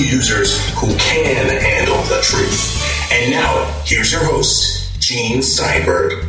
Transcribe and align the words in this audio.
users 0.00 0.58
who 0.74 0.88
can 0.96 1.48
handle 1.60 2.02
the 2.04 2.20
truth. 2.22 3.10
And 3.12 3.30
now, 3.30 3.82
here's 3.84 4.12
your 4.12 4.24
host, 4.24 5.00
Gene 5.00 5.42
Steinberg. 5.42 6.24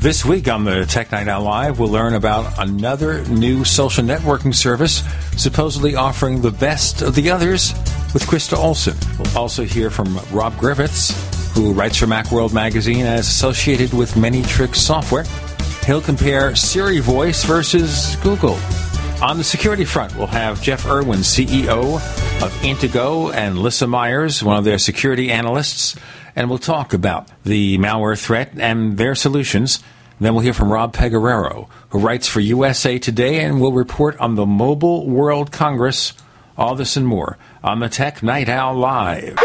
This 0.00 0.24
week 0.24 0.48
on 0.48 0.64
the 0.64 0.86
Tech 0.86 1.12
Night 1.12 1.28
Owl 1.28 1.42
Live, 1.42 1.78
we'll 1.78 1.90
learn 1.90 2.14
about 2.14 2.58
another 2.58 3.22
new 3.26 3.64
social 3.64 4.02
networking 4.02 4.54
service 4.54 5.02
supposedly 5.36 5.94
offering 5.94 6.40
the 6.40 6.50
best 6.50 7.02
of 7.02 7.14
the 7.14 7.30
others 7.30 7.74
with 8.14 8.22
Krista 8.22 8.56
Olson. 8.56 8.96
We'll 9.18 9.36
also 9.36 9.64
hear 9.64 9.90
from 9.90 10.18
Rob 10.32 10.56
Griffiths, 10.56 11.12
who 11.54 11.74
writes 11.74 11.98
for 11.98 12.06
Macworld 12.06 12.54
magazine 12.54 13.04
is 13.04 13.28
associated 13.28 13.92
with 13.92 14.16
Many 14.16 14.42
Tricks 14.42 14.80
Software. 14.80 15.24
He'll 15.84 16.00
compare 16.00 16.56
Siri 16.56 17.00
Voice 17.00 17.44
versus 17.44 18.16
Google. 18.22 18.58
On 19.22 19.36
the 19.36 19.44
security 19.44 19.84
front, 19.84 20.16
we'll 20.16 20.28
have 20.28 20.62
Jeff 20.62 20.86
Erwin, 20.86 21.18
CEO 21.18 21.96
of 22.42 22.52
Intego, 22.62 23.30
and 23.34 23.58
Lysa 23.58 23.86
Myers, 23.86 24.42
one 24.42 24.56
of 24.56 24.64
their 24.64 24.78
security 24.78 25.30
analysts, 25.30 25.94
and 26.34 26.48
we'll 26.48 26.58
talk 26.58 26.94
about 26.94 27.28
the 27.44 27.76
malware 27.76 28.18
threat 28.18 28.52
and 28.56 28.96
their 28.96 29.14
solutions. 29.14 29.80
Then 30.20 30.32
we'll 30.32 30.42
hear 30.42 30.54
from 30.54 30.72
Rob 30.72 30.94
Pegoraro, 30.94 31.68
who 31.90 31.98
writes 31.98 32.28
for 32.28 32.40
USA 32.40 32.98
Today 32.98 33.44
and 33.44 33.60
will 33.60 33.72
report 33.72 34.18
on 34.18 34.36
the 34.36 34.46
Mobile 34.46 35.06
World 35.06 35.52
Congress. 35.52 36.14
All 36.56 36.74
this 36.74 36.96
and 36.96 37.06
more 37.06 37.36
on 37.62 37.80
the 37.80 37.90
Tech 37.90 38.22
Night 38.22 38.48
Owl 38.48 38.74
Live. 38.76 39.38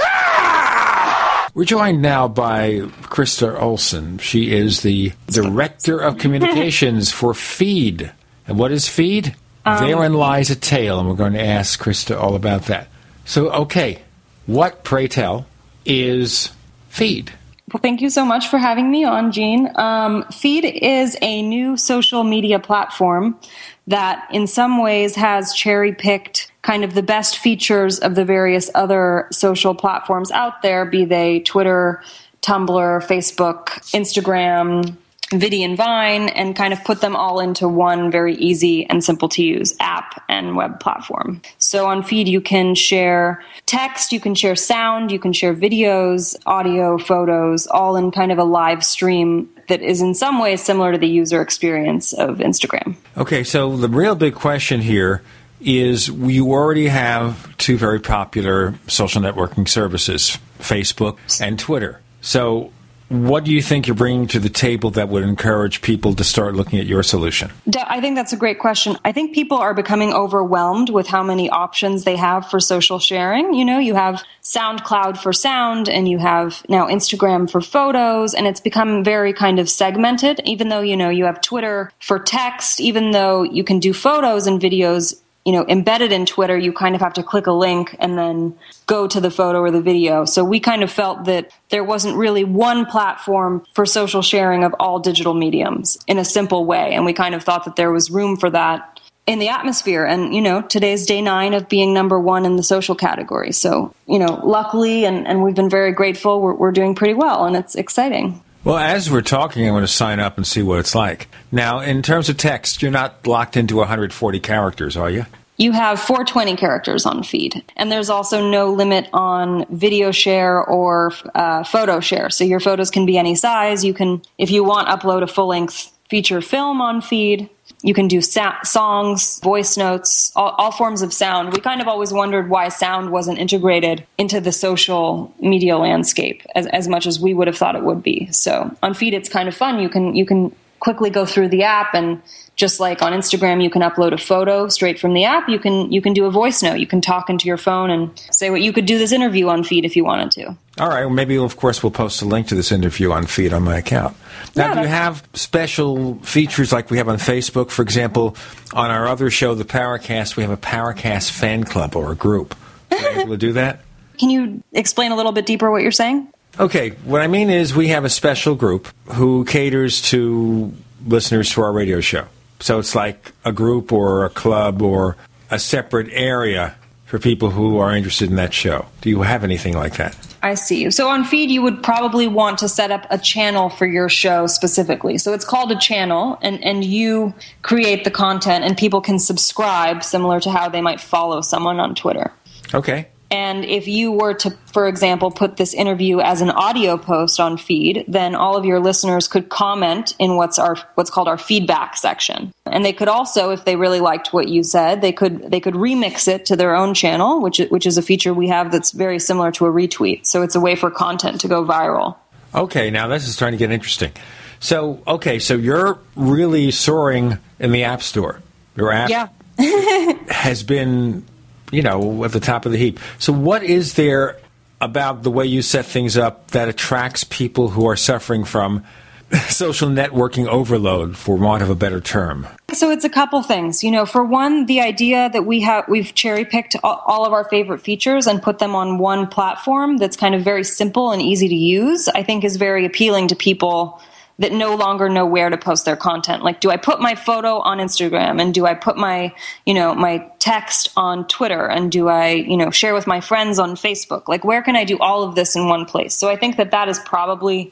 We're 1.54 1.66
joined 1.66 2.02
now 2.02 2.30
by 2.30 2.80
Krista 3.04 3.62
Olson. 3.62 4.20
She 4.20 4.54
is 4.54 4.84
the 4.84 5.12
Director 5.28 6.00
of 6.00 6.18
Communications 6.18 7.12
for 7.12 7.34
Pheed. 7.34 8.14
And 8.48 8.58
what 8.58 8.72
is 8.72 8.86
Pheed? 8.86 9.36
Um, 9.66 9.84
Therein 9.84 10.14
lies 10.14 10.50
a 10.52 10.56
tale, 10.56 11.00
and 11.00 11.10
we're 11.10 11.16
going 11.16 11.34
to 11.34 11.44
ask 11.44 11.82
Krista 11.82 12.20
all 12.20 12.36
about 12.36 12.64
that. 12.66 12.88
So, 13.26 13.50
okay, 13.52 14.02
what, 14.46 14.84
pray 14.84 15.08
tell, 15.08 15.48
is 15.86 16.52
Pheed? 16.92 17.30
Well, 17.74 17.82
thank 17.82 18.00
you 18.00 18.12
so 18.12 18.24
much 18.24 18.48
for 18.48 18.60
having 18.60 18.92
me 18.92 19.06
on, 19.06 19.32
Gene. 19.32 19.72
Um, 19.76 20.24
Pheed 20.26 20.80
is 20.82 21.18
a 21.22 21.42
new 21.42 21.78
social 21.78 22.24
media 22.24 22.60
platform 22.60 23.40
that, 23.88 24.28
in 24.32 24.46
some 24.46 24.82
ways, 24.82 25.16
has 25.16 25.52
cherry 25.54 25.94
picked 25.94 26.52
kind 26.62 26.84
of 26.84 26.94
the 26.94 27.04
best 27.04 27.40
features 27.40 27.98
of 28.00 28.14
the 28.14 28.24
various 28.24 28.70
other 28.76 29.28
social 29.32 29.74
platforms 29.74 30.30
out 30.30 30.62
there, 30.62 30.86
be 30.86 31.06
they 31.06 31.40
Twitter, 31.40 32.04
Tumblr, 32.44 33.04
Facebook, 33.08 33.70
Instagram, 33.94 34.96
Viddy 35.32 35.62
and 35.62 35.76
Vine, 35.76 36.30
and 36.30 36.56
kind 36.56 36.74
of 36.74 36.84
put 36.84 37.02
them 37.02 37.16
all 37.16 37.40
into 37.40 37.68
one 37.68 38.12
very 38.12 38.36
easy 38.36 38.86
and 38.88 39.04
simple 39.04 39.28
to 39.30 39.44
use 39.44 39.76
app 39.80 40.24
and 40.30 40.56
web 40.56 40.80
platform. 40.80 41.42
So 41.58 41.88
on 41.88 42.04
Pheed, 42.04 42.28
you 42.28 42.42
can 42.42 42.76
share 42.76 43.44
text, 43.66 44.12
you 44.12 44.20
can 44.20 44.36
share 44.36 44.56
sound, 44.56 45.12
you 45.12 45.20
can 45.20 45.34
share 45.34 45.54
videos, 45.54 46.36
audio, 46.46 46.98
photos, 46.98 47.68
all 47.68 47.96
in 47.96 48.12
kind 48.12 48.32
of 48.32 48.38
a 48.38 48.44
live 48.44 48.84
stream 48.84 49.50
that 49.68 49.82
is 49.82 50.02
in 50.02 50.14
some 50.14 50.40
ways 50.40 50.62
similar 50.62 50.92
to 50.92 50.98
the 50.98 51.08
user 51.08 51.42
experience 51.42 52.14
of 52.14 52.38
Instagram. 52.38 52.96
Okay, 53.18 53.44
so 53.44 53.76
the 53.78 53.90
real 53.90 54.16
big 54.16 54.36
question 54.36 54.82
here 54.82 55.24
is 55.62 56.08
you 56.10 56.52
already 56.52 56.88
have 56.88 57.56
two 57.58 57.78
very 57.78 58.00
popular 58.00 58.76
social 58.88 59.22
networking 59.22 59.68
services, 59.68 60.38
Facebook 60.60 61.18
and 61.42 61.58
Twitter. 61.58 62.02
So, 62.22 62.72
what 63.10 63.44
do 63.44 63.52
you 63.52 63.62
think 63.62 63.88
you're 63.88 63.96
bringing 63.96 64.28
to 64.28 64.40
the 64.40 64.50
table 64.50 64.90
that 64.92 65.10
would 65.10 65.24
encourage 65.24 65.82
people 65.82 66.16
to 66.16 66.24
start 66.24 66.56
looking 66.56 66.80
at 66.80 66.86
your 66.86 67.04
solution? 67.04 67.52
I 67.88 68.02
think 68.02 68.16
that's 68.16 68.34
a 68.34 68.38
great 68.38 68.60
question. 68.60 68.98
I 69.06 69.12
think 69.12 69.36
people 69.36 69.58
are 69.58 69.74
becoming 69.74 70.14
overwhelmed 70.14 70.90
with 70.90 71.08
how 71.08 71.22
many 71.22 71.50
options 71.50 72.04
they 72.04 72.16
have 72.16 72.50
for 72.50 72.60
social 72.60 73.00
sharing. 73.00 73.54
You 73.54 73.66
know, 73.66 73.78
you 73.78 73.94
have 73.94 74.24
SoundCloud 74.42 75.18
for 75.18 75.34
sound 75.34 75.90
and 75.90 76.08
you 76.08 76.18
have 76.18 76.64
now 76.70 76.88
Instagram 76.88 77.50
for 77.50 77.62
photos 77.62 78.34
and 78.34 78.48
it's 78.48 78.60
become 78.60 79.04
very 79.04 79.34
kind 79.34 79.60
of 79.60 79.70
segmented 79.70 80.40
even 80.46 80.70
though 80.70 80.82
you 80.82 80.96
know 80.96 81.10
you 81.10 81.26
have 81.26 81.42
Twitter 81.42 81.92
for 82.00 82.20
text 82.20 82.80
even 82.80 83.12
though 83.12 83.42
you 83.42 83.64
can 83.64 83.80
do 83.80 83.92
photos 83.92 84.46
and 84.46 84.62
videos 84.62 85.20
you 85.46 85.52
know, 85.52 85.64
embedded 85.68 86.12
in 86.12 86.26
Twitter, 86.26 86.58
you 86.58 86.74
kind 86.74 86.96
of 86.96 87.02
have 87.02 87.14
to 87.14 87.24
click 87.24 87.46
a 87.46 87.52
link 87.52 87.96
and 88.00 88.18
then 88.18 88.58
go 88.88 89.08
to 89.08 89.22
the 89.22 89.30
photo 89.30 89.60
or 89.60 89.70
the 89.70 89.82
video. 89.82 90.26
So 90.26 90.44
we 90.44 90.60
kind 90.60 90.82
of 90.82 90.92
felt 90.92 91.26
that 91.26 91.52
there 91.70 91.84
wasn't 91.84 92.18
really 92.18 92.44
one 92.44 92.88
platform 92.88 93.64
for 93.74 93.86
social 93.86 94.24
sharing 94.24 94.64
of 94.64 94.74
all 94.80 95.00
digital 95.00 95.36
mediums 95.36 96.00
in 96.08 96.18
a 96.18 96.26
simple 96.26 96.66
way. 96.66 96.96
And 96.96 97.06
we 97.06 97.14
kind 97.14 97.36
of 97.36 97.44
thought 97.44 97.66
that 97.66 97.76
there 97.76 97.92
was 97.92 98.10
room 98.10 98.38
for 98.38 98.50
that 98.50 99.00
in 99.28 99.38
the 99.38 99.50
atmosphere. 99.50 100.04
And, 100.04 100.34
you 100.34 100.42
know, 100.42 100.64
today's 100.64 101.06
day 101.06 101.22
nine 101.22 101.54
of 101.54 101.70
being 101.70 101.94
number 101.94 102.20
one 102.20 102.46
in 102.46 102.56
the 102.56 102.64
social 102.64 102.96
category. 102.96 103.52
So, 103.52 103.94
you 104.08 104.18
know, 104.18 104.40
luckily, 104.44 105.06
and, 105.06 105.28
and 105.28 105.44
we've 105.44 105.56
been 105.56 105.70
very 105.70 105.92
grateful, 105.92 106.42
we're, 106.42 106.56
we're 106.56 106.72
doing 106.72 106.96
pretty 106.96 107.14
well 107.14 107.46
and 107.46 107.56
it's 107.56 107.76
exciting. 107.76 108.42
Well, 108.66 108.78
as 108.78 109.12
we're 109.12 109.22
talking, 109.22 109.68
I'm 109.68 109.74
going 109.74 109.84
to 109.84 109.88
sign 109.88 110.20
up 110.20 110.38
and 110.38 110.46
see 110.46 110.64
what 110.64 110.80
it's 110.80 110.96
like. 110.96 111.28
Now, 111.52 111.82
in 111.82 112.02
terms 112.02 112.30
of 112.30 112.38
text, 112.38 112.82
you're 112.82 112.90
not 112.90 113.28
locked 113.28 113.56
into 113.58 113.76
140 113.76 114.40
characters, 114.40 114.98
are 114.98 115.08
you? 115.08 115.28
You 115.58 115.72
have 115.72 116.00
420 116.00 116.56
characters 116.56 117.06
on 117.06 117.22
Pheed, 117.22 117.64
and 117.78 117.92
there's 117.92 118.10
also 118.10 118.50
no 118.50 118.74
limit 118.74 119.08
on 119.14 119.68
video 119.70 120.12
share 120.12 120.64
or 120.64 121.14
uh, 121.36 121.64
photo 121.64 122.00
share. 122.00 122.32
So 122.32 122.44
your 122.44 122.60
photos 122.60 122.90
can 122.90 123.06
be 123.06 123.20
any 123.20 123.36
size. 123.36 123.86
You 123.86 123.94
can, 123.94 124.24
if 124.40 124.50
you 124.50 124.64
want, 124.64 124.88
upload 124.88 125.22
a 125.22 125.28
full 125.28 125.48
length 125.48 125.92
feature 126.10 126.42
film 126.42 126.82
on 126.82 127.02
Pheed. 127.02 127.50
You 127.86 127.94
can 127.94 128.08
do 128.08 128.20
sa- 128.20 128.64
songs, 128.64 129.40
voice 129.42 129.78
notes, 129.78 130.32
all, 130.36 130.56
all, 130.58 130.72
forms 130.72 131.04
of 131.04 131.14
sound. 131.14 131.54
We 131.54 131.60
kind 131.62 131.82
of 131.82 131.88
always 131.88 132.12
wondered 132.12 132.50
why 132.50 132.70
sound 132.70 133.12
wasn't 133.12 133.38
integrated 133.38 134.08
into 134.18 134.42
the 134.42 134.52
social 134.52 135.32
media 135.40 135.78
landscape 135.78 136.42
as, 136.56 136.66
as 136.68 136.88
much 136.88 137.06
as 137.06 137.20
we 137.20 137.36
would 137.36 137.46
have 137.46 137.56
thought 137.56 137.76
it 137.76 137.84
would 137.84 138.02
be. 138.02 138.28
So 138.32 138.76
on 138.82 138.96
Pheed, 138.96 139.14
it's 139.14 139.30
kind 139.30 139.48
of 139.48 139.56
fun. 139.56 139.80
You 139.80 139.90
can 139.90 140.16
you 140.16 140.26
can 140.26 140.56
quickly 140.80 141.10
go 141.10 141.26
through 141.26 141.50
the 141.50 141.64
app 141.64 141.94
and 141.94 142.22
just 142.56 142.80
like 142.80 143.02
on 143.02 143.12
Instagram 143.12 143.62
you 143.62 143.70
can 143.70 143.82
upload 143.82 144.14
a 144.14 144.18
photo 144.18 144.68
straight 144.70 145.00
from 145.00 145.14
the 145.14 145.26
app, 145.26 145.50
you 145.50 145.60
can 145.60 145.92
you 145.92 146.02
can 146.02 146.14
do 146.14 146.26
a 146.26 146.32
voice 146.32 146.64
note. 146.64 146.76
You 146.76 146.88
can 146.88 147.02
talk 147.02 147.30
into 147.30 147.48
your 147.48 147.58
phone 147.58 147.90
and 147.90 148.18
say 148.32 148.50
what 148.50 148.62
you 148.62 148.72
could 148.72 148.86
do 148.86 148.98
this 148.98 149.12
interview 149.12 149.48
on 149.48 149.64
Pheed 149.64 149.84
if 149.84 149.96
you 149.96 150.06
wanted 150.06 150.32
to. 150.32 150.58
All 150.78 150.90
right, 150.90 151.06
well, 151.06 151.10
maybe 151.10 151.38
of 151.38 151.58
course 151.58 151.84
we'll 151.84 151.92
post 151.92 152.22
a 152.22 152.26
link 152.26 152.48
to 152.48 152.56
this 152.56 152.72
interview 152.72 153.12
on 153.12 153.26
Pheed 153.26 153.54
on 153.54 153.64
my 153.64 153.78
account. 153.78 154.16
Now, 154.56 154.68
Yeah, 154.68 154.74
do 154.76 154.82
you 154.82 154.88
have 154.88 155.28
special 155.34 156.16
features 156.20 156.72
like 156.72 156.90
we 156.90 156.98
have 156.98 157.10
on 157.10 157.18
Facebook? 157.18 157.72
For 157.72 157.82
example, 157.82 158.36
on 158.74 158.90
our 158.90 159.08
other 159.08 159.30
show, 159.30 159.56
the 159.56 159.66
Powercast 159.66 160.36
we 160.36 160.44
have 160.44 160.52
a 160.52 160.58
Powercast 160.58 161.32
fan 161.32 161.64
club 161.64 161.96
or 161.96 162.12
a 162.12 162.16
group. 162.16 162.56
Are 162.92 162.98
you 162.98 163.20
able 163.22 163.32
to 163.32 163.38
do 163.38 163.54
that? 163.54 163.82
Can 164.18 164.30
you 164.30 164.64
explain 164.72 165.12
a 165.12 165.16
little 165.16 165.34
bit 165.34 165.46
deeper 165.46 165.70
what 165.70 165.82
you're 165.82 165.92
saying? 165.92 166.28
Okay, 166.60 166.92
what 167.04 167.22
I 167.22 167.28
mean 167.28 167.50
is 167.50 167.76
we 167.76 167.90
have 167.90 168.06
a 168.06 168.10
special 168.10 168.56
group 168.56 168.88
who 169.14 169.44
caters 169.46 170.02
to 170.10 170.74
listeners 171.06 171.52
to 171.52 171.62
our 171.62 171.72
radio 171.72 172.00
show. 172.00 172.28
So 172.60 172.80
it's 172.80 172.96
like 172.96 173.34
a 173.44 173.52
group 173.52 173.92
or 173.92 174.26
a 174.26 174.30
club 174.30 174.82
or 174.82 175.18
a 175.52 175.60
separate 175.60 176.10
area 176.12 176.76
for 177.06 177.20
people 177.20 177.52
who 177.52 177.78
are 177.78 177.96
interested 177.96 178.30
in 178.30 178.38
that 178.38 178.54
show. 178.54 178.86
Do 179.02 179.10
you 179.10 179.22
have 179.22 179.44
anything 179.44 179.76
like 179.76 179.98
that? 179.98 180.18
I 180.42 180.54
see. 180.54 180.90
So 180.92 181.10
on 181.10 181.24
Pheed, 181.24 181.50
you 181.50 181.62
would 181.62 181.84
probably 181.84 182.28
want 182.28 182.60
to 182.60 182.70
set 182.70 182.92
up 182.92 183.06
a 183.10 183.18
channel 183.18 183.70
for 183.70 183.86
your 183.86 184.10
show 184.10 184.48
specifically. 184.48 185.18
So 185.18 185.34
it's 185.34 185.46
called 185.46 185.72
a 185.72 185.76
channel, 185.76 186.38
and, 186.42 186.64
and 186.64 186.86
you 186.86 187.34
create 187.64 188.04
the 188.04 188.12
content, 188.12 188.64
and 188.64 188.78
people 188.78 189.02
can 189.02 189.18
subscribe, 189.18 190.04
similar 190.04 190.40
to 190.42 190.52
how 190.52 190.70
they 190.70 190.82
might 190.82 191.02
follow 191.02 191.42
someone 191.42 191.80
on 191.80 191.96
Twitter. 191.96 192.32
Okay. 192.74 193.08
And 193.32 193.66
if 193.66 193.88
you 193.88 194.12
were 194.12 194.34
to, 194.36 194.52
for 194.72 194.88
example, 194.88 195.32
put 195.32 195.58
this 195.58 195.74
interview 195.74 196.20
as 196.20 196.42
an 196.42 196.52
audio 196.52 196.98
post 196.98 197.40
on 197.40 197.58
Pheed, 197.58 198.06
then 198.08 198.36
all 198.36 198.56
of 198.56 198.66
your 198.66 198.80
listeners 198.80 199.28
could 199.28 199.50
comment 199.50 200.16
in 200.20 200.36
what's 200.36 200.60
our 200.60 200.76
what's 200.96 201.10
called 201.10 201.28
our 201.28 201.38
feedback 201.38 201.98
section. 201.98 202.54
And 202.66 202.86
they 202.86 202.94
could 202.94 203.08
also, 203.08 203.50
if 203.50 203.66
they 203.66 203.76
really 203.76 204.00
liked 204.00 204.32
what 204.34 204.48
you 204.48 204.64
said, 204.64 205.02
they 205.02 205.12
could 205.12 205.50
they 205.50 205.60
could 205.60 205.74
remix 205.74 206.28
it 206.28 206.46
to 206.48 206.56
their 206.56 206.76
own 206.76 206.94
channel, 206.94 207.42
which 207.42 207.60
which 207.70 207.86
is 207.86 207.98
a 207.98 208.02
feature 208.02 208.34
we 208.34 208.48
have 208.50 208.72
that's 208.72 208.92
very 208.92 209.20
similar 209.20 209.52
to 209.54 209.66
a 209.66 209.72
retweet. 209.72 210.26
So 210.26 210.44
it's 210.44 210.56
a 210.56 210.60
way 210.60 210.76
for 210.76 210.92
content 210.92 211.42
to 211.42 211.48
go 211.48 211.66
viral. 211.66 212.16
Okay, 212.54 212.90
now 212.92 213.08
this 213.08 213.28
is 213.28 213.34
starting 213.34 213.58
to 213.58 213.66
get 213.66 213.74
interesting. 213.74 214.12
So, 214.60 215.02
okay, 215.06 215.40
so 215.40 215.56
you're 215.56 216.00
really 216.16 216.72
soaring 216.72 217.38
in 217.60 217.72
the 217.72 217.84
App 217.84 218.02
Store. 218.02 218.42
Your 218.76 218.92
app 218.92 219.10
Yeah. 219.10 219.28
has 220.30 220.64
been, 220.64 221.26
you 221.72 221.82
know, 221.82 222.24
at 222.24 222.32
the 222.32 222.40
top 222.40 222.66
of 222.66 222.72
the 222.72 222.78
heap. 222.78 223.00
So, 223.20 223.34
what 223.34 223.64
is 223.64 223.94
there 223.96 224.38
about 224.82 225.24
the 225.24 225.32
way 225.32 225.46
you 225.46 225.62
set 225.62 225.86
things 225.86 226.18
up 226.18 226.52
that 226.52 226.70
attracts 226.70 227.24
people 227.24 227.70
who 227.70 227.88
are 227.88 227.96
suffering 227.96 228.44
from 228.44 228.84
social 229.50 229.90
networking 229.90 230.48
overload, 230.48 231.18
for 231.18 231.36
want 231.36 231.64
of 231.64 231.70
a 231.70 231.76
better 231.76 232.02
term? 232.02 232.48
So 232.74 232.92
it's 232.92 233.06
a 233.06 233.10
couple 233.10 233.42
things. 233.42 233.84
You 233.84 233.92
know, 233.92 234.06
for 234.06 234.24
one, 234.24 234.66
the 234.66 234.82
idea 234.82 235.30
that 235.32 235.46
we 235.46 235.62
have 235.62 235.88
we've 235.88 236.14
cherry 236.14 236.46
picked 236.46 236.76
all 236.84 237.26
of 237.26 237.32
our 237.32 237.46
favorite 237.46 237.80
features 237.80 238.28
and 238.28 238.42
put 238.42 238.60
them 238.60 238.76
on 238.76 238.98
one 238.98 239.28
platform 239.28 239.98
that's 239.98 240.18
kind 240.18 240.36
of 240.36 240.44
very 240.44 240.64
simple 240.64 241.12
and 241.12 241.22
easy 241.22 241.48
to 241.48 241.56
use, 241.56 242.08
I 242.10 242.24
think 242.24 242.44
is 242.44 242.58
very 242.58 242.86
appealing 242.86 243.30
to 243.30 243.36
people 243.36 244.02
that 244.38 244.52
no 244.52 244.76
longer 244.76 245.08
know 245.08 245.26
where 245.26 245.50
to 245.50 245.58
post 245.58 245.86
their 245.86 245.96
content. 245.96 246.44
Like, 246.44 246.60
do 246.60 246.70
I 246.70 246.78
put 246.78 247.00
my 247.00 247.16
photo 247.16 247.60
on 247.60 247.78
Instagram 247.78 248.42
and 248.42 248.54
do 248.54 248.66
I 248.66 248.74
put 248.74 248.98
my, 248.98 249.34
you 249.66 249.74
know, 249.74 249.96
my 249.96 250.30
text 250.40 250.92
on 250.98 251.26
Twitter 251.28 251.66
and 251.66 251.92
do 251.92 252.10
I, 252.10 252.32
you 252.32 252.58
know, 252.58 252.70
share 252.70 252.94
with 252.94 253.08
my 253.08 253.22
friends 253.22 253.60
on 253.60 253.76
Facebook? 253.76 254.28
Like, 254.28 254.44
where 254.44 254.62
can 254.62 254.76
I 254.76 254.84
do 254.84 254.98
all 255.00 255.24
of 255.24 255.36
this 255.36 255.56
in 255.56 255.70
one 255.70 255.86
place? 255.86 256.16
So 256.16 256.30
I 256.30 256.36
think 256.36 256.58
that 256.58 256.72
that 256.72 256.90
is 256.90 257.00
probably 257.00 257.72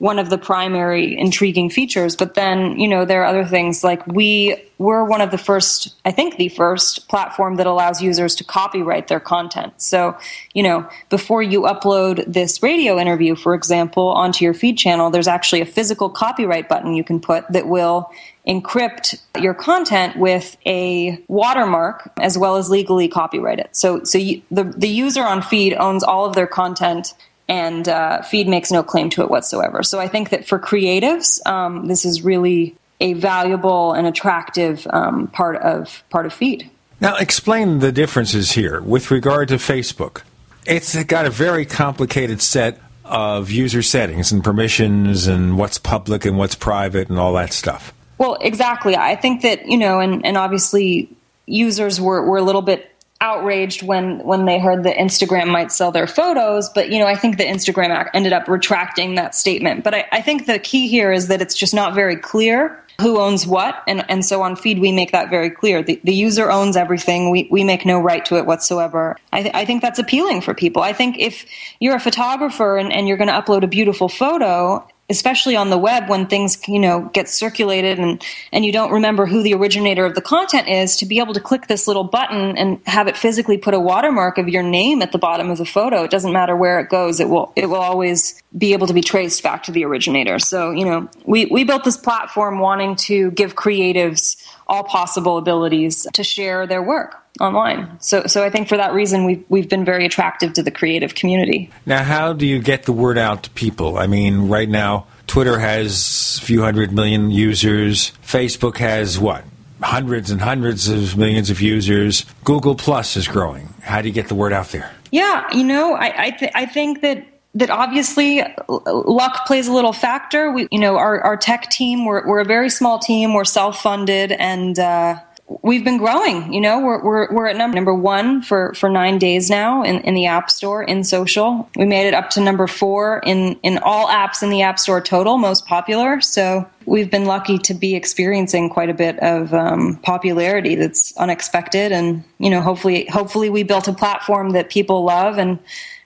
one 0.00 0.18
of 0.18 0.30
the 0.30 0.38
primary 0.38 1.16
intriguing 1.16 1.68
features. 1.68 2.16
But 2.16 2.32
then, 2.32 2.80
you 2.80 2.88
know, 2.88 3.04
there 3.04 3.22
are 3.22 3.26
other 3.26 3.44
things 3.44 3.84
like 3.84 4.06
we 4.06 4.56
we're 4.78 5.04
one 5.04 5.20
of 5.20 5.30
the 5.30 5.36
first, 5.36 5.94
I 6.06 6.10
think 6.10 6.38
the 6.38 6.48
first 6.48 7.06
platform 7.06 7.56
that 7.56 7.66
allows 7.66 8.00
users 8.00 8.34
to 8.36 8.44
copyright 8.44 9.08
their 9.08 9.20
content. 9.20 9.74
So, 9.76 10.16
you 10.54 10.62
know, 10.62 10.88
before 11.10 11.42
you 11.42 11.62
upload 11.62 12.24
this 12.26 12.62
radio 12.62 12.98
interview, 12.98 13.34
for 13.34 13.54
example, 13.54 14.08
onto 14.08 14.42
your 14.42 14.54
Pheed 14.54 14.78
channel, 14.78 15.10
there's 15.10 15.28
actually 15.28 15.60
a 15.60 15.66
physical 15.66 16.08
copyright 16.08 16.70
button 16.70 16.94
you 16.94 17.04
can 17.04 17.20
put 17.20 17.46
that 17.52 17.68
will 17.68 18.10
encrypt 18.48 19.20
your 19.38 19.52
content 19.52 20.16
with 20.16 20.56
a 20.64 21.22
watermark 21.28 22.10
as 22.18 22.38
well 22.38 22.56
as 22.56 22.70
legally 22.70 23.06
copyright 23.06 23.58
it. 23.58 23.68
So, 23.76 24.02
so 24.04 24.16
you, 24.16 24.40
the 24.50 24.64
the 24.64 24.88
user 24.88 25.22
on 25.22 25.42
Pheed 25.42 25.78
owns 25.78 26.02
all 26.02 26.24
of 26.24 26.34
their 26.34 26.46
content 26.46 27.12
and 27.50 27.88
uh, 27.88 28.20
Pheed 28.22 28.46
makes 28.46 28.70
no 28.70 28.82
claim 28.84 29.10
to 29.10 29.22
it 29.22 29.28
whatsoever. 29.28 29.82
So 29.82 29.98
I 29.98 30.06
think 30.06 30.30
that 30.30 30.46
for 30.46 30.58
creatives, 30.58 31.44
um, 31.46 31.88
this 31.88 32.04
is 32.04 32.22
really 32.22 32.76
a 33.00 33.14
valuable 33.14 33.92
and 33.92 34.06
attractive 34.06 34.86
um, 34.90 35.26
part 35.26 35.56
of 35.56 36.04
part 36.10 36.26
of 36.26 36.32
Pheed. 36.32 36.70
Now, 37.00 37.16
explain 37.16 37.80
the 37.80 37.90
differences 37.90 38.52
here 38.52 38.80
with 38.80 39.10
regard 39.10 39.48
to 39.48 39.56
Facebook. 39.56 40.22
It's 40.66 41.02
got 41.04 41.26
a 41.26 41.30
very 41.30 41.66
complicated 41.66 42.40
set 42.40 42.80
of 43.04 43.50
user 43.50 43.82
settings 43.82 44.30
and 44.30 44.44
permissions 44.44 45.26
and 45.26 45.58
what's 45.58 45.78
public 45.78 46.24
and 46.24 46.38
what's 46.38 46.54
private 46.54 47.08
and 47.08 47.18
all 47.18 47.32
that 47.32 47.52
stuff. 47.52 47.92
Well, 48.18 48.36
exactly. 48.40 48.94
I 48.94 49.16
think 49.16 49.42
that, 49.42 49.66
you 49.66 49.78
know, 49.78 49.98
and, 49.98 50.24
and 50.24 50.36
obviously 50.36 51.08
users 51.46 52.00
were, 52.00 52.22
were 52.22 52.36
a 52.36 52.42
little 52.42 52.62
bit 52.62 52.88
outraged 53.20 53.82
when 53.82 54.18
when 54.20 54.46
they 54.46 54.58
heard 54.58 54.84
that 54.84 54.96
Instagram 54.96 55.48
might 55.48 55.72
sell 55.72 55.92
their 55.92 56.06
photos. 56.06 56.68
But 56.70 56.90
you 56.90 56.98
know, 56.98 57.06
I 57.06 57.16
think 57.16 57.38
that 57.38 57.46
Instagram 57.46 58.08
ended 58.14 58.32
up 58.32 58.48
retracting 58.48 59.16
that 59.16 59.34
statement. 59.34 59.84
But 59.84 59.94
I, 59.94 60.08
I 60.12 60.20
think 60.22 60.46
the 60.46 60.58
key 60.58 60.88
here 60.88 61.12
is 61.12 61.28
that 61.28 61.42
it's 61.42 61.54
just 61.54 61.74
not 61.74 61.94
very 61.94 62.16
clear 62.16 62.82
who 63.00 63.18
owns 63.18 63.46
what 63.46 63.82
and, 63.86 64.04
and 64.08 64.24
so 64.24 64.42
on 64.42 64.54
Pheed 64.54 64.78
we 64.78 64.92
make 64.92 65.12
that 65.12 65.30
very 65.30 65.50
clear 65.50 65.82
the, 65.82 66.00
the 66.04 66.14
user 66.14 66.50
owns 66.50 66.76
everything 66.76 67.30
we, 67.30 67.48
we 67.50 67.64
make 67.64 67.86
no 67.86 67.98
right 67.98 68.24
to 68.26 68.36
it 68.36 68.46
whatsoever 68.46 69.16
I, 69.32 69.42
th- 69.42 69.54
I 69.54 69.64
think 69.64 69.82
that's 69.82 69.98
appealing 69.98 70.42
for 70.42 70.54
people 70.54 70.82
i 70.82 70.92
think 70.92 71.18
if 71.18 71.46
you're 71.80 71.96
a 71.96 72.00
photographer 72.00 72.76
and, 72.76 72.92
and 72.92 73.08
you're 73.08 73.16
going 73.16 73.28
to 73.28 73.34
upload 73.34 73.62
a 73.62 73.68
beautiful 73.68 74.08
photo 74.08 74.86
especially 75.10 75.56
on 75.56 75.70
the 75.70 75.78
web 75.78 76.08
when 76.08 76.26
things 76.26 76.56
you 76.68 76.78
know 76.78 77.10
get 77.12 77.28
circulated 77.28 77.98
and 77.98 78.24
and 78.52 78.64
you 78.64 78.72
don't 78.72 78.92
remember 78.92 79.26
who 79.26 79.42
the 79.42 79.52
originator 79.54 80.04
of 80.06 80.14
the 80.14 80.22
content 80.22 80.68
is 80.68 80.96
to 80.96 81.06
be 81.06 81.18
able 81.18 81.34
to 81.34 81.40
click 81.40 81.66
this 81.66 81.86
little 81.86 82.04
button 82.04 82.56
and 82.56 82.80
have 82.86 83.08
it 83.08 83.16
physically 83.16 83.58
put 83.58 83.74
a 83.74 83.80
watermark 83.80 84.38
of 84.38 84.48
your 84.48 84.62
name 84.62 85.02
at 85.02 85.12
the 85.12 85.18
bottom 85.18 85.50
of 85.50 85.58
the 85.58 85.66
photo 85.66 86.04
it 86.04 86.10
doesn't 86.10 86.32
matter 86.32 86.56
where 86.56 86.80
it 86.80 86.88
goes 86.88 87.20
it 87.20 87.28
will 87.28 87.52
it 87.56 87.66
will 87.66 87.76
always 87.76 88.40
be 88.56 88.72
able 88.72 88.86
to 88.86 88.94
be 88.94 89.00
traced 89.00 89.42
back 89.42 89.64
to 89.64 89.72
the 89.72 89.84
originator. 89.84 90.38
So 90.38 90.70
you 90.70 90.84
know 90.84 91.08
we 91.24 91.46
we 91.46 91.64
built 91.64 91.84
this 91.84 91.96
platform 91.96 92.58
wanting 92.58 92.96
to 92.96 93.30
give 93.32 93.54
creatives 93.54 94.36
all 94.66 94.84
possible 94.84 95.38
abilities 95.38 96.06
to 96.12 96.24
share 96.24 96.66
their 96.66 96.82
work 96.82 97.19
online. 97.38 98.00
So, 98.00 98.26
so 98.26 98.44
I 98.44 98.50
think 98.50 98.68
for 98.68 98.76
that 98.76 98.92
reason, 98.92 99.24
we've, 99.24 99.44
we've 99.48 99.68
been 99.68 99.84
very 99.84 100.04
attractive 100.04 100.52
to 100.54 100.62
the 100.62 100.70
creative 100.70 101.14
community. 101.14 101.70
Now, 101.86 102.02
how 102.02 102.32
do 102.32 102.46
you 102.46 102.58
get 102.58 102.84
the 102.84 102.92
word 102.92 103.18
out 103.18 103.44
to 103.44 103.50
people? 103.50 103.98
I 103.98 104.06
mean, 104.06 104.48
right 104.48 104.68
now, 104.68 105.06
Twitter 105.26 105.58
has 105.58 106.38
a 106.42 106.44
few 106.44 106.62
hundred 106.62 106.92
million 106.92 107.30
users. 107.30 108.12
Facebook 108.26 108.78
has 108.78 109.18
what? 109.18 109.44
Hundreds 109.80 110.30
and 110.30 110.40
hundreds 110.40 110.88
of 110.88 111.16
millions 111.16 111.50
of 111.50 111.60
users. 111.60 112.26
Google 112.44 112.74
Plus 112.74 113.16
is 113.16 113.28
growing. 113.28 113.72
How 113.80 114.02
do 114.02 114.08
you 114.08 114.14
get 114.14 114.28
the 114.28 114.34
word 114.34 114.52
out 114.52 114.68
there? 114.68 114.90
Yeah, 115.10 115.46
you 115.52 115.64
know, 115.64 115.94
I 115.94 116.24
I, 116.24 116.30
th- 116.30 116.52
I 116.54 116.66
think 116.66 117.00
that 117.00 117.26
that 117.54 117.70
obviously 117.70 118.42
luck 118.68 119.46
plays 119.46 119.66
a 119.66 119.72
little 119.72 119.92
factor. 119.92 120.52
We, 120.52 120.68
you 120.70 120.78
know, 120.78 120.96
our, 120.96 121.20
our 121.22 121.36
tech 121.36 121.68
team, 121.70 122.04
we're, 122.04 122.26
we're 122.26 122.40
a 122.40 122.44
very 122.44 122.70
small 122.70 122.98
team. 122.98 123.34
We're 123.34 123.44
self 123.44 123.82
funded 123.82 124.32
and, 124.32 124.78
uh, 124.78 125.16
we've 125.62 125.84
been 125.84 125.98
growing. 125.98 126.52
You 126.52 126.60
know, 126.60 126.80
we're 126.80 127.02
we're 127.02 127.34
we're 127.34 127.46
at 127.46 127.56
number 127.56 127.74
number 127.74 127.94
one 127.94 128.42
for 128.42 128.72
for 128.74 128.88
nine 128.88 129.18
days 129.18 129.50
now 129.50 129.82
in, 129.82 130.00
in 130.02 130.14
the 130.14 130.26
App 130.26 130.50
Store 130.50 130.82
in 130.82 131.04
social. 131.04 131.68
We 131.76 131.86
made 131.86 132.06
it 132.06 132.14
up 132.14 132.30
to 132.30 132.40
number 132.40 132.66
four 132.66 133.20
in 133.24 133.58
in 133.62 133.78
all 133.78 134.06
apps 134.08 134.42
in 134.42 134.50
the 134.50 134.62
App 134.62 134.78
Store 134.78 135.00
total, 135.00 135.38
most 135.38 135.66
popular. 135.66 136.20
So 136.20 136.68
we've 136.86 137.10
been 137.10 137.24
lucky 137.24 137.58
to 137.58 137.74
be 137.74 137.94
experiencing 137.94 138.70
quite 138.70 138.90
a 138.90 138.94
bit 138.94 139.18
of 139.18 139.52
um, 139.52 139.98
popularity 140.02 140.76
that's 140.76 141.16
unexpected, 141.16 141.92
and 141.92 142.24
you 142.38 142.50
know, 142.50 142.60
hopefully 142.60 143.06
hopefully 143.06 143.50
we 143.50 143.62
built 143.62 143.88
a 143.88 143.92
platform 143.92 144.50
that 144.50 144.70
people 144.70 145.04
love 145.04 145.38
and 145.38 145.58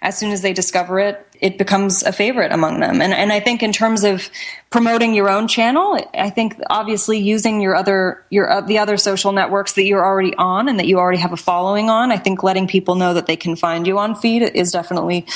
as 0.05 0.19
soon 0.19 0.33
as 0.33 0.43
they 0.43 0.53
discover 0.53 1.01
it, 1.01 1.27
it 1.45 1.59
becomes 1.59 2.03
a 2.03 2.11
favorite 2.11 2.53
among 2.53 2.81
them. 2.81 3.03
And, 3.03 3.13
and 3.13 3.31
I 3.31 3.39
think 3.39 3.63
in 3.63 3.71
terms 3.71 4.03
of 4.03 4.31
promoting 4.71 5.13
your 5.13 5.29
own 5.29 5.47
channel, 5.47 6.03
I 6.15 6.31
think 6.31 6.59
obviously 6.71 7.19
using 7.19 7.61
your 7.61 7.77
other, 7.77 8.25
your, 8.31 8.51
uh, 8.51 8.61
the 8.63 8.79
other 8.79 8.97
social 8.97 9.31
networks 9.31 9.75
that 9.75 9.85
you're 9.85 10.03
already 10.03 10.35
on 10.37 10.71
and 10.71 10.79
that 10.79 10.87
you 10.87 10.99
already 10.99 11.19
have 11.19 11.35
a 11.35 11.37
following 11.37 11.91
on, 11.91 12.11
I 12.11 12.17
think 12.17 12.43
letting 12.43 12.67
people 12.67 12.95
know 12.95 13.13
that 13.13 13.27
they 13.27 13.37
can 13.37 13.57
find 13.57 13.87
you 13.87 13.99
on 13.99 14.15
Pheed 14.15 14.55
is 14.55 14.73
definitely 14.73 15.27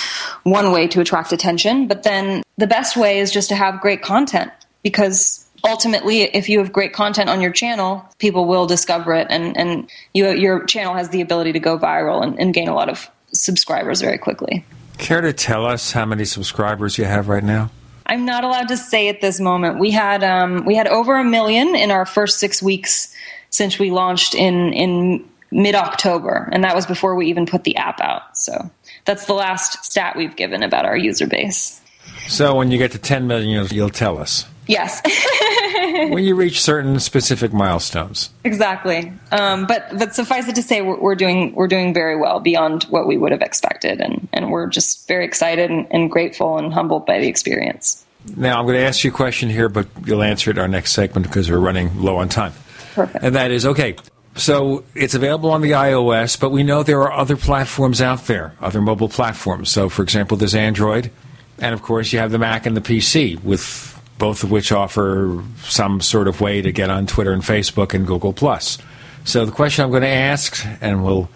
one 0.44 0.72
way 0.72 0.88
to 0.88 1.02
attract 1.02 1.34
attention. 1.34 1.88
But 1.88 2.05
then 2.05 2.43
the 2.56 2.66
best 2.66 2.96
way 2.96 3.19
is 3.19 3.31
just 3.31 3.50
to 3.50 3.55
have 3.55 3.78
great 3.82 4.00
content 4.00 4.50
because 4.82 5.46
ultimately 5.62 6.22
if 6.22 6.49
you 6.49 6.58
have 6.60 6.72
great 6.72 6.94
content 6.94 7.28
on 7.28 7.43
your 7.43 7.52
channel 7.52 8.08
people 8.16 8.46
will 8.46 8.66
discover 8.66 9.12
it 9.12 9.26
and, 9.28 9.55
and 9.58 9.90
you, 10.14 10.31
your 10.31 10.64
channel 10.64 10.94
has 10.94 11.10
the 11.10 11.20
ability 11.20 11.52
to 11.52 11.60
go 11.60 11.78
viral 11.78 12.22
and, 12.22 12.38
and 12.40 12.55
gain 12.55 12.69
a 12.69 12.75
lot 12.75 12.88
of 12.88 13.10
subscribers 13.34 14.00
very 14.00 14.16
quickly. 14.16 14.64
Care 14.98 15.20
to 15.20 15.32
tell 15.32 15.64
us 15.64 15.93
how 15.93 16.05
many 16.05 16.24
subscribers 16.24 16.98
you 16.98 17.05
have 17.05 17.28
right 17.28 17.44
now? 17.44 17.70
I'm 18.06 18.24
not 18.24 18.44
allowed 18.44 18.69
to 18.69 18.76
say 18.76 19.08
at 19.08 19.20
this 19.20 19.38
moment. 19.38 19.78
We 19.78 19.90
had 19.90 20.24
um, 20.24 20.64
we 20.64 20.74
had 20.74 20.86
over 20.88 21.17
a 21.17 21.24
million 21.24 21.74
in 21.74 21.90
our 21.90 22.06
first 22.06 22.38
six 22.38 22.62
weeks 22.62 23.14
since 23.50 23.78
we 23.78 23.90
launched 23.90 24.34
in 24.34 24.72
in 24.72 25.28
mid 25.50 25.74
October, 25.74 26.48
and 26.52 26.64
that 26.64 26.74
was 26.74 26.86
before 26.86 27.14
we 27.14 27.26
even 27.28 27.46
put 27.46 27.64
the 27.64 27.76
app 27.76 28.00
out. 28.00 28.36
So 28.36 28.70
that's 29.05 29.26
the 29.26 29.34
last 29.34 29.84
stat 29.84 30.17
we've 30.17 30.36
given 30.36 30.62
about 30.62 30.84
our 30.84 30.96
user 30.96 31.26
base. 31.26 31.81
So 32.26 32.55
when 32.55 32.70
you 32.70 32.78
get 32.78 32.93
to 32.93 32.98
10 32.98 33.26
million, 33.26 33.48
you'll, 33.48 33.67
you'll 33.69 33.90
tell 33.90 34.19
us. 34.19 34.44
Yes. 34.69 35.01
when 36.10 36.25
you 36.25 36.34
reach 36.34 36.63
certain 36.63 37.01
specific 37.01 37.53
milestones. 37.53 38.31
Exactly. 38.44 39.13
Um, 39.32 39.67
but 39.67 39.98
but 39.98 40.15
suffice 40.15 40.46
it 40.46 40.55
to 40.56 40.63
say, 40.63 40.82
we're, 40.82 41.01
we're, 41.01 41.15
doing 41.15 41.55
we're 41.55 41.69
doing 41.69 41.94
very 41.94 42.17
well 42.17 42.39
beyond 42.39 42.84
what 42.84 43.06
we 43.06 43.17
would 43.17 43.32
have 43.32 43.41
expected, 43.41 44.01
and 44.01 44.29
and 44.32 44.51
we're 44.51 44.67
just 44.67 45.08
very 45.08 45.25
excited 45.25 45.70
and, 45.70 45.87
and 45.91 46.10
grateful 46.10 46.58
and 46.58 46.72
humbled 46.72 47.06
by 47.06 47.19
the 47.19 47.29
experience. 47.29 48.05
Now 48.37 48.58
I'm 48.58 48.67
going 48.67 48.77
to 48.77 48.84
ask 48.84 49.03
you 49.05 49.10
a 49.10 49.15
question 49.15 49.48
here, 49.48 49.70
but 49.70 49.89
you'll 50.05 50.22
answer 50.22 50.51
it 50.51 50.58
our 50.58 50.69
next 50.69 50.93
segment 50.93 51.27
because 51.27 51.51
we're 51.51 51.58
running 51.58 52.03
low 52.03 52.19
on 52.19 52.29
time. 52.29 52.53
Perfect. 52.94 53.25
And 53.25 53.34
that 53.37 53.51
is 53.51 53.65
okay. 53.65 53.96
So 54.34 54.84
it's 54.94 55.15
available 55.15 55.51
on 55.51 55.63
the 55.63 55.72
iOS, 55.72 56.39
but 56.39 56.51
we 56.51 56.63
know 56.63 56.82
there 56.82 57.01
are 57.03 57.13
other 57.13 57.37
platforms 57.37 58.01
out 58.01 58.27
there, 58.27 58.55
other 58.60 58.81
mobile 58.81 59.08
platforms. 59.08 59.70
So, 59.70 59.89
for 59.89 60.03
example, 60.03 60.37
there's 60.37 60.55
Android, 60.55 61.10
and 61.58 61.75
of 61.75 61.82
course 61.82 62.13
you 62.13 62.19
have 62.19 62.31
the 62.31 62.39
Mac 62.39 62.67
and 62.67 62.77
the 62.77 62.81
PC 62.81 63.43
with 63.43 63.97
both 64.19 64.43
of 64.43 64.51
which 64.51 64.72
offer 64.72 65.43
some 65.63 66.01
sort 66.01 66.29
of 66.29 66.41
way 66.41 66.60
to 66.60 66.72
get 66.72 66.91
on 66.91 67.06
Twitter 67.06 67.32
and 67.32 67.43
Facebook 67.43 67.94
and 67.94 68.06
Google 68.06 68.32
Plus. 68.32 68.79
So 69.25 69.44
the 69.44 69.53
question 69.53 69.84
I'm 69.84 69.91
going 69.91 70.03
to 70.03 70.08
ask, 70.08 70.65
and 70.81 71.05
we'll 71.05 71.29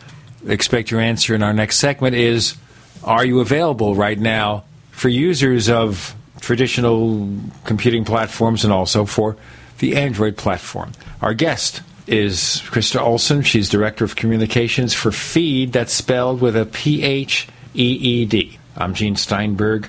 expect 0.47 0.91
your 0.91 1.01
answer 1.01 1.35
in 1.35 1.43
our 1.43 1.53
next 1.53 1.77
segment, 1.77 2.17
is: 2.17 2.57
Are 3.05 3.25
you 3.25 3.41
available 3.41 3.95
right 3.95 4.19
now 4.19 4.65
for 4.91 5.09
users 5.09 5.69
of 5.69 6.15
traditional 6.41 7.29
computing 7.65 8.05
platforms 8.05 8.65
and 8.65 8.73
also 8.73 9.05
for 9.05 9.37
the 9.79 9.97
Android 9.97 10.37
platform? 10.37 10.93
Our 11.21 11.35
guest 11.35 11.83
is 12.07 12.63
Krista 12.67 13.01
Olson. 13.01 13.43
She's 13.43 13.69
Director 13.69 14.05
of 14.05 14.17
Communications 14.17 14.93
for 14.95 15.11
Pheed. 15.11 15.73
That's 15.73 15.93
spelled 15.93 16.41
with 16.41 16.57
a 16.57 16.67
P 16.67 17.03
H 17.03 17.47
E 17.75 17.93
E 17.93 18.25
D. 18.25 18.59
I'm 18.77 18.95
Gene 18.95 19.17
Steinberg. 19.17 19.89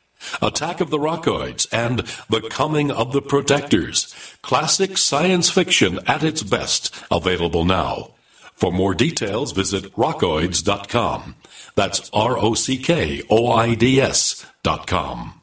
Attack 0.41 0.81
of 0.81 0.89
the 0.89 0.97
Rockoids 0.97 1.67
and 1.71 1.99
The 2.29 2.47
Coming 2.49 2.91
of 2.91 3.13
the 3.13 3.21
Protectors. 3.21 4.13
Classic 4.41 4.97
science 4.97 5.49
fiction 5.49 5.99
at 6.07 6.23
its 6.23 6.43
best, 6.43 6.95
available 7.11 7.65
now. 7.65 8.15
For 8.55 8.71
more 8.71 8.93
details, 8.93 9.51
visit 9.53 9.91
rockoids.com. 9.95 11.35
That's 11.75 12.09
R 12.13 12.37
O 12.37 12.53
C 12.53 12.77
K 12.77 13.23
O 13.29 13.51
I 13.51 13.75
D 13.75 13.99
S 13.99 14.45
dot 14.63 14.87
com. 14.87 15.41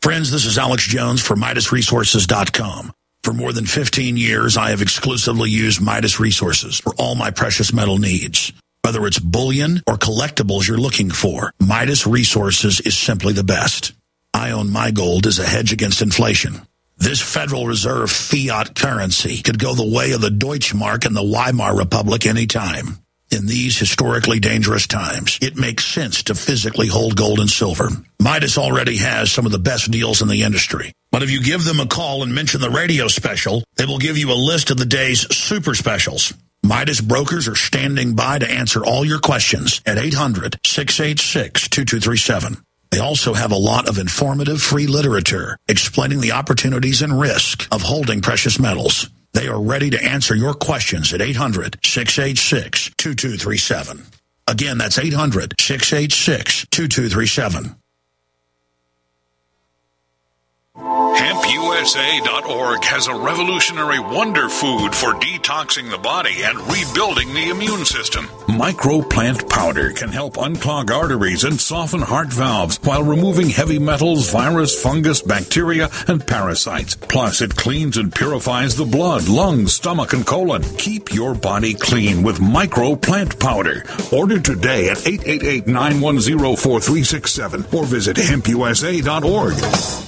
Friends, 0.00 0.30
this 0.30 0.44
is 0.44 0.58
Alex 0.58 0.86
Jones 0.86 1.20
for 1.20 1.34
MidasResources.com. 1.34 2.92
For 3.24 3.32
more 3.32 3.52
than 3.52 3.66
15 3.66 4.16
years, 4.16 4.56
I 4.56 4.70
have 4.70 4.80
exclusively 4.80 5.50
used 5.50 5.80
Midas 5.80 6.20
Resources 6.20 6.78
for 6.78 6.94
all 6.94 7.16
my 7.16 7.30
precious 7.30 7.72
metal 7.72 7.98
needs. 7.98 8.52
Whether 8.88 9.06
it's 9.06 9.18
bullion 9.18 9.82
or 9.86 9.98
collectibles 9.98 10.66
you're 10.66 10.78
looking 10.78 11.10
for, 11.10 11.52
Midas 11.60 12.06
Resources 12.06 12.80
is 12.80 12.96
simply 12.96 13.34
the 13.34 13.44
best. 13.44 13.92
I 14.32 14.52
own 14.52 14.70
my 14.70 14.92
gold 14.92 15.26
as 15.26 15.38
a 15.38 15.46
hedge 15.46 15.74
against 15.74 16.00
inflation. 16.00 16.62
This 16.96 17.20
Federal 17.20 17.66
Reserve 17.66 18.10
fiat 18.10 18.74
currency 18.74 19.42
could 19.42 19.58
go 19.58 19.74
the 19.74 19.94
way 19.94 20.12
of 20.12 20.22
the 20.22 20.30
Deutschmark 20.30 21.04
and 21.04 21.14
the 21.14 21.22
Weimar 21.22 21.76
Republic 21.76 22.24
anytime. 22.24 22.96
In 23.30 23.44
these 23.44 23.78
historically 23.78 24.40
dangerous 24.40 24.86
times, 24.86 25.38
it 25.42 25.58
makes 25.58 25.84
sense 25.84 26.22
to 26.22 26.34
physically 26.34 26.88
hold 26.88 27.14
gold 27.14 27.40
and 27.40 27.50
silver. 27.50 27.90
Midas 28.18 28.56
already 28.56 28.96
has 28.96 29.30
some 29.30 29.44
of 29.44 29.52
the 29.52 29.58
best 29.58 29.90
deals 29.90 30.22
in 30.22 30.28
the 30.28 30.44
industry. 30.44 30.94
But 31.12 31.22
if 31.22 31.30
you 31.30 31.42
give 31.42 31.62
them 31.62 31.80
a 31.80 31.86
call 31.86 32.22
and 32.22 32.34
mention 32.34 32.62
the 32.62 32.70
radio 32.70 33.08
special, 33.08 33.64
they 33.76 33.84
will 33.84 33.98
give 33.98 34.16
you 34.16 34.32
a 34.32 34.46
list 34.48 34.70
of 34.70 34.78
the 34.78 34.86
day's 34.86 35.28
super 35.36 35.74
specials. 35.74 36.32
Midas 36.62 37.00
brokers 37.00 37.48
are 37.48 37.54
standing 37.54 38.14
by 38.14 38.38
to 38.38 38.50
answer 38.50 38.84
all 38.84 39.04
your 39.04 39.20
questions 39.20 39.80
at 39.86 39.96
800 39.96 40.58
686 40.66 41.68
2237. 41.68 42.56
They 42.90 42.98
also 42.98 43.34
have 43.34 43.52
a 43.52 43.56
lot 43.56 43.88
of 43.88 43.98
informative 43.98 44.60
free 44.60 44.86
literature 44.86 45.56
explaining 45.68 46.20
the 46.20 46.32
opportunities 46.32 47.02
and 47.02 47.18
risk 47.18 47.68
of 47.70 47.82
holding 47.82 48.22
precious 48.22 48.58
metals. 48.58 49.08
They 49.34 49.46
are 49.46 49.60
ready 49.60 49.90
to 49.90 50.02
answer 50.02 50.34
your 50.34 50.54
questions 50.54 51.12
at 51.12 51.22
800 51.22 51.78
686 51.84 52.90
2237. 52.96 54.02
Again, 54.48 54.78
that's 54.78 54.98
800 54.98 55.54
686 55.60 56.66
2237. 56.70 57.77
HempUSA.org 60.78 62.84
has 62.84 63.08
a 63.08 63.14
revolutionary 63.14 63.98
wonder 63.98 64.48
food 64.48 64.94
for 64.94 65.12
detoxing 65.14 65.90
the 65.90 65.98
body 65.98 66.44
and 66.44 66.56
rebuilding 66.70 67.34
the 67.34 67.50
immune 67.50 67.84
system. 67.84 68.26
Microplant 68.46 69.48
powder 69.48 69.90
can 69.90 70.10
help 70.10 70.36
unclog 70.36 70.90
arteries 70.90 71.42
and 71.42 71.60
soften 71.60 72.00
heart 72.00 72.28
valves 72.28 72.78
while 72.84 73.02
removing 73.02 73.48
heavy 73.48 73.80
metals, 73.80 74.30
virus, 74.30 74.80
fungus, 74.80 75.20
bacteria, 75.20 75.88
and 76.06 76.24
parasites. 76.24 76.94
Plus, 76.94 77.40
it 77.40 77.56
cleans 77.56 77.96
and 77.96 78.14
purifies 78.14 78.76
the 78.76 78.84
blood, 78.84 79.28
lungs, 79.28 79.74
stomach, 79.74 80.12
and 80.12 80.26
colon. 80.26 80.62
Keep 80.78 81.12
your 81.12 81.34
body 81.34 81.74
clean 81.74 82.22
with 82.22 82.38
Microplant 82.38 83.40
powder. 83.40 83.84
Order 84.12 84.38
today 84.38 84.90
at 84.90 85.04
888 85.04 85.66
910 85.66 86.56
4367 86.56 87.66
or 87.72 87.84
visit 87.84 88.16
HempUSA.org. 88.16 90.07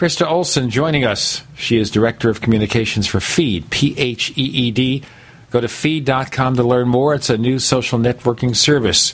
Krista 0.00 0.26
Olson 0.26 0.70
joining 0.70 1.04
us. 1.04 1.42
She 1.54 1.76
is 1.76 1.90
Director 1.90 2.30
of 2.30 2.40
Communications 2.40 3.06
for 3.06 3.18
Pheed, 3.18 3.68
P 3.68 3.94
H 3.98 4.30
E 4.30 4.44
E 4.44 4.70
D. 4.70 5.02
Go 5.50 5.60
to 5.60 5.66
pheed.com 5.66 6.56
to 6.56 6.62
learn 6.62 6.88
more. 6.88 7.12
It's 7.12 7.28
a 7.28 7.36
new 7.36 7.58
social 7.58 7.98
networking 7.98 8.56
service 8.56 9.12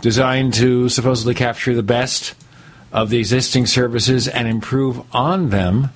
designed 0.00 0.54
to 0.54 0.88
supposedly 0.90 1.34
capture 1.34 1.74
the 1.74 1.82
best 1.82 2.36
of 2.92 3.10
the 3.10 3.18
existing 3.18 3.66
services 3.66 4.28
and 4.28 4.46
improve 4.46 5.02
on 5.12 5.50
them 5.50 5.90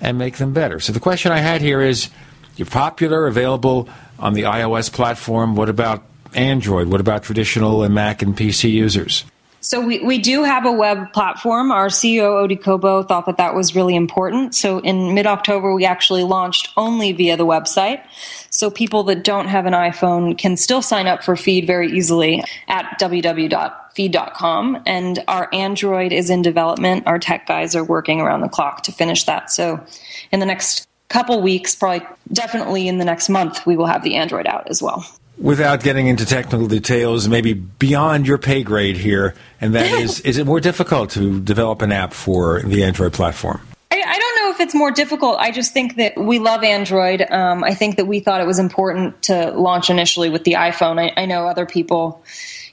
and 0.00 0.18
make 0.18 0.36
them 0.36 0.52
better. 0.52 0.78
So 0.78 0.92
the 0.92 1.00
question 1.00 1.32
I 1.32 1.38
had 1.38 1.60
here 1.60 1.80
is 1.80 2.10
you're 2.54 2.66
popular, 2.66 3.26
available 3.26 3.88
on 4.20 4.34
the 4.34 4.42
iOS 4.42 4.92
platform. 4.92 5.56
What 5.56 5.68
about 5.68 6.04
Android? 6.32 6.86
What 6.86 7.00
about 7.00 7.24
traditional 7.24 7.82
and 7.82 7.92
Mac 7.92 8.22
and 8.22 8.36
PC 8.36 8.70
users? 8.70 9.24
So 9.64 9.80
we, 9.80 9.98
we 10.00 10.18
do 10.18 10.42
have 10.42 10.66
a 10.66 10.72
web 10.72 11.10
platform. 11.14 11.72
Our 11.72 11.86
CEO, 11.86 12.42
O.D. 12.42 12.56
Kobo, 12.56 13.02
thought 13.02 13.24
that 13.24 13.38
that 13.38 13.54
was 13.54 13.74
really 13.74 13.96
important. 13.96 14.54
So 14.54 14.78
in 14.80 15.14
mid-October, 15.14 15.74
we 15.74 15.86
actually 15.86 16.22
launched 16.22 16.68
only 16.76 17.12
via 17.12 17.38
the 17.38 17.46
website. 17.46 18.04
So 18.50 18.70
people 18.70 19.04
that 19.04 19.24
don't 19.24 19.48
have 19.48 19.64
an 19.64 19.72
iPhone 19.72 20.36
can 20.36 20.58
still 20.58 20.82
sign 20.82 21.06
up 21.06 21.24
for 21.24 21.34
Pheed 21.34 21.66
very 21.66 21.90
easily 21.90 22.44
at 22.68 22.98
www.pheed.com. 23.00 24.82
And 24.84 25.24
our 25.28 25.48
Android 25.54 26.12
is 26.12 26.28
in 26.28 26.42
development. 26.42 27.06
Our 27.06 27.18
tech 27.18 27.46
guys 27.46 27.74
are 27.74 27.84
working 27.84 28.20
around 28.20 28.42
the 28.42 28.50
clock 28.50 28.82
to 28.82 28.92
finish 28.92 29.24
that. 29.24 29.50
So 29.50 29.82
in 30.30 30.40
the 30.40 30.46
next 30.46 30.86
couple 31.08 31.40
weeks, 31.40 31.74
probably 31.74 32.06
definitely 32.30 32.86
in 32.86 32.98
the 32.98 33.04
next 33.06 33.30
month, 33.30 33.64
we 33.64 33.78
will 33.78 33.86
have 33.86 34.02
the 34.02 34.16
Android 34.16 34.46
out 34.46 34.68
as 34.68 34.82
well 34.82 35.06
without 35.38 35.82
getting 35.82 36.06
into 36.06 36.24
technical 36.24 36.66
details, 36.68 37.28
maybe 37.28 37.52
beyond 37.52 38.26
your 38.26 38.38
pay 38.38 38.62
grade 38.62 38.96
here, 38.96 39.34
and 39.60 39.74
that 39.74 39.86
is, 39.86 40.20
is 40.20 40.38
it 40.38 40.46
more 40.46 40.60
difficult 40.60 41.10
to 41.10 41.40
develop 41.40 41.82
an 41.82 41.92
app 41.92 42.12
for 42.12 42.62
the 42.62 42.84
Android 42.84 43.12
platform? 43.12 43.60
I, 43.90 44.02
I 44.04 44.18
don't 44.18 44.36
know 44.36 44.50
if 44.50 44.60
it's 44.60 44.74
more 44.74 44.90
difficult. 44.90 45.38
I 45.38 45.50
just 45.50 45.72
think 45.72 45.96
that 45.96 46.16
we 46.16 46.38
love 46.38 46.62
Android. 46.62 47.22
Um, 47.30 47.64
I 47.64 47.74
think 47.74 47.96
that 47.96 48.06
we 48.06 48.20
thought 48.20 48.40
it 48.40 48.46
was 48.46 48.58
important 48.58 49.22
to 49.22 49.50
launch 49.52 49.90
initially 49.90 50.30
with 50.30 50.44
the 50.44 50.52
iPhone. 50.52 51.00
I, 51.00 51.12
I 51.20 51.26
know 51.26 51.46
other 51.46 51.66
people, 51.66 52.22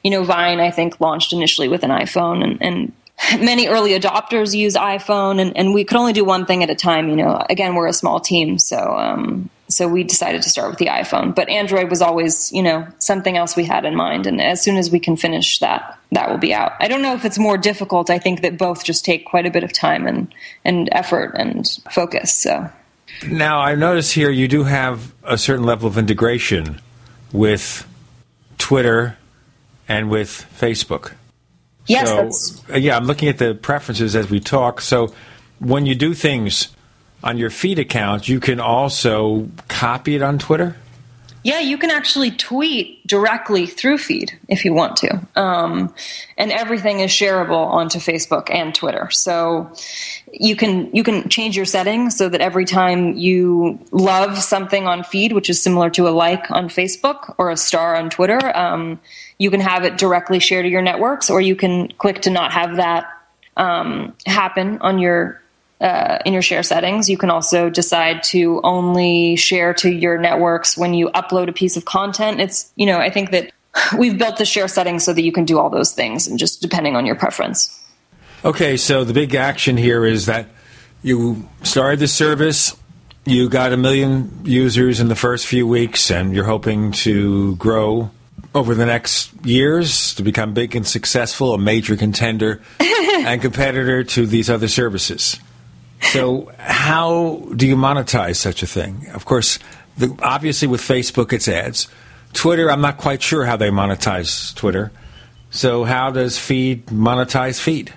you 0.03 0.11
know, 0.11 0.23
Vine, 0.23 0.59
I 0.59 0.71
think, 0.71 0.99
launched 0.99 1.33
initially 1.33 1.67
with 1.67 1.83
an 1.83 1.91
iPhone, 1.91 2.43
and, 2.43 2.61
and 2.61 2.93
many 3.43 3.67
early 3.67 3.97
adopters 3.97 4.55
use 4.55 4.75
iPhone, 4.75 5.39
and, 5.39 5.55
and, 5.57 5.73
we 5.73 5.83
could 5.83 5.97
only 5.97 6.13
do 6.13 6.25
one 6.25 6.45
thing 6.45 6.63
at 6.63 6.69
a 6.69 6.75
time. 6.75 7.09
You 7.09 7.15
know, 7.17 7.45
again, 7.49 7.75
we're 7.75 7.87
a 7.87 7.93
small 7.93 8.19
team, 8.19 8.57
so 8.57 8.77
um, 8.77 9.49
so 9.73 9.87
we 9.87 10.03
decided 10.03 10.41
to 10.43 10.49
start 10.49 10.69
with 10.69 10.79
the 10.79 10.87
iPhone. 10.87 11.33
But 11.33 11.49
Android 11.49 11.89
was 11.89 12.01
always, 12.01 12.51
you 12.51 12.63
know, 12.63 12.87
something 12.99 13.37
else 13.37 13.55
we 13.55 13.63
had 13.63 13.85
in 13.85 13.95
mind. 13.95 14.27
And 14.27 14.41
as 14.41 14.61
soon 14.61 14.77
as 14.77 14.91
we 14.91 14.99
can 14.99 15.15
finish 15.15 15.59
that, 15.59 15.97
that 16.11 16.29
will 16.29 16.37
be 16.37 16.53
out. 16.53 16.73
I 16.79 16.87
don't 16.87 17.01
know 17.01 17.13
if 17.13 17.25
it's 17.25 17.39
more 17.39 17.57
difficult. 17.57 18.09
I 18.09 18.19
think 18.19 18.41
that 18.41 18.57
both 18.57 18.83
just 18.83 19.05
take 19.05 19.25
quite 19.25 19.45
a 19.45 19.51
bit 19.51 19.63
of 19.63 19.73
time 19.73 20.07
and 20.07 20.33
and 20.65 20.89
effort 20.91 21.35
and 21.35 21.67
focus. 21.91 22.33
So 22.33 22.69
now 23.27 23.59
I 23.59 23.75
notice 23.75 24.11
here 24.11 24.29
you 24.29 24.47
do 24.47 24.63
have 24.63 25.13
a 25.23 25.37
certain 25.37 25.65
level 25.65 25.87
of 25.87 25.97
integration 25.97 26.81
with 27.31 27.87
Twitter 28.57 29.17
and 29.87 30.09
with 30.09 30.45
Facebook. 30.59 31.13
Yes. 31.87 32.61
So, 32.67 32.75
yeah, 32.75 32.95
I'm 32.95 33.05
looking 33.05 33.27
at 33.27 33.37
the 33.37 33.55
preferences 33.55 34.15
as 34.15 34.29
we 34.29 34.39
talk. 34.39 34.81
So 34.81 35.13
when 35.59 35.85
you 35.85 35.95
do 35.95 36.13
things 36.13 36.69
on 37.23 37.37
your 37.37 37.49
Pheed 37.49 37.77
account, 37.77 38.27
you 38.27 38.39
can 38.39 38.59
also 38.59 39.49
copy 39.67 40.15
it 40.15 40.21
on 40.21 40.39
Twitter? 40.39 40.75
Yeah, 41.43 41.59
you 41.59 41.79
can 41.79 41.89
actually 41.89 42.29
tweet 42.29 43.05
directly 43.07 43.65
through 43.65 43.97
Pheed 43.97 44.31
if 44.47 44.63
you 44.63 44.73
want 44.73 44.97
to. 44.97 45.27
Um, 45.35 45.93
and 46.37 46.51
everything 46.51 46.99
is 46.99 47.09
shareable 47.09 47.65
onto 47.65 47.97
Facebook 47.97 48.51
and 48.51 48.75
Twitter. 48.75 49.09
So 49.09 49.71
you 50.31 50.55
can 50.55 50.95
you 50.95 51.03
can 51.03 51.29
change 51.29 51.55
your 51.55 51.65
settings 51.65 52.15
so 52.15 52.29
that 52.29 52.41
every 52.41 52.65
time 52.65 53.17
you 53.17 53.79
love 53.91 54.37
something 54.37 54.85
on 54.85 55.01
Pheed, 55.01 55.33
which 55.33 55.49
is 55.49 55.59
similar 55.59 55.89
to 55.91 56.07
a 56.07 56.11
like 56.11 56.51
on 56.51 56.69
Facebook 56.69 57.33
or 57.39 57.49
a 57.49 57.57
star 57.57 57.95
on 57.95 58.11
Twitter, 58.11 58.55
um, 58.55 58.99
you 59.39 59.49
can 59.49 59.61
have 59.61 59.83
it 59.83 59.97
directly 59.97 60.37
share 60.39 60.61
to 60.61 60.69
your 60.69 60.83
networks, 60.83 61.31
or 61.31 61.41
you 61.41 61.55
can 61.55 61.87
click 61.93 62.21
to 62.21 62.29
not 62.29 62.51
have 62.51 62.75
that 62.75 63.05
um, 63.57 64.13
happen 64.27 64.77
on 64.81 64.99
your 64.99 65.41
uh, 65.81 66.19
in 66.25 66.33
your 66.33 66.41
share 66.41 66.63
settings. 66.63 67.09
You 67.09 67.17
can 67.17 67.29
also 67.29 67.69
decide 67.69 68.23
to 68.23 68.61
only 68.63 69.35
share 69.35 69.73
to 69.75 69.91
your 69.91 70.17
networks 70.17 70.77
when 70.77 70.93
you 70.93 71.09
upload 71.09 71.49
a 71.49 71.53
piece 71.53 71.75
of 71.75 71.85
content. 71.85 72.39
It's, 72.39 72.71
you 72.75 72.85
know, 72.85 72.99
I 72.99 73.09
think 73.09 73.31
that 73.31 73.51
we've 73.97 74.17
built 74.17 74.37
the 74.37 74.45
share 74.45 74.67
settings 74.67 75.03
so 75.03 75.11
that 75.11 75.23
you 75.23 75.31
can 75.31 75.45
do 75.45 75.57
all 75.57 75.69
those 75.69 75.91
things 75.91 76.27
and 76.27 76.37
just 76.37 76.61
depending 76.61 76.95
on 76.95 77.05
your 77.05 77.15
preference. 77.15 77.77
Okay, 78.45 78.77
so 78.77 79.03
the 79.03 79.13
big 79.13 79.35
action 79.35 79.77
here 79.77 80.05
is 80.05 80.27
that 80.27 80.47
you 81.03 81.47
started 81.63 81.99
the 81.99 82.07
service, 82.07 82.75
you 83.25 83.49
got 83.49 83.73
a 83.73 83.77
million 83.77 84.41
users 84.43 84.99
in 84.99 85.07
the 85.07 85.15
first 85.15 85.47
few 85.47 85.67
weeks, 85.67 86.09
and 86.11 86.35
you're 86.35 86.45
hoping 86.45 86.91
to 86.91 87.55
grow 87.55 88.11
over 88.53 88.75
the 88.75 88.85
next 88.85 89.31
years 89.45 90.13
to 90.15 90.23
become 90.23 90.53
big 90.53 90.75
and 90.75 90.85
successful, 90.85 91.53
a 91.53 91.57
major 91.57 91.95
contender 91.95 92.61
and 92.79 93.41
competitor 93.41 94.03
to 94.03 94.25
these 94.25 94.49
other 94.49 94.67
services. 94.67 95.39
So, 96.01 96.51
how 96.57 97.47
do 97.55 97.67
you 97.67 97.75
monetize 97.75 98.37
such 98.37 98.63
a 98.63 98.67
thing? 98.67 99.07
Of 99.13 99.25
course, 99.25 99.59
the, 99.97 100.15
obviously 100.21 100.67
with 100.67 100.81
Facebook, 100.81 101.31
it's 101.31 101.47
ads. 101.47 101.87
Twitter, 102.33 102.71
I'm 102.71 102.81
not 102.81 102.97
quite 102.97 103.21
sure 103.21 103.45
how 103.45 103.55
they 103.55 103.69
monetize 103.69 104.55
Twitter. 104.55 104.91
So, 105.51 105.83
how 105.83 106.11
does 106.11 106.37
Pheed 106.37 106.83
monetize 106.85 107.59
Pheed? 107.59 107.89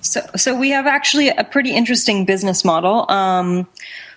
So, 0.00 0.20
so 0.36 0.56
we 0.56 0.70
have 0.70 0.86
actually 0.86 1.28
a 1.28 1.44
pretty 1.44 1.74
interesting 1.74 2.24
business 2.24 2.64
model. 2.64 3.10
Um, 3.10 3.66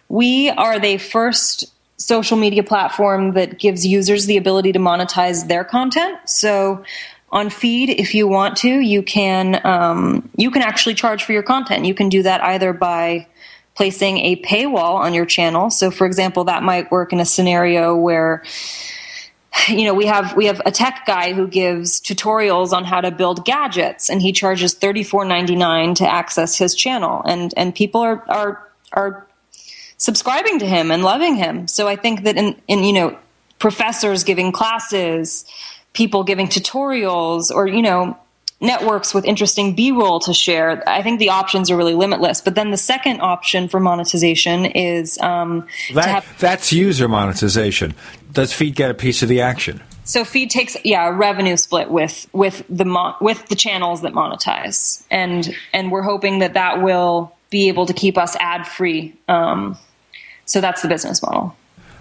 we 0.07 0.49
are 0.49 0.79
the 0.79 0.97
first 0.97 1.65
social 1.97 2.37
media 2.37 2.63
platform 2.63 3.33
that 3.33 3.59
gives 3.59 3.85
users 3.85 4.25
the 4.25 4.37
ability 4.37 4.71
to 4.71 4.79
monetize 4.79 5.47
their 5.47 5.63
content. 5.63 6.17
So 6.25 6.83
on 7.31 7.49
Pheed 7.49 7.89
if 7.89 8.15
you 8.15 8.27
want 8.27 8.57
to 8.57 8.67
you 8.67 9.03
can 9.03 9.65
um, 9.65 10.29
you 10.35 10.51
can 10.51 10.61
actually 10.61 10.95
charge 10.95 11.23
for 11.23 11.33
your 11.33 11.43
content. 11.43 11.85
You 11.85 11.93
can 11.93 12.09
do 12.09 12.23
that 12.23 12.41
either 12.43 12.73
by 12.73 13.27
placing 13.75 14.17
a 14.19 14.35
paywall 14.37 14.95
on 14.95 15.13
your 15.13 15.25
channel. 15.25 15.69
So 15.69 15.91
for 15.91 16.05
example 16.05 16.45
that 16.45 16.63
might 16.63 16.91
work 16.91 17.13
in 17.13 17.19
a 17.19 17.25
scenario 17.25 17.95
where 17.95 18.43
you 19.67 19.85
know 19.85 19.93
we 19.93 20.07
have 20.07 20.35
we 20.35 20.47
have 20.47 20.61
a 20.65 20.71
tech 20.71 21.03
guy 21.05 21.33
who 21.33 21.47
gives 21.47 22.01
tutorials 22.01 22.71
on 22.71 22.83
how 22.83 23.01
to 23.01 23.11
build 23.11 23.45
gadgets 23.45 24.09
and 24.09 24.21
he 24.21 24.31
charges 24.31 24.75
$34.99 24.75 25.95
to 25.95 26.11
access 26.11 26.57
his 26.57 26.73
channel. 26.73 27.21
And 27.25 27.53
and 27.55 27.75
people 27.75 28.01
are 28.01 28.23
are 28.27 28.67
are 28.91 29.27
subscribing 29.97 30.59
to 30.59 30.65
him 30.65 30.89
and 30.89 31.03
loving 31.03 31.35
him. 31.35 31.67
So 31.67 31.87
i 31.87 31.95
think 31.95 32.23
that 32.23 32.37
in 32.37 32.59
in 32.67 32.83
you 32.83 32.93
know 32.93 33.17
professors 33.59 34.23
giving 34.23 34.51
classes 34.51 35.45
people 35.93 36.23
giving 36.23 36.47
tutorials 36.47 37.53
or, 37.53 37.67
you 37.67 37.81
know, 37.81 38.17
networks 38.61 39.13
with 39.13 39.23
interesting 39.25 39.73
b-roll 39.73 40.19
to 40.19 40.33
share 40.33 40.83
i 40.87 41.01
think 41.01 41.17
the 41.19 41.29
options 41.29 41.71
are 41.71 41.77
really 41.77 41.93
limitless. 41.93 42.41
But 42.41 42.55
then 42.55 42.71
the 42.71 42.77
second 42.77 43.21
option 43.21 43.69
for 43.69 43.79
monetization 43.79 44.65
is 44.65 45.17
um, 45.19 45.67
that, 45.93 46.09
have, 46.09 46.39
that's 46.39 46.73
user 46.73 47.07
monetization. 47.07 47.95
Does 48.33 48.51
Pheed 48.51 48.75
get 48.75 48.91
a 48.91 48.93
piece 48.93 49.23
of 49.23 49.29
the 49.29 49.41
action? 49.41 49.81
So 50.03 50.23
Pheed 50.23 50.49
takes 50.49 50.75
yeah 50.83 51.07
a 51.07 51.13
revenue 51.13 51.55
split 51.55 51.89
with 51.89 52.27
with 52.33 52.63
the 52.69 52.85
mon- 52.85 53.15
with 53.21 53.47
the 53.47 53.55
channels 53.55 54.01
that 54.01 54.13
monetize. 54.13 55.05
And 55.09 55.55
and 55.71 55.91
we're 55.91 56.01
hoping 56.01 56.39
that 56.39 56.55
that 56.55 56.81
will 56.81 57.35
be 57.49 57.67
able 57.67 57.85
to 57.85 57.93
keep 57.93 58.17
us 58.17 58.35
ad 58.39 58.67
free 58.67 59.15
um, 59.27 59.77
so 60.45 60.61
that's 60.61 60.81
the 60.81 60.87
business 60.87 61.21
model. 61.21 61.55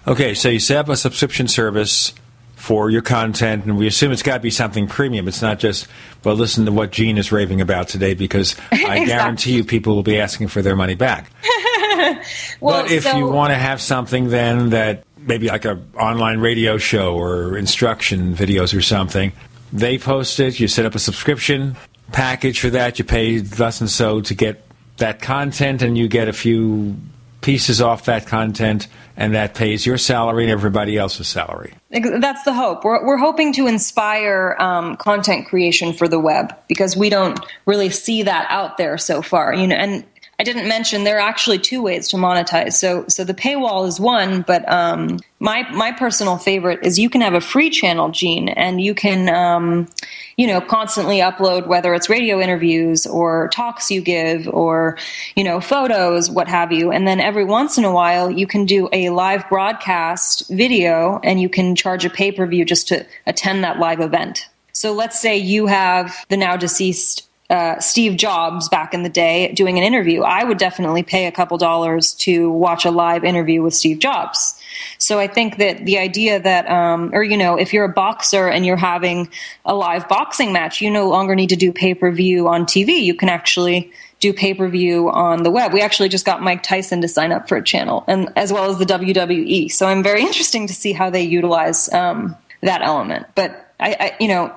Okay 0.07 0.35
so 0.35 0.49
you 0.49 0.59
set 0.59 0.79
up 0.79 0.89
a 0.89 0.97
subscription 0.97 1.49
service 1.49 2.13
for 2.59 2.91
your 2.91 3.03
content, 3.03 3.65
and 3.65 3.79
we 3.79 3.87
assume 3.87 4.11
it's 4.11 4.23
got 4.23 4.35
to 4.35 4.41
be 4.41 4.51
something 4.51 4.89
premium. 4.89 5.29
It's 5.29 5.41
not 5.41 5.61
just, 5.61 5.87
well, 6.25 6.35
listen 6.35 6.67
to 6.67 6.73
what 6.73 6.91
Gene 6.91 7.17
is 7.17 7.31
raving 7.31 7.61
about 7.61 7.87
today, 7.87 8.15
because 8.15 8.57
I 8.73 8.75
exactly. 8.75 9.07
guarantee 9.07 9.57
you 9.57 9.65
people 9.65 9.95
will 9.95 10.03
be 10.03 10.19
asking 10.19 10.49
for 10.49 10.61
their 10.61 10.75
money 10.75 10.97
back. 10.97 11.31
well, 12.61 12.83
but 12.83 12.91
if 12.91 13.05
so, 13.05 13.17
you 13.17 13.29
want 13.29 13.53
to 13.53 13.57
have 13.57 13.81
something 13.81 14.29
then 14.29 14.71
that 14.71 15.05
maybe 15.17 15.47
like 15.47 15.65
an 15.67 15.89
online 15.99 16.41
radio 16.41 16.79
show 16.79 17.15
or 17.15 17.57
instruction 17.57 18.35
videos 18.35 18.77
or 18.77 18.83
something, 18.83 19.33
they 19.73 19.97
post 19.97 20.41
it, 20.41 20.59
you 20.59 20.67
set 20.67 20.85
up 20.85 20.97
a 20.97 20.99
subscription 20.99 21.77
package 22.11 22.61
for 22.61 22.71
that, 22.71 22.99
you 22.99 23.05
pay 23.05 23.39
thus 23.39 23.81
and 23.81 23.89
so 23.89 24.21
to 24.21 24.35
get 24.35 24.65
that 24.97 25.23
content, 25.23 25.81
and 25.81 25.97
you 25.97 26.09
get 26.09 26.27
a 26.27 26.33
few 26.33 26.97
pieces 27.41 27.81
off 27.81 28.07
that 28.07 28.27
content, 28.27 28.89
and 29.19 29.35
that 29.35 29.53
pays 29.53 29.85
your 29.85 29.99
salary 29.99 30.45
and 30.45 30.53
everybody 30.53 30.97
else's 30.97 31.27
salary. 31.27 31.75
That's 31.91 32.45
the 32.45 32.55
hope. 32.55 32.85
We're, 32.85 33.05
we're 33.05 33.19
hoping 33.19 33.53
to 33.55 33.67
inspire 33.67 34.57
um, 34.61 34.97
content 34.97 35.49
creation 35.49 35.93
for 35.93 36.07
the 36.07 36.21
web 36.21 36.57
because 36.69 36.97
we 36.97 37.11
don't 37.11 37.39
really 37.67 37.91
see 37.91 38.23
that 38.23 38.47
out 38.49 38.79
there 38.79 38.97
so 38.97 39.21
far. 39.21 39.53
You 39.53 39.67
know, 39.67 39.75
and 39.75 40.05
I 40.41 40.45
didn't 40.45 40.69
mention 40.69 41.03
there 41.03 41.17
are 41.17 41.29
actually 41.29 41.59
two 41.59 41.83
ways 41.83 42.07
to 42.09 42.17
monetize. 42.17 42.75
So, 42.75 43.05
so 43.09 43.25
the 43.25 43.35
paywall 43.35 43.89
is 43.89 43.99
one, 43.99 44.43
but 44.43 44.71
um, 44.71 45.19
my 45.41 45.69
my 45.71 45.91
personal 45.91 46.37
favorite 46.39 46.79
is 46.85 46.97
you 46.97 47.11
can 47.11 47.23
have 47.23 47.35
a 47.35 47.41
free 47.41 47.71
channel, 47.71 48.11
Gene, 48.11 48.49
and 48.51 48.81
you 48.81 48.95
can 48.95 49.29
um, 49.29 49.89
you 50.37 50.47
know 50.47 50.61
constantly 50.61 51.19
upload 51.19 51.67
whether 51.67 51.93
it's 51.93 52.09
radio 52.09 52.39
interviews 52.39 53.05
or 53.05 53.49
talks 53.49 53.91
you 53.91 54.01
give 54.01 54.47
or 54.49 54.97
you 55.35 55.43
know 55.43 55.61
photos, 55.61 56.31
what 56.31 56.47
have 56.47 56.71
you, 56.71 56.93
and 56.93 57.09
then 57.09 57.19
every 57.19 57.45
once 57.45 57.77
in 57.77 57.85
a 57.85 57.93
while 57.93 58.31
you 58.31 58.47
can 58.47 58.65
do 58.65 58.89
a 58.93 59.11
live 59.11 59.49
broadcast 59.49 60.49
video, 60.51 61.19
and 61.25 61.41
you 61.41 61.49
can 61.49 61.75
charge 61.75 62.05
a 62.05 62.11
pay 62.11 62.31
per 62.31 62.47
view 62.47 62.65
just 62.65 62.87
to 62.87 63.05
attend 63.27 63.65
that 63.65 63.81
live 63.81 63.99
event. 63.99 64.47
So 64.73 64.93
let's 64.93 65.19
say 65.21 65.37
you 65.37 65.67
have 65.67 66.15
the 66.29 66.37
now 66.37 66.57
deceased 66.57 67.28
uh, 67.51 67.81
Steve 67.81 68.17
Jobs 68.17 68.69
back 68.69 68.93
in 68.93 69.03
the 69.03 69.09
day 69.09 69.53
doing 69.53 69.79
an 69.79 69.85
interview, 69.85 70.23
I 70.23 70.45
would 70.45 70.59
definitely 70.59 71.03
pay 71.03 71.27
a 71.27 71.33
couple 71.33 71.57
dollars 71.57 72.13
to 72.15 72.51
watch 72.51 72.85
a 72.85 72.91
live 72.91 73.25
interview 73.25 73.63
with 73.63 73.75
Steve 73.75 74.01
Jobs. 74.01 74.61
So 74.99 75.19
I 75.19 75.29
think 75.29 75.57
that 75.57 75.87
the 75.87 75.99
idea 75.99 76.41
that, 76.41 76.69
um, 76.71 77.11
or 77.15 77.23
you 77.23 77.39
know, 77.39 77.57
if 77.57 77.73
you're 77.73 77.87
a 77.87 77.93
boxer 77.93 78.49
and 78.49 78.67
you're 78.67 78.77
having 78.77 79.31
a 79.65 79.75
live 79.75 80.09
boxing 80.09 80.53
match, 80.53 80.83
you 80.83 80.91
no 80.91 81.09
longer 81.09 81.35
need 81.35 81.49
to 81.49 81.57
do 81.57 81.73
pay 81.73 81.95
per 81.95 82.11
view 82.11 82.49
on 82.49 82.65
TV. 82.65 83.01
You 83.03 83.15
can 83.15 83.31
actually 83.31 83.93
do 84.21 84.33
pay 84.33 84.53
per 84.53 84.69
view 84.69 85.09
on 85.11 85.43
the 85.43 85.51
web. 85.51 85.73
We 85.73 85.81
actually 85.81 86.11
just 86.11 86.27
got 86.27 86.43
Mike 86.43 86.63
Tyson 86.63 87.01
to 87.01 87.09
sign 87.09 87.33
up 87.33 87.49
for 87.49 87.57
a 87.57 87.63
channel, 87.63 88.05
and 88.07 88.31
as 88.37 88.53
well 88.53 88.71
as 88.71 88.79
the 88.79 88.85
WWE. 88.85 89.71
So 89.71 89.87
I'm 89.87 90.03
very 90.03 90.21
interesting 90.21 90.67
to 90.67 90.75
see 90.75 90.93
how 90.93 91.09
they 91.09 91.23
utilize 91.23 91.91
um, 91.95 92.37
that 92.63 92.83
element. 92.83 93.27
But 93.35 93.68
I, 93.81 93.97
I, 93.99 94.17
you 94.19 94.29
know, 94.29 94.55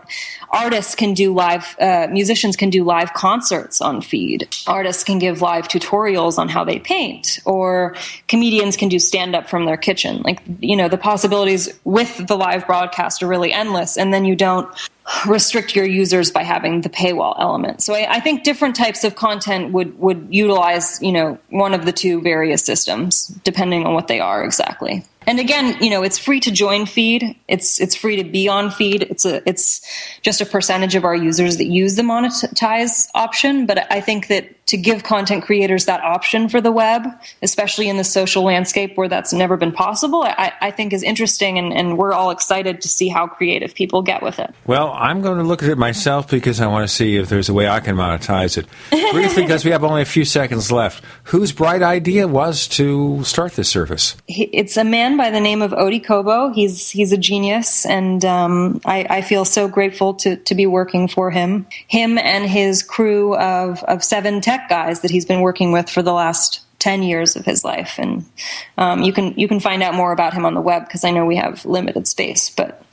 artists 0.49 0.95
can 0.95 1.13
do 1.13 1.33
live, 1.33 1.75
uh, 1.79 2.07
musicians 2.09 2.55
can 2.55 2.69
do 2.69 2.83
live 2.83 3.13
concerts 3.13 3.79
on 3.79 4.01
Pheed. 4.01 4.47
Artists 4.67 5.03
can 5.03 5.19
give 5.19 5.41
live 5.41 5.67
tutorials 5.67 6.37
on 6.37 6.49
how 6.49 6.63
they 6.63 6.79
paint, 6.79 7.39
or 7.45 7.95
comedians 8.27 8.75
can 8.75 8.89
do 8.89 8.97
stand 8.99 9.35
up 9.35 9.47
from 9.49 9.65
their 9.65 9.77
kitchen. 9.77 10.21
Like, 10.23 10.41
you 10.59 10.75
know, 10.75 10.89
the 10.89 10.97
possibilities 10.97 11.69
with 11.83 12.27
the 12.27 12.35
live 12.35 12.65
broadcast 12.65 13.21
are 13.21 13.27
really 13.27 13.53
endless. 13.53 13.97
And 13.97 14.13
then 14.13 14.25
you 14.25 14.35
don't 14.35 14.67
restrict 15.27 15.75
your 15.75 15.85
users 15.85 16.31
by 16.31 16.43
having 16.43 16.81
the 16.81 16.89
paywall 16.89 17.35
element. 17.39 17.81
So 17.81 17.93
I, 17.93 18.15
I, 18.15 18.19
think 18.19 18.43
different 18.43 18.75
types 18.75 19.03
of 19.03 19.15
content 19.15 19.73
would 19.73 19.97
would 19.99 20.27
utilize 20.29 21.01
you 21.01 21.11
know 21.11 21.37
one 21.49 21.73
of 21.73 21.85
the 21.85 21.91
two 21.91 22.21
various 22.21 22.63
systems 22.63 23.27
depending 23.43 23.85
on 23.85 23.93
what 23.93 24.07
they 24.07 24.19
are 24.19 24.43
exactly. 24.43 25.03
And 25.27 25.39
again, 25.39 25.77
you 25.81 25.89
know, 25.89 26.01
it's 26.01 26.17
free 26.17 26.39
to 26.39 26.51
join 26.51 26.85
Pheed. 26.85 27.35
It's 27.47 27.79
it's 27.79 27.95
free 27.95 28.15
to 28.15 28.23
be 28.23 28.47
on 28.47 28.69
Pheed. 28.69 29.03
It's 29.03 29.23
a 29.23 29.47
it's 29.47 29.81
just 30.23 30.41
a 30.41 30.45
percentage 30.45 30.95
of 30.95 31.05
our 31.05 31.15
users 31.15 31.57
that 31.57 31.65
use 31.65 31.95
the 31.95 32.01
monetize 32.01 33.07
option. 33.13 33.67
But 33.67 33.91
I 33.91 34.01
think 34.01 34.27
that 34.27 34.60
to 34.71 34.77
give 34.77 35.03
content 35.03 35.43
creators 35.43 35.83
that 35.83 36.01
option 36.01 36.47
for 36.47 36.61
the 36.61 36.71
web, 36.71 37.05
especially 37.41 37.89
in 37.89 37.97
the 37.97 38.05
social 38.05 38.43
landscape 38.43 38.95
where 38.95 39.09
that's 39.09 39.33
never 39.33 39.57
been 39.57 39.73
possible, 39.73 40.23
I, 40.23 40.53
I 40.61 40.71
think 40.71 40.93
is 40.93 41.03
interesting, 41.03 41.57
and, 41.57 41.73
and 41.73 41.97
we're 41.97 42.13
all 42.13 42.31
excited 42.31 42.79
to 42.81 42.87
see 42.87 43.09
how 43.09 43.27
creative 43.27 43.75
people 43.75 44.01
get 44.01 44.23
with 44.23 44.39
it. 44.39 44.55
Well, 44.65 44.93
I'm 44.95 45.21
going 45.21 45.39
to 45.39 45.43
look 45.43 45.61
at 45.61 45.67
it 45.67 45.77
myself 45.77 46.29
because 46.29 46.61
I 46.61 46.67
want 46.67 46.87
to 46.87 46.93
see 46.93 47.17
if 47.17 47.27
there's 47.27 47.49
a 47.49 47.53
way 47.53 47.67
I 47.67 47.81
can 47.81 47.97
monetize 47.97 48.57
it. 48.57 48.65
Briefly, 49.11 49.41
because 49.43 49.65
we 49.65 49.71
have 49.71 49.83
only 49.83 50.03
a 50.03 50.05
few 50.05 50.23
seconds 50.23 50.71
left, 50.71 51.03
whose 51.25 51.51
bright 51.51 51.81
idea 51.81 52.29
was 52.29 52.65
to 52.69 53.21
start 53.25 53.51
this 53.53 53.67
service? 53.67 54.15
It's 54.29 54.77
a 54.77 54.85
man 54.85 55.17
by 55.17 55.31
the 55.31 55.41
name 55.41 55.61
of 55.61 55.73
O.D. 55.73 55.99
Kobo. 55.99 56.53
He's 56.53 56.89
he's 56.89 57.11
a 57.11 57.17
genius, 57.17 57.85
and 57.85 58.23
um, 58.23 58.79
I, 58.85 59.05
I 59.09 59.21
feel 59.21 59.43
so 59.43 59.67
grateful 59.67 60.13
to, 60.13 60.37
to 60.37 60.55
be 60.55 60.65
working 60.65 61.09
for 61.09 61.29
him. 61.29 61.67
Him 61.89 62.17
and 62.17 62.49
his 62.49 62.83
crew 62.83 63.35
of, 63.35 63.83
of 63.83 64.01
seven 64.01 64.39
tech 64.39 64.60
tech 64.61 64.69
guys 64.69 65.01
that 65.01 65.11
he's 65.11 65.25
been 65.25 65.41
working 65.41 65.71
with 65.71 65.89
for 65.89 66.01
the 66.01 66.13
last 66.13 66.61
10 66.79 67.03
years 67.03 67.35
of 67.35 67.45
his 67.45 67.63
life 67.63 67.99
and 67.99 68.25
um, 68.77 69.03
you 69.03 69.13
can 69.13 69.37
you 69.37 69.47
can 69.47 69.59
find 69.59 69.83
out 69.83 69.93
more 69.93 70.11
about 70.11 70.33
him 70.33 70.45
on 70.45 70.55
the 70.55 70.61
web 70.61 70.83
because 70.83 71.03
i 71.03 71.11
know 71.11 71.25
we 71.25 71.35
have 71.35 71.63
limited 71.63 72.07
space 72.07 72.49
but 72.49 72.83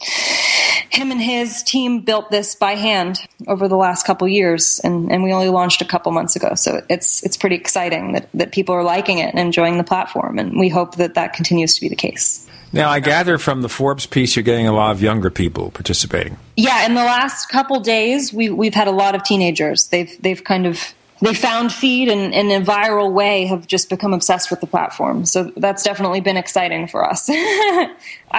him 0.90 1.10
and 1.10 1.22
his 1.22 1.62
team 1.62 2.00
built 2.00 2.30
this 2.30 2.54
by 2.54 2.72
hand 2.74 3.18
over 3.46 3.66
the 3.66 3.76
last 3.76 4.04
couple 4.04 4.28
years 4.28 4.78
and, 4.84 5.10
and 5.10 5.22
we 5.22 5.32
only 5.32 5.48
launched 5.48 5.80
a 5.80 5.86
couple 5.86 6.12
months 6.12 6.36
ago 6.36 6.54
so 6.54 6.82
it's 6.90 7.24
it's 7.24 7.36
pretty 7.36 7.56
exciting 7.56 8.12
that, 8.12 8.28
that 8.34 8.52
people 8.52 8.74
are 8.74 8.84
liking 8.84 9.18
it 9.18 9.30
and 9.30 9.38
enjoying 9.38 9.78
the 9.78 9.84
platform 9.84 10.38
and 10.38 10.58
we 10.58 10.68
hope 10.68 10.96
that 10.96 11.14
that 11.14 11.32
continues 11.32 11.74
to 11.74 11.80
be 11.80 11.88
the 11.88 11.96
case 11.96 12.44
now, 12.70 12.90
I 12.90 13.00
gather 13.00 13.38
from 13.38 13.62
the 13.62 13.68
Forbes 13.70 14.04
piece 14.04 14.36
you're 14.36 14.42
getting 14.42 14.66
a 14.66 14.74
lot 14.74 14.90
of 14.90 15.00
younger 15.00 15.30
people 15.30 15.70
participating. 15.70 16.36
Yeah, 16.54 16.84
in 16.84 16.94
the 16.94 17.02
last 17.02 17.48
couple 17.48 17.80
days, 17.80 18.30
we, 18.30 18.50
we've 18.50 18.74
had 18.74 18.88
a 18.88 18.92
lot 18.92 19.14
of 19.14 19.22
teenagers. 19.24 19.86
They've 19.86 20.20
they've 20.20 20.44
kind 20.44 20.66
of 20.66 20.92
they 21.20 21.34
found 21.34 21.70
Pheed 21.70 22.10
and, 22.10 22.32
in 22.34 22.50
a 22.50 22.64
viral 22.64 23.12
way 23.12 23.46
have 23.46 23.66
just 23.66 23.90
become 23.90 24.12
obsessed 24.12 24.50
with 24.50 24.60
the 24.60 24.66
platform. 24.66 25.24
So 25.24 25.52
that's 25.56 25.82
definitely 25.82 26.20
been 26.20 26.36
exciting 26.36 26.86
for 26.86 27.08
us. 27.08 27.28
I, 27.30 27.88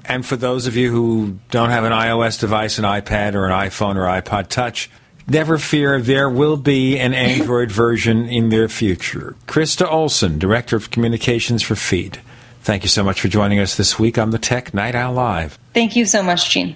And 0.08 0.24
for 0.24 0.36
those 0.36 0.66
of 0.66 0.76
you 0.76 0.90
who 0.90 1.38
don't 1.50 1.70
have 1.70 1.84
an 1.84 1.92
iOS 1.92 2.38
device, 2.38 2.78
an 2.78 2.84
iPad, 2.84 3.34
or 3.34 3.46
an 3.46 3.52
iPhone 3.52 3.96
or 3.96 4.06
iPod 4.06 4.48
Touch, 4.48 4.88
never 5.26 5.58
fear, 5.58 6.00
there 6.00 6.30
will 6.30 6.56
be 6.56 6.98
an 6.98 7.12
Android 7.12 7.72
version 7.72 8.28
in 8.28 8.50
their 8.50 8.68
future. 8.68 9.34
Krista 9.46 9.90
Olson, 9.90 10.38
Director 10.38 10.76
of 10.76 10.90
Communications 10.90 11.62
for 11.62 11.74
Pheed. 11.74 12.18
Thank 12.62 12.82
you 12.82 12.88
so 12.88 13.04
much 13.04 13.20
for 13.20 13.28
joining 13.28 13.60
us 13.60 13.76
this 13.76 13.98
week 13.98 14.18
on 14.18 14.30
the 14.30 14.38
Tech 14.38 14.74
Night 14.74 14.94
Owl 14.94 15.14
Live. 15.14 15.58
Thank 15.72 15.94
you 15.94 16.04
so 16.04 16.22
much, 16.22 16.50
Gene. 16.50 16.74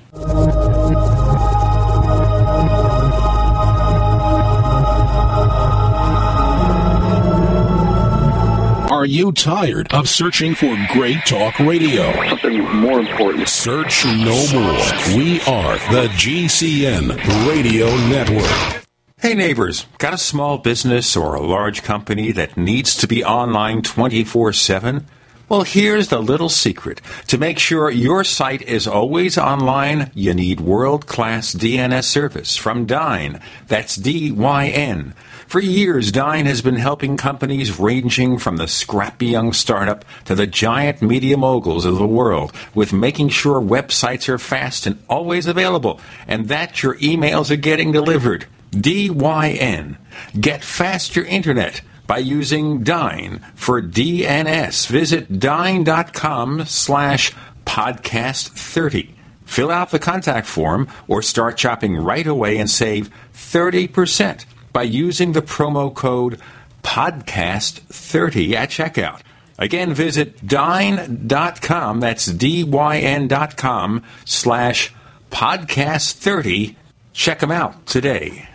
Are 9.01 9.07
you 9.07 9.33
tired 9.33 9.91
of 9.95 10.11
searching 10.11 10.55
for 10.55 10.77
great 10.93 11.25
talk 11.25 11.59
radio? 11.59 12.13
Something 12.29 12.63
more 12.81 13.01
important. 13.01 13.49
Search 13.49 14.05
no 14.05 14.37
more. 14.53 15.17
We 15.17 15.41
are 15.49 15.79
the 15.91 16.09
GCN 16.19 17.17
Radio 17.49 17.87
Network. 18.09 18.85
Hey 19.19 19.33
neighbors, 19.33 19.87
got 19.97 20.13
a 20.13 20.19
small 20.19 20.59
business 20.59 21.17
or 21.17 21.35
a 21.35 21.41
large 21.41 21.83
company 21.83 22.31
that 22.33 22.59
needs 22.59 22.95
to 22.97 23.07
be 23.07 23.25
online 23.25 23.81
24 23.81 24.53
7? 24.53 25.07
Well, 25.49 25.63
here's 25.63 26.09
the 26.09 26.21
little 26.21 26.51
secret. 26.51 27.01
To 27.29 27.39
make 27.39 27.59
sure 27.59 27.91
your 27.91 28.23
site 28.23 28.61
is 28.61 28.87
always 28.87 29.39
online, 29.39 30.11
you 30.15 30.35
need 30.35 30.61
world 30.61 31.07
class 31.07 31.55
DNS 31.55 32.05
service 32.05 32.55
from 32.55 32.87
Dyn. 32.87 33.41
That's 33.67 33.97
D 33.97 34.31
Y 34.31 34.69
N. 34.69 35.15
For 35.51 35.59
years, 35.59 36.13
Dyn 36.13 36.47
has 36.47 36.63
been 36.63 36.77
helping 36.77 37.17
companies 37.17 37.77
ranging 37.77 38.39
from 38.39 38.57
the 38.57 38.69
scrappy 38.69 39.27
young 39.27 39.53
startup 39.53 40.05
to 40.27 40.37
the 40.37 40.47
giant 40.47 41.03
media 41.03 41.37
moguls 41.37 41.85
of 41.85 41.97
the 41.97 42.07
world 42.07 42.53
with 42.73 42.93
making 42.93 43.31
sure 43.31 43.61
websites 43.61 44.29
are 44.29 44.39
fast 44.39 44.87
and 44.87 45.03
always 45.09 45.49
available 45.49 46.01
and 46.29 46.47
that 46.47 46.85
your 46.85 46.95
emails 46.99 47.51
are 47.51 47.57
getting 47.57 47.91
delivered. 47.91 48.47
DYN. 48.71 49.97
Get 50.41 50.63
faster 50.63 51.25
internet 51.25 51.81
by 52.07 52.19
using 52.19 52.85
Dyn 52.85 53.43
for 53.57 53.83
DNS. 53.83 54.87
Visit 54.87 55.33
dyn.com 55.33 56.65
slash 56.67 57.33
podcast 57.67 58.51
30. 58.51 59.17
Fill 59.47 59.73
out 59.73 59.91
the 59.91 59.99
contact 59.99 60.47
form 60.47 60.87
or 61.09 61.23
start 61.23 61.59
shopping 61.59 61.97
right 61.97 62.29
away 62.29 62.57
and 62.59 62.71
save 62.71 63.11
30% 63.35 64.45
by 64.73 64.83
using 64.83 65.33
the 65.33 65.43
promo 65.43 65.95
code 65.95 66.41
podcast30 66.83 68.55
at 68.55 68.71
checkout. 68.71 69.21
Again, 69.59 69.93
visit 69.93 70.45
dyn.com, 70.45 72.01
that's 72.01 72.27
D-Y-N.com 72.27 74.03
slash 74.25 74.95
podcast30. 75.31 76.77
Check 77.13 77.41
them 77.41 77.51
out 77.51 77.87
today. 77.87 78.49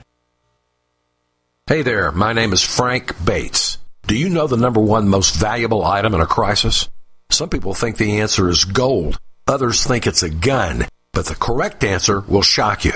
Hey 1.67 1.81
there, 1.81 2.11
my 2.11 2.33
name 2.33 2.53
is 2.53 2.61
Frank 2.61 3.13
Bates. 3.23 3.77
Do 4.07 4.15
you 4.15 4.29
know 4.29 4.47
the 4.47 4.57
number 4.57 4.79
one 4.79 5.07
most 5.07 5.35
valuable 5.35 5.83
item 5.83 6.13
in 6.13 6.21
a 6.21 6.27
crisis? 6.27 6.89
Some 7.31 7.49
people 7.49 7.73
think 7.73 7.97
the 7.97 8.21
answer 8.21 8.49
is 8.49 8.65
gold. 8.65 9.17
Others 9.47 9.83
think 9.83 10.05
it's 10.05 10.23
a 10.23 10.29
gun. 10.29 10.85
But 11.11 11.25
the 11.25 11.35
correct 11.35 11.83
answer 11.83 12.19
will 12.21 12.41
shock 12.41 12.85
you. 12.85 12.93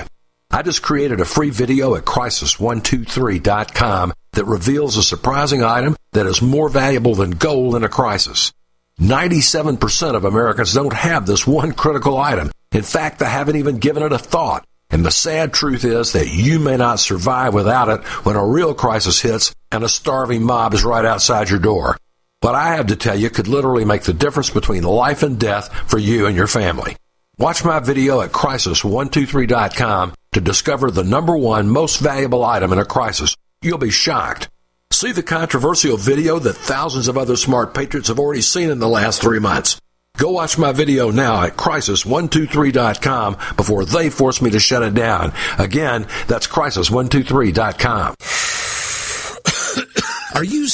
I 0.52 0.62
just 0.62 0.82
created 0.82 1.20
a 1.20 1.24
free 1.24 1.50
video 1.50 1.94
at 1.94 2.04
crisis123.com 2.04 4.12
that 4.32 4.44
reveals 4.44 4.96
a 4.96 5.02
surprising 5.02 5.62
item 5.62 5.94
that 6.10 6.26
is 6.26 6.42
more 6.42 6.68
valuable 6.68 7.14
than 7.14 7.30
gold 7.30 7.76
in 7.76 7.84
a 7.84 7.88
crisis. 7.88 8.52
97% 8.98 10.16
of 10.16 10.24
Americans 10.24 10.74
don't 10.74 10.92
have 10.92 11.24
this 11.24 11.46
one 11.46 11.70
critical 11.72 12.18
item. 12.18 12.50
In 12.72 12.82
fact, 12.82 13.20
they 13.20 13.26
haven't 13.26 13.54
even 13.56 13.78
given 13.78 14.02
it 14.02 14.12
a 14.12 14.18
thought. 14.18 14.66
And 14.90 15.06
the 15.06 15.12
sad 15.12 15.52
truth 15.52 15.84
is 15.84 16.14
that 16.14 16.26
you 16.26 16.58
may 16.58 16.76
not 16.76 16.98
survive 16.98 17.54
without 17.54 17.88
it 17.88 18.02
when 18.26 18.34
a 18.34 18.44
real 18.44 18.74
crisis 18.74 19.20
hits 19.20 19.54
and 19.70 19.84
a 19.84 19.88
starving 19.88 20.42
mob 20.42 20.74
is 20.74 20.82
right 20.82 21.04
outside 21.04 21.48
your 21.48 21.60
door. 21.60 21.96
What 22.40 22.56
I 22.56 22.74
have 22.74 22.88
to 22.88 22.96
tell 22.96 23.16
you 23.16 23.30
could 23.30 23.46
literally 23.46 23.84
make 23.84 24.02
the 24.02 24.12
difference 24.12 24.50
between 24.50 24.82
life 24.82 25.22
and 25.22 25.38
death 25.38 25.72
for 25.88 25.98
you 25.98 26.26
and 26.26 26.34
your 26.34 26.48
family. 26.48 26.96
Watch 27.38 27.64
my 27.64 27.78
video 27.78 28.20
at 28.20 28.32
crisis123.com 28.32 30.14
to 30.32 30.40
discover 30.40 30.90
the 30.90 31.04
number 31.04 31.36
one 31.36 31.68
most 31.68 31.98
valuable 32.00 32.44
item 32.44 32.72
in 32.72 32.78
a 32.78 32.84
crisis. 32.84 33.36
You'll 33.62 33.78
be 33.78 33.90
shocked. 33.90 34.48
See 34.92 35.12
the 35.12 35.22
controversial 35.22 35.96
video 35.96 36.38
that 36.38 36.56
thousands 36.56 37.08
of 37.08 37.16
other 37.16 37.36
smart 37.36 37.74
patriots 37.74 38.08
have 38.08 38.18
already 38.18 38.42
seen 38.42 38.70
in 38.70 38.78
the 38.78 38.88
last 38.88 39.22
three 39.22 39.38
months. 39.38 39.80
Go 40.16 40.32
watch 40.32 40.58
my 40.58 40.72
video 40.72 41.10
now 41.10 41.42
at 41.44 41.56
crisis123.com 41.56 43.36
before 43.56 43.84
they 43.84 44.10
force 44.10 44.42
me 44.42 44.50
to 44.50 44.60
shut 44.60 44.82
it 44.82 44.94
down. 44.94 45.32
Again, 45.58 46.06
that's 46.26 46.46
crisis123.com. 46.46 48.14
Are 50.34 50.44
you 50.44 50.59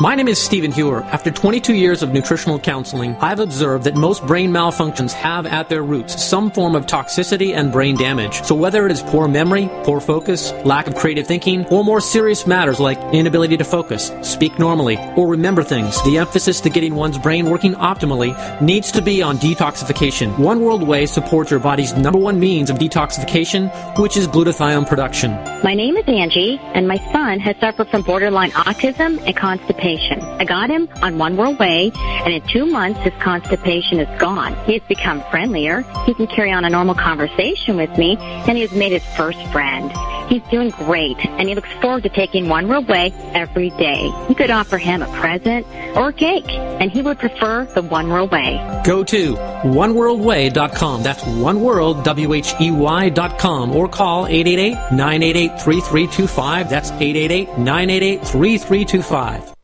My 0.00 0.14
name 0.14 0.28
is 0.28 0.40
Stephen 0.40 0.70
Hewer. 0.70 1.02
After 1.02 1.28
22 1.28 1.74
years 1.74 2.04
of 2.04 2.12
nutritional 2.12 2.60
counseling, 2.60 3.16
I've 3.16 3.40
observed 3.40 3.82
that 3.82 3.96
most 3.96 4.24
brain 4.24 4.52
malfunctions 4.52 5.12
have 5.12 5.44
at 5.44 5.68
their 5.68 5.82
roots 5.82 6.22
some 6.22 6.52
form 6.52 6.76
of 6.76 6.86
toxicity 6.86 7.52
and 7.56 7.72
brain 7.72 7.96
damage. 7.96 8.44
So 8.44 8.54
whether 8.54 8.86
it 8.86 8.92
is 8.92 9.02
poor 9.02 9.26
memory, 9.26 9.68
poor 9.82 10.00
focus, 10.00 10.52
lack 10.64 10.86
of 10.86 10.94
creative 10.94 11.26
thinking, 11.26 11.66
or 11.66 11.82
more 11.82 12.00
serious 12.00 12.46
matters 12.46 12.78
like 12.78 12.96
inability 13.12 13.56
to 13.56 13.64
focus, 13.64 14.12
speak 14.22 14.56
normally, 14.56 14.98
or 15.16 15.26
remember 15.26 15.64
things, 15.64 16.00
the 16.04 16.18
emphasis 16.18 16.60
to 16.60 16.70
getting 16.70 16.94
one's 16.94 17.18
brain 17.18 17.50
working 17.50 17.74
optimally 17.74 18.36
needs 18.62 18.92
to 18.92 19.02
be 19.02 19.20
on 19.20 19.36
detoxification. 19.38 20.38
One 20.38 20.60
World 20.60 20.84
Whey 20.84 21.06
supports 21.06 21.50
your 21.50 21.58
body's 21.58 21.92
number 21.94 22.20
one 22.20 22.38
means 22.38 22.70
of 22.70 22.78
detoxification, 22.78 23.98
which 23.98 24.16
is 24.16 24.28
glutathione 24.28 24.86
production. 24.86 25.32
My 25.64 25.74
name 25.74 25.96
is 25.96 26.04
Angie, 26.06 26.60
and 26.72 26.86
my 26.86 26.98
son 27.10 27.40
has 27.40 27.56
suffered 27.56 27.88
from 27.88 28.02
borderline 28.02 28.52
autism 28.52 29.20
and 29.26 29.36
constipation. 29.36 29.87
I 29.96 30.44
got 30.44 30.70
him 30.70 30.88
on 31.02 31.18
One 31.18 31.36
World 31.36 31.58
Whey, 31.58 31.90
and 31.94 32.34
in 32.34 32.42
two 32.48 32.66
months 32.66 33.00
his 33.00 33.12
constipation 33.20 34.00
is 34.00 34.20
gone. 34.20 34.54
He 34.66 34.74
has 34.74 34.82
become 34.88 35.22
friendlier. 35.30 35.82
He 36.04 36.14
can 36.14 36.26
carry 36.26 36.52
on 36.52 36.64
a 36.64 36.70
normal 36.70 36.94
conversation 36.94 37.76
with 37.76 37.96
me, 37.96 38.16
and 38.18 38.56
he 38.56 38.62
has 38.62 38.72
made 38.72 38.92
his 38.92 39.04
first 39.16 39.40
friend. 39.46 39.90
He's 40.28 40.42
doing 40.50 40.70
great, 40.70 41.16
and 41.24 41.48
he 41.48 41.54
looks 41.54 41.72
forward 41.80 42.02
to 42.02 42.10
taking 42.10 42.50
One 42.50 42.68
World 42.68 42.86
Whey 42.86 43.14
every 43.32 43.70
day. 43.70 44.12
You 44.28 44.34
could 44.34 44.50
offer 44.50 44.76
him 44.76 45.00
a 45.00 45.06
present 45.18 45.66
or 45.96 46.08
a 46.08 46.12
cake, 46.12 46.50
and 46.50 46.90
he 46.90 47.00
would 47.00 47.18
prefer 47.18 47.64
the 47.64 47.80
One 47.80 48.10
World 48.10 48.30
Whey. 48.30 48.82
Go 48.84 49.02
to 49.04 49.36
oneworldwhey.com. 49.64 51.02
That's 51.02 51.24
oneworld, 51.24 52.04
W-H-E-Y 52.04 53.08
dot 53.08 53.38
com, 53.38 53.74
or 53.74 53.88
call 53.88 54.26
888-988-3325. 54.26 56.68
That's 56.68 56.90
888-988-3325. 56.90 59.54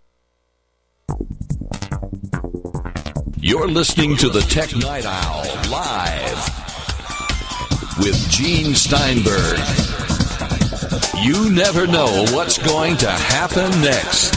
You're 3.47 3.69
listening 3.69 4.17
to 4.17 4.31
the 4.31 4.41
Tech 4.41 4.75
Night 4.75 5.05
Owl 5.05 5.45
live 5.71 6.39
with 7.99 8.17
Gene 8.31 8.75
Steinberg. 8.75 9.59
You 11.23 11.53
never 11.53 11.87
know 11.87 12.25
what's 12.31 12.57
going 12.57 12.97
to 12.97 13.11
happen 13.11 13.71
next. 13.83 14.35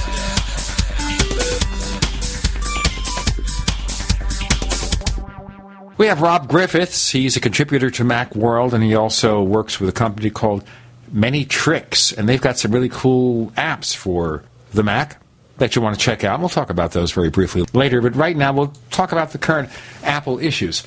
We 5.97 6.07
have 6.07 6.19
Rob 6.19 6.49
Griffiths. 6.49 7.09
He's 7.11 7.37
a 7.37 7.39
contributor 7.39 7.89
to 7.91 8.03
Macworld, 8.03 8.73
and 8.73 8.83
he 8.83 8.93
also 8.93 9.41
works 9.41 9.79
with 9.79 9.87
a 9.87 9.93
company 9.93 10.31
called 10.31 10.65
Many 11.13 11.45
Tricks, 11.45 12.11
and 12.11 12.27
they've 12.27 12.41
got 12.41 12.57
some 12.57 12.73
really 12.73 12.89
cool 12.89 13.51
apps 13.51 13.95
for 13.95 14.43
the 14.73 14.83
Mac 14.83 15.21
that 15.57 15.75
you 15.75 15.81
want 15.81 15.97
to 15.97 16.03
check 16.03 16.23
out. 16.23 16.35
And 16.35 16.41
we'll 16.41 16.49
talk 16.49 16.69
about 16.69 16.91
those 16.91 17.11
very 17.11 17.29
briefly 17.29 17.65
later, 17.73 18.01
but 18.01 18.15
right 18.15 18.35
now 18.35 18.53
we'll 18.53 18.73
talk 18.91 19.11
about 19.11 19.31
the 19.31 19.37
current 19.37 19.69
Apple 20.03 20.39
issues. 20.39 20.83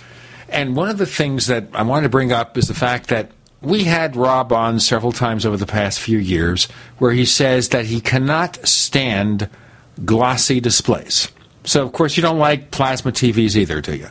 And 0.49 0.75
one 0.75 0.89
of 0.89 0.99
the 0.99 1.07
things 1.07 1.47
that 1.47 1.69
I 1.75 1.83
wanted 1.83 2.05
to 2.05 2.09
bring 2.09 2.33
up 2.33 2.59
is 2.59 2.69
the 2.69 2.75
fact 2.75 3.09
that 3.09 3.31
we 3.63 3.85
had 3.85 4.17
Rob 4.17 4.53
on 4.53 4.81
several 4.81 5.13
times 5.13 5.45
over 5.45 5.57
the 5.57 5.67
past 5.67 6.01
few 6.01 6.19
years 6.19 6.67
where 6.99 7.13
he 7.13 7.25
says 7.25 7.69
that 7.71 7.87
he 7.87 8.01
cannot 8.01 8.57
stand 8.67 9.49
glossy 10.05 10.61
displays. 10.61 11.29
So, 11.65 11.85
of 11.85 11.93
course, 11.93 12.17
you 12.17 12.23
don't 12.23 12.39
like 12.39 12.71
plasma 12.71 13.13
TVs 13.13 13.57
either, 13.57 13.81
do 13.81 13.97
you? 13.97 14.11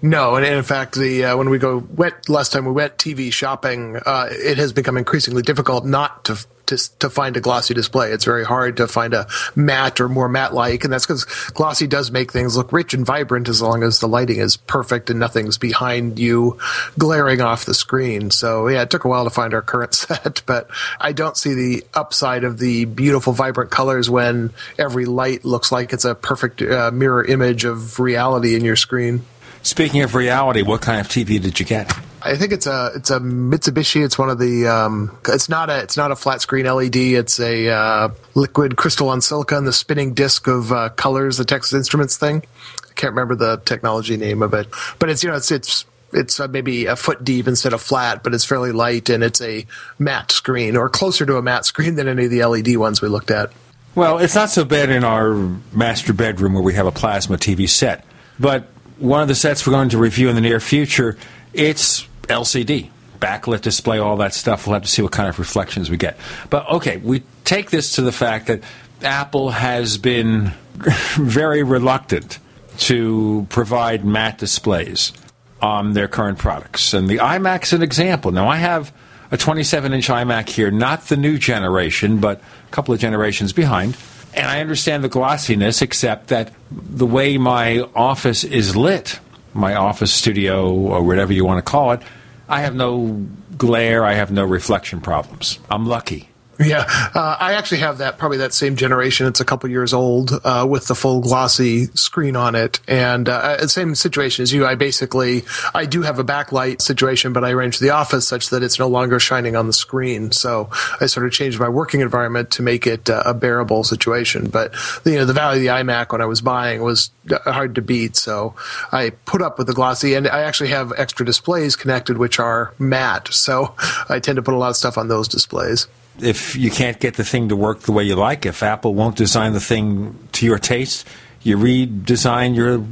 No, 0.00 0.36
and 0.36 0.46
in 0.46 0.62
fact, 0.62 0.94
the 0.94 1.24
uh, 1.24 1.36
when 1.36 1.50
we 1.50 1.58
go 1.58 1.78
went 1.78 2.28
last 2.28 2.52
time 2.52 2.64
we 2.64 2.72
went 2.72 2.98
TV 2.98 3.32
shopping, 3.32 3.96
uh, 4.04 4.28
it 4.30 4.58
has 4.58 4.72
become 4.72 4.96
increasingly 4.96 5.42
difficult 5.42 5.84
not 5.84 6.24
to 6.26 6.38
to, 6.68 6.98
to 6.98 7.10
find 7.10 7.36
a 7.36 7.40
glossy 7.40 7.74
display. 7.74 8.12
It's 8.12 8.24
very 8.24 8.44
hard 8.44 8.76
to 8.76 8.86
find 8.86 9.14
a 9.14 9.26
matte 9.56 10.00
or 10.00 10.08
more 10.08 10.28
matte 10.28 10.54
like, 10.54 10.84
and 10.84 10.92
that's 10.92 11.06
because 11.06 11.24
glossy 11.54 11.86
does 11.86 12.10
make 12.10 12.32
things 12.32 12.56
look 12.56 12.72
rich 12.72 12.94
and 12.94 13.04
vibrant 13.04 13.48
as 13.48 13.60
long 13.60 13.82
as 13.82 13.98
the 14.00 14.06
lighting 14.06 14.38
is 14.38 14.56
perfect 14.56 15.10
and 15.10 15.18
nothing's 15.18 15.58
behind 15.58 16.18
you 16.18 16.58
glaring 16.98 17.40
off 17.40 17.64
the 17.64 17.74
screen. 17.74 18.30
So 18.30 18.68
yeah, 18.68 18.82
it 18.82 18.90
took 18.90 19.04
a 19.04 19.08
while 19.08 19.24
to 19.24 19.30
find 19.30 19.54
our 19.54 19.62
current 19.62 19.94
set, 19.94 20.42
but 20.46 20.70
I 21.00 21.12
don't 21.12 21.36
see 21.36 21.54
the 21.54 21.84
upside 21.94 22.44
of 22.44 22.58
the 22.58 22.84
beautiful, 22.84 23.32
vibrant 23.32 23.70
colors 23.70 24.08
when 24.08 24.52
every 24.78 25.06
light 25.06 25.44
looks 25.44 25.72
like 25.72 25.92
it's 25.92 26.04
a 26.04 26.14
perfect 26.14 26.62
uh, 26.62 26.90
mirror 26.92 27.24
image 27.24 27.64
of 27.64 27.98
reality 27.98 28.54
in 28.54 28.64
your 28.64 28.76
screen. 28.76 29.24
Speaking 29.68 30.00
of 30.00 30.14
reality, 30.14 30.62
what 30.62 30.80
kind 30.80 30.98
of 30.98 31.08
TV 31.08 31.38
did 31.38 31.60
you 31.60 31.66
get? 31.66 31.92
I 32.22 32.36
think 32.36 32.52
it's 32.52 32.66
a 32.66 32.90
it's 32.94 33.10
a 33.10 33.20
Mitsubishi. 33.20 34.02
It's 34.02 34.18
one 34.18 34.30
of 34.30 34.38
the 34.38 34.66
um, 34.66 35.14
it's 35.28 35.50
not 35.50 35.68
a 35.68 35.80
it's 35.80 35.94
not 35.94 36.10
a 36.10 36.16
flat 36.16 36.40
screen 36.40 36.64
LED. 36.64 36.96
It's 36.96 37.38
a 37.38 37.68
uh, 37.68 38.08
liquid 38.34 38.78
crystal 38.78 39.10
on 39.10 39.20
silicon, 39.20 39.66
the 39.66 39.74
spinning 39.74 40.14
disc 40.14 40.46
of 40.46 40.72
uh, 40.72 40.88
colors, 40.88 41.36
the 41.36 41.44
Texas 41.44 41.74
Instruments 41.74 42.16
thing. 42.16 42.44
I 42.88 42.94
can't 42.94 43.12
remember 43.12 43.34
the 43.34 43.58
technology 43.58 44.16
name 44.16 44.40
of 44.40 44.54
it, 44.54 44.68
but 44.98 45.10
it's 45.10 45.22
you 45.22 45.28
know 45.28 45.36
it's 45.36 45.50
it's 45.50 45.84
it's 46.14 46.40
uh, 46.40 46.48
maybe 46.48 46.86
a 46.86 46.96
foot 46.96 47.22
deep 47.22 47.46
instead 47.46 47.74
of 47.74 47.82
flat, 47.82 48.24
but 48.24 48.32
it's 48.32 48.46
fairly 48.46 48.72
light 48.72 49.10
and 49.10 49.22
it's 49.22 49.42
a 49.42 49.66
matte 49.98 50.32
screen 50.32 50.78
or 50.78 50.88
closer 50.88 51.26
to 51.26 51.36
a 51.36 51.42
matte 51.42 51.66
screen 51.66 51.96
than 51.96 52.08
any 52.08 52.24
of 52.24 52.30
the 52.30 52.42
LED 52.42 52.78
ones 52.78 53.02
we 53.02 53.08
looked 53.08 53.30
at. 53.30 53.52
Well, 53.94 54.16
it's 54.16 54.34
not 54.34 54.48
so 54.48 54.64
bad 54.64 54.88
in 54.88 55.04
our 55.04 55.34
master 55.74 56.14
bedroom 56.14 56.54
where 56.54 56.62
we 56.62 56.72
have 56.72 56.86
a 56.86 56.92
plasma 56.92 57.36
TV 57.36 57.68
set, 57.68 58.06
but 58.40 58.66
one 58.98 59.22
of 59.22 59.28
the 59.28 59.34
sets 59.34 59.66
we're 59.66 59.72
going 59.72 59.90
to 59.90 59.98
review 59.98 60.28
in 60.28 60.34
the 60.34 60.40
near 60.40 60.60
future, 60.60 61.16
it's 61.52 62.06
LCD, 62.24 62.90
backlit 63.18 63.62
display, 63.62 63.98
all 63.98 64.16
that 64.18 64.34
stuff. 64.34 64.66
We'll 64.66 64.74
have 64.74 64.82
to 64.82 64.88
see 64.88 65.02
what 65.02 65.12
kind 65.12 65.28
of 65.28 65.38
reflections 65.38 65.90
we 65.90 65.96
get. 65.96 66.18
But 66.50 66.68
okay, 66.68 66.98
we 66.98 67.22
take 67.44 67.70
this 67.70 67.94
to 67.96 68.02
the 68.02 68.12
fact 68.12 68.46
that 68.48 68.62
Apple 69.02 69.50
has 69.50 69.98
been 69.98 70.52
very 71.16 71.62
reluctant 71.62 72.38
to 72.78 73.46
provide 73.50 74.04
matte 74.04 74.38
displays 74.38 75.12
on 75.60 75.92
their 75.94 76.08
current 76.08 76.38
products. 76.38 76.94
And 76.94 77.08
the 77.08 77.16
iMac's 77.16 77.72
an 77.72 77.82
example. 77.82 78.30
Now, 78.30 78.48
I 78.48 78.56
have 78.56 78.92
a 79.30 79.36
27 79.36 79.92
inch 79.92 80.08
iMac 80.08 80.48
here, 80.48 80.70
not 80.70 81.06
the 81.06 81.16
new 81.16 81.38
generation, 81.38 82.18
but 82.18 82.40
a 82.40 82.70
couple 82.70 82.94
of 82.94 83.00
generations 83.00 83.52
behind. 83.52 83.96
And 84.34 84.46
I 84.46 84.60
understand 84.60 85.02
the 85.02 85.08
glossiness, 85.08 85.82
except 85.82 86.28
that 86.28 86.52
the 86.70 87.06
way 87.06 87.38
my 87.38 87.80
office 87.94 88.44
is 88.44 88.76
lit, 88.76 89.18
my 89.54 89.74
office 89.74 90.12
studio 90.12 90.70
or 90.70 91.02
whatever 91.02 91.32
you 91.32 91.44
want 91.44 91.64
to 91.64 91.70
call 91.70 91.92
it, 91.92 92.02
I 92.48 92.60
have 92.60 92.74
no 92.74 93.26
glare, 93.56 94.04
I 94.04 94.14
have 94.14 94.30
no 94.30 94.44
reflection 94.44 95.00
problems. 95.00 95.58
I'm 95.70 95.86
lucky. 95.86 96.27
Yeah, 96.60 96.84
uh, 97.14 97.36
I 97.38 97.54
actually 97.54 97.78
have 97.78 97.98
that 97.98 98.18
probably 98.18 98.38
that 98.38 98.52
same 98.52 98.74
generation. 98.74 99.26
It's 99.28 99.38
a 99.38 99.44
couple 99.44 99.70
years 99.70 99.92
old 99.92 100.32
uh, 100.42 100.66
with 100.68 100.88
the 100.88 100.96
full 100.96 101.20
glossy 101.20 101.86
screen 101.94 102.34
on 102.34 102.56
it, 102.56 102.80
and 102.88 103.28
uh, 103.28 103.66
same 103.68 103.94
situation 103.94 104.42
as 104.42 104.52
you. 104.52 104.66
I 104.66 104.74
basically 104.74 105.44
I 105.72 105.86
do 105.86 106.02
have 106.02 106.18
a 106.18 106.24
backlight 106.24 106.82
situation, 106.82 107.32
but 107.32 107.44
I 107.44 107.50
arrange 107.52 107.78
the 107.78 107.90
office 107.90 108.26
such 108.26 108.50
that 108.50 108.64
it's 108.64 108.78
no 108.78 108.88
longer 108.88 109.20
shining 109.20 109.54
on 109.54 109.68
the 109.68 109.72
screen. 109.72 110.32
So 110.32 110.68
I 111.00 111.06
sort 111.06 111.26
of 111.26 111.32
changed 111.32 111.60
my 111.60 111.68
working 111.68 112.00
environment 112.00 112.50
to 112.52 112.62
make 112.62 112.88
it 112.88 113.08
uh, 113.08 113.22
a 113.24 113.34
bearable 113.34 113.84
situation. 113.84 114.48
But 114.48 114.74
you 115.04 115.14
know, 115.14 115.26
the 115.26 115.32
value 115.32 115.58
of 115.58 115.62
the 115.62 115.68
iMac 115.68 116.10
when 116.10 116.20
I 116.20 116.26
was 116.26 116.40
buying 116.40 116.82
was 116.82 117.12
uh, 117.30 117.52
hard 117.52 117.76
to 117.76 117.82
beat, 117.82 118.16
so 118.16 118.56
I 118.90 119.10
put 119.10 119.42
up 119.42 119.58
with 119.58 119.68
the 119.68 119.74
glossy, 119.74 120.14
and 120.14 120.26
I 120.26 120.40
actually 120.40 120.70
have 120.70 120.92
extra 120.96 121.24
displays 121.24 121.76
connected 121.76 122.18
which 122.18 122.40
are 122.40 122.74
matte. 122.80 123.28
So 123.32 123.76
I 124.08 124.18
tend 124.18 124.36
to 124.36 124.42
put 124.42 124.54
a 124.54 124.56
lot 124.58 124.70
of 124.70 124.76
stuff 124.76 124.98
on 124.98 125.06
those 125.06 125.28
displays 125.28 125.86
if 126.20 126.56
you 126.56 126.70
can't 126.70 126.98
get 126.98 127.14
the 127.14 127.24
thing 127.24 127.48
to 127.48 127.56
work 127.56 127.80
the 127.80 127.92
way 127.92 128.04
you 128.04 128.16
like, 128.16 128.46
if 128.46 128.62
Apple 128.62 128.94
won't 128.94 129.16
design 129.16 129.52
the 129.52 129.60
thing 129.60 130.18
to 130.32 130.46
your 130.46 130.58
taste, 130.58 131.06
you 131.42 131.56
redesign 131.56 132.54
your 132.54 132.84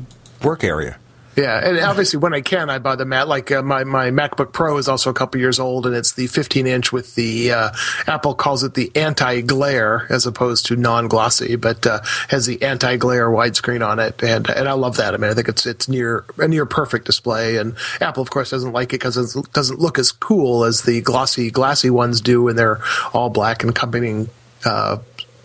work 0.43 0.65
area. 0.65 0.99
Yeah, 1.37 1.61
and 1.63 1.79
obviously 1.81 2.19
when 2.19 2.33
I 2.33 2.41
can, 2.41 2.71
I 2.71 2.79
buy 2.79 2.97
the 2.97 3.05
mat. 3.05 3.29
Like 3.29 3.53
uh, 3.53 3.61
my 3.61 3.85
my 3.85 4.11
MacBook 4.11 4.53
Pro 4.53 4.79
is 4.79 4.89
also 4.89 5.11
a 5.11 5.15
couple 5.15 5.39
years 5.39 5.61
old, 5.61 5.87
and 5.87 5.95
it's 5.95 6.13
the 6.13 6.29
15 6.29 6.67
inch 6.67 6.93
with 6.93 7.15
the 7.15 7.53
uh, 7.53 7.71
Apple 8.07 8.35
calls 8.35 8.63
it 8.63 8.73
the 8.73 8.91
anti 8.97 9.43
glare 9.43 10.07
as 10.09 10.25
opposed 10.27 10.65
to 10.67 10.77
non 10.77 11.09
glossy, 11.09 11.57
but 11.57 11.87
uh, 11.87 12.01
has 12.31 12.47
the 12.47 12.63
anti 12.63 12.97
glare 12.97 13.29
widescreen 13.29 13.87
on 13.87 13.99
it, 13.99 14.23
and 14.23 14.49
and 14.49 14.67
I 14.67 14.73
love 14.73 14.97
that. 14.97 15.13
I 15.13 15.19
mean, 15.19 15.31
I 15.31 15.35
think 15.35 15.49
it's 15.49 15.67
it's 15.67 15.91
near 15.91 16.25
a 16.39 16.49
near 16.49 16.65
perfect 16.65 17.05
display, 17.05 17.59
and 17.59 17.77
Apple 18.01 18.23
of 18.23 18.31
course 18.31 18.51
doesn't 18.51 18.73
like 18.73 18.95
it 18.95 19.01
because 19.01 19.37
it 19.37 19.53
doesn't 19.53 19.79
look 19.79 19.99
as 19.99 20.13
cool 20.13 20.65
as 20.65 20.83
the 20.83 21.03
glossy 21.03 21.51
glassy 21.51 21.91
ones 21.91 22.23
do, 22.23 22.49
and 22.49 22.59
they're 22.59 22.81
all 23.13 23.29
black 23.29 23.63
and 23.63 23.69
accompanying 23.69 24.31
uh, 24.65 24.99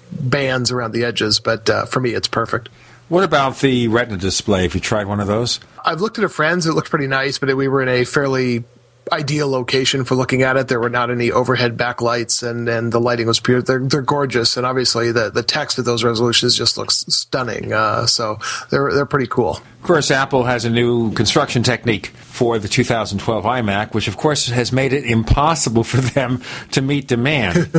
bands 0.10 0.72
around 0.72 0.94
the 0.94 1.04
edges. 1.04 1.42
But 1.42 1.70
uh, 1.70 1.86
for 1.86 2.00
me, 2.00 2.14
it's 2.14 2.30
perfect. 2.30 2.70
What 3.12 3.26
about 3.26 3.60
the 3.60 3.90
Retina 3.90 4.18
display? 4.18 4.62
Have 4.62 4.74
you 4.74 4.80
tried 4.80 5.06
one 5.06 5.20
of 5.20 5.28
those? 5.28 5.60
I've 5.84 6.00
looked 6.00 6.18
at 6.18 6.24
a 6.24 6.30
friend's. 6.30 6.66
It 6.66 6.72
looked 6.72 6.90
pretty 6.90 7.08
nice, 7.08 7.40
but 7.40 7.54
we 7.58 7.68
were 7.68 7.82
in 7.82 7.90
a 7.90 8.06
fairly 8.06 8.64
ideal 9.12 9.50
location 9.50 10.06
for 10.06 10.16
looking 10.16 10.44
at 10.44 10.56
it. 10.56 10.70
There 10.70 10.80
were 10.80 10.90
not 10.90 11.12
any 11.12 11.30
overhead 11.30 11.76
backlights, 11.76 12.42
and, 12.42 12.70
and 12.70 12.90
the 12.90 13.02
lighting 13.02 13.28
was 13.28 13.42
pure. 13.42 13.62
They're, 13.62 13.80
they're 13.86 14.02
gorgeous, 14.02 14.56
and 14.56 14.66
obviously 14.66 15.12
the, 15.12 15.30
the 15.30 15.44
text 15.44 15.78
at 15.78 15.84
those 15.84 16.06
resolutions 16.06 16.56
just 16.56 16.78
looks 16.78 17.04
stunning. 17.10 17.74
Uh, 17.74 18.06
so 18.06 18.40
they're 18.70 18.94
they're 18.94 19.06
pretty 19.06 19.28
cool. 19.28 19.58
Of 19.58 19.84
course, 19.84 20.10
Apple 20.10 20.46
has 20.46 20.64
a 20.64 20.70
new 20.70 21.12
construction 21.12 21.64
technique 21.64 22.08
for 22.16 22.60
the 22.60 22.70
2012 22.70 23.44
iMac, 23.44 23.94
which 23.94 24.08
of 24.08 24.16
course 24.16 24.48
has 24.48 24.72
made 24.72 24.94
it 24.94 25.04
impossible 25.04 25.84
for 25.92 25.98
them 25.98 26.42
to 26.72 26.82
meet 26.82 27.10
demand. 27.10 27.70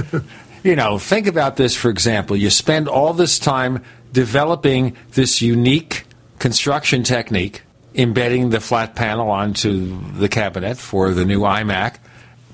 you 0.63 0.77
know, 0.77 0.99
think 0.99 1.27
about 1.27 1.57
this. 1.57 1.75
For 1.75 1.89
example, 1.89 2.37
you 2.37 2.51
spend 2.51 2.87
all 2.87 3.15
this 3.15 3.39
time 3.39 3.83
developing 4.13 4.97
this 5.13 5.41
unique 5.41 6.05
construction 6.39 7.03
technique, 7.03 7.63
embedding 7.95 8.51
the 8.51 8.61
flat 8.61 8.95
panel 8.95 9.31
onto 9.31 10.01
the 10.13 10.29
cabinet 10.29 10.77
for 10.77 11.13
the 11.13 11.25
new 11.25 11.41
iMac, 11.41 11.97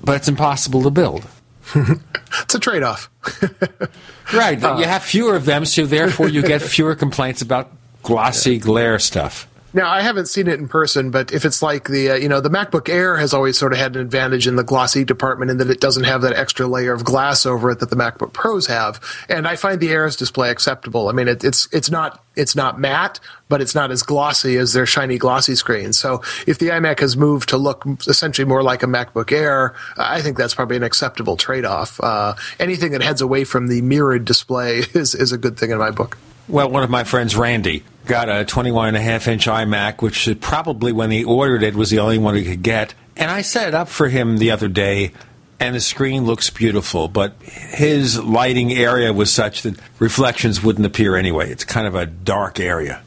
but 0.03 0.15
it's 0.15 0.27
impossible 0.27 0.83
to 0.83 0.91
build. 0.91 1.25
it's 1.75 2.55
a 2.55 2.59
trade 2.59 2.83
off. 2.83 3.09
right. 4.33 4.63
Uh, 4.63 4.77
you 4.77 4.85
have 4.85 5.03
fewer 5.03 5.35
of 5.35 5.45
them, 5.45 5.65
so 5.65 5.85
therefore 5.85 6.29
you 6.29 6.41
get 6.41 6.61
fewer 6.61 6.95
complaints 6.95 7.41
about 7.41 7.71
glossy 8.03 8.57
glare 8.57 8.99
stuff. 8.99 9.47
Now, 9.71 9.89
I 9.89 10.01
haven't 10.01 10.27
seen 10.27 10.47
it 10.47 10.59
in 10.59 10.67
person, 10.67 11.11
but 11.11 11.31
if 11.31 11.45
it's 11.45 11.61
like 11.61 11.87
the, 11.87 12.11
uh, 12.11 12.15
you 12.15 12.27
know, 12.27 12.41
the 12.41 12.49
MacBook 12.49 12.89
Air 12.89 13.17
has 13.17 13.33
always 13.35 13.57
sort 13.57 13.71
of 13.71 13.77
had 13.77 13.95
an 13.95 14.01
advantage 14.01 14.47
in 14.47 14.55
the 14.55 14.63
glossy 14.63 15.03
department 15.03 15.51
in 15.51 15.57
that 15.57 15.69
it 15.69 15.79
doesn't 15.79 16.05
have 16.05 16.23
that 16.23 16.33
extra 16.33 16.65
layer 16.65 16.91
of 16.91 17.03
glass 17.03 17.45
over 17.45 17.69
it 17.69 17.79
that 17.79 17.91
the 17.91 17.95
MacBook 17.95 18.33
Pros 18.33 18.65
have. 18.65 18.99
And 19.29 19.47
I 19.47 19.55
find 19.55 19.79
the 19.79 19.89
Air's 19.89 20.15
display 20.15 20.49
acceptable. 20.49 21.07
I 21.07 21.11
mean, 21.11 21.27
it, 21.27 21.43
it's, 21.43 21.67
it's 21.71 21.91
not, 21.91 22.23
it's 22.35 22.55
not 22.55 22.79
matte, 22.79 23.19
but 23.47 23.61
it's 23.61 23.75
not 23.75 23.91
as 23.91 24.01
glossy 24.01 24.57
as 24.57 24.73
their 24.73 24.87
shiny 24.87 25.19
glossy 25.19 25.53
screens. 25.53 25.99
So 25.99 26.23
if 26.47 26.57
the 26.57 26.69
iMac 26.69 26.99
has 27.01 27.15
moved 27.15 27.49
to 27.49 27.57
look 27.57 27.85
essentially 28.07 28.47
more 28.47 28.63
like 28.63 28.81
a 28.81 28.87
MacBook 28.87 29.31
Air, 29.31 29.75
I 29.97 30.21
think 30.21 30.35
that's 30.37 30.55
probably 30.55 30.77
an 30.77 30.83
acceptable 30.83 31.37
trade-off. 31.37 31.99
Uh, 32.01 32.33
anything 32.59 32.93
that 32.93 33.03
heads 33.03 33.21
away 33.21 33.43
from 33.43 33.67
the 33.67 33.81
mirrored 33.83 34.25
display 34.25 34.79
is, 34.95 35.13
is 35.13 35.31
a 35.31 35.37
good 35.37 35.57
thing 35.57 35.69
in 35.69 35.77
my 35.77 35.91
book. 35.91 36.17
Well, 36.47 36.71
one 36.71 36.81
of 36.81 36.89
my 36.89 37.03
friends, 37.03 37.35
Randy, 37.35 37.83
got 38.09 38.27
a 38.27 38.43
21 38.43 38.89
and 38.89 38.97
a 38.97 39.01
half 39.01 39.27
inch 39.29 39.45
iMac, 39.45 40.01
which 40.01 40.27
probably 40.41 40.91
when 40.91 41.11
he 41.11 41.23
ordered 41.23 41.63
it 41.63 41.75
was 41.75 41.89
the 41.89 41.99
only 41.99 42.17
one 42.17 42.35
he 42.35 42.43
could 42.43 42.63
get. 42.63 42.93
And 43.15 43.31
I 43.31 43.41
set 43.41 43.69
it 43.69 43.75
up 43.75 43.87
for 43.87 44.09
him 44.09 44.39
the 44.39 44.51
other 44.51 44.67
day, 44.67 45.13
and 45.59 45.75
the 45.75 45.79
screen 45.79 46.25
looks 46.25 46.49
beautiful, 46.49 47.07
but 47.07 47.41
his 47.43 48.21
lighting 48.21 48.73
area 48.73 49.13
was 49.13 49.31
such 49.31 49.61
that 49.61 49.79
reflections 49.99 50.61
wouldn't 50.61 50.85
appear 50.85 51.15
anyway. 51.15 51.51
It's 51.51 51.63
kind 51.63 51.87
of 51.87 51.95
a 51.95 52.05
dark 52.05 52.59
area. 52.59 53.01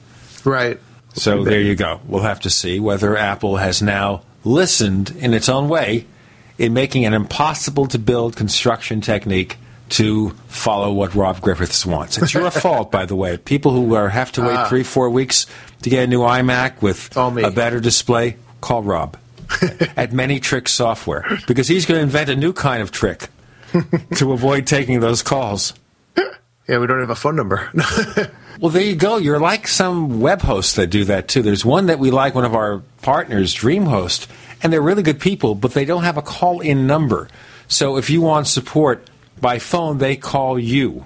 Right. 0.44 0.80
So 1.14 1.44
there 1.44 1.60
you 1.60 1.74
go. 1.74 2.00
We'll 2.06 2.22
have 2.22 2.40
to 2.40 2.50
see 2.50 2.80
whether 2.80 3.16
Apple 3.16 3.56
has 3.56 3.82
now 3.82 4.22
listened 4.44 5.10
in 5.10 5.34
its 5.34 5.48
own 5.48 5.68
way 5.68 6.06
in 6.58 6.72
making 6.72 7.04
an 7.04 7.12
impossible 7.12 7.86
to 7.88 7.98
build 7.98 8.36
construction 8.36 9.00
technique 9.00 9.58
to 9.92 10.30
follow 10.48 10.90
what 10.90 11.14
Rob 11.14 11.40
Griffiths 11.42 11.84
wants. 11.84 12.16
It's 12.16 12.32
your 12.32 12.50
fault, 12.50 12.90
by 12.90 13.04
the 13.04 13.14
way. 13.14 13.36
People 13.36 13.72
who 13.72 13.94
are, 13.94 14.08
have 14.08 14.32
to 14.32 14.42
wait 14.42 14.54
uh, 14.54 14.68
three, 14.68 14.82
four 14.84 15.10
weeks 15.10 15.46
to 15.82 15.90
get 15.90 16.04
a 16.04 16.06
new 16.06 16.20
iMac 16.20 16.80
with 16.80 17.14
a 17.16 17.50
better 17.50 17.78
display, 17.78 18.36
call 18.62 18.82
Rob 18.82 19.18
at 19.96 20.12
Many 20.12 20.40
Tricks 20.40 20.72
Software 20.72 21.38
because 21.46 21.68
he's 21.68 21.84
going 21.84 21.98
to 21.98 22.02
invent 22.02 22.30
a 22.30 22.36
new 22.36 22.54
kind 22.54 22.80
of 22.82 22.90
trick 22.90 23.28
to 24.16 24.32
avoid 24.32 24.66
taking 24.66 25.00
those 25.00 25.22
calls. 25.22 25.74
Yeah, 26.68 26.78
we 26.78 26.86
don't 26.86 27.00
have 27.00 27.10
a 27.10 27.14
phone 27.14 27.36
number. 27.36 27.68
well, 28.60 28.70
there 28.70 28.82
you 28.82 28.96
go. 28.96 29.18
You're 29.18 29.40
like 29.40 29.68
some 29.68 30.20
web 30.20 30.40
hosts 30.40 30.76
that 30.76 30.86
do 30.86 31.04
that 31.04 31.28
too. 31.28 31.42
There's 31.42 31.66
one 31.66 31.86
that 31.86 31.98
we 31.98 32.10
like, 32.10 32.34
one 32.34 32.44
of 32.46 32.54
our 32.54 32.78
partners, 33.02 33.54
DreamHost, 33.54 34.26
and 34.62 34.72
they're 34.72 34.80
really 34.80 35.02
good 35.02 35.20
people, 35.20 35.54
but 35.54 35.74
they 35.74 35.84
don't 35.84 36.04
have 36.04 36.16
a 36.16 36.22
call 36.22 36.60
in 36.60 36.86
number. 36.86 37.28
So 37.68 37.96
if 37.96 38.08
you 38.08 38.22
want 38.22 38.46
support, 38.46 39.08
by 39.42 39.58
phone, 39.58 39.98
they 39.98 40.14
call 40.16 40.56
you. 40.56 41.04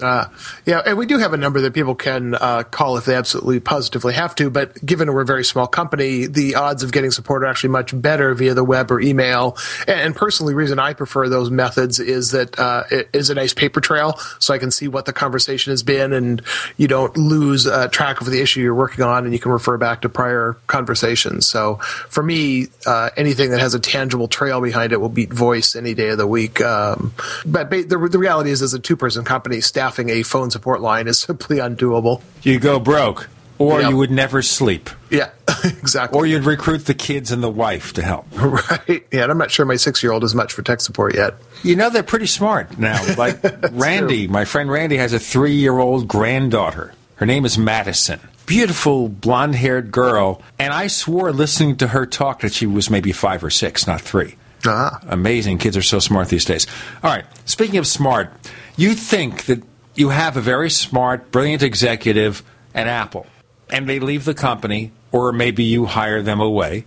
Uh, 0.00 0.26
yeah, 0.64 0.80
and 0.86 0.96
we 0.96 1.06
do 1.06 1.18
have 1.18 1.32
a 1.32 1.36
number 1.36 1.60
that 1.60 1.74
people 1.74 1.94
can 1.94 2.34
uh, 2.34 2.62
call 2.62 2.96
if 2.96 3.04
they 3.04 3.14
absolutely 3.14 3.60
positively 3.60 4.14
have 4.14 4.34
to. 4.36 4.50
But 4.50 4.84
given 4.84 5.12
we're 5.12 5.22
a 5.22 5.26
very 5.26 5.44
small 5.44 5.66
company, 5.66 6.26
the 6.26 6.54
odds 6.54 6.82
of 6.82 6.92
getting 6.92 7.10
support 7.10 7.42
are 7.42 7.46
actually 7.46 7.70
much 7.70 8.00
better 8.00 8.34
via 8.34 8.54
the 8.54 8.64
web 8.64 8.90
or 8.90 9.00
email. 9.00 9.56
And, 9.86 10.00
and 10.00 10.16
personally, 10.16 10.52
the 10.52 10.56
reason 10.56 10.78
I 10.78 10.92
prefer 10.94 11.28
those 11.28 11.50
methods 11.50 11.98
is 12.00 12.30
that 12.30 12.58
uh, 12.58 12.84
it 12.90 13.08
is 13.12 13.30
a 13.30 13.34
nice 13.34 13.54
paper 13.54 13.80
trail, 13.80 14.18
so 14.38 14.54
I 14.54 14.58
can 14.58 14.70
see 14.70 14.88
what 14.88 15.06
the 15.06 15.12
conversation 15.12 15.72
has 15.72 15.82
been, 15.82 16.12
and 16.12 16.42
you 16.76 16.88
don't 16.88 17.16
lose 17.16 17.66
uh, 17.66 17.88
track 17.88 18.20
of 18.20 18.30
the 18.30 18.40
issue 18.40 18.60
you're 18.60 18.74
working 18.74 19.04
on, 19.04 19.24
and 19.24 19.32
you 19.32 19.38
can 19.38 19.52
refer 19.52 19.76
back 19.78 20.02
to 20.02 20.08
prior 20.08 20.56
conversations. 20.66 21.46
So 21.46 21.76
for 22.08 22.22
me, 22.22 22.68
uh, 22.86 23.10
anything 23.16 23.50
that 23.50 23.60
has 23.60 23.74
a 23.74 23.80
tangible 23.80 24.28
trail 24.28 24.60
behind 24.60 24.92
it 24.92 25.00
will 25.00 25.08
beat 25.08 25.32
voice 25.32 25.74
any 25.74 25.94
day 25.94 26.10
of 26.10 26.18
the 26.18 26.26
week. 26.26 26.60
Um, 26.60 27.12
but 27.44 27.70
the, 27.70 28.08
the 28.10 28.18
reality 28.18 28.50
is, 28.50 28.62
as 28.62 28.74
a 28.74 28.78
two-person 28.78 29.24
company, 29.24 29.60
staff 29.60 29.87
staffing 29.88 30.10
a 30.10 30.22
phone 30.22 30.50
support 30.50 30.80
line 30.82 31.08
is 31.08 31.18
simply 31.18 31.56
undoable. 31.56 32.20
You 32.42 32.58
go 32.58 32.78
broke, 32.78 33.28
or 33.58 33.80
yep. 33.80 33.90
you 33.90 33.96
would 33.96 34.10
never 34.10 34.42
sleep. 34.42 34.90
Yeah, 35.10 35.30
exactly. 35.64 36.18
Or 36.18 36.26
you'd 36.26 36.44
recruit 36.44 36.84
the 36.84 36.94
kids 36.94 37.32
and 37.32 37.42
the 37.42 37.50
wife 37.50 37.94
to 37.94 38.02
help. 38.02 38.26
Right. 38.38 39.06
Yeah, 39.10 39.22
and 39.22 39.32
I'm 39.32 39.38
not 39.38 39.50
sure 39.50 39.64
my 39.64 39.76
six 39.76 40.02
year 40.02 40.12
old 40.12 40.24
is 40.24 40.34
much 40.34 40.52
for 40.52 40.62
tech 40.62 40.80
support 40.80 41.14
yet. 41.14 41.34
You 41.62 41.76
know, 41.76 41.90
they're 41.90 42.02
pretty 42.02 42.26
smart 42.26 42.78
now. 42.78 42.98
Like 43.16 43.42
Randy, 43.72 44.26
true. 44.26 44.32
my 44.32 44.44
friend 44.44 44.70
Randy 44.70 44.96
has 44.98 45.12
a 45.12 45.18
three 45.18 45.54
year 45.54 45.78
old 45.78 46.06
granddaughter. 46.06 46.92
Her 47.16 47.26
name 47.26 47.44
is 47.44 47.56
Madison. 47.56 48.20
Beautiful 48.46 49.08
blonde 49.08 49.54
haired 49.54 49.90
girl. 49.90 50.42
And 50.58 50.72
I 50.72 50.86
swore 50.86 51.32
listening 51.32 51.76
to 51.78 51.88
her 51.88 52.06
talk 52.06 52.40
that 52.40 52.52
she 52.52 52.66
was 52.66 52.90
maybe 52.90 53.12
five 53.12 53.42
or 53.42 53.50
six, 53.50 53.86
not 53.86 54.00
three. 54.00 54.36
Ah. 54.66 55.00
Amazing. 55.08 55.58
Kids 55.58 55.76
are 55.76 55.82
so 55.82 55.98
smart 55.98 56.28
these 56.28 56.44
days. 56.44 56.66
All 57.02 57.10
right. 57.10 57.24
Speaking 57.44 57.78
of 57.78 57.86
smart, 57.86 58.30
you 58.76 58.94
think 58.94 59.46
that 59.46 59.62
you 59.98 60.10
have 60.10 60.36
a 60.36 60.40
very 60.40 60.70
smart, 60.70 61.30
brilliant 61.32 61.62
executive 61.62 62.42
at 62.74 62.86
Apple, 62.86 63.26
and 63.68 63.88
they 63.88 63.98
leave 63.98 64.24
the 64.24 64.34
company, 64.34 64.92
or 65.10 65.32
maybe 65.32 65.64
you 65.64 65.86
hire 65.86 66.22
them 66.22 66.40
away, 66.40 66.84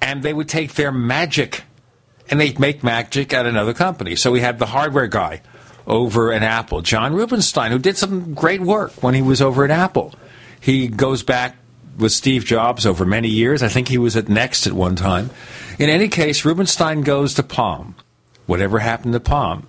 and 0.00 0.22
they 0.22 0.34
would 0.34 0.48
take 0.48 0.74
their 0.74 0.92
magic 0.92 1.64
and 2.30 2.40
they'd 2.40 2.58
make 2.58 2.82
magic 2.82 3.32
at 3.32 3.46
another 3.46 3.74
company. 3.74 4.16
So 4.16 4.30
we 4.30 4.40
had 4.40 4.58
the 4.58 4.66
hardware 4.66 5.06
guy 5.06 5.42
over 5.86 6.32
at 6.32 6.42
Apple, 6.42 6.80
John 6.80 7.14
Rubinstein, 7.14 7.72
who 7.72 7.78
did 7.78 7.96
some 7.96 8.34
great 8.34 8.60
work 8.60 9.02
when 9.02 9.14
he 9.14 9.22
was 9.22 9.42
over 9.42 9.64
at 9.64 9.70
Apple. 9.70 10.14
He 10.60 10.88
goes 10.88 11.22
back 11.22 11.56
with 11.98 12.12
Steve 12.12 12.44
Jobs 12.44 12.86
over 12.86 13.04
many 13.04 13.28
years. 13.28 13.62
I 13.62 13.68
think 13.68 13.88
he 13.88 13.98
was 13.98 14.16
at 14.16 14.28
Next 14.28 14.66
at 14.66 14.72
one 14.72 14.96
time. 14.96 15.30
In 15.78 15.90
any 15.90 16.08
case, 16.08 16.44
Rubinstein 16.44 17.02
goes 17.02 17.34
to 17.34 17.42
Palm. 17.42 17.96
Whatever 18.46 18.78
happened 18.78 19.14
to 19.14 19.20
Palm? 19.20 19.66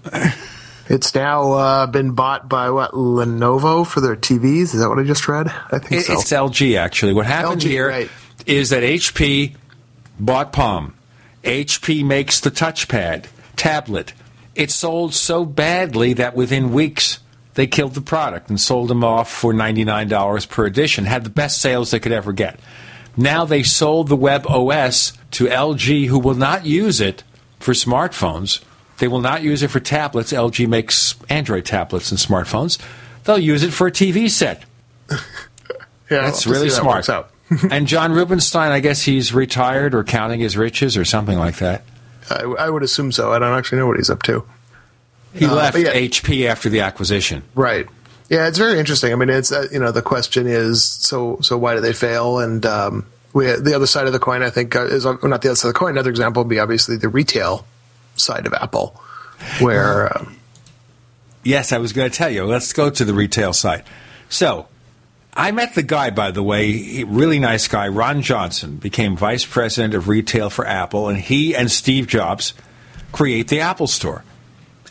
It's 0.89 1.15
now 1.15 1.53
uh, 1.53 1.87
been 1.87 2.11
bought 2.11 2.49
by 2.49 2.69
what 2.69 2.91
Lenovo 2.91 3.87
for 3.87 4.01
their 4.01 4.15
TVs. 4.15 4.73
Is 4.73 4.79
that 4.79 4.89
what 4.89 4.99
I 4.99 5.03
just 5.03 5.27
read? 5.27 5.47
I 5.71 5.79
think 5.79 6.01
it, 6.01 6.05
so. 6.05 6.13
It's 6.13 6.31
LG 6.31 6.77
actually. 6.77 7.13
What 7.13 7.25
happened 7.25 7.61
LG, 7.61 7.67
here 7.67 7.87
right. 7.87 8.09
is 8.45 8.69
that 8.71 8.83
HP 8.83 9.55
bought 10.19 10.51
Palm. 10.51 10.93
HP 11.43 12.05
makes 12.05 12.39
the 12.39 12.51
touchpad 12.51 13.25
tablet. 13.55 14.13
it 14.55 14.71
sold 14.71 15.13
so 15.13 15.45
badly 15.45 16.13
that 16.13 16.35
within 16.35 16.73
weeks 16.73 17.19
they 17.53 17.67
killed 17.67 17.93
the 17.93 18.01
product 18.01 18.49
and 18.49 18.59
sold 18.59 18.89
them 18.89 19.03
off 19.03 19.31
for 19.31 19.53
$99 19.53 20.49
per 20.49 20.65
edition. 20.65 21.05
Had 21.05 21.23
the 21.23 21.29
best 21.29 21.61
sales 21.61 21.91
they 21.91 21.99
could 21.99 22.11
ever 22.11 22.33
get. 22.33 22.59
Now 23.15 23.45
they 23.45 23.63
sold 23.63 24.07
the 24.07 24.15
Web 24.15 24.45
OS 24.47 25.13
to 25.31 25.45
LG, 25.45 26.07
who 26.07 26.19
will 26.19 26.35
not 26.35 26.65
use 26.65 26.99
it 26.99 27.23
for 27.59 27.73
smartphones. 27.73 28.63
They 29.03 29.09
will 29.09 29.19
not 29.19 29.43
use 29.43 29.63
it 29.63 29.67
for 29.67 29.81
tablets. 29.81 30.31
LG 30.31 30.65
makes 30.69 31.15
Android 31.27 31.65
tablets 31.65 32.09
and 32.09 32.17
smartphones. 32.17 32.79
They'll 33.25 33.37
use 33.37 33.61
it 33.61 33.71
for 33.71 33.87
a 33.87 33.91
TV 33.91 34.29
set. 34.29 34.63
yeah, 35.11 35.17
That's 36.09 36.47
really 36.47 36.69
that 36.69 36.75
smart. 36.75 37.09
and 37.69 37.85
John 37.85 38.13
Rubinstein, 38.13 38.71
I 38.71 38.79
guess 38.79 39.01
he's 39.01 39.33
retired 39.33 39.93
or 39.93 40.05
counting 40.05 40.39
his 40.39 40.55
riches 40.55 40.95
or 40.95 41.03
something 41.03 41.37
like 41.37 41.57
that. 41.57 41.83
I, 42.29 42.43
I 42.43 42.69
would 42.69 42.81
assume 42.81 43.11
so. 43.11 43.33
I 43.33 43.39
don't 43.39 43.51
actually 43.57 43.79
know 43.79 43.87
what 43.87 43.97
he's 43.97 44.09
up 44.09 44.23
to. 44.23 44.45
He 45.33 45.47
Uh, 45.47 45.53
left 45.53 45.77
yeah. 45.77 45.91
HP 45.93 46.45
after 46.45 46.69
the 46.69 46.79
acquisition. 46.79 47.43
Right. 47.55 47.85
Yeah, 48.29 48.47
it's 48.47 48.57
very 48.57 48.79
interesting. 48.79 49.11
I 49.11 49.17
mean, 49.17 49.29
it's 49.29 49.51
uh, 49.51 49.67
you 49.69 49.79
know 49.79 49.91
the 49.91 50.01
question 50.01 50.47
is 50.47 50.81
so 50.81 51.39
so 51.41 51.57
why 51.57 51.75
do 51.75 51.81
they 51.81 51.91
fail? 51.91 52.39
And 52.39 52.65
um, 52.65 53.05
we 53.33 53.47
the 53.47 53.73
other 53.75 53.85
side 53.85 54.07
of 54.07 54.13
the 54.13 54.19
coin, 54.19 54.43
I 54.43 54.49
think, 54.49 54.77
uh, 54.77 54.85
is 54.85 55.03
well, 55.03 55.19
not 55.23 55.41
the 55.41 55.49
other 55.49 55.55
side 55.57 55.67
of 55.67 55.73
the 55.73 55.79
coin. 55.79 55.89
Another 55.91 56.09
example 56.09 56.41
would 56.43 56.49
be 56.49 56.59
obviously 56.59 56.95
the 56.95 57.09
retail 57.09 57.65
side 58.15 58.45
of 58.45 58.53
Apple, 58.53 58.99
where 59.59 60.17
um, 60.17 60.37
Yes, 61.43 61.73
I 61.73 61.77
was 61.77 61.91
going 61.91 62.09
to 62.09 62.17
tell 62.17 62.29
you. 62.29 62.45
Let's 62.45 62.71
go 62.71 62.89
to 62.89 63.03
the 63.05 63.13
retail 63.13 63.51
side. 63.51 63.83
So, 64.29 64.67
I 65.33 65.51
met 65.51 65.75
the 65.75 65.83
guy, 65.83 66.09
by 66.09 66.31
the 66.31 66.43
way, 66.43 67.03
really 67.03 67.39
nice 67.39 67.67
guy, 67.67 67.89
Ron 67.89 68.21
Johnson, 68.21 68.77
became 68.77 69.17
vice 69.17 69.45
president 69.45 69.93
of 69.93 70.07
retail 70.07 70.49
for 70.49 70.65
Apple, 70.65 71.09
and 71.09 71.19
he 71.19 71.55
and 71.55 71.69
Steve 71.69 72.07
Jobs 72.07 72.53
create 73.11 73.49
the 73.49 73.59
Apple 73.59 73.87
Store. 73.87 74.23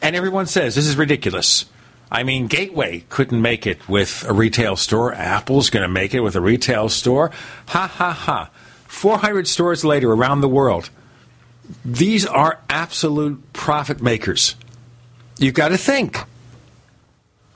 And 0.02 0.14
everyone 0.14 0.46
says 0.46 0.74
this 0.74 0.86
is 0.86 0.96
ridiculous. 0.96 1.64
I 2.10 2.24
mean, 2.24 2.48
Gateway 2.48 3.04
couldn't 3.08 3.40
make 3.40 3.66
it 3.66 3.88
with 3.88 4.24
a 4.28 4.34
retail 4.34 4.76
store. 4.76 5.14
Apple's 5.14 5.70
going 5.70 5.84
to 5.84 5.88
make 5.88 6.12
it 6.12 6.20
with 6.20 6.36
a 6.36 6.40
retail 6.42 6.90
store. 6.90 7.30
Ha 7.68 7.86
ha 7.86 8.12
ha. 8.12 8.50
400 8.88 9.48
stores 9.48 9.84
later 9.84 10.12
around 10.12 10.42
the 10.42 10.48
world. 10.48 10.90
These 11.84 12.26
are 12.26 12.60
absolute 12.68 13.52
profit 13.52 14.02
makers. 14.02 14.54
You've 15.38 15.54
got 15.54 15.68
to 15.68 15.78
think. 15.78 16.18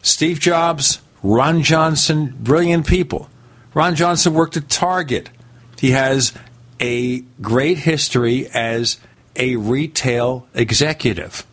Steve 0.03 0.41
Jobs, 0.41 1.01
Ron 1.23 1.63
Johnson, 1.63 2.37
brilliant 2.41 2.87
people. 2.87 3.29
Ron 3.75 3.95
Johnson 3.95 4.35
worked 4.35 4.57
at 4.57 4.69
Target. 4.69 5.31
He 5.79 5.91
has 5.91 6.33
a 6.81 7.21
great 7.41 7.79
history 7.79 8.49
as 8.49 8.99
a 9.35 9.57
retail 9.57 10.47
executive. 10.55 11.47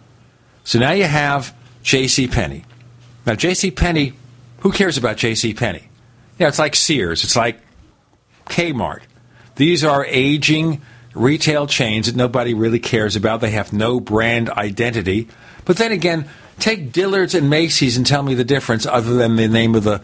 So 0.64 0.80
now 0.80 0.92
you 0.92 1.06
have 1.06 1.54
J.C. 1.82 2.28
Penney. 2.28 2.64
Now 3.26 3.36
J.C. 3.36 3.72
Penney, 3.72 4.14
who 4.60 4.72
cares 4.72 4.98
about 4.98 5.18
J.C. 5.18 5.54
Penney? 5.54 5.90
Yeah, 6.40 6.48
it's 6.48 6.60
like 6.60 6.76
Sears. 6.76 7.24
It's 7.24 7.36
like 7.36 7.60
Kmart. 8.46 9.02
These 9.56 9.84
are 9.84 10.06
aging 10.06 10.82
retail 11.14 11.68
chains 11.68 12.08
that 12.08 12.16
nobody 12.16 12.54
really 12.54 12.80
cares 12.80 13.16
about. 13.16 13.42
They 13.42 13.52
have 13.52 13.74
no 13.74 14.00
brand 14.00 14.50
identity. 14.50 15.28
But 15.66 15.78
then 15.78 15.92
again, 15.92 16.30
take 16.60 16.92
Dillard's 16.92 17.36
and 17.36 17.50
Macy's 17.50 17.98
and 17.98 18.06
tell 18.06 18.24
me 18.24 18.34
the 18.34 18.44
difference 18.44 18.86
other 18.86 19.14
than 19.14 19.36
the 19.36 19.48
name 19.48 19.76
of 19.76 19.84
the 19.84 20.02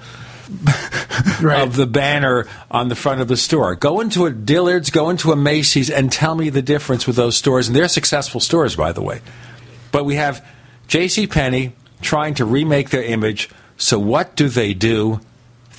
of 1.43 1.75
the 1.75 1.85
banner 1.85 2.47
on 2.71 2.89
the 2.89 2.95
front 2.95 3.21
of 3.21 3.27
the 3.27 3.37
store. 3.37 3.75
Go 3.75 3.99
into 3.99 4.25
a 4.25 4.31
Dillard's, 4.31 4.89
go 4.89 5.11
into 5.11 5.31
a 5.31 5.35
Macy's 5.35 5.91
and 5.91 6.11
tell 6.11 6.33
me 6.33 6.49
the 6.49 6.63
difference 6.63 7.05
with 7.05 7.15
those 7.15 7.37
stores 7.37 7.67
and 7.67 7.75
they're 7.75 7.87
successful 7.87 8.41
stores 8.41 8.75
by 8.75 8.91
the 8.91 9.01
way. 9.01 9.21
But 9.91 10.05
we 10.05 10.15
have 10.15 10.43
J.C. 10.87 11.27
Penney 11.27 11.73
trying 12.01 12.33
to 12.35 12.45
remake 12.45 12.89
their 12.89 13.03
image. 13.03 13.49
So 13.77 13.99
what 13.99 14.35
do 14.35 14.49
they 14.49 14.73
do? 14.73 15.21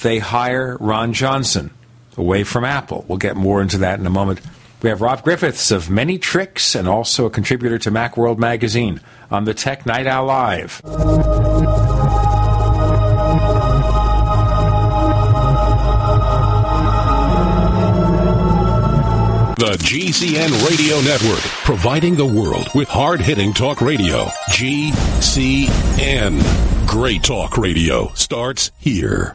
They 0.02 0.18
hire 0.18 0.76
Ron 0.78 1.12
Johnson 1.12 1.70
away 2.16 2.44
from 2.44 2.64
Apple. 2.64 3.04
We'll 3.08 3.18
get 3.18 3.36
more 3.36 3.60
into 3.60 3.78
that 3.78 3.98
in 3.98 4.06
a 4.06 4.10
moment. 4.10 4.40
We 4.82 4.88
have 4.88 5.02
Rob 5.02 5.22
Griffiths 5.22 5.70
of 5.70 5.90
Many 5.90 6.18
Tricks 6.18 6.74
and 6.74 6.88
also 6.88 7.26
a 7.26 7.30
contributor 7.30 7.78
to 7.80 7.90
Macworld 7.90 8.38
magazine 8.38 9.00
on 9.30 9.44
the 9.44 9.52
Tech 9.52 9.84
Night 9.84 10.06
Owl 10.06 10.24
Live. 10.24 10.80
The 19.60 19.76
GCN 19.76 20.68
Radio 20.70 20.98
Network, 21.02 21.44
providing 21.64 22.16
the 22.16 22.24
world 22.24 22.66
with 22.74 22.88
hard 22.88 23.20
hitting 23.20 23.52
talk 23.52 23.82
radio. 23.82 24.24
GCN. 24.50 26.40
Great 26.88 27.22
talk 27.22 27.58
radio 27.58 28.08
starts 28.14 28.70
here. 28.78 29.34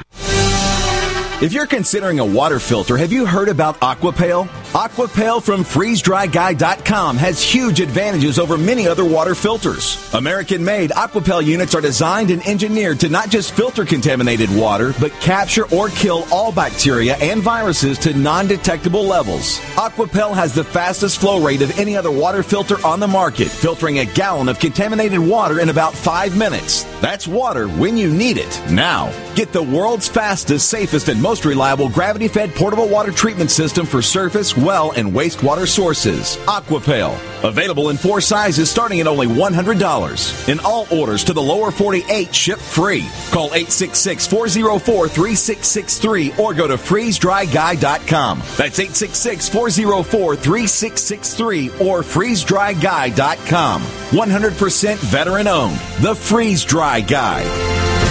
If 1.41 1.53
you're 1.53 1.65
considering 1.65 2.19
a 2.19 2.25
water 2.25 2.59
filter, 2.59 2.95
have 2.97 3.11
you 3.11 3.25
heard 3.25 3.49
about 3.49 3.79
AquaPail? 3.79 4.47
AquaPail 4.73 5.41
from 5.41 5.63
freezedryguy.com 5.63 7.17
has 7.17 7.41
huge 7.41 7.79
advantages 7.79 8.37
over 8.37 8.59
many 8.59 8.87
other 8.87 9.03
water 9.03 9.33
filters. 9.33 10.13
American 10.13 10.63
made 10.63 10.91
AquaPail 10.91 11.43
units 11.43 11.73
are 11.73 11.81
designed 11.81 12.29
and 12.29 12.45
engineered 12.47 12.99
to 12.99 13.09
not 13.09 13.31
just 13.31 13.53
filter 13.53 13.85
contaminated 13.85 14.55
water, 14.55 14.93
but 14.99 15.11
capture 15.13 15.67
or 15.73 15.89
kill 15.89 16.27
all 16.31 16.51
bacteria 16.51 17.17
and 17.17 17.41
viruses 17.41 17.97
to 17.97 18.13
non 18.13 18.45
detectable 18.45 19.03
levels. 19.03 19.57
AquaPail 19.77 20.35
has 20.35 20.53
the 20.53 20.63
fastest 20.63 21.19
flow 21.19 21.43
rate 21.43 21.63
of 21.63 21.79
any 21.79 21.97
other 21.97 22.11
water 22.11 22.43
filter 22.43 22.77
on 22.85 22.99
the 22.99 23.07
market, 23.07 23.47
filtering 23.47 23.97
a 23.97 24.05
gallon 24.05 24.47
of 24.47 24.59
contaminated 24.59 25.17
water 25.19 25.59
in 25.59 25.69
about 25.69 25.95
five 25.95 26.37
minutes. 26.37 26.83
That's 27.01 27.27
water 27.27 27.67
when 27.67 27.97
you 27.97 28.13
need 28.13 28.37
it. 28.37 28.61
Now, 28.69 29.11
get 29.33 29.51
the 29.51 29.63
world's 29.63 30.07
fastest, 30.07 30.69
safest, 30.69 31.09
and 31.09 31.19
most 31.19 31.30
reliable 31.45 31.89
gravity 31.89 32.27
fed 32.27 32.53
portable 32.53 32.87
water 32.87 33.11
treatment 33.11 33.49
system 33.49 33.85
for 33.85 34.01
surface, 34.01 34.57
well, 34.57 34.91
and 34.91 35.11
wastewater 35.13 35.67
sources. 35.67 36.35
AquaPail. 36.45 37.17
Available 37.47 37.89
in 37.89 37.97
four 37.97 38.19
sizes 38.19 38.69
starting 38.69 38.99
at 38.99 39.07
only 39.07 39.27
$100. 39.27 40.49
In 40.49 40.59
all 40.59 40.85
orders 40.91 41.23
to 41.23 41.33
the 41.33 41.41
lower 41.41 41.71
48, 41.71 42.35
ship 42.35 42.59
free. 42.59 43.07
Call 43.31 43.45
866 43.45 44.27
404 44.27 45.07
3663 45.07 46.33
or 46.37 46.53
go 46.53 46.67
to 46.67 46.75
freezedryguy.com. 46.75 48.39
That's 48.39 48.79
866 48.79 49.49
404 49.49 50.35
3663 50.35 51.69
or 51.79 52.01
freezedryguy.com. 52.01 53.81
100% 53.81 54.95
veteran 54.97 55.47
owned. 55.47 55.77
The 56.01 56.13
Freeze 56.15 56.65
Dry 56.65 56.99
Guy. 57.01 58.10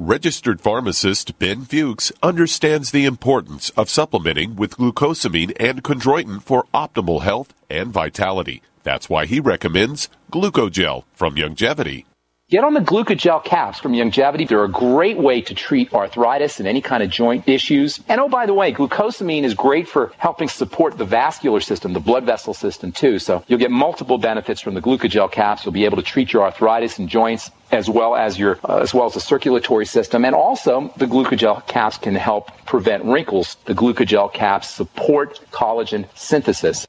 Registered 0.00 0.60
pharmacist 0.60 1.40
Ben 1.40 1.64
Fuchs 1.64 2.12
understands 2.22 2.92
the 2.92 3.04
importance 3.04 3.70
of 3.70 3.90
supplementing 3.90 4.54
with 4.54 4.76
glucosamine 4.76 5.52
and 5.58 5.82
chondroitin 5.82 6.40
for 6.40 6.66
optimal 6.72 7.22
health 7.22 7.52
and 7.68 7.92
vitality. 7.92 8.62
That's 8.84 9.10
why 9.10 9.26
he 9.26 9.40
recommends 9.40 10.08
Glucogel 10.30 11.02
from 11.14 11.34
Youngevity. 11.34 12.04
Get 12.50 12.64
on 12.64 12.72
the 12.72 12.80
glucogel 12.80 13.44
caps 13.44 13.78
from 13.78 13.92
Youngevity. 13.92 14.48
They're 14.48 14.64
a 14.64 14.70
great 14.70 15.18
way 15.18 15.42
to 15.42 15.54
treat 15.54 15.92
arthritis 15.92 16.58
and 16.58 16.66
any 16.66 16.80
kind 16.80 17.02
of 17.02 17.10
joint 17.10 17.46
issues. 17.46 18.00
And 18.08 18.22
oh, 18.22 18.30
by 18.30 18.46
the 18.46 18.54
way, 18.54 18.72
glucosamine 18.72 19.42
is 19.42 19.52
great 19.52 19.86
for 19.86 20.12
helping 20.16 20.48
support 20.48 20.96
the 20.96 21.04
vascular 21.04 21.60
system, 21.60 21.92
the 21.92 22.00
blood 22.00 22.24
vessel 22.24 22.54
system 22.54 22.90
too. 22.90 23.18
So 23.18 23.44
you'll 23.48 23.58
get 23.58 23.70
multiple 23.70 24.16
benefits 24.16 24.62
from 24.62 24.72
the 24.72 24.80
glucogel 24.80 25.30
caps. 25.30 25.66
You'll 25.66 25.74
be 25.74 25.84
able 25.84 25.98
to 25.98 26.02
treat 26.02 26.32
your 26.32 26.42
arthritis 26.42 26.98
and 26.98 27.06
joints 27.06 27.50
as 27.70 27.90
well 27.90 28.16
as 28.16 28.38
your 28.38 28.58
uh, 28.64 28.78
as 28.78 28.94
well 28.94 29.04
as 29.04 29.12
the 29.12 29.20
circulatory 29.20 29.84
system 29.84 30.24
and 30.24 30.34
also 30.34 30.90
the 30.96 31.04
glucogel 31.04 31.66
caps 31.66 31.98
can 31.98 32.14
help 32.14 32.50
prevent 32.64 33.04
wrinkles 33.04 33.58
the 33.66 33.74
glucogel 33.74 34.32
caps 34.32 34.70
support 34.70 35.38
collagen 35.50 36.06
synthesis 36.14 36.86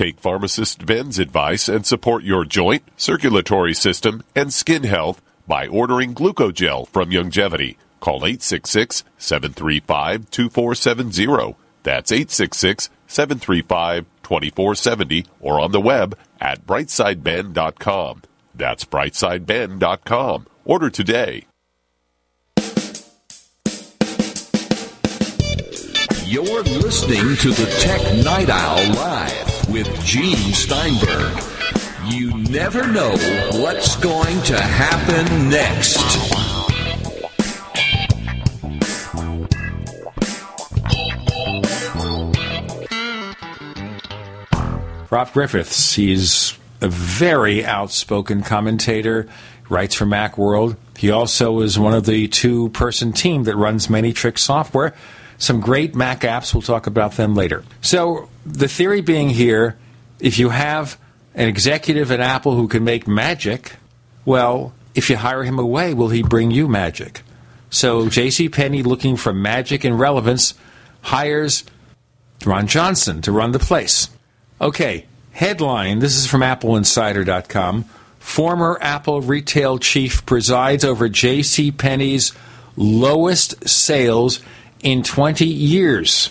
Take 0.00 0.18
pharmacist 0.18 0.86
Ben's 0.86 1.18
advice 1.18 1.68
and 1.68 1.84
support 1.84 2.24
your 2.24 2.46
joint, 2.46 2.84
circulatory 2.96 3.74
system, 3.74 4.22
and 4.34 4.50
skin 4.50 4.84
health 4.84 5.20
by 5.46 5.66
ordering 5.66 6.14
Glucogel 6.14 6.88
from 6.88 7.10
Youngevity. 7.10 7.76
Call 8.00 8.24
866 8.24 9.04
735 9.18 10.30
2470. 10.30 11.54
That's 11.82 12.10
866 12.10 12.88
735 13.08 14.06
2470 14.22 15.26
or 15.38 15.60
on 15.60 15.72
the 15.72 15.82
web 15.82 16.16
at 16.40 16.66
brightsideben.com. 16.66 18.22
That's 18.54 18.86
brightsideben.com. 18.86 20.46
Order 20.64 20.88
today. 20.88 21.44
You're 26.24 26.62
listening 26.62 27.36
to 27.36 27.50
the 27.50 27.76
Tech 27.80 28.24
Night 28.24 28.48
Owl 28.48 28.94
Live 28.94 29.49
with 29.70 30.04
Gene 30.04 30.52
Steinberg. 30.52 31.42
You 32.06 32.36
never 32.50 32.86
know 32.86 33.10
what's 33.60 33.96
going 33.96 34.40
to 34.42 34.60
happen 34.60 35.48
next. 35.48 35.98
Rob 45.10 45.32
Griffiths, 45.32 45.94
he's 45.94 46.56
a 46.80 46.88
very 46.88 47.64
outspoken 47.64 48.42
commentator, 48.42 49.28
writes 49.68 49.94
for 49.94 50.06
Macworld. 50.06 50.76
He 50.96 51.10
also 51.10 51.60
is 51.60 51.78
one 51.78 51.94
of 51.94 52.06
the 52.06 52.28
two 52.28 52.70
person 52.70 53.12
team 53.12 53.44
that 53.44 53.56
runs 53.56 53.90
Many 53.90 54.12
Manytrick 54.12 54.38
software. 54.38 54.94
Some 55.38 55.60
great 55.60 55.94
Mac 55.94 56.20
apps, 56.20 56.54
we'll 56.54 56.62
talk 56.62 56.86
about 56.86 57.12
them 57.12 57.34
later. 57.34 57.64
So, 57.82 58.29
the 58.44 58.68
theory 58.68 59.00
being 59.00 59.30
here 59.30 59.76
if 60.18 60.38
you 60.38 60.50
have 60.50 60.98
an 61.34 61.48
executive 61.48 62.10
at 62.10 62.20
Apple 62.20 62.54
who 62.54 62.68
can 62.68 62.84
make 62.84 63.06
magic, 63.06 63.76
well, 64.24 64.72
if 64.94 65.08
you 65.10 65.16
hire 65.16 65.44
him 65.44 65.58
away, 65.58 65.94
will 65.94 66.08
he 66.08 66.22
bring 66.22 66.50
you 66.50 66.68
magic? 66.68 67.22
So 67.70 68.08
J.C. 68.08 68.48
Penney, 68.48 68.82
looking 68.82 69.16
for 69.16 69.32
magic 69.32 69.84
and 69.84 69.98
relevance, 69.98 70.54
hires 71.02 71.64
Ron 72.44 72.66
Johnson 72.66 73.22
to 73.22 73.32
run 73.32 73.52
the 73.52 73.58
place. 73.58 74.10
Okay, 74.60 75.06
headline. 75.32 76.00
This 76.00 76.16
is 76.16 76.26
from 76.26 76.40
AppleInsider.com. 76.40 77.84
Former 78.18 78.78
Apple 78.80 79.22
retail 79.22 79.78
chief 79.78 80.26
presides 80.26 80.84
over 80.84 81.08
J.C. 81.08 81.70
Penney's 81.70 82.32
lowest 82.76 83.68
sales 83.68 84.40
in 84.82 85.02
20 85.02 85.46
years. 85.46 86.26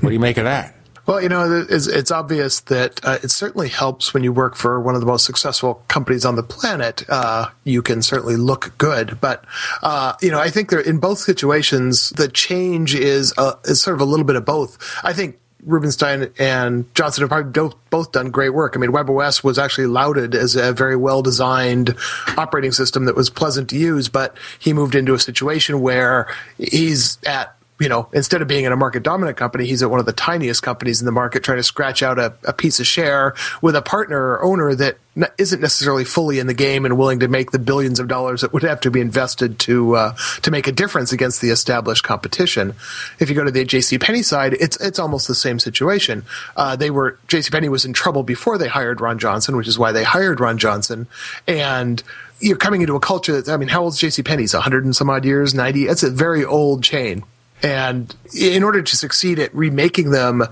What 0.00 0.10
do 0.10 0.12
you 0.12 0.20
make 0.20 0.36
of 0.36 0.44
that? 0.44 0.73
Well, 1.06 1.22
you 1.22 1.28
know, 1.28 1.66
it's, 1.68 1.86
it's 1.86 2.10
obvious 2.10 2.60
that 2.60 3.04
uh, 3.04 3.18
it 3.22 3.30
certainly 3.30 3.68
helps 3.68 4.14
when 4.14 4.24
you 4.24 4.32
work 4.32 4.56
for 4.56 4.80
one 4.80 4.94
of 4.94 5.00
the 5.00 5.06
most 5.06 5.26
successful 5.26 5.82
companies 5.88 6.24
on 6.24 6.36
the 6.36 6.42
planet. 6.42 7.04
Uh, 7.08 7.48
you 7.64 7.82
can 7.82 8.00
certainly 8.00 8.36
look 8.36 8.76
good, 8.78 9.20
but 9.20 9.44
uh, 9.82 10.14
you 10.22 10.30
know, 10.30 10.40
I 10.40 10.48
think 10.48 10.70
there 10.70 10.80
in 10.80 10.98
both 10.98 11.18
situations 11.18 12.10
the 12.10 12.28
change 12.28 12.94
is 12.94 13.34
uh, 13.36 13.54
is 13.64 13.82
sort 13.82 13.94
of 13.94 14.00
a 14.00 14.04
little 14.04 14.24
bit 14.24 14.36
of 14.36 14.46
both. 14.46 14.78
I 15.04 15.12
think 15.12 15.38
Rubinstein 15.64 16.30
and 16.38 16.92
Johnson 16.94 17.22
have 17.22 17.30
probably 17.30 17.74
both 17.90 18.12
done 18.12 18.30
great 18.30 18.50
work. 18.50 18.74
I 18.76 18.78
mean, 18.78 18.90
WebOS 18.90 19.42
was 19.42 19.58
actually 19.58 19.86
lauded 19.86 20.34
as 20.34 20.56
a 20.56 20.72
very 20.72 20.96
well 20.96 21.22
designed 21.22 21.94
operating 22.36 22.72
system 22.72 23.06
that 23.06 23.16
was 23.16 23.30
pleasant 23.30 23.70
to 23.70 23.76
use, 23.76 24.08
but 24.08 24.36
he 24.58 24.72
moved 24.72 24.94
into 24.94 25.14
a 25.14 25.18
situation 25.18 25.80
where 25.80 26.28
he's 26.58 27.18
at 27.26 27.56
you 27.80 27.88
know, 27.88 28.08
instead 28.12 28.40
of 28.40 28.46
being 28.46 28.64
in 28.64 28.72
a 28.72 28.76
market 28.76 29.02
dominant 29.02 29.36
company, 29.36 29.66
he's 29.66 29.82
at 29.82 29.90
one 29.90 29.98
of 29.98 30.06
the 30.06 30.12
tiniest 30.12 30.62
companies 30.62 31.00
in 31.00 31.06
the 31.06 31.12
market 31.12 31.42
trying 31.42 31.58
to 31.58 31.62
scratch 31.64 32.02
out 32.04 32.20
a, 32.20 32.32
a 32.44 32.52
piece 32.52 32.78
of 32.78 32.86
share 32.86 33.34
with 33.62 33.74
a 33.74 33.82
partner 33.82 34.16
or 34.16 34.44
owner 34.44 34.74
that 34.76 34.96
isn't 35.38 35.60
necessarily 35.60 36.04
fully 36.04 36.38
in 36.38 36.46
the 36.46 36.54
game 36.54 36.84
and 36.84 36.96
willing 36.96 37.20
to 37.20 37.28
make 37.28 37.50
the 37.50 37.58
billions 37.58 37.98
of 37.98 38.06
dollars 38.06 38.42
that 38.42 38.52
would 38.52 38.62
have 38.62 38.80
to 38.80 38.90
be 38.92 39.00
invested 39.00 39.58
to 39.58 39.96
uh, 39.96 40.14
to 40.42 40.50
make 40.52 40.68
a 40.68 40.72
difference 40.72 41.12
against 41.12 41.40
the 41.40 41.50
established 41.50 42.04
competition. 42.04 42.74
If 43.18 43.28
you 43.28 43.34
go 43.34 43.44
to 43.44 43.50
the 43.50 43.64
J.C. 43.64 43.98
Penney 43.98 44.22
side, 44.22 44.54
it's 44.54 44.76
it's 44.80 45.00
almost 45.00 45.26
the 45.26 45.34
same 45.34 45.58
situation. 45.58 46.24
Uh, 46.56 46.76
they 46.76 46.90
were 46.90 47.18
J.C. 47.26 47.50
Penney 47.50 47.68
was 47.68 47.84
in 47.84 47.92
trouble 47.92 48.22
before 48.22 48.56
they 48.56 48.68
hired 48.68 49.00
Ron 49.00 49.18
Johnson, 49.18 49.56
which 49.56 49.68
is 49.68 49.78
why 49.78 49.90
they 49.90 50.04
hired 50.04 50.38
Ron 50.38 50.58
Johnson, 50.58 51.08
and 51.48 52.02
you're 52.40 52.56
coming 52.56 52.82
into 52.82 52.94
a 52.94 53.00
culture 53.00 53.40
that 53.40 53.52
I 53.52 53.56
mean, 53.56 53.68
how 53.68 53.82
old 53.82 53.94
is 53.94 53.98
J.C. 53.98 54.22
Penney's? 54.22 54.52
hundred 54.52 54.84
and 54.84 54.94
some 54.94 55.10
odd 55.10 55.24
years, 55.24 55.54
ninety. 55.54 55.86
It's 55.86 56.04
a 56.04 56.10
very 56.10 56.44
old 56.44 56.84
chain 56.84 57.24
and 57.64 58.14
in 58.38 58.62
order 58.62 58.82
to 58.82 58.96
succeed 58.96 59.38
at 59.38 59.54
remaking 59.54 60.10
them, 60.10 60.42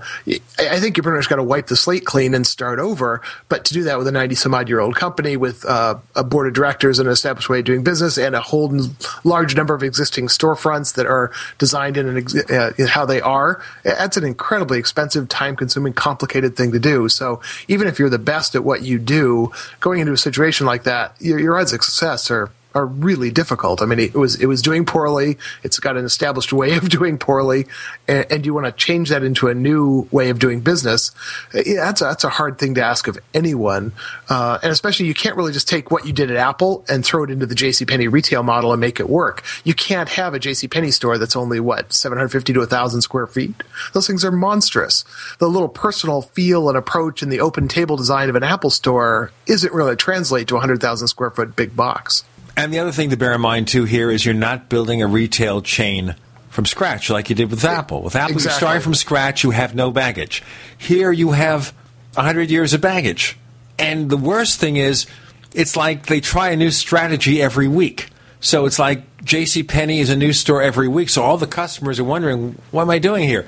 I 0.57 0.79
think 0.79 0.97
you 0.97 1.03
pretty 1.03 1.17
much 1.17 1.29
got 1.29 1.35
to 1.35 1.43
wipe 1.43 1.67
the 1.67 1.75
slate 1.75 2.05
clean 2.05 2.33
and 2.33 2.45
start 2.45 2.79
over. 2.79 3.21
But 3.49 3.65
to 3.65 3.73
do 3.75 3.83
that 3.83 3.99
with 3.99 4.07
a 4.07 4.11
90 4.11 4.33
some 4.33 4.55
odd 4.55 4.67
year 4.67 4.79
old 4.79 4.95
company 4.95 5.37
with 5.37 5.63
uh, 5.63 5.99
a 6.15 6.23
board 6.23 6.47
of 6.47 6.53
directors 6.53 6.97
and 6.97 7.07
an 7.07 7.13
established 7.13 7.49
way 7.49 7.59
of 7.59 7.65
doing 7.65 7.83
business 7.83 8.17
and 8.17 8.33
a 8.33 8.41
whole 8.41 8.75
large 9.23 9.55
number 9.55 9.75
of 9.75 9.83
existing 9.83 10.25
storefronts 10.25 10.95
that 10.95 11.05
are 11.05 11.31
designed 11.59 11.97
in, 11.97 12.17
an, 12.17 12.27
uh, 12.49 12.71
in 12.79 12.87
how 12.87 13.05
they 13.05 13.21
are, 13.21 13.61
that's 13.83 14.17
an 14.17 14.23
incredibly 14.23 14.79
expensive, 14.79 15.29
time 15.29 15.55
consuming, 15.55 15.93
complicated 15.93 16.55
thing 16.55 16.71
to 16.71 16.79
do. 16.79 17.07
So 17.09 17.41
even 17.67 17.87
if 17.87 17.99
you're 17.99 18.09
the 18.09 18.17
best 18.17 18.55
at 18.55 18.63
what 18.63 18.81
you 18.81 18.97
do, 18.97 19.51
going 19.81 19.99
into 19.99 20.13
a 20.13 20.17
situation 20.17 20.65
like 20.65 20.83
that, 20.85 21.15
your, 21.19 21.39
your 21.39 21.59
odds 21.59 21.73
of 21.73 21.83
success 21.83 22.31
are 22.31 22.49
are 22.75 22.85
really 22.85 23.31
difficult. 23.31 23.81
I 23.81 23.85
mean, 23.85 23.99
it 23.99 24.15
was 24.15 24.41
it 24.41 24.47
was 24.47 24.61
doing 24.61 24.85
poorly. 24.85 25.37
It's 25.63 25.79
got 25.79 25.97
an 25.97 26.05
established 26.05 26.51
way 26.53 26.75
of 26.75 26.89
doing 26.89 27.17
poorly, 27.17 27.67
and, 28.07 28.25
and 28.31 28.45
you 28.45 28.53
want 28.53 28.65
to 28.65 28.71
change 28.71 29.09
that 29.09 29.23
into 29.23 29.47
a 29.47 29.53
new 29.53 30.07
way 30.11 30.29
of 30.29 30.39
doing 30.39 30.61
business. 30.61 31.11
Yeah, 31.53 31.85
that's 31.85 32.01
a, 32.01 32.05
that's 32.05 32.23
a 32.23 32.29
hard 32.29 32.57
thing 32.57 32.75
to 32.75 32.83
ask 32.83 33.07
of 33.07 33.17
anyone, 33.33 33.93
uh, 34.29 34.59
and 34.63 34.71
especially 34.71 35.05
you 35.05 35.13
can't 35.13 35.35
really 35.35 35.53
just 35.53 35.67
take 35.67 35.91
what 35.91 36.05
you 36.05 36.13
did 36.13 36.31
at 36.31 36.37
Apple 36.37 36.83
and 36.89 37.05
throw 37.05 37.23
it 37.23 37.29
into 37.29 37.45
the 37.45 37.55
J.C. 37.55 37.85
Penney 37.85 38.07
retail 38.07 38.43
model 38.43 38.71
and 38.71 38.81
make 38.81 38.99
it 38.99 39.09
work. 39.09 39.43
You 39.63 39.73
can't 39.73 40.09
have 40.09 40.33
a 40.33 40.39
J.C. 40.39 40.67
Penney 40.67 40.91
store 40.91 41.17
that's 41.17 41.35
only 41.35 41.59
what 41.59 41.93
750 41.93 42.53
to 42.53 42.59
1,000 42.59 43.01
square 43.01 43.27
feet. 43.27 43.55
Those 43.93 44.07
things 44.07 44.25
are 44.25 44.31
monstrous. 44.31 45.05
The 45.39 45.47
little 45.47 45.69
personal 45.69 46.21
feel 46.21 46.69
and 46.69 46.77
approach 46.77 47.21
and 47.21 47.31
the 47.31 47.39
open 47.39 47.67
table 47.67 47.97
design 47.97 48.29
of 48.29 48.35
an 48.35 48.43
Apple 48.43 48.69
store 48.69 49.31
isn't 49.45 49.73
really 49.73 49.95
translate 49.95 50.47
to 50.47 50.55
a 50.55 50.57
100,000 50.57 51.07
square 51.07 51.31
foot 51.31 51.55
big 51.55 51.75
box. 51.75 52.23
And 52.55 52.73
the 52.73 52.79
other 52.79 52.91
thing 52.91 53.09
to 53.09 53.17
bear 53.17 53.33
in 53.33 53.41
mind 53.41 53.67
too 53.67 53.85
here 53.85 54.11
is 54.11 54.25
you're 54.25 54.33
not 54.33 54.69
building 54.69 55.01
a 55.01 55.07
retail 55.07 55.61
chain 55.61 56.15
from 56.49 56.65
scratch 56.65 57.09
like 57.09 57.29
you 57.29 57.35
did 57.35 57.49
with 57.49 57.65
Apple. 57.65 58.03
With 58.03 58.15
Apple, 58.15 58.33
Exactly. 58.33 58.51
you're 58.51 58.57
starting 58.59 58.81
from 58.81 58.93
scratch. 58.93 59.43
You 59.43 59.51
have 59.51 59.73
no 59.73 59.89
baggage. 59.89 60.43
Here, 60.77 61.11
you 61.11 61.31
have 61.31 61.73
hundred 62.15 62.51
years 62.51 62.73
of 62.73 62.81
baggage. 62.81 63.37
And 63.79 64.09
the 64.09 64.17
worst 64.17 64.59
thing 64.59 64.75
is, 64.77 65.07
it's 65.53 65.75
like 65.75 66.05
they 66.05 66.21
try 66.21 66.49
a 66.49 66.55
new 66.55 66.69
strategy 66.69 67.41
every 67.41 67.67
week. 67.67 68.09
So 68.39 68.65
it's 68.65 68.77
like 68.77 69.23
J.C. 69.23 69.63
Penney 69.63 69.99
is 69.99 70.09
a 70.11 70.15
new 70.15 70.31
store 70.33 70.61
every 70.61 70.87
week. 70.87 71.09
So 71.09 71.23
all 71.23 71.37
the 71.37 71.47
customers 71.47 71.99
are 71.99 72.03
wondering, 72.03 72.59
what 72.71 72.83
am 72.83 72.89
I 72.91 72.99
doing 72.99 73.27
here? 73.27 73.47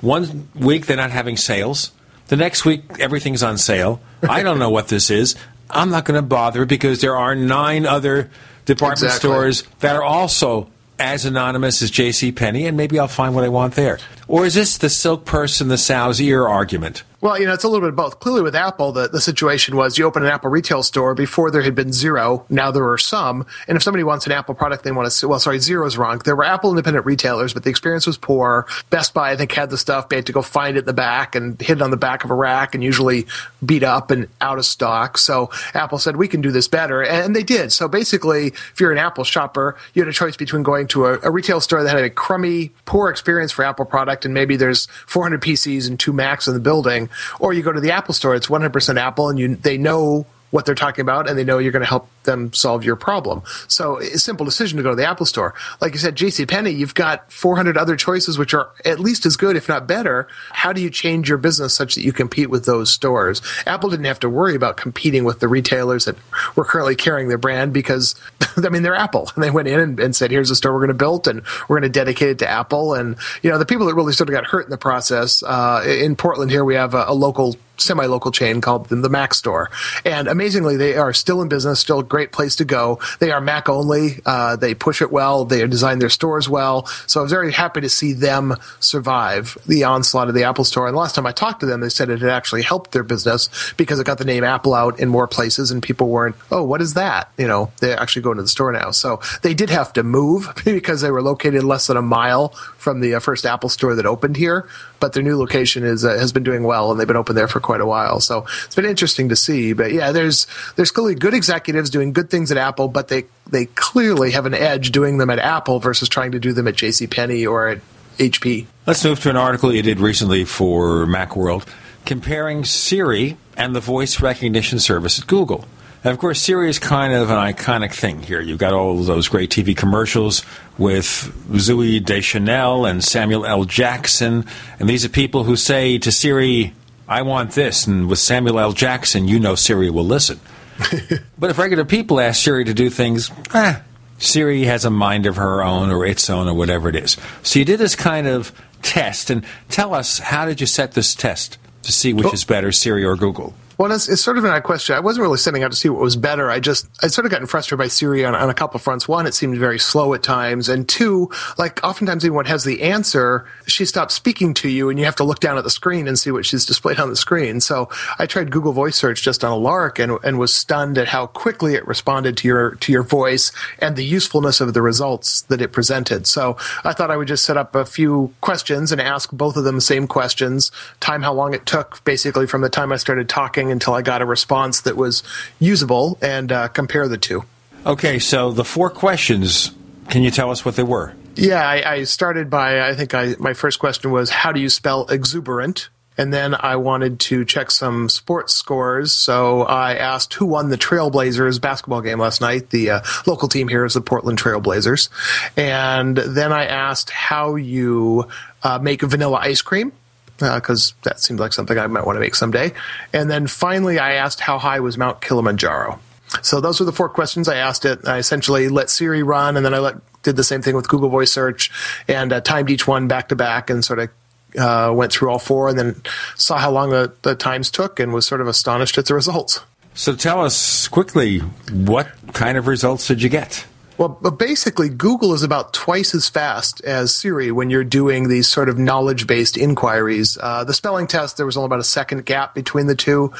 One 0.00 0.48
week 0.54 0.86
they're 0.86 0.96
not 0.96 1.10
having 1.10 1.36
sales. 1.36 1.90
The 2.28 2.36
next 2.36 2.64
week 2.64 2.84
everything's 3.00 3.42
on 3.42 3.58
sale. 3.58 4.00
I 4.22 4.42
don't 4.42 4.58
know 4.58 4.70
what 4.70 4.88
this 4.88 5.10
is. 5.10 5.34
I'm 5.70 5.90
not 5.90 6.04
going 6.04 6.16
to 6.16 6.22
bother 6.26 6.64
because 6.64 7.00
there 7.00 7.16
are 7.16 7.34
nine 7.34 7.86
other 7.86 8.30
department 8.64 9.02
Exactly. 9.02 9.30
stores 9.30 9.64
that 9.80 9.96
are 9.96 10.02
also 10.02 10.70
as 10.98 11.24
anonymous 11.24 11.82
as 11.82 11.90
J.C. 11.90 12.32
Penney, 12.32 12.66
and 12.66 12.76
maybe 12.76 12.98
I'll 12.98 13.06
find 13.08 13.34
what 13.34 13.44
I 13.44 13.48
want 13.48 13.74
there. 13.74 13.98
Or 14.28 14.46
is 14.46 14.54
this 14.54 14.78
the 14.78 14.88
silk 14.88 15.24
purse 15.24 15.60
and 15.60 15.70
the 15.70 15.76
sow's 15.78 16.20
ear 16.20 16.46
argument? 16.48 17.02
Well, 17.26 17.40
you 17.40 17.46
know, 17.46 17.54
it's 17.54 17.64
a 17.64 17.68
little 17.68 17.80
bit 17.80 17.88
of 17.88 17.96
both. 17.96 18.20
Clearly, 18.20 18.42
with 18.42 18.54
Apple, 18.54 18.92
the, 18.92 19.08
the 19.08 19.20
situation 19.20 19.74
was 19.74 19.98
you 19.98 20.04
open 20.04 20.22
an 20.22 20.28
Apple 20.28 20.48
retail 20.48 20.84
store. 20.84 21.12
Before 21.12 21.50
there 21.50 21.62
had 21.62 21.74
been 21.74 21.92
zero, 21.92 22.46
now 22.48 22.70
there 22.70 22.88
are 22.88 22.98
some. 22.98 23.44
And 23.66 23.74
if 23.74 23.82
somebody 23.82 24.04
wants 24.04 24.26
an 24.26 24.32
Apple 24.32 24.54
product, 24.54 24.84
they 24.84 24.92
want 24.92 25.10
to. 25.10 25.26
Well, 25.26 25.40
sorry, 25.40 25.58
zero's 25.58 25.96
wrong. 25.96 26.20
There 26.24 26.36
were 26.36 26.44
Apple 26.44 26.70
independent 26.70 27.04
retailers, 27.04 27.52
but 27.52 27.64
the 27.64 27.70
experience 27.70 28.06
was 28.06 28.16
poor. 28.16 28.68
Best 28.90 29.12
Buy, 29.12 29.32
I 29.32 29.36
think, 29.36 29.50
had 29.50 29.70
the 29.70 29.76
stuff. 29.76 30.08
They 30.08 30.14
had 30.14 30.26
to 30.26 30.32
go 30.32 30.40
find 30.40 30.76
it 30.76 30.80
in 30.80 30.86
the 30.86 30.92
back 30.92 31.34
and 31.34 31.60
hid 31.60 31.78
it 31.78 31.82
on 31.82 31.90
the 31.90 31.96
back 31.96 32.22
of 32.22 32.30
a 32.30 32.34
rack, 32.34 32.76
and 32.76 32.84
usually 32.84 33.26
beat 33.64 33.82
up 33.82 34.12
and 34.12 34.28
out 34.40 34.58
of 34.58 34.64
stock. 34.64 35.18
So 35.18 35.50
Apple 35.74 35.98
said 35.98 36.14
we 36.14 36.28
can 36.28 36.42
do 36.42 36.52
this 36.52 36.68
better, 36.68 37.02
and 37.02 37.34
they 37.34 37.42
did. 37.42 37.72
So 37.72 37.88
basically, 37.88 38.46
if 38.46 38.78
you're 38.78 38.92
an 38.92 38.98
Apple 38.98 39.24
shopper, 39.24 39.76
you 39.94 40.02
had 40.02 40.08
a 40.08 40.12
choice 40.12 40.36
between 40.36 40.62
going 40.62 40.86
to 40.88 41.06
a, 41.06 41.18
a 41.22 41.32
retail 41.32 41.60
store 41.60 41.82
that 41.82 41.92
had 41.92 42.04
a 42.04 42.10
crummy, 42.10 42.70
poor 42.84 43.10
experience 43.10 43.50
for 43.50 43.64
Apple 43.64 43.84
product, 43.84 44.24
and 44.24 44.32
maybe 44.32 44.54
there's 44.54 44.86
400 45.08 45.42
PCs 45.42 45.88
and 45.88 45.98
two 45.98 46.12
Macs 46.12 46.46
in 46.46 46.54
the 46.54 46.60
building, 46.60 47.10
or 47.40 47.52
you 47.52 47.62
go 47.62 47.72
to 47.72 47.80
the 47.80 47.92
Apple 47.92 48.14
store, 48.14 48.34
it's 48.34 48.48
100% 48.48 48.96
Apple, 48.98 49.28
and 49.28 49.38
you 49.38 49.56
they 49.56 49.78
know 49.78 50.26
what 50.50 50.66
they're 50.66 50.74
talking 50.74 51.02
about, 51.02 51.28
and 51.28 51.38
they 51.38 51.44
know 51.44 51.58
you're 51.58 51.72
going 51.72 51.82
to 51.82 51.88
help 51.88 52.08
them 52.24 52.52
solve 52.52 52.84
your 52.84 52.96
problem. 52.96 53.42
So 53.68 53.98
a 53.98 54.18
simple 54.18 54.44
decision 54.44 54.76
to 54.76 54.82
go 54.82 54.90
to 54.90 54.96
the 54.96 55.06
Apple 55.06 55.26
store. 55.26 55.54
Like 55.80 55.92
you 55.92 55.98
said, 55.98 56.16
JCPenney, 56.16 56.76
you've 56.76 56.94
got 56.94 57.32
400 57.32 57.76
other 57.76 57.96
choices 57.96 58.38
which 58.38 58.54
are 58.54 58.70
at 58.84 59.00
least 59.00 59.26
as 59.26 59.36
good, 59.36 59.56
if 59.56 59.68
not 59.68 59.86
better. 59.86 60.28
How 60.50 60.72
do 60.72 60.80
you 60.80 60.90
change 60.90 61.28
your 61.28 61.38
business 61.38 61.74
such 61.74 61.94
that 61.94 62.02
you 62.02 62.12
compete 62.12 62.50
with 62.50 62.64
those 62.64 62.92
stores? 62.92 63.42
Apple 63.66 63.90
didn't 63.90 64.06
have 64.06 64.20
to 64.20 64.28
worry 64.28 64.54
about 64.54 64.76
competing 64.76 65.24
with 65.24 65.40
the 65.40 65.48
retailers 65.48 66.04
that 66.04 66.16
were 66.54 66.64
currently 66.64 66.96
carrying 66.96 67.28
their 67.28 67.38
brand 67.38 67.72
because, 67.72 68.14
I 68.56 68.68
mean, 68.68 68.82
they're 68.82 68.94
Apple. 68.94 69.30
And 69.34 69.42
they 69.42 69.50
went 69.50 69.68
in 69.68 69.80
and, 69.80 70.00
and 70.00 70.16
said, 70.16 70.30
here's 70.30 70.50
a 70.50 70.56
store 70.56 70.72
we're 70.72 70.80
going 70.80 70.88
to 70.88 70.94
build 70.94 71.28
and 71.28 71.42
we're 71.68 71.78
going 71.80 71.90
to 71.92 71.98
dedicate 71.98 72.30
it 72.30 72.38
to 72.40 72.48
Apple. 72.48 72.94
And, 72.94 73.16
you 73.42 73.50
know, 73.50 73.58
the 73.58 73.66
people 73.66 73.86
that 73.86 73.94
really 73.94 74.12
sort 74.12 74.28
of 74.28 74.34
got 74.34 74.46
hurt 74.46 74.64
in 74.64 74.70
the 74.70 74.78
process, 74.78 75.42
uh, 75.42 75.82
in 75.86 76.16
Portland 76.16 76.50
here, 76.50 76.64
we 76.64 76.74
have 76.74 76.94
a, 76.94 77.04
a 77.08 77.14
local 77.14 77.56
semi-local 77.78 78.30
chain 78.32 78.60
called 78.60 78.88
the, 78.88 79.06
Mac 79.06 79.34
Store, 79.34 79.70
and 80.04 80.26
amazingly, 80.26 80.76
they 80.76 80.96
are 80.96 81.12
still 81.12 81.40
in 81.40 81.48
business, 81.48 81.78
still 81.78 82.00
a 82.00 82.04
great 82.04 82.32
place 82.32 82.56
to 82.56 82.64
go. 82.64 82.98
They 83.20 83.30
are 83.30 83.40
Mac 83.40 83.68
only. 83.68 84.20
Uh, 84.26 84.56
they 84.56 84.74
push 84.74 85.00
it 85.00 85.12
well. 85.12 85.44
They 85.44 85.64
design 85.66 86.00
their 86.00 86.10
stores 86.10 86.48
well. 86.48 86.86
So 87.06 87.20
I 87.20 87.22
was 87.22 87.32
very 87.32 87.52
happy 87.52 87.80
to 87.80 87.88
see 87.88 88.12
them 88.12 88.56
survive 88.80 89.56
the 89.66 89.84
onslaught 89.84 90.28
of 90.28 90.34
the 90.34 90.44
Apple 90.44 90.64
Store. 90.64 90.88
And 90.88 90.96
last 90.96 91.14
time 91.14 91.26
I 91.26 91.32
talked 91.32 91.60
to 91.60 91.66
them, 91.66 91.80
they 91.80 91.88
said 91.88 92.10
it 92.10 92.20
had 92.20 92.30
actually 92.30 92.62
helped 92.62 92.92
their 92.92 93.04
business 93.04 93.48
because 93.76 94.00
it 94.00 94.06
got 94.06 94.18
the 94.18 94.24
name 94.24 94.42
Apple 94.42 94.74
out 94.74 94.98
in 94.98 95.08
more 95.08 95.28
places, 95.28 95.70
and 95.70 95.82
people 95.82 96.08
weren't, 96.08 96.36
oh, 96.50 96.64
what 96.64 96.80
is 96.80 96.94
that? 96.94 97.30
You 97.38 97.46
know, 97.46 97.70
they 97.80 97.94
actually 97.94 98.22
go 98.22 98.32
into 98.32 98.42
the 98.42 98.48
store 98.48 98.72
now. 98.72 98.90
So 98.90 99.20
they 99.42 99.54
did 99.54 99.70
have 99.70 99.92
to 99.94 100.02
move 100.02 100.52
because 100.64 101.00
they 101.00 101.10
were 101.10 101.22
located 101.22 101.62
less 101.64 101.86
than 101.86 101.96
a 101.96 102.02
mile 102.02 102.48
from 102.76 103.00
the 103.00 103.14
uh, 103.14 103.20
first 103.20 103.46
Apple 103.46 103.68
Store 103.68 103.94
that 103.94 104.06
opened 104.06 104.36
here. 104.36 104.68
But 104.98 105.12
their 105.12 105.22
new 105.22 105.38
location 105.38 105.84
is 105.84 106.04
uh, 106.04 106.16
has 106.18 106.32
been 106.32 106.42
doing 106.42 106.64
well, 106.64 106.90
and 106.90 106.98
they've 106.98 107.06
been 107.06 107.16
open 107.16 107.36
there 107.36 107.48
for 107.48 107.60
quite 107.60 107.80
a 107.80 107.86
while. 107.86 108.20
So 108.20 108.46
it's 108.64 108.74
been 108.74 108.84
interesting 108.84 109.28
to 109.28 109.36
see. 109.36 109.72
But 109.72 109.92
yeah, 109.92 110.12
there's 110.12 110.46
there's 110.76 110.90
clearly 110.90 111.14
good 111.14 111.34
executives 111.34 111.90
doing 111.90 112.12
good 112.12 112.30
things 112.30 112.50
at 112.50 112.58
Apple, 112.58 112.88
but 112.88 113.08
they 113.08 113.24
they 113.50 113.66
clearly 113.66 114.32
have 114.32 114.46
an 114.46 114.54
edge 114.54 114.90
doing 114.92 115.18
them 115.18 115.30
at 115.30 115.38
Apple 115.38 115.80
versus 115.80 116.08
trying 116.08 116.32
to 116.32 116.38
do 116.38 116.52
them 116.52 116.66
at 116.66 116.76
J.C. 116.76 117.06
Penney 117.06 117.46
or 117.46 117.68
at 117.68 117.80
HP. 118.18 118.66
Let's 118.86 119.04
move 119.04 119.20
to 119.20 119.30
an 119.30 119.36
article 119.36 119.72
you 119.74 119.82
did 119.82 120.00
recently 120.00 120.44
for 120.44 121.06
Macworld 121.06 121.66
comparing 122.06 122.64
Siri 122.64 123.36
and 123.56 123.74
the 123.74 123.80
voice 123.80 124.22
recognition 124.22 124.78
service 124.78 125.18
at 125.18 125.26
Google. 125.26 125.66
And 126.06 126.12
of 126.12 126.20
course, 126.20 126.40
Siri 126.40 126.70
is 126.70 126.78
kind 126.78 127.12
of 127.12 127.30
an 127.30 127.36
iconic 127.36 127.92
thing 127.92 128.22
here. 128.22 128.40
You've 128.40 128.60
got 128.60 128.72
all 128.72 128.96
those 129.02 129.26
great 129.26 129.50
TV 129.50 129.76
commercials 129.76 130.44
with 130.78 131.04
Zooey 131.50 132.04
Deschanel 132.04 132.86
and 132.86 133.02
Samuel 133.02 133.44
L. 133.44 133.64
Jackson. 133.64 134.46
And 134.78 134.88
these 134.88 135.04
are 135.04 135.08
people 135.08 135.42
who 135.42 135.56
say 135.56 135.98
to 135.98 136.12
Siri, 136.12 136.74
I 137.08 137.22
want 137.22 137.50
this. 137.50 137.88
And 137.88 138.08
with 138.08 138.20
Samuel 138.20 138.60
L. 138.60 138.70
Jackson, 138.70 139.26
you 139.26 139.40
know 139.40 139.56
Siri 139.56 139.90
will 139.90 140.04
listen. 140.04 140.38
but 141.38 141.50
if 141.50 141.58
regular 141.58 141.84
people 141.84 142.20
ask 142.20 142.40
Siri 142.40 142.62
to 142.62 142.72
do 142.72 142.88
things, 142.88 143.32
ah, 143.52 143.82
Siri 144.18 144.62
has 144.62 144.84
a 144.84 144.90
mind 144.90 145.26
of 145.26 145.34
her 145.34 145.60
own 145.60 145.90
or 145.90 146.06
its 146.06 146.30
own 146.30 146.46
or 146.46 146.54
whatever 146.54 146.88
it 146.88 146.94
is. 146.94 147.16
So 147.42 147.58
you 147.58 147.64
did 147.64 147.80
this 147.80 147.96
kind 147.96 148.28
of 148.28 148.52
test. 148.80 149.28
And 149.28 149.44
tell 149.70 149.92
us, 149.92 150.20
how 150.20 150.46
did 150.46 150.60
you 150.60 150.68
set 150.68 150.92
this 150.92 151.16
test 151.16 151.58
to 151.82 151.90
see 151.90 152.12
which 152.12 152.32
is 152.32 152.44
better, 152.44 152.70
Siri 152.70 153.04
or 153.04 153.16
Google? 153.16 153.54
Well, 153.78 153.92
it's, 153.92 154.08
it's 154.08 154.22
sort 154.22 154.38
of 154.38 154.44
an 154.44 154.50
odd 154.50 154.62
question. 154.62 154.96
I 154.96 155.00
wasn't 155.00 155.22
really 155.22 155.36
setting 155.36 155.62
out 155.62 155.70
to 155.70 155.76
see 155.76 155.90
what 155.90 156.00
was 156.00 156.16
better. 156.16 156.50
I 156.50 156.60
just, 156.60 156.88
I 157.02 157.08
sort 157.08 157.26
of 157.26 157.30
gotten 157.30 157.46
frustrated 157.46 157.78
by 157.78 157.88
Siri 157.88 158.24
on, 158.24 158.34
on 158.34 158.48
a 158.48 158.54
couple 158.54 158.80
fronts. 158.80 159.06
One, 159.06 159.26
it 159.26 159.34
seemed 159.34 159.58
very 159.58 159.78
slow 159.78 160.14
at 160.14 160.22
times. 160.22 160.70
And 160.70 160.88
two, 160.88 161.30
like 161.58 161.84
oftentimes 161.84 162.24
even 162.24 162.36
when 162.36 162.46
has 162.46 162.64
the 162.64 162.82
answer, 162.82 163.46
she 163.66 163.84
stops 163.84 164.14
speaking 164.14 164.54
to 164.54 164.68
you 164.70 164.88
and 164.88 164.98
you 164.98 165.04
have 165.04 165.16
to 165.16 165.24
look 165.24 165.40
down 165.40 165.58
at 165.58 165.64
the 165.64 165.70
screen 165.70 166.08
and 166.08 166.18
see 166.18 166.30
what 166.30 166.46
she's 166.46 166.64
displayed 166.64 166.98
on 166.98 167.10
the 167.10 167.16
screen. 167.16 167.60
So 167.60 167.90
I 168.18 168.24
tried 168.24 168.50
Google 168.50 168.72
voice 168.72 168.96
search 168.96 169.22
just 169.22 169.44
on 169.44 169.52
a 169.52 169.56
lark 169.56 169.98
and, 169.98 170.18
and 170.24 170.38
was 170.38 170.54
stunned 170.54 170.96
at 170.96 171.08
how 171.08 171.26
quickly 171.26 171.74
it 171.74 171.86
responded 171.86 172.38
to 172.38 172.48
your, 172.48 172.76
to 172.76 172.92
your 172.92 173.02
voice 173.02 173.52
and 173.78 173.94
the 173.94 174.04
usefulness 174.04 174.62
of 174.62 174.72
the 174.72 174.80
results 174.80 175.42
that 175.42 175.60
it 175.60 175.72
presented. 175.72 176.26
So 176.26 176.56
I 176.82 176.94
thought 176.94 177.10
I 177.10 177.18
would 177.18 177.28
just 177.28 177.44
set 177.44 177.58
up 177.58 177.74
a 177.74 177.84
few 177.84 178.32
questions 178.40 178.90
and 178.90 179.02
ask 179.02 179.30
both 179.32 179.58
of 179.58 179.64
them 179.64 179.74
the 179.74 179.80
same 179.82 180.06
questions, 180.06 180.72
time 181.00 181.20
how 181.20 181.34
long 181.34 181.52
it 181.52 181.66
took 181.66 182.02
basically 182.04 182.46
from 182.46 182.62
the 182.62 182.70
time 182.70 182.90
I 182.90 182.96
started 182.96 183.28
talking 183.28 183.65
until 183.70 183.94
I 183.94 184.02
got 184.02 184.22
a 184.22 184.26
response 184.26 184.80
that 184.82 184.96
was 184.96 185.22
usable 185.58 186.18
and 186.20 186.50
uh, 186.52 186.68
compare 186.68 187.08
the 187.08 187.18
two. 187.18 187.44
Okay, 187.84 188.18
so 188.18 188.50
the 188.50 188.64
four 188.64 188.90
questions, 188.90 189.70
can 190.08 190.22
you 190.22 190.30
tell 190.30 190.50
us 190.50 190.64
what 190.64 190.76
they 190.76 190.82
were? 190.82 191.14
Yeah, 191.36 191.68
I, 191.68 191.92
I 191.92 192.04
started 192.04 192.48
by 192.48 192.80
I 192.88 192.94
think 192.94 193.14
I 193.14 193.36
my 193.38 193.52
first 193.52 193.78
question 193.78 194.10
was 194.10 194.30
how 194.30 194.52
do 194.52 194.60
you 194.60 194.68
spell 194.68 195.06
exuberant? 195.06 195.90
And 196.18 196.32
then 196.32 196.54
I 196.58 196.76
wanted 196.76 197.20
to 197.20 197.44
check 197.44 197.70
some 197.70 198.08
sports 198.08 198.54
scores. 198.54 199.12
So 199.12 199.62
I 199.62 199.96
asked 199.96 200.32
who 200.32 200.46
won 200.46 200.70
the 200.70 200.78
Trailblazers 200.78 201.60
basketball 201.60 202.00
game 202.00 202.18
last 202.18 202.40
night. 202.40 202.70
The 202.70 202.90
uh, 202.90 203.00
local 203.26 203.48
team 203.48 203.68
here 203.68 203.84
is 203.84 203.94
the 203.94 204.00
Portland 204.00 204.38
Trailblazers. 204.38 205.10
And 205.58 206.16
then 206.16 206.52
I 206.52 206.64
asked 206.64 207.10
how 207.10 207.56
you 207.56 208.28
uh, 208.62 208.78
make 208.78 209.02
vanilla 209.02 209.40
ice 209.42 209.60
cream 209.60 209.92
because 210.38 210.92
uh, 210.92 210.94
that 211.02 211.20
seemed 211.20 211.40
like 211.40 211.52
something 211.52 211.78
I 211.78 211.86
might 211.86 212.04
want 212.04 212.16
to 212.16 212.20
make 212.20 212.34
someday. 212.34 212.72
And 213.12 213.30
then 213.30 213.46
finally, 213.46 213.98
I 213.98 214.14
asked 214.14 214.40
how 214.40 214.58
high 214.58 214.80
was 214.80 214.98
Mount 214.98 215.20
Kilimanjaro. 215.20 215.98
So 216.42 216.60
those 216.60 216.80
were 216.80 216.86
the 216.86 216.92
four 216.92 217.08
questions 217.08 217.48
I 217.48 217.56
asked 217.56 217.84
it. 217.84 218.06
I 218.06 218.18
essentially 218.18 218.68
let 218.68 218.90
Siri 218.90 219.22
run, 219.22 219.56
and 219.56 219.64
then 219.64 219.74
I 219.74 219.78
let, 219.78 219.96
did 220.22 220.36
the 220.36 220.44
same 220.44 220.60
thing 220.62 220.74
with 220.74 220.88
Google 220.88 221.08
Voice 221.08 221.32
Search, 221.32 221.70
and 222.08 222.32
uh, 222.32 222.40
timed 222.40 222.70
each 222.70 222.86
one 222.86 223.08
back 223.08 223.28
to 223.28 223.36
back, 223.36 223.70
and 223.70 223.84
sort 223.84 224.00
of 224.00 224.10
uh, 224.58 224.92
went 224.92 225.12
through 225.12 225.30
all 225.30 225.38
four, 225.38 225.68
and 225.68 225.78
then 225.78 226.02
saw 226.34 226.58
how 226.58 226.70
long 226.70 226.90
the, 226.90 227.12
the 227.22 227.34
times 227.34 227.70
took, 227.70 228.00
and 228.00 228.12
was 228.12 228.26
sort 228.26 228.40
of 228.40 228.48
astonished 228.48 228.98
at 228.98 229.06
the 229.06 229.14
results. 229.14 229.60
So 229.94 230.14
tell 230.14 230.44
us 230.44 230.88
quickly, 230.88 231.38
what 231.70 232.08
kind 232.34 232.58
of 232.58 232.66
results 232.66 233.06
did 233.06 233.22
you 233.22 233.28
get? 233.28 233.64
Well, 233.98 234.18
but 234.20 234.38
basically, 234.38 234.90
Google 234.90 235.32
is 235.32 235.42
about 235.42 235.72
twice 235.72 236.14
as 236.14 236.28
fast 236.28 236.82
as 236.82 237.14
Siri 237.14 237.50
when 237.50 237.70
you're 237.70 237.84
doing 237.84 238.28
these 238.28 238.46
sort 238.46 238.68
of 238.68 238.78
knowledge 238.78 239.26
based 239.26 239.56
inquiries. 239.56 240.36
Uh, 240.40 240.64
the 240.64 240.74
spelling 240.74 241.06
test, 241.06 241.38
there 241.38 241.46
was 241.46 241.56
only 241.56 241.66
about 241.66 241.80
a 241.80 241.84
second 241.84 242.26
gap 242.26 242.54
between 242.54 242.88
the 242.88 242.94
two, 242.94 243.32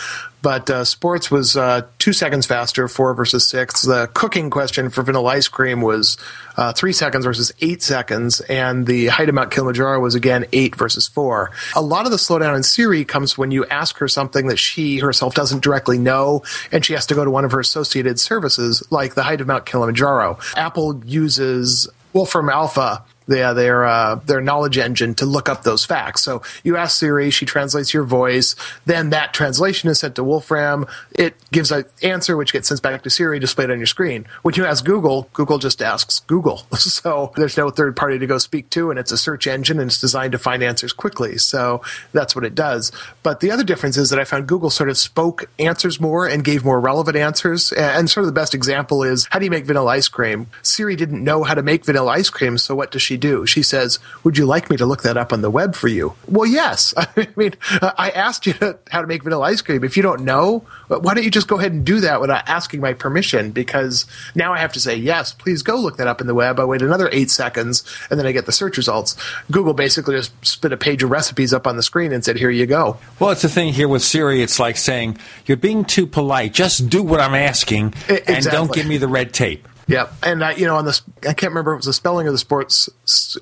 but 0.47 0.71
uh, 0.71 0.85
sports 0.85 1.29
was 1.29 1.57
uh, 1.57 1.83
two 1.99 2.13
seconds 2.13 2.47
faster, 2.47 2.87
four 2.87 3.13
versus 3.15 3.49
six. 3.49 3.83
The 3.83 4.07
cooking 4.15 4.49
question 4.49 4.91
for 4.91 5.03
vanilla 5.03 5.31
ice 5.31 5.49
cream 5.49 5.81
was 5.81 6.17
uh, 6.57 6.73
three 6.73 6.93
seconds 6.93 7.25
versus 7.25 7.51
eight 7.61 7.83
seconds, 7.83 8.41
and 8.43 8.87
the 8.87 9.09
height 9.09 9.29
of 9.29 9.35
Mount 9.35 9.51
Kilimanjaro 9.51 9.99
was 9.99 10.15
again 10.15 10.47
eight 10.53 10.77
versus 10.77 11.09
four. 11.09 11.51
A 11.75 11.83
lot 11.83 12.05
of 12.05 12.13
the 12.13 12.17
slowdown 12.17 12.55
in 12.55 12.63
Siri 12.63 13.05
comes 13.05 13.37
when 13.37 13.51
you 13.51 13.67
ask 13.67 13.99
her 13.99 14.07
something 14.07 14.47
that 14.47 14.61
she 14.61 14.99
herself 14.99 15.35
doesn't 15.35 15.65
directly 15.65 15.99
know, 15.99 16.45
and 16.71 16.85
she 16.85 16.93
has 16.93 17.07
to 17.07 17.17
go 17.17 17.25
to 17.25 17.31
one 17.33 17.45
of 17.45 17.51
her 17.51 17.59
associated 17.59 18.21
services, 18.21 18.85
like 18.89 19.17
the 19.17 19.25
height 19.25 19.41
of 19.41 19.49
Mount 19.49 19.67
Kilimanjaro. 19.67 20.39
Apple 20.55 21.03
uses 21.05 21.89
Wolfram 22.13 22.51
Alpha 22.51 23.05
their 23.27 23.55
their 23.55 23.85
uh, 23.85 24.17
their 24.27 24.41
knowledge 24.41 24.79
engine 24.79 25.15
to 25.17 25.27
look 25.27 25.49
up 25.49 25.63
those 25.63 25.85
facts. 25.85 26.23
So 26.23 26.43
you 26.63 26.77
ask 26.77 26.99
Siri, 26.99 27.31
she 27.31 27.47
translates 27.47 27.93
your 27.93 28.05
voice. 28.05 28.55
Then 28.85 29.11
that 29.11 29.35
translation 29.35 29.89
is 29.89 30.01
sent 30.01 30.17
to 30.17 30.25
Wolfram. 30.25 30.87
It 31.13 31.37
gives 31.53 31.71
an 31.71 31.85
answer 32.03 32.37
which 32.37 32.53
gets 32.53 32.69
sent 32.69 32.83
back 32.83 33.03
to 33.03 33.11
Siri, 33.11 33.39
displayed 33.39 33.71
on 33.71 33.79
your 33.79 33.87
screen. 33.87 34.27
When 34.43 34.55
you 34.55 34.65
ask 34.65 34.85
Google, 34.85 35.29
Google 35.33 35.59
just 35.59 35.83
asks 35.83 36.21
Google. 36.21 36.59
so 36.75 37.33
there's 37.37 37.57
no 37.57 37.71
third 37.71 37.97
party 37.97 38.19
to 38.19 38.27
go 38.27 38.39
speak 38.39 38.71
to, 38.71 38.91
and 38.91 38.99
it's 38.99 39.13
a 39.13 39.19
search 39.19 39.47
engine 39.47 39.79
and 39.81 39.91
it's 39.91 40.01
designed 40.01 40.33
to 40.33 40.39
find 40.39 40.63
answers 40.63 40.93
quickly. 40.93 41.39
So 41.39 41.83
that's 42.13 42.35
what 42.35 42.45
it 42.45 42.55
does. 42.55 42.93
But 43.23 43.41
the 43.41 43.51
other 43.51 43.65
difference 43.65 43.97
is 43.97 44.11
that 44.11 44.19
I 44.19 44.25
found 44.25 44.47
Google 44.47 44.71
sort 44.71 44.89
of 44.89 44.99
spoke 44.99 45.49
answers 45.59 46.01
more 46.01 46.27
and 46.27 46.45
gave 46.45 46.65
more 46.65 46.81
relevant 46.81 47.17
answers. 47.17 47.73
And 47.73 48.09
sort 48.09 48.23
of 48.23 48.27
the 48.27 48.41
best 48.41 48.55
example 48.55 49.03
is 49.03 49.27
how 49.31 49.39
do 49.39 49.45
you 49.45 49.51
make 49.51 49.67
vanilla 49.67 49.91
ice 49.91 50.09
cream? 50.09 50.47
Siri 50.63 50.97
didn't 50.97 51.23
know 51.23 51.43
how 51.43 51.55
to 51.55 51.63
make 51.63 51.85
vanilla 51.85 52.13
ice 52.13 52.31
cream, 52.31 52.59
so 52.59 52.75
what 52.75 52.91
does 52.91 53.03
she 53.03 53.16
do? 53.17 53.47
She 53.47 53.63
says, 53.63 53.99
Would 54.25 54.39
you 54.39 54.47
like 54.47 54.71
me 54.71 54.77
to 54.77 54.87
look 54.87 55.03
that 55.03 55.17
up 55.17 55.33
on 55.33 55.41
the 55.43 55.51
web 55.51 55.75
for 55.75 55.89
you? 55.89 56.15
Well, 56.29 56.47
yes. 56.47 56.95
I 56.97 57.29
mean, 57.37 57.55
I 57.71 58.11
asked 58.15 58.47
you 58.47 58.55
how 58.91 59.01
to 59.01 59.07
make 59.07 59.23
vanilla 59.23 59.45
ice 59.47 59.63
cream. 59.63 59.85
If 59.85 59.97
you 59.97 60.03
don't 60.03 60.23
know, 60.23 60.65
why 60.89 61.15
don't 61.15 61.25
you 61.25 61.31
just 61.31 61.49
go 61.49 61.59
ahead 61.59 61.73
and 61.73 61.85
do 61.85 62.01
that 62.01 62.21
without 62.21 62.49
asking 62.49 62.81
my 62.81 62.93
permission? 62.93 63.51
Because 63.51 64.07
now 64.35 64.53
I 64.53 64.59
have 64.59 64.73
to 64.75 64.81
say, 64.81 64.97
Yes, 64.97 65.33
please 65.33 65.63
go 65.63 65.77
look 65.77 65.97
that 65.97 66.07
up 66.07 66.21
in 66.21 66.27
the 66.27 66.35
web. 66.35 66.59
I 66.61 66.65
wait 66.65 66.83
another 66.83 67.09
eight 67.13 67.31
seconds 67.31 67.85
and 68.11 68.19
then 68.19 68.27
I 68.27 68.33
get 68.33 68.47
the 68.47 68.53
search 68.53 68.77
results. 68.77 69.17
Google 69.51 69.75
basically 69.75 70.17
just 70.17 70.33
spit 70.47 70.73
a 70.73 70.77
page 70.77 71.03
of 71.03 71.11
recipes 71.11 71.53
up 71.53 71.67
on 71.67 71.77
the 71.77 71.83
screen 71.83 72.13
and 72.13 72.25
said, 72.25 72.37
Here 72.37 72.51
you 72.51 72.67
go. 72.67 72.99
Well, 73.19 73.31
it's 73.31 73.43
the 73.43 73.49
thing 73.49 73.73
here 73.73 73.89
with 73.89 74.03
Siri. 74.03 74.43
It's 74.43 74.59
like 74.59 74.77
saying, 74.77 75.19
You're 75.47 75.57
being 75.57 75.85
too 75.85 76.07
polite. 76.07 76.53
Just 76.53 76.89
do 76.89 77.03
what 77.03 77.21
I'm 77.21 77.35
asking 77.35 77.95
Exactly. 78.09 78.35
and 78.35 78.45
don't 78.47 78.73
give 78.73 78.87
me 78.87 78.97
the 78.99 79.09
red 79.09 79.33
tape. 79.33 79.67
Yeah, 79.89 80.09
and 80.23 80.43
uh, 80.43 80.49
you 80.57 80.67
know, 80.67 80.75
on 80.77 80.85
this, 80.85 81.03
I 81.23 81.33
can't 81.33 81.53
remember 81.53 81.73
if 81.73 81.77
it 81.77 81.79
was 81.79 81.87
the 81.87 81.93
spelling 81.93 82.27
of 82.27 82.33
the 82.33 82.39
sports. 82.39 82.89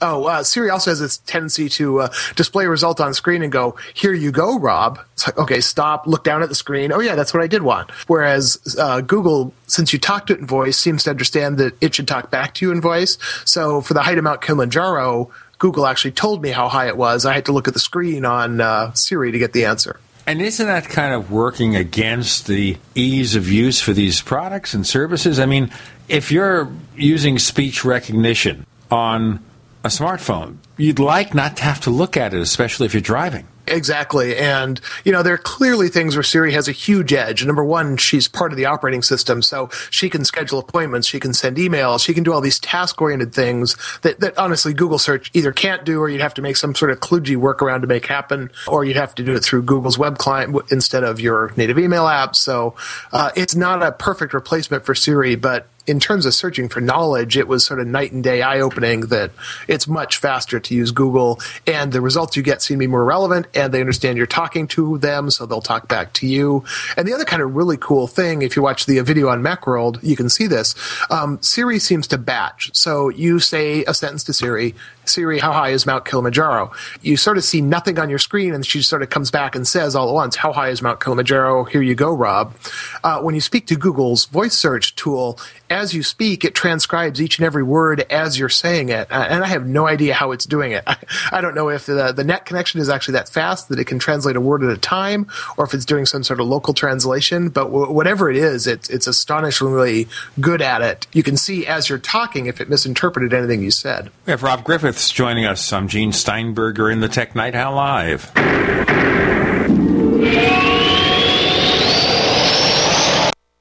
Oh, 0.03 0.25
uh, 0.25 0.43
Siri 0.43 0.69
also 0.69 0.91
has 0.91 1.01
this 1.01 1.19
tendency 1.19 1.71
to 1.71 2.01
uh, 2.03 2.13
display 2.37 2.67
a 2.67 2.69
result 2.69 3.01
on 3.01 3.15
screen 3.15 3.43
and 3.43 3.51
go, 3.51 3.77
"Here 3.95 4.13
you 4.13 4.31
go, 4.31 4.59
Rob." 4.59 5.01
It's 5.15 5.27
like, 5.27 5.39
okay, 5.39 5.61
stop, 5.61 6.07
look 6.07 6.23
down 6.23 6.43
at 6.43 6.51
the 6.51 6.55
screen. 6.55 6.93
Oh 6.93 7.01
yeah, 7.01 7.15
that's 7.15 7.33
what 7.33 7.43
I 7.43 7.47
did 7.47 7.63
want. 7.63 7.91
Whereas 8.09 8.77
uh, 8.79 9.01
Google, 9.01 9.55
since 9.69 9.95
you 9.95 9.99
talk 9.99 10.27
to 10.27 10.35
it 10.35 10.41
in 10.41 10.47
voice, 10.47 10.77
seems 10.77 11.05
to 11.05 11.11
understand 11.11 11.57
that 11.59 11.75
it 11.81 11.95
should 11.95 12.09
talk 12.09 12.31
back 12.31 12.53
to 12.55 12.67
you 12.67 12.73
in 12.73 12.81
voice. 12.83 13.17
So 13.47 13.81
for 13.81 13.95
the 13.95 14.03
height 14.03 14.19
of 14.19 14.25
Mount 14.25 14.43
Kilimanjaro, 14.43 15.31
Google 15.59 15.87
actually 15.87 16.13
told 16.13 16.43
me 16.43 16.51
how 16.51 16.69
high 16.69 16.89
it 16.89 16.99
was. 16.99 17.25
I 17.25 17.33
had 17.33 17.47
to 17.47 17.53
look 17.53 17.69
at 17.69 17.75
the 17.75 17.81
screen 17.81 18.27
on 18.27 18.61
uh, 18.61 18.93
Siri 18.93 19.33
to 19.33 19.39
get 19.39 19.55
the 19.55 19.65
answer. 19.65 19.99
And 20.27 20.41
isn't 20.41 20.67
that 20.67 20.89
kind 20.89 21.13
of 21.13 21.31
working 21.31 21.77
against 21.77 22.47
the 22.47 22.79
ease 22.95 23.35
of 23.35 23.51
use 23.51 23.81
for 23.81 23.93
these 23.93 24.23
products 24.23 24.73
and 24.73 24.87
services? 24.87 25.39
I 25.39 25.47
mean, 25.47 25.71
if 26.09 26.33
you're 26.33 26.73
using 26.97 27.39
speech 27.39 27.85
recognition 27.85 28.67
on 28.91 29.45
a 29.85 29.89
smartphone, 29.89 30.57
you'd 30.79 30.99
like 30.99 31.35
not 31.35 31.59
to 31.59 31.65
have 31.65 31.81
to 31.83 31.91
look 31.91 32.17
at 32.17 32.33
it, 32.33 32.41
especially 32.41 32.87
if 32.87 32.95
you're 32.95 33.01
driving. 33.03 33.47
Exactly. 33.67 34.37
And, 34.37 34.81
you 35.05 35.13
know, 35.13 35.23
there 35.23 35.35
are 35.35 35.39
clearly 35.39 35.89
things 35.89 36.17
where 36.17 36.23
Siri 36.23 36.53
has 36.53 36.69
a 36.69 36.73
huge 36.73 37.13
edge. 37.13 37.45
Number 37.45 37.65
one, 37.65 37.97
she's 37.97 38.29
part 38.29 38.53
of 38.53 38.59
the 38.59 38.67
operating 38.67 39.03
system. 39.03 39.41
So 39.43 39.71
she 39.91 40.11
can 40.11 40.25
schedule 40.25 40.59
appointments. 40.59 41.09
She 41.09 41.19
can 41.19 41.33
send 41.33 41.57
emails. 41.57 42.05
She 42.05 42.13
can 42.13 42.25
do 42.25 42.33
all 42.33 42.41
these 42.41 42.59
task 42.59 43.01
oriented 43.01 43.33
things 43.33 43.77
that, 44.03 44.21
that 44.21 44.37
honestly 44.37 44.75
Google 44.75 44.99
search 44.99 45.31
either 45.33 45.53
can't 45.53 45.85
do 45.85 45.99
or 46.01 46.09
you'd 46.09 46.21
have 46.21 46.35
to 46.35 46.43
make 46.43 46.57
some 46.57 46.75
sort 46.75 46.91
of 46.91 47.01
kludgy 47.01 47.37
workaround 47.37 47.81
to 47.81 47.87
make 47.87 48.07
happen, 48.07 48.51
or 48.67 48.85
you'd 48.85 48.97
have 48.97 49.15
to 49.15 49.23
do 49.23 49.35
it 49.35 49.43
through 49.43 49.63
Google's 49.63 49.97
web 49.97 50.19
client 50.19 50.55
instead 50.71 51.05
of 51.05 51.19
your 51.21 51.53
native 51.57 51.79
email 51.79 52.07
app. 52.07 52.37
So, 52.37 52.75
uh, 53.13 53.31
it's 53.35 53.55
not 53.55 53.83
a 53.83 53.93
perfect 53.93 54.35
replacement 54.35 54.85
for 54.85 54.95
Siri, 54.95 55.37
but 55.37 55.67
in 55.87 56.01
terms 56.01 56.27
of 56.27 56.35
searching 56.35 56.69
for 56.69 56.81
knowledge, 56.81 57.37
it 57.37 57.47
was 57.47 57.65
sort 57.65 57.81
of 57.81 57.87
night 57.87 58.13
and 58.13 58.25
day 58.25 58.43
eye 58.43 58.61
opening 58.61 59.01
that 59.03 59.31
it's 59.69 59.87
much 59.87 60.17
faster 60.17 60.59
to 60.59 60.75
use 60.75 60.91
Google 60.91 61.41
and 61.67 61.93
the 61.93 62.01
results 62.01 62.37
you 62.37 62.43
get 62.43 62.63
seem 62.63 62.79
to 62.79 62.81
be 62.81 62.87
more 62.87 63.05
relevant 63.05 63.47
and 63.55 63.73
they 63.73 63.81
understand 63.81 64.17
you're 64.17 64.27
talking 64.27 64.67
to 64.69 64.99
them, 64.99 65.31
so 65.31 65.47
they'll 65.47 65.61
talk 65.61 65.89
back 65.89 66.13
to 66.15 66.27
you. 66.27 66.65
And 66.97 67.07
the 67.07 67.13
other 67.13 67.25
kind 67.25 67.43
of 67.43 67.55
really 67.55 67.77
cool 67.77 68.07
thing, 68.07 68.43
if 68.43 68.57
you 68.57 68.63
watch 68.63 68.87
the 68.87 69.01
video 69.01 69.29
on 69.29 69.43
Macworld, 69.43 70.03
you 70.03 70.17
can 70.17 70.29
see 70.29 70.47
this. 70.47 70.75
Um, 71.11 71.41
Siri 71.43 71.79
seems 71.79 72.07
to 72.09 72.19
batch. 72.19 72.71
So 72.75 73.09
you 73.11 73.39
say 73.39 73.85
a 73.85 73.95
sentence 73.95 74.25
to 74.25 74.33
Siri, 74.33 74.75
Siri, 75.05 75.39
how 75.39 75.53
high 75.53 75.71
is 75.71 75.87
Mount 75.87 76.05
Kilimanjaro? 76.05 76.73
You 77.03 77.17
sort 77.17 77.37
of 77.37 77.45
see 77.45 77.61
nothing 77.61 77.99
on 77.99 78.09
your 78.09 78.19
screen, 78.19 78.55
and 78.55 78.65
she 78.65 78.83
sort 78.83 79.03
of 79.03 79.11
comes 79.11 79.31
back 79.31 79.55
and 79.55 79.67
says 79.67 79.95
all 79.95 80.09
at 80.09 80.15
once, 80.15 80.37
How 80.37 80.53
high 80.53 80.69
is 80.69 80.83
Mount 80.83 81.01
Kilimanjaro? 81.01 81.65
Here 81.65 81.83
you 81.83 81.95
go, 81.95 82.13
Rob. 82.13 82.55
Uh, 83.03 83.21
when 83.21 83.35
you 83.35 83.41
speak 83.41 83.67
to 83.67 83.77
Google's 83.77 84.25
voice 84.27 84.55
search 84.55 84.97
tool, 84.97 85.39
as 85.75 85.93
you 85.93 86.05
speak, 86.05 86.45
it 86.45 86.55
transcribes 86.55 87.21
each 87.21 87.39
and 87.39 87.45
every 87.45 87.65
word 87.65 88.01
as 88.09 88.39
you're 88.39 88.49
saying 88.49 88.91
it. 88.91 89.11
Uh, 89.11 89.27
and 89.29 89.43
I 89.43 89.49
have 89.49 89.67
no 89.67 89.89
idea 89.89 90.15
how 90.15 90.31
it's 90.31 90.47
doing 90.47 90.71
it. 90.71 90.85
I, 90.87 90.97
I 91.33 91.41
don't 91.41 91.55
know 91.55 91.69
if 91.69 91.87
the, 91.87 92.13
the 92.13 92.23
net 92.23 92.47
connection 92.47 92.81
is 92.81 92.89
actually 92.89 93.13
that 93.13 93.29
fast 93.29 93.69
that 93.69 93.79
it 93.81 93.87
can 93.87 93.99
translate 93.99 94.37
a 94.37 94.41
word 94.41 94.63
at 94.63 94.71
a 94.71 94.79
time, 94.79 95.27
or 95.57 95.65
if 95.65 95.75
it's 95.75 95.85
doing 95.85 96.07
some 96.07 96.23
sort 96.23 96.39
of 96.41 96.47
local 96.47 96.75
translation. 96.75 97.49
But 97.49 97.65
w- 97.65 97.91
whatever 97.91 98.31
it 98.31 98.37
is, 98.37 98.67
it's, 98.69 98.89
it's 98.89 99.09
astonishingly 99.09 100.07
good 100.41 100.63
at 100.63 100.81
it. 100.81 101.09
You 101.13 101.25
can 101.25 101.37
see 101.37 101.67
as 101.67 101.89
you're 101.89 101.99
talking 101.99 102.47
if 102.47 102.61
it 102.61 102.69
misinterpreted 102.69 103.35
anything 103.35 103.63
you 103.63 103.73
said. 103.73 104.11
We 104.27 104.31
have 104.31 104.45
Rob 104.45 104.63
Griffiths 104.63 105.11
joining 105.11 105.45
us. 105.45 105.73
I'm 105.73 105.89
Gene 105.89 106.13
Steinberger 106.13 106.89
in 106.89 107.01
the 107.01 107.09
Tech 107.09 107.35
Night 107.35 107.57
Owl 107.57 107.75
Live. 107.75 109.24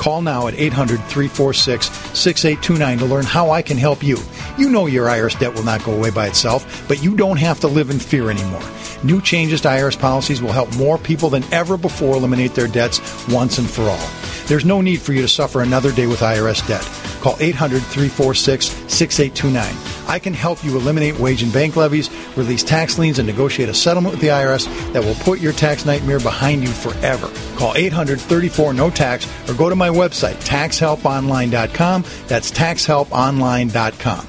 Call 0.00 0.22
now 0.22 0.48
at 0.48 0.54
800 0.54 0.96
346 0.96 1.90
6829 2.18 2.98
to 3.00 3.04
learn 3.04 3.26
how 3.26 3.50
I 3.50 3.60
can 3.60 3.76
help 3.76 4.02
you. 4.02 4.16
You 4.56 4.70
know 4.70 4.86
your 4.86 5.08
IRS 5.08 5.38
debt 5.38 5.52
will 5.54 5.62
not 5.62 5.84
go 5.84 5.92
away 5.92 6.08
by 6.08 6.26
itself, 6.26 6.88
but 6.88 7.02
you 7.02 7.14
don't 7.14 7.36
have 7.36 7.60
to 7.60 7.68
live 7.68 7.90
in 7.90 7.98
fear 7.98 8.30
anymore. 8.30 8.62
New 9.04 9.20
changes 9.20 9.60
to 9.60 9.68
IRS 9.68 10.00
policies 10.00 10.40
will 10.40 10.52
help 10.52 10.74
more 10.76 10.96
people 10.96 11.28
than 11.28 11.44
ever 11.52 11.76
before 11.76 12.16
eliminate 12.16 12.54
their 12.54 12.66
debts 12.66 12.98
once 13.28 13.58
and 13.58 13.68
for 13.68 13.82
all. 13.82 14.10
There's 14.46 14.64
no 14.64 14.80
need 14.80 15.02
for 15.02 15.12
you 15.12 15.20
to 15.20 15.28
suffer 15.28 15.60
another 15.60 15.92
day 15.92 16.06
with 16.06 16.20
IRS 16.20 16.66
debt. 16.66 16.82
Call 17.20 17.36
800 17.38 17.82
346 17.82 18.66
6829. 18.88 19.90
I 20.08 20.18
can 20.18 20.32
help 20.32 20.64
you 20.64 20.76
eliminate 20.76 21.18
wage 21.20 21.42
and 21.42 21.52
bank 21.52 21.76
levies, 21.76 22.10
release 22.34 22.64
tax 22.64 22.98
liens, 22.98 23.18
and 23.18 23.28
negotiate 23.28 23.68
a 23.68 23.74
settlement 23.74 24.14
with 24.14 24.22
the 24.22 24.28
IRS 24.28 24.66
that 24.92 25.04
will 25.04 25.14
put 25.16 25.38
your 25.38 25.52
tax 25.52 25.84
nightmare 25.84 26.18
behind 26.18 26.62
you 26.62 26.68
forever. 26.68 27.30
Call 27.56 27.76
800 27.76 28.18
34 28.20 28.72
no 28.72 28.90
tax 28.90 29.28
or 29.48 29.54
go 29.54 29.68
to 29.68 29.76
my 29.76 29.89
website, 29.92 30.36
taxhelponline.com. 30.44 32.04
That's 32.26 32.50
taxhelponline.com. 32.50 34.26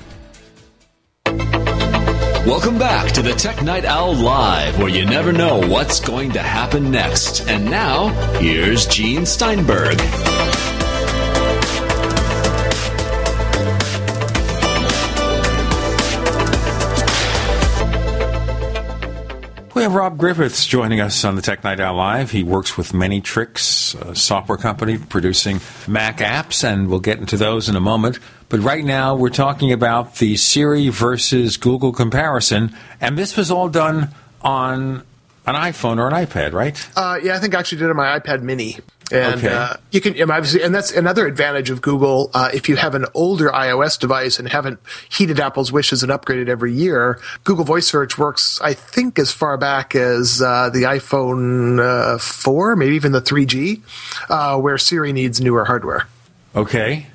Welcome 2.45 2.79
back 2.79 3.11
to 3.11 3.21
the 3.21 3.33
Tech 3.33 3.61
Night 3.61 3.85
Owl 3.85 4.15
Live, 4.15 4.79
where 4.79 4.89
you 4.89 5.05
never 5.05 5.31
know 5.31 5.59
what's 5.59 5.99
going 5.99 6.31
to 6.31 6.41
happen 6.41 6.89
next. 6.89 7.47
And 7.47 7.65
now, 7.65 8.07
here's 8.39 8.87
Gene 8.87 9.27
Steinberg. 9.27 9.99
We 19.73 19.83
have 19.83 19.93
Rob 19.93 20.17
Griffiths 20.17 20.65
joining 20.65 20.99
us 20.99 21.23
on 21.23 21.37
the 21.37 21.41
Tech 21.41 21.63
Night 21.63 21.79
Owl 21.79 21.95
Live. 21.95 22.31
He 22.31 22.43
works 22.43 22.75
with 22.75 22.93
Many 22.93 23.21
Tricks, 23.21 23.93
a 23.93 24.13
software 24.13 24.57
company 24.57 24.97
producing 24.97 25.61
Mac 25.87 26.17
apps, 26.17 26.65
and 26.65 26.89
we'll 26.89 26.99
get 26.99 27.19
into 27.19 27.37
those 27.37 27.69
in 27.69 27.77
a 27.77 27.79
moment. 27.79 28.19
But 28.49 28.59
right 28.59 28.83
now, 28.83 29.15
we're 29.15 29.29
talking 29.29 29.71
about 29.71 30.15
the 30.15 30.35
Siri 30.35 30.89
versus 30.89 31.55
Google 31.55 31.93
comparison, 31.93 32.75
and 32.99 33.17
this 33.17 33.37
was 33.37 33.49
all 33.49 33.69
done 33.69 34.09
on 34.41 35.03
an 35.47 35.55
iPhone 35.55 35.97
or 35.97 36.07
an 36.07 36.13
iPad, 36.25 36.53
right? 36.53 36.89
Uh, 36.95 37.19
yeah, 37.21 37.35
I 37.35 37.39
think 37.39 37.55
I 37.55 37.59
actually 37.59 37.79
did 37.79 37.85
it 37.85 37.89
on 37.91 37.95
my 37.97 38.19
iPad 38.19 38.41
Mini. 38.41 38.77
And 39.13 39.35
Okay. 39.43 39.53
uh, 39.53 39.73
you 39.91 39.99
can 39.99 40.15
and 40.15 40.31
obviously, 40.31 40.63
and 40.63 40.73
that's 40.73 40.91
another 40.93 41.27
advantage 41.27 41.69
of 41.69 41.81
Google. 41.81 42.31
Uh, 42.33 42.49
if 42.53 42.69
you 42.69 42.77
have 42.77 42.95
an 42.95 43.05
older 43.13 43.49
iOS 43.49 43.99
device 43.99 44.39
and 44.39 44.47
haven't 44.47 44.79
heeded 45.09 45.37
Apple's 45.37 45.69
wishes 45.69 46.01
and 46.01 46.09
upgraded 46.13 46.47
every 46.47 46.71
year, 46.71 47.19
Google 47.43 47.65
Voice 47.65 47.87
Search 47.87 48.17
works. 48.17 48.57
I 48.63 48.73
think 48.73 49.19
as 49.19 49.29
far 49.29 49.57
back 49.57 49.95
as 49.95 50.41
uh, 50.41 50.69
the 50.69 50.83
iPhone 50.83 51.81
uh, 51.81 52.19
four, 52.19 52.77
maybe 52.77 52.95
even 52.95 53.11
the 53.11 53.21
3G, 53.21 53.81
uh, 54.29 54.57
where 54.61 54.77
Siri 54.77 55.11
needs 55.11 55.41
newer 55.41 55.65
hardware. 55.65 56.07
Okay. 56.55 57.07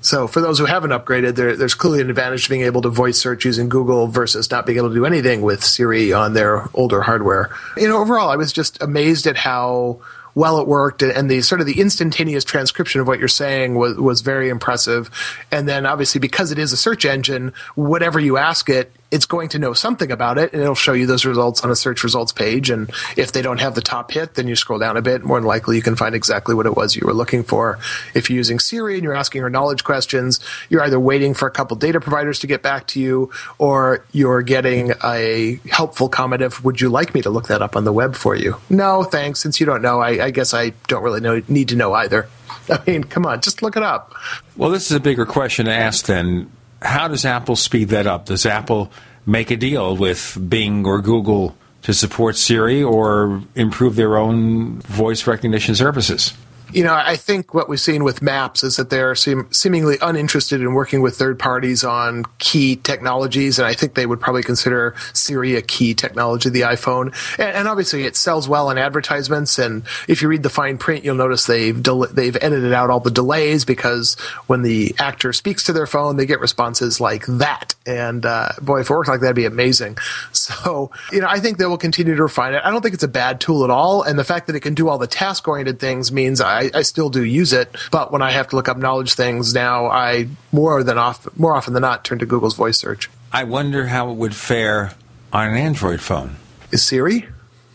So 0.00 0.28
for 0.28 0.40
those 0.40 0.58
who 0.58 0.64
haven't 0.64 0.90
upgraded, 0.90 1.34
there, 1.34 1.56
there's 1.56 1.74
clearly 1.74 2.00
an 2.00 2.10
advantage 2.10 2.44
to 2.44 2.50
being 2.50 2.62
able 2.62 2.82
to 2.82 2.88
voice 2.88 3.18
search 3.18 3.44
using 3.44 3.68
Google 3.68 4.06
versus 4.06 4.50
not 4.50 4.64
being 4.64 4.78
able 4.78 4.90
to 4.90 4.94
do 4.94 5.06
anything 5.06 5.42
with 5.42 5.64
Siri 5.64 6.12
on 6.12 6.34
their 6.34 6.68
older 6.74 7.02
hardware. 7.02 7.50
You 7.76 7.88
know, 7.88 7.98
overall, 7.98 8.28
I 8.28 8.36
was 8.36 8.52
just 8.52 8.80
amazed 8.82 9.26
at 9.26 9.36
how 9.36 10.00
well 10.34 10.60
it 10.60 10.68
worked, 10.68 11.02
and, 11.02 11.28
the 11.28 11.40
sort 11.42 11.60
of 11.60 11.66
the 11.66 11.80
instantaneous 11.80 12.44
transcription 12.44 13.00
of 13.00 13.08
what 13.08 13.18
you're 13.18 13.26
saying 13.26 13.74
was 13.74 13.96
was 13.96 14.20
very 14.20 14.48
impressive. 14.50 15.10
And 15.50 15.68
then 15.68 15.84
obviously 15.84 16.20
because 16.20 16.52
it 16.52 16.58
is 16.58 16.72
a 16.72 16.76
search 16.76 17.04
engine, 17.04 17.52
whatever 17.74 18.20
you 18.20 18.36
ask 18.36 18.68
it, 18.68 18.92
it's 19.10 19.26
going 19.26 19.48
to 19.50 19.58
know 19.58 19.72
something 19.72 20.10
about 20.10 20.38
it, 20.38 20.52
and 20.52 20.60
it'll 20.60 20.74
show 20.74 20.92
you 20.92 21.06
those 21.06 21.24
results 21.24 21.64
on 21.64 21.70
a 21.70 21.76
search 21.76 22.04
results 22.04 22.32
page. 22.32 22.70
And 22.70 22.90
if 23.16 23.32
they 23.32 23.40
don't 23.40 23.60
have 23.60 23.74
the 23.74 23.80
top 23.80 24.10
hit, 24.10 24.34
then 24.34 24.48
you 24.48 24.56
scroll 24.56 24.78
down 24.78 24.96
a 24.96 25.02
bit. 25.02 25.24
More 25.24 25.38
than 25.38 25.46
likely, 25.46 25.76
you 25.76 25.82
can 25.82 25.96
find 25.96 26.14
exactly 26.14 26.54
what 26.54 26.66
it 26.66 26.76
was 26.76 26.94
you 26.94 27.06
were 27.06 27.14
looking 27.14 27.42
for. 27.42 27.78
If 28.14 28.28
you're 28.28 28.36
using 28.36 28.58
Siri 28.58 28.94
and 28.94 29.02
you're 29.02 29.14
asking 29.14 29.42
her 29.42 29.50
knowledge 29.50 29.84
questions, 29.84 30.40
you're 30.68 30.82
either 30.82 31.00
waiting 31.00 31.32
for 31.32 31.48
a 31.48 31.50
couple 31.50 31.76
data 31.76 32.00
providers 32.00 32.38
to 32.40 32.46
get 32.46 32.62
back 32.62 32.86
to 32.88 33.00
you, 33.00 33.30
or 33.58 34.04
you're 34.12 34.42
getting 34.42 34.92
a 35.02 35.58
helpful 35.70 36.08
comment 36.08 36.42
of, 36.42 36.62
"Would 36.64 36.80
you 36.80 36.90
like 36.90 37.14
me 37.14 37.22
to 37.22 37.30
look 37.30 37.48
that 37.48 37.62
up 37.62 37.76
on 37.76 37.84
the 37.84 37.92
web 37.92 38.14
for 38.14 38.34
you?" 38.34 38.56
No, 38.68 39.04
thanks. 39.04 39.40
Since 39.40 39.58
you 39.60 39.66
don't 39.66 39.82
know, 39.82 40.00
I, 40.00 40.26
I 40.26 40.30
guess 40.30 40.52
I 40.52 40.72
don't 40.86 41.02
really 41.02 41.20
know, 41.20 41.42
need 41.48 41.68
to 41.68 41.76
know 41.76 41.94
either. 41.94 42.28
I 42.70 42.80
mean, 42.86 43.04
come 43.04 43.24
on, 43.24 43.40
just 43.40 43.62
look 43.62 43.76
it 43.76 43.82
up. 43.82 44.14
Well, 44.56 44.70
this 44.70 44.90
is 44.90 44.96
a 44.96 45.00
bigger 45.00 45.24
question 45.24 45.66
to 45.66 45.72
ask 45.72 46.06
then. 46.06 46.50
How 46.80 47.08
does 47.08 47.24
Apple 47.24 47.56
speed 47.56 47.88
that 47.88 48.06
up? 48.06 48.26
Does 48.26 48.46
Apple 48.46 48.90
make 49.26 49.50
a 49.50 49.56
deal 49.56 49.96
with 49.96 50.38
Bing 50.48 50.86
or 50.86 51.00
Google 51.00 51.56
to 51.82 51.92
support 51.92 52.36
Siri 52.36 52.82
or 52.82 53.42
improve 53.54 53.96
their 53.96 54.16
own 54.16 54.80
voice 54.80 55.26
recognition 55.26 55.74
services? 55.74 56.34
You 56.72 56.84
know, 56.84 56.94
I 56.94 57.16
think 57.16 57.54
what 57.54 57.68
we've 57.68 57.80
seen 57.80 58.04
with 58.04 58.20
Maps 58.20 58.62
is 58.62 58.76
that 58.76 58.90
they're 58.90 59.14
seem, 59.14 59.48
seemingly 59.52 59.96
uninterested 60.02 60.60
in 60.60 60.74
working 60.74 61.00
with 61.00 61.16
third 61.16 61.38
parties 61.38 61.84
on 61.84 62.24
key 62.38 62.76
technologies, 62.76 63.58
and 63.58 63.66
I 63.66 63.74
think 63.74 63.94
they 63.94 64.06
would 64.06 64.20
probably 64.20 64.42
consider 64.42 64.94
Siri 65.12 65.56
a 65.56 65.62
key 65.62 65.94
technology, 65.94 66.50
the 66.50 66.62
iPhone. 66.62 67.14
And, 67.38 67.56
and 67.56 67.68
obviously, 67.68 68.04
it 68.04 68.16
sells 68.16 68.48
well 68.48 68.70
in 68.70 68.78
advertisements. 68.78 69.58
And 69.58 69.84
if 70.08 70.20
you 70.20 70.28
read 70.28 70.42
the 70.42 70.50
fine 70.50 70.78
print, 70.78 71.04
you'll 71.04 71.14
notice 71.14 71.46
they've 71.46 71.82
del- 71.82 72.08
they've 72.08 72.36
edited 72.40 72.72
out 72.72 72.90
all 72.90 73.00
the 73.00 73.10
delays 73.10 73.64
because 73.64 74.14
when 74.46 74.62
the 74.62 74.94
actor 74.98 75.32
speaks 75.32 75.64
to 75.64 75.72
their 75.72 75.86
phone, 75.86 76.16
they 76.16 76.26
get 76.26 76.40
responses 76.40 77.00
like 77.00 77.24
that. 77.26 77.74
And 77.86 78.26
uh, 78.26 78.50
boy, 78.60 78.80
if 78.80 78.90
it 78.90 78.92
worked 78.92 79.08
like 79.08 79.20
that, 79.20 79.26
it'd 79.26 79.36
be 79.36 79.46
amazing. 79.46 79.96
So, 80.48 80.90
you 81.12 81.20
know, 81.20 81.26
I 81.28 81.40
think 81.40 81.58
they 81.58 81.66
will 81.66 81.76
continue 81.76 82.14
to 82.14 82.22
refine 82.22 82.54
it. 82.54 82.62
I 82.64 82.70
don't 82.70 82.80
think 82.80 82.94
it's 82.94 83.02
a 83.02 83.08
bad 83.08 83.38
tool 83.38 83.64
at 83.64 83.70
all, 83.70 84.02
and 84.02 84.18
the 84.18 84.24
fact 84.24 84.46
that 84.46 84.56
it 84.56 84.60
can 84.60 84.72
do 84.72 84.88
all 84.88 84.96
the 84.96 85.06
task 85.06 85.46
oriented 85.46 85.78
things 85.78 86.10
means 86.10 86.40
I, 86.40 86.57
I 86.74 86.82
still 86.82 87.10
do 87.10 87.24
use 87.24 87.52
it. 87.52 87.74
But 87.90 88.12
when 88.12 88.22
I 88.22 88.30
have 88.30 88.48
to 88.48 88.56
look 88.56 88.68
up 88.68 88.76
knowledge 88.76 89.14
things 89.14 89.54
now, 89.54 89.86
I 89.86 90.28
more 90.52 90.82
than 90.82 90.98
off 90.98 91.26
more 91.38 91.54
often 91.54 91.74
than 91.74 91.82
not 91.82 92.04
turn 92.04 92.18
to 92.18 92.26
Google's 92.26 92.54
voice 92.54 92.78
search. 92.78 93.10
I 93.32 93.44
wonder 93.44 93.86
how 93.86 94.10
it 94.10 94.14
would 94.14 94.34
fare 94.34 94.92
on 95.32 95.48
an 95.48 95.56
Android 95.56 96.00
phone. 96.00 96.36
Is 96.72 96.82
Siri? 96.82 97.26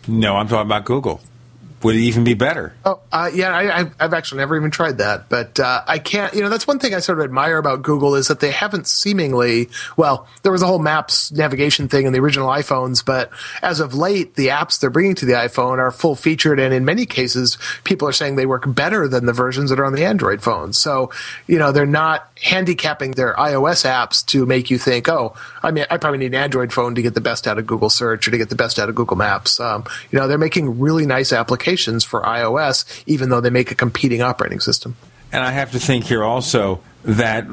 No, 0.08 0.36
I'm 0.36 0.48
talking 0.48 0.68
about 0.68 0.86
Google. 0.86 1.22
Would 1.84 1.96
it 1.96 2.00
even 2.00 2.24
be 2.24 2.34
better? 2.34 2.74
Oh, 2.86 3.00
uh, 3.12 3.30
yeah, 3.34 3.50
I, 3.56 3.80
I've- 3.80 3.92
I've 4.00 4.14
actually 4.14 4.40
never 4.40 4.56
even 4.56 4.72
tried 4.72 4.98
that, 5.00 5.30
but 5.30 5.60
uh, 5.60 5.84
I 5.88 6.00
can't. 6.00 6.34
You 6.34 6.42
know, 6.42 6.50
that's 6.50 6.66
one 6.66 6.80
thing 6.80 6.94
I 6.96 7.00
sort 7.00 7.20
of 7.20 7.26
admire 7.26 7.58
about 7.58 7.82
Google 7.82 8.16
is 8.16 8.28
that 8.30 8.40
they 8.40 8.52
haven't 8.52 8.88
seemingly. 8.88 9.70
Well, 9.98 10.28
there 10.44 10.52
was 10.52 10.62
a 10.62 10.68
whole 10.68 10.80
Maps 10.80 11.32
navigation 11.32 11.88
thing 11.90 12.06
in 12.06 12.14
the 12.14 12.20
original 12.20 12.48
iPhones, 12.48 13.04
but 13.06 13.30
as 13.62 13.80
of 13.82 13.94
late, 13.94 14.36
the 14.36 14.48
apps 14.48 14.80
they're 14.80 14.90
bringing 14.90 15.16
to 15.16 15.26
the 15.26 15.34
iPhone 15.34 15.78
are 15.80 15.92
full 15.92 16.16
featured, 16.16 16.60
and 16.60 16.74
in 16.74 16.86
many 16.86 17.06
cases, 17.06 17.58
people 17.84 18.08
are 18.08 18.14
saying 18.14 18.36
they 18.38 18.46
work 18.46 18.64
better 18.74 19.08
than 19.08 19.26
the 19.26 19.34
versions 19.34 19.70
that 19.70 19.80
are 19.80 19.86
on 19.86 19.94
the 19.94 20.06
Android 20.06 20.42
phones. 20.42 20.78
So, 20.78 21.12
you 21.48 21.60
know, 21.60 21.72
they're 21.74 21.86
not 21.86 22.30
handicapping 22.42 23.12
their 23.12 23.34
iOS 23.36 23.86
apps 23.86 24.26
to 24.28 24.46
make 24.46 24.70
you 24.70 24.78
think, 24.78 25.10
oh, 25.10 25.36
I 25.62 25.72
mean, 25.72 25.86
I 25.90 25.98
probably 25.98 26.20
need 26.20 26.28
an 26.28 26.36
Android 26.36 26.72
phone 26.72 26.96
to 26.96 27.02
get 27.02 27.14
the 27.14 27.22
best 27.22 27.46
out 27.48 27.58
of 27.58 27.66
Google 27.68 27.90
Search 27.90 28.28
or 28.28 28.32
to 28.32 28.38
get 28.38 28.50
the 28.50 28.56
best 28.56 28.80
out 28.80 28.90
of 28.90 28.96
Google 28.96 29.18
Maps. 29.18 29.60
Um, 29.60 29.84
you 30.12 30.20
know, 30.20 30.28
they're 30.28 30.38
making 30.38 30.80
really 30.80 31.06
nice 31.06 31.34
applications 31.34 31.73
for 32.04 32.22
iOS, 32.22 33.04
even 33.06 33.30
though 33.30 33.42
they 33.42 33.50
make 33.50 33.72
a 33.72 33.76
competing 33.76 34.22
operating 34.22 34.60
system. 34.60 34.96
And 35.32 35.44
I 35.44 35.52
have 35.52 35.72
to 35.72 35.80
think 35.80 36.06
here 36.06 36.24
also 36.24 36.82
that 37.04 37.48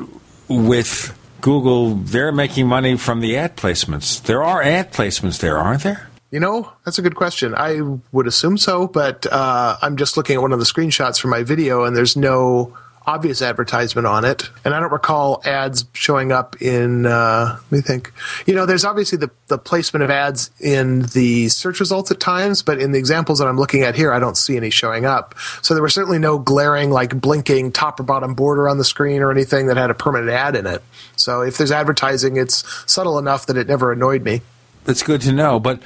with 0.49 1.17
Google, 1.41 1.95
they're 1.95 2.33
making 2.33 2.67
money 2.67 2.97
from 2.97 3.21
the 3.21 3.37
ad 3.37 3.57
placements. 3.57 4.23
There 4.23 4.43
are 4.43 4.63
ad 4.63 4.93
placements 4.93 5.41
there, 5.41 5.59
aren't 5.59 5.83
there? 5.83 6.09
You 6.31 6.39
know, 6.39 6.73
that's 6.85 6.99
a 6.99 7.03
good 7.03 7.17
question. 7.17 7.55
I 7.57 7.81
would 8.13 8.27
assume 8.27 8.57
so, 8.57 8.87
but 8.87 9.27
uh, 9.27 9.77
I'm 9.83 9.97
just 9.97 10.17
looking 10.17 10.37
at 10.37 10.43
one 10.43 10.53
of 10.53 10.59
the 10.59 10.65
screenshots 10.65 11.21
from 11.21 11.31
my 11.31 11.43
video, 11.43 11.85
and 11.85 11.97
there's 11.97 12.17
no 12.17 12.77
obvious 13.07 13.41
advertisement 13.43 14.07
on 14.07 14.25
it. 14.25 14.51
And 14.65 14.75
I 14.75 14.81
don't 14.81 14.93
recall 14.93 15.41
ads 15.45 15.85
showing 15.95 16.33
up 16.33 16.61
in, 16.61 17.07
uh, 17.07 17.59
let 17.71 17.73
me 17.73 17.81
think. 17.81 18.13
You 18.47 18.55
know, 18.55 18.67
there's 18.67 18.85
obviously 18.85 19.19
the, 19.19 19.31
the 19.49 19.59
placement 19.59 20.03
of 20.03 20.11
ads 20.11 20.51
in 20.61 21.03
the 21.03 21.49
search 21.49 21.81
results 21.81 22.11
at 22.11 22.21
times, 22.21 22.63
but 22.63 22.79
in 22.79 22.93
the 22.93 22.99
examples 22.99 23.39
that 23.39 23.49
I'm 23.49 23.57
looking 23.57 23.83
at 23.83 23.95
here, 23.95 24.13
I 24.13 24.19
don't 24.19 24.37
see 24.37 24.57
any 24.57 24.71
showing 24.71 25.07
up. 25.07 25.35
So 25.63 25.75
there 25.75 25.83
was 25.83 25.95
certainly 25.95 26.19
no 26.19 26.39
glaring, 26.39 26.91
like 26.91 27.19
blinking 27.19 27.73
top 27.73 27.99
or 27.99 28.03
bottom 28.03 28.35
border 28.35 28.69
on 28.69 28.79
the 28.79 28.85
screen 28.85 29.23
or 29.23 29.31
anything 29.31 29.67
that 29.67 29.77
had 29.77 29.91
a 29.91 29.95
permanent 29.95 30.31
ad 30.31 30.55
in 30.55 30.67
it. 30.67 30.83
So 31.17 31.41
if 31.41 31.57
there's 31.59 31.73
advertising, 31.73 32.37
it's 32.37 32.65
subtle 32.91 33.19
enough 33.19 33.47
that 33.47 33.57
it 33.57 33.67
never 33.67 33.93
annoyed 33.93 34.23
me. 34.23 34.43
That's 34.85 35.03
good 35.03 35.23
to 35.23 35.33
know. 35.33 35.59
But 35.59 35.83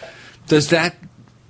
does 0.49 0.71
that 0.71 0.97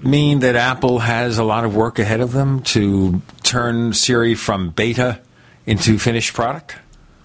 mean 0.01 0.41
that 0.41 0.57
Apple 0.57 0.99
has 0.99 1.39
a 1.39 1.45
lot 1.45 1.65
of 1.65 1.75
work 1.75 1.99
ahead 1.99 2.21
of 2.21 2.33
them 2.33 2.63
to 2.63 3.23
turn 3.43 3.93
Siri 3.95 4.35
from 4.35 4.71
beta 4.71 5.21
into 5.67 5.99
finished 5.99 6.35
product? 6.35 6.77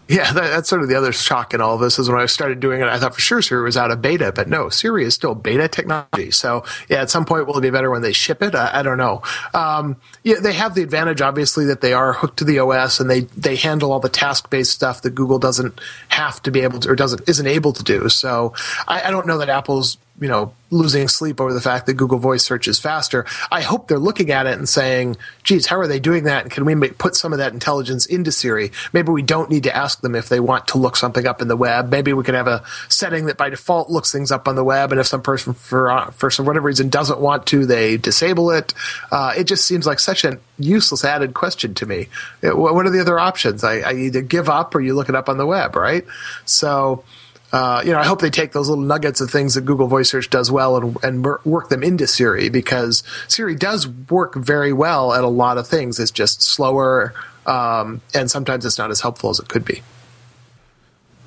Yeah, 0.09 0.33
that, 0.33 0.49
that's 0.49 0.67
sort 0.67 0.81
of 0.81 0.89
the 0.89 0.95
other 0.95 1.13
shock 1.13 1.53
in 1.53 1.61
all 1.61 1.75
of 1.75 1.81
this 1.81 1.99
is 1.99 2.09
when 2.09 2.19
I 2.19 2.25
started 2.25 2.59
doing 2.59 2.81
it, 2.81 2.87
I 2.87 2.97
thought 2.97 3.13
for 3.13 3.21
sure 3.21 3.43
Siri 3.43 3.63
was 3.63 3.77
out 3.77 3.91
of 3.91 4.01
beta, 4.01 4.31
but 4.31 4.49
no, 4.49 4.67
Siri 4.67 5.05
is 5.05 5.13
still 5.13 5.35
beta 5.35 5.67
technology. 5.67 6.31
So 6.31 6.65
yeah, 6.89 7.03
at 7.03 7.11
some 7.11 7.25
point 7.25 7.45
will 7.45 7.59
it 7.59 7.61
be 7.61 7.69
better 7.69 7.91
when 7.91 8.01
they 8.01 8.11
ship 8.11 8.41
it? 8.41 8.55
I, 8.55 8.79
I 8.79 8.81
don't 8.81 8.97
know. 8.97 9.21
Um, 9.53 9.97
yeah, 10.23 10.39
they 10.41 10.53
have 10.53 10.73
the 10.73 10.81
advantage 10.81 11.21
obviously 11.21 11.65
that 11.65 11.81
they 11.81 11.93
are 11.93 12.13
hooked 12.13 12.37
to 12.39 12.43
the 12.43 12.57
OS 12.57 12.99
and 12.99 13.07
they 13.07 13.21
they 13.37 13.55
handle 13.55 13.91
all 13.91 13.99
the 13.99 14.09
task 14.09 14.49
based 14.49 14.71
stuff 14.71 15.03
that 15.03 15.13
Google 15.13 15.37
doesn't 15.37 15.79
have 16.07 16.41
to 16.41 16.49
be 16.49 16.61
able 16.61 16.79
to 16.79 16.89
or 16.89 16.95
doesn't 16.95 17.29
isn't 17.29 17.47
able 17.47 17.73
to 17.73 17.83
do. 17.83 18.09
So 18.09 18.55
I, 18.87 19.03
I 19.03 19.11
don't 19.11 19.27
know 19.27 19.37
that 19.37 19.49
Apple's 19.49 19.99
you 20.19 20.27
know 20.27 20.53
losing 20.71 21.07
sleep 21.07 21.41
over 21.41 21.53
the 21.53 21.61
fact 21.61 21.87
that 21.87 21.95
Google 21.95 22.19
Voice 22.19 22.43
Search 22.43 22.67
is 22.67 22.79
faster. 22.79 23.25
I 23.51 23.61
hope 23.61 23.87
they're 23.87 23.97
looking 23.97 24.31
at 24.31 24.45
it 24.45 24.57
and 24.57 24.69
saying, 24.69 25.17
"Geez, 25.43 25.65
how 25.67 25.79
are 25.79 25.87
they 25.87 25.99
doing 25.99 26.25
that? 26.25 26.43
And 26.43 26.51
can 26.51 26.65
we 26.65 26.75
make, 26.75 26.97
put 26.97 27.15
some 27.15 27.33
of 27.33 27.39
that 27.39 27.53
intelligence 27.53 28.05
into 28.05 28.31
Siri? 28.31 28.71
Maybe 28.93 29.11
we 29.11 29.21
don't 29.21 29.49
need 29.49 29.63
to 29.63 29.75
ask 29.75 30.01
them 30.01 30.15
if 30.15 30.29
they 30.29 30.39
want 30.39 30.67
to 30.69 30.77
look 30.77 30.95
something 30.95 31.25
up 31.25 31.41
in 31.41 31.47
the 31.47 31.57
web. 31.57 31.89
Maybe 31.89 32.13
we 32.13 32.23
could 32.23 32.35
have 32.35 32.47
a 32.47 32.63
setting 32.87 33.25
that 33.25 33.37
by 33.37 33.49
default 33.49 33.89
looks 33.89 34.11
things 34.11 34.31
up 34.31 34.47
on 34.47 34.55
the 34.55 34.63
web, 34.63 34.91
and 34.91 35.01
if 35.01 35.07
some 35.07 35.21
person 35.21 35.53
for 35.53 36.11
for 36.13 36.29
some 36.29 36.45
whatever 36.45 36.67
reason 36.67 36.89
doesn't 36.89 37.19
want 37.19 37.45
to, 37.47 37.65
they 37.65 37.97
disable 37.97 38.51
it. 38.51 38.73
Uh, 39.11 39.33
it 39.37 39.45
just 39.45 39.65
seems 39.65 39.87
like 39.87 39.99
such 39.99 40.23
a 40.23 40.39
useless 40.57 41.03
added 41.03 41.33
question 41.33 41.73
to 41.73 41.85
me. 41.85 42.09
What 42.43 42.85
are 42.85 42.91
the 42.91 43.01
other 43.01 43.19
options? 43.19 43.63
I, 43.63 43.79
I 43.79 43.93
either 43.93 44.21
give 44.21 44.49
up 44.49 44.75
or 44.75 44.81
you 44.81 44.93
look 44.93 45.09
it 45.09 45.15
up 45.15 45.29
on 45.29 45.37
the 45.37 45.45
web, 45.45 45.75
right? 45.75 46.05
So. 46.45 47.03
Uh, 47.51 47.81
you 47.83 47.91
know, 47.91 47.99
I 47.99 48.05
hope 48.05 48.21
they 48.21 48.29
take 48.29 48.51
those 48.51 48.69
little 48.69 48.83
nuggets 48.83 49.21
of 49.21 49.31
things 49.31 49.55
that 49.55 49.65
Google 49.65 49.87
Voice 49.87 50.09
Search 50.09 50.29
does 50.29 50.51
well 50.51 50.77
and, 50.77 50.97
and 51.03 51.25
work 51.45 51.69
them 51.69 51.83
into 51.83 52.05
Siri 52.05 52.49
because 52.49 53.03
Siri 53.27 53.55
does 53.55 53.87
work 53.87 54.35
very 54.35 54.71
well 54.71 55.13
at 55.13 55.23
a 55.23 55.27
lot 55.27 55.57
of 55.57 55.67
things. 55.67 55.99
It's 55.99 56.11
just 56.11 56.41
slower, 56.43 57.13
um, 57.45 58.01
and 58.13 58.29
sometimes 58.29 58.65
it's 58.65 58.77
not 58.77 58.91
as 58.91 59.01
helpful 59.01 59.31
as 59.31 59.39
it 59.39 59.47
could 59.47 59.65
be. 59.65 59.81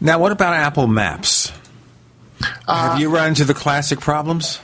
Now, 0.00 0.18
what 0.18 0.32
about 0.32 0.54
Apple 0.54 0.86
Maps? 0.86 1.52
Uh, 2.66 2.90
Have 2.90 3.00
you 3.00 3.08
run 3.08 3.28
into 3.28 3.44
the 3.44 3.54
classic 3.54 4.00
problems? 4.00 4.60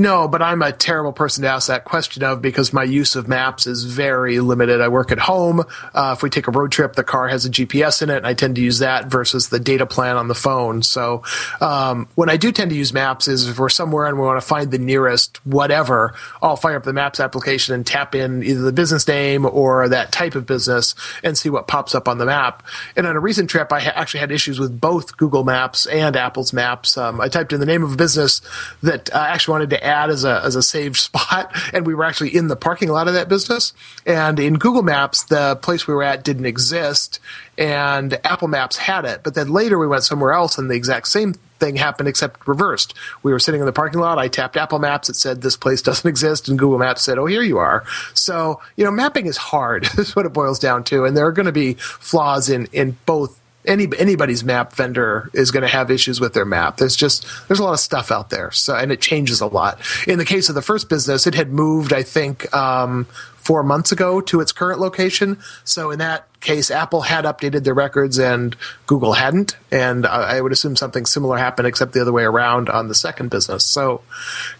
No, 0.00 0.28
but 0.28 0.40
I'm 0.40 0.62
a 0.62 0.72
terrible 0.72 1.12
person 1.12 1.42
to 1.42 1.50
ask 1.50 1.68
that 1.68 1.84
question 1.84 2.22
of 2.22 2.40
because 2.40 2.72
my 2.72 2.84
use 2.84 3.16
of 3.16 3.28
maps 3.28 3.66
is 3.66 3.84
very 3.84 4.40
limited. 4.40 4.80
I 4.80 4.88
work 4.88 5.12
at 5.12 5.18
home. 5.18 5.60
Uh, 5.92 6.14
if 6.16 6.22
we 6.22 6.30
take 6.30 6.48
a 6.48 6.50
road 6.50 6.72
trip, 6.72 6.94
the 6.94 7.04
car 7.04 7.28
has 7.28 7.44
a 7.44 7.50
GPS 7.50 8.00
in 8.00 8.08
it, 8.08 8.16
and 8.16 8.26
I 8.26 8.32
tend 8.32 8.54
to 8.54 8.62
use 8.62 8.78
that 8.78 9.08
versus 9.08 9.50
the 9.50 9.60
data 9.60 9.84
plan 9.84 10.16
on 10.16 10.26
the 10.26 10.34
phone. 10.34 10.82
So 10.82 11.22
um, 11.60 12.08
when 12.14 12.30
I 12.30 12.38
do 12.38 12.50
tend 12.50 12.70
to 12.70 12.76
use 12.78 12.94
maps 12.94 13.28
is 13.28 13.46
if 13.46 13.58
we're 13.58 13.68
somewhere 13.68 14.06
and 14.06 14.18
we 14.18 14.24
want 14.24 14.40
to 14.40 14.46
find 14.46 14.70
the 14.70 14.78
nearest 14.78 15.38
whatever, 15.44 16.14
I'll 16.40 16.56
fire 16.56 16.76
up 16.76 16.84
the 16.84 16.94
maps 16.94 17.20
application 17.20 17.74
and 17.74 17.86
tap 17.86 18.14
in 18.14 18.42
either 18.42 18.62
the 18.62 18.72
business 18.72 19.06
name 19.06 19.44
or 19.44 19.86
that 19.90 20.12
type 20.12 20.34
of 20.34 20.46
business 20.46 20.94
and 21.22 21.36
see 21.36 21.50
what 21.50 21.68
pops 21.68 21.94
up 21.94 22.08
on 22.08 22.16
the 22.16 22.24
map. 22.24 22.62
And 22.96 23.06
on 23.06 23.16
a 23.16 23.20
recent 23.20 23.50
trip, 23.50 23.70
I 23.70 23.80
ha- 23.80 23.92
actually 23.96 24.20
had 24.20 24.32
issues 24.32 24.58
with 24.58 24.80
both 24.80 25.18
Google 25.18 25.44
Maps 25.44 25.84
and 25.84 26.16
Apple's 26.16 26.54
Maps. 26.54 26.96
Um, 26.96 27.20
I 27.20 27.28
typed 27.28 27.52
in 27.52 27.60
the 27.60 27.66
name 27.66 27.82
of 27.82 27.92
a 27.92 27.96
business 27.96 28.40
that 28.82 29.14
I 29.14 29.28
actually 29.28 29.52
wanted 29.52 29.70
to 29.70 29.89
add 29.90 30.10
as 30.10 30.24
a 30.24 30.40
as 30.44 30.56
a 30.56 30.62
saved 30.62 30.96
spot, 31.08 31.54
and 31.72 31.86
we 31.86 31.94
were 31.94 32.04
actually 32.04 32.34
in 32.34 32.48
the 32.48 32.56
parking 32.56 32.88
lot 32.88 33.08
of 33.08 33.14
that 33.14 33.28
business. 33.28 33.72
And 34.06 34.38
in 34.38 34.54
Google 34.54 34.82
Maps, 34.82 35.24
the 35.24 35.56
place 35.56 35.86
we 35.86 35.94
were 35.94 36.02
at 36.02 36.24
didn't 36.24 36.46
exist, 36.46 37.20
and 37.58 38.18
Apple 38.24 38.48
Maps 38.48 38.76
had 38.76 39.04
it. 39.04 39.22
But 39.22 39.34
then 39.34 39.50
later 39.50 39.78
we 39.78 39.86
went 39.86 40.04
somewhere 40.04 40.32
else, 40.32 40.58
and 40.58 40.70
the 40.70 40.74
exact 40.74 41.08
same 41.08 41.34
thing 41.60 41.76
happened 41.76 42.08
except 42.08 42.48
reversed. 42.48 42.94
We 43.22 43.32
were 43.32 43.38
sitting 43.38 43.60
in 43.60 43.66
the 43.66 43.72
parking 43.72 44.00
lot. 44.00 44.18
I 44.18 44.28
tapped 44.28 44.56
Apple 44.56 44.78
Maps. 44.78 45.10
It 45.10 45.16
said 45.16 45.42
this 45.42 45.56
place 45.56 45.82
doesn't 45.82 46.08
exist, 46.14 46.48
and 46.48 46.58
Google 46.58 46.78
Maps 46.78 47.02
said, 47.02 47.18
"Oh, 47.18 47.26
here 47.26 47.42
you 47.42 47.58
are." 47.58 47.84
So 48.14 48.60
you 48.76 48.84
know, 48.84 48.90
mapping 48.90 49.26
is 49.26 49.36
hard. 49.36 49.86
is 49.98 50.16
what 50.16 50.26
it 50.26 50.32
boils 50.32 50.58
down 50.58 50.84
to, 50.84 51.04
and 51.04 51.16
there 51.16 51.26
are 51.26 51.32
going 51.32 51.46
to 51.46 51.52
be 51.52 51.74
flaws 51.74 52.48
in 52.48 52.66
in 52.72 52.96
both 53.06 53.38
any 53.70 53.88
anybody's 53.98 54.44
map 54.44 54.74
vendor 54.74 55.30
is 55.32 55.50
going 55.50 55.62
to 55.62 55.68
have 55.68 55.90
issues 55.90 56.20
with 56.20 56.34
their 56.34 56.44
map. 56.44 56.76
There's 56.76 56.96
just 56.96 57.26
there's 57.48 57.60
a 57.60 57.64
lot 57.64 57.72
of 57.72 57.80
stuff 57.80 58.10
out 58.10 58.30
there, 58.30 58.50
so 58.50 58.74
and 58.74 58.92
it 58.92 59.00
changes 59.00 59.40
a 59.40 59.46
lot. 59.46 59.80
In 60.06 60.18
the 60.18 60.24
case 60.24 60.48
of 60.48 60.54
the 60.54 60.62
first 60.62 60.88
business, 60.88 61.26
it 61.26 61.34
had 61.34 61.50
moved, 61.50 61.92
I 61.92 62.02
think, 62.02 62.52
um, 62.54 63.06
four 63.36 63.62
months 63.62 63.90
ago 63.90 64.20
to 64.20 64.40
its 64.40 64.52
current 64.52 64.80
location. 64.80 65.38
So 65.64 65.90
in 65.90 65.98
that 65.98 66.26
case, 66.40 66.70
Apple 66.70 67.02
had 67.02 67.24
updated 67.24 67.64
their 67.64 67.74
records 67.74 68.18
and 68.18 68.54
Google 68.86 69.14
hadn't, 69.14 69.56
and 69.70 70.06
I 70.06 70.40
would 70.40 70.52
assume 70.52 70.76
something 70.76 71.06
similar 71.06 71.38
happened, 71.38 71.66
except 71.66 71.92
the 71.92 72.00
other 72.00 72.12
way 72.12 72.24
around 72.24 72.68
on 72.68 72.88
the 72.88 72.94
second 72.94 73.30
business. 73.30 73.64
So, 73.64 74.02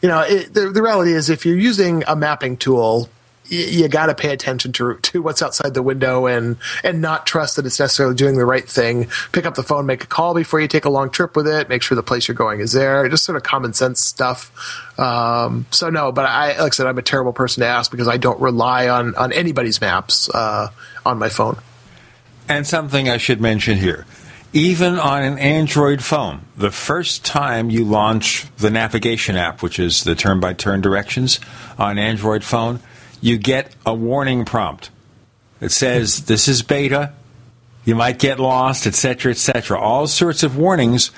you 0.00 0.08
know, 0.08 0.20
it, 0.20 0.54
the, 0.54 0.70
the 0.70 0.82
reality 0.82 1.12
is, 1.12 1.28
if 1.28 1.44
you're 1.44 1.58
using 1.58 2.04
a 2.06 2.16
mapping 2.16 2.56
tool 2.56 3.08
you, 3.50 3.88
got 3.88 4.06
to 4.06 4.14
pay 4.14 4.32
attention 4.32 4.72
to 4.72 4.96
to 4.96 5.22
what's 5.22 5.42
outside 5.42 5.74
the 5.74 5.82
window 5.82 6.26
and 6.26 6.56
and 6.84 7.00
not 7.00 7.26
trust 7.26 7.56
that 7.56 7.66
it's 7.66 7.80
necessarily 7.80 8.14
doing 8.14 8.36
the 8.36 8.46
right 8.46 8.68
thing. 8.68 9.08
Pick 9.32 9.44
up 9.44 9.54
the 9.54 9.62
phone, 9.62 9.86
make 9.86 10.04
a 10.04 10.06
call 10.06 10.34
before 10.34 10.60
you 10.60 10.68
take 10.68 10.84
a 10.84 10.90
long 10.90 11.10
trip 11.10 11.36
with 11.36 11.48
it. 11.48 11.68
Make 11.68 11.82
sure 11.82 11.96
the 11.96 12.02
place 12.02 12.28
you're 12.28 12.34
going 12.34 12.60
is 12.60 12.72
there. 12.72 13.08
Just 13.08 13.24
sort 13.24 13.36
of 13.36 13.42
common 13.42 13.72
sense 13.72 14.00
stuff. 14.00 14.98
Um, 14.98 15.66
so 15.70 15.90
no, 15.90 16.12
but 16.12 16.26
I 16.26 16.58
like 16.60 16.72
I 16.72 16.76
said, 16.76 16.86
I'm 16.86 16.98
a 16.98 17.02
terrible 17.02 17.32
person 17.32 17.62
to 17.62 17.66
ask 17.66 17.90
because 17.90 18.08
I 18.08 18.16
don't 18.16 18.40
rely 18.40 18.88
on 18.88 19.14
on 19.16 19.32
anybody's 19.32 19.80
maps 19.80 20.28
uh, 20.30 20.68
on 21.04 21.18
my 21.18 21.28
phone. 21.28 21.58
And 22.48 22.66
something 22.66 23.08
I 23.08 23.16
should 23.16 23.40
mention 23.40 23.78
here. 23.78 24.06
Even 24.52 24.98
on 24.98 25.22
an 25.22 25.38
Android 25.38 26.02
phone, 26.02 26.40
the 26.56 26.72
first 26.72 27.24
time 27.24 27.70
you 27.70 27.84
launch 27.84 28.44
the 28.56 28.68
navigation 28.68 29.36
app, 29.36 29.62
which 29.62 29.78
is 29.78 30.02
the 30.02 30.16
turn 30.16 30.40
by 30.40 30.54
turn 30.54 30.80
directions 30.80 31.38
on 31.78 31.98
Android 31.98 32.42
phone, 32.42 32.80
you 33.20 33.38
get 33.38 33.74
a 33.84 33.94
warning 33.94 34.44
prompt. 34.44 34.90
that 35.60 35.72
says, 35.72 36.24
This 36.24 36.48
is 36.48 36.62
beta. 36.62 37.12
You 37.84 37.94
might 37.94 38.18
get 38.18 38.38
lost, 38.38 38.86
etc., 38.86 39.32
etc. 39.32 39.78
All 39.78 40.06
sorts 40.06 40.42
of 40.42 40.56
warnings. 40.56 41.10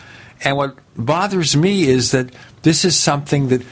And 0.45 0.57
what 0.57 0.77
bothers 0.97 1.57
me 1.57 1.85
is 1.85 2.11
that 2.13 2.33
this 2.63 2.85
is 2.85 2.99
something 2.99 3.49
that 3.49 3.63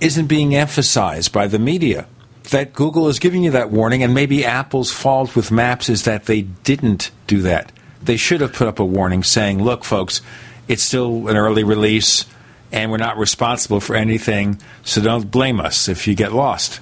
isn't 0.00 0.26
being 0.26 0.54
emphasized 0.54 1.32
by 1.32 1.46
the 1.46 1.58
media. 1.58 2.06
That 2.50 2.72
Google 2.72 3.08
is 3.08 3.18
giving 3.18 3.44
you 3.44 3.52
that 3.52 3.70
warning, 3.70 4.02
and 4.02 4.12
maybe 4.12 4.44
Apple's 4.44 4.90
fault 4.90 5.36
with 5.36 5.50
Maps 5.50 5.88
is 5.88 6.04
that 6.04 6.26
they 6.26 6.42
didn't 6.42 7.10
do 7.26 7.40
that. 7.42 7.70
They 8.02 8.16
should 8.16 8.40
have 8.40 8.52
put 8.52 8.66
up 8.66 8.80
a 8.80 8.84
warning 8.84 9.22
saying, 9.22 9.62
look, 9.62 9.84
folks, 9.84 10.22
it's 10.66 10.82
still 10.82 11.28
an 11.28 11.36
early 11.36 11.62
release, 11.62 12.24
and 12.72 12.90
we're 12.90 12.96
not 12.96 13.16
responsible 13.16 13.80
for 13.80 13.94
anything, 13.94 14.60
so 14.82 15.00
don't 15.00 15.30
blame 15.30 15.60
us 15.60 15.88
if 15.88 16.08
you 16.08 16.14
get 16.16 16.32
lost. 16.32 16.80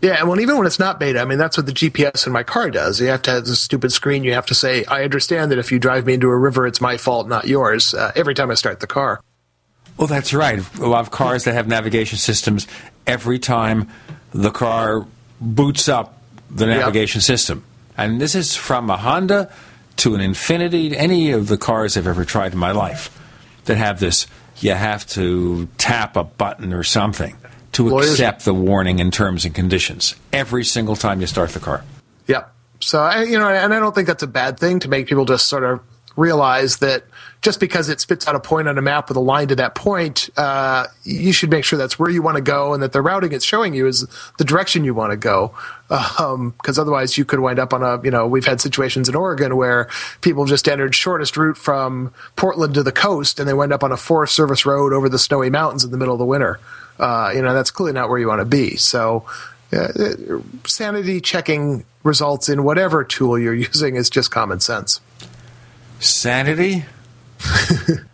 Yeah, 0.00 0.22
well, 0.22 0.40
even 0.40 0.56
when 0.56 0.66
it's 0.66 0.78
not 0.78 0.98
beta, 0.98 1.20
I 1.20 1.26
mean, 1.26 1.38
that's 1.38 1.58
what 1.58 1.66
the 1.66 1.72
GPS 1.72 2.26
in 2.26 2.32
my 2.32 2.42
car 2.42 2.70
does. 2.70 3.00
You 3.00 3.08
have 3.08 3.20
to 3.22 3.32
have 3.32 3.44
this 3.44 3.60
stupid 3.60 3.92
screen. 3.92 4.24
You 4.24 4.32
have 4.32 4.46
to 4.46 4.54
say, 4.54 4.84
I 4.86 5.04
understand 5.04 5.50
that 5.50 5.58
if 5.58 5.70
you 5.70 5.78
drive 5.78 6.06
me 6.06 6.14
into 6.14 6.28
a 6.28 6.36
river, 6.36 6.66
it's 6.66 6.80
my 6.80 6.96
fault, 6.96 7.28
not 7.28 7.46
yours, 7.46 7.92
uh, 7.92 8.10
every 8.16 8.34
time 8.34 8.50
I 8.50 8.54
start 8.54 8.80
the 8.80 8.86
car. 8.86 9.20
Well, 9.98 10.06
that's 10.06 10.32
right. 10.32 10.58
A 10.78 10.86
lot 10.86 11.00
of 11.00 11.10
cars 11.10 11.44
that 11.44 11.52
have 11.52 11.68
navigation 11.68 12.16
systems, 12.16 12.66
every 13.06 13.38
time 13.38 13.88
the 14.32 14.50
car 14.50 15.06
boots 15.38 15.88
up 15.88 16.22
the 16.48 16.64
navigation 16.64 17.18
yep. 17.18 17.24
system. 17.24 17.64
And 17.98 18.18
this 18.18 18.34
is 18.34 18.56
from 18.56 18.88
a 18.88 18.96
Honda 18.96 19.52
to 19.96 20.14
an 20.14 20.22
Infiniti, 20.22 20.94
any 20.96 21.32
of 21.32 21.48
the 21.48 21.58
cars 21.58 21.98
I've 21.98 22.06
ever 22.06 22.24
tried 22.24 22.54
in 22.54 22.58
my 22.58 22.72
life 22.72 23.14
that 23.66 23.76
have 23.76 24.00
this, 24.00 24.26
you 24.60 24.72
have 24.72 25.06
to 25.08 25.68
tap 25.76 26.16
a 26.16 26.24
button 26.24 26.72
or 26.72 26.82
something 26.82 27.36
to 27.72 27.88
Lawyers. 27.88 28.10
accept 28.10 28.44
the 28.44 28.54
warning 28.54 28.98
in 28.98 29.10
terms 29.10 29.44
and 29.44 29.54
conditions 29.54 30.16
every 30.32 30.64
single 30.64 30.96
time 30.96 31.20
you 31.20 31.26
start 31.26 31.50
the 31.50 31.60
car. 31.60 31.84
Yeah. 32.26 32.46
So 32.80 33.00
I, 33.00 33.24
you 33.24 33.38
know, 33.38 33.48
and 33.48 33.72
I 33.72 33.78
don't 33.78 33.94
think 33.94 34.06
that's 34.06 34.22
a 34.22 34.28
bad 34.28 34.58
thing 34.58 34.80
to 34.80 34.88
make 34.88 35.06
people 35.06 35.24
just 35.24 35.48
sort 35.48 35.64
of 35.64 35.80
realize 36.16 36.78
that 36.78 37.04
just 37.40 37.60
because 37.60 37.88
it 37.88 38.00
spits 38.00 38.28
out 38.28 38.34
a 38.34 38.40
point 38.40 38.68
on 38.68 38.76
a 38.76 38.82
map 38.82 39.08
with 39.08 39.16
a 39.16 39.20
line 39.20 39.48
to 39.48 39.56
that 39.56 39.74
point, 39.74 40.28
uh, 40.36 40.86
you 41.04 41.32
should 41.32 41.50
make 41.50 41.64
sure 41.64 41.78
that's 41.78 41.98
where 41.98 42.10
you 42.10 42.20
want 42.20 42.36
to 42.36 42.42
go 42.42 42.74
and 42.74 42.82
that 42.82 42.92
the 42.92 43.00
routing 43.00 43.32
it's 43.32 43.44
showing 43.44 43.74
you 43.74 43.86
is 43.86 44.06
the 44.36 44.44
direction 44.44 44.84
you 44.84 44.92
want 44.92 45.12
to 45.12 45.16
go. 45.16 45.54
Because 45.88 46.18
um, 46.78 46.82
otherwise, 46.82 47.16
you 47.16 47.24
could 47.24 47.40
wind 47.40 47.58
up 47.58 47.72
on 47.72 47.82
a, 47.82 48.02
you 48.02 48.10
know, 48.10 48.26
we've 48.26 48.44
had 48.44 48.60
situations 48.60 49.08
in 49.08 49.14
Oregon 49.14 49.56
where 49.56 49.88
people 50.20 50.44
just 50.44 50.68
entered 50.68 50.94
shortest 50.94 51.36
route 51.36 51.56
from 51.56 52.12
Portland 52.36 52.74
to 52.74 52.82
the 52.82 52.92
coast 52.92 53.40
and 53.40 53.48
they 53.48 53.54
wind 53.54 53.72
up 53.72 53.82
on 53.82 53.92
a 53.92 53.96
Forest 53.96 54.34
Service 54.34 54.66
road 54.66 54.92
over 54.92 55.08
the 55.08 55.18
snowy 55.18 55.48
mountains 55.48 55.84
in 55.84 55.90
the 55.90 55.96
middle 55.96 56.14
of 56.14 56.18
the 56.18 56.26
winter 56.26 56.60
uh, 57.00 57.32
you 57.34 57.42
know 57.42 57.54
that's 57.54 57.70
clearly 57.70 57.92
not 57.92 58.08
where 58.08 58.18
you 58.18 58.28
want 58.28 58.40
to 58.40 58.44
be. 58.44 58.76
So, 58.76 59.24
uh, 59.72 59.88
sanity 60.66 61.20
checking 61.20 61.84
results 62.02 62.48
in 62.48 62.62
whatever 62.62 63.04
tool 63.04 63.38
you're 63.38 63.54
using 63.72 63.96
is 63.96 64.10
just 64.10 64.30
common 64.30 64.60
sense. 64.60 65.00
Sanity. 65.98 66.84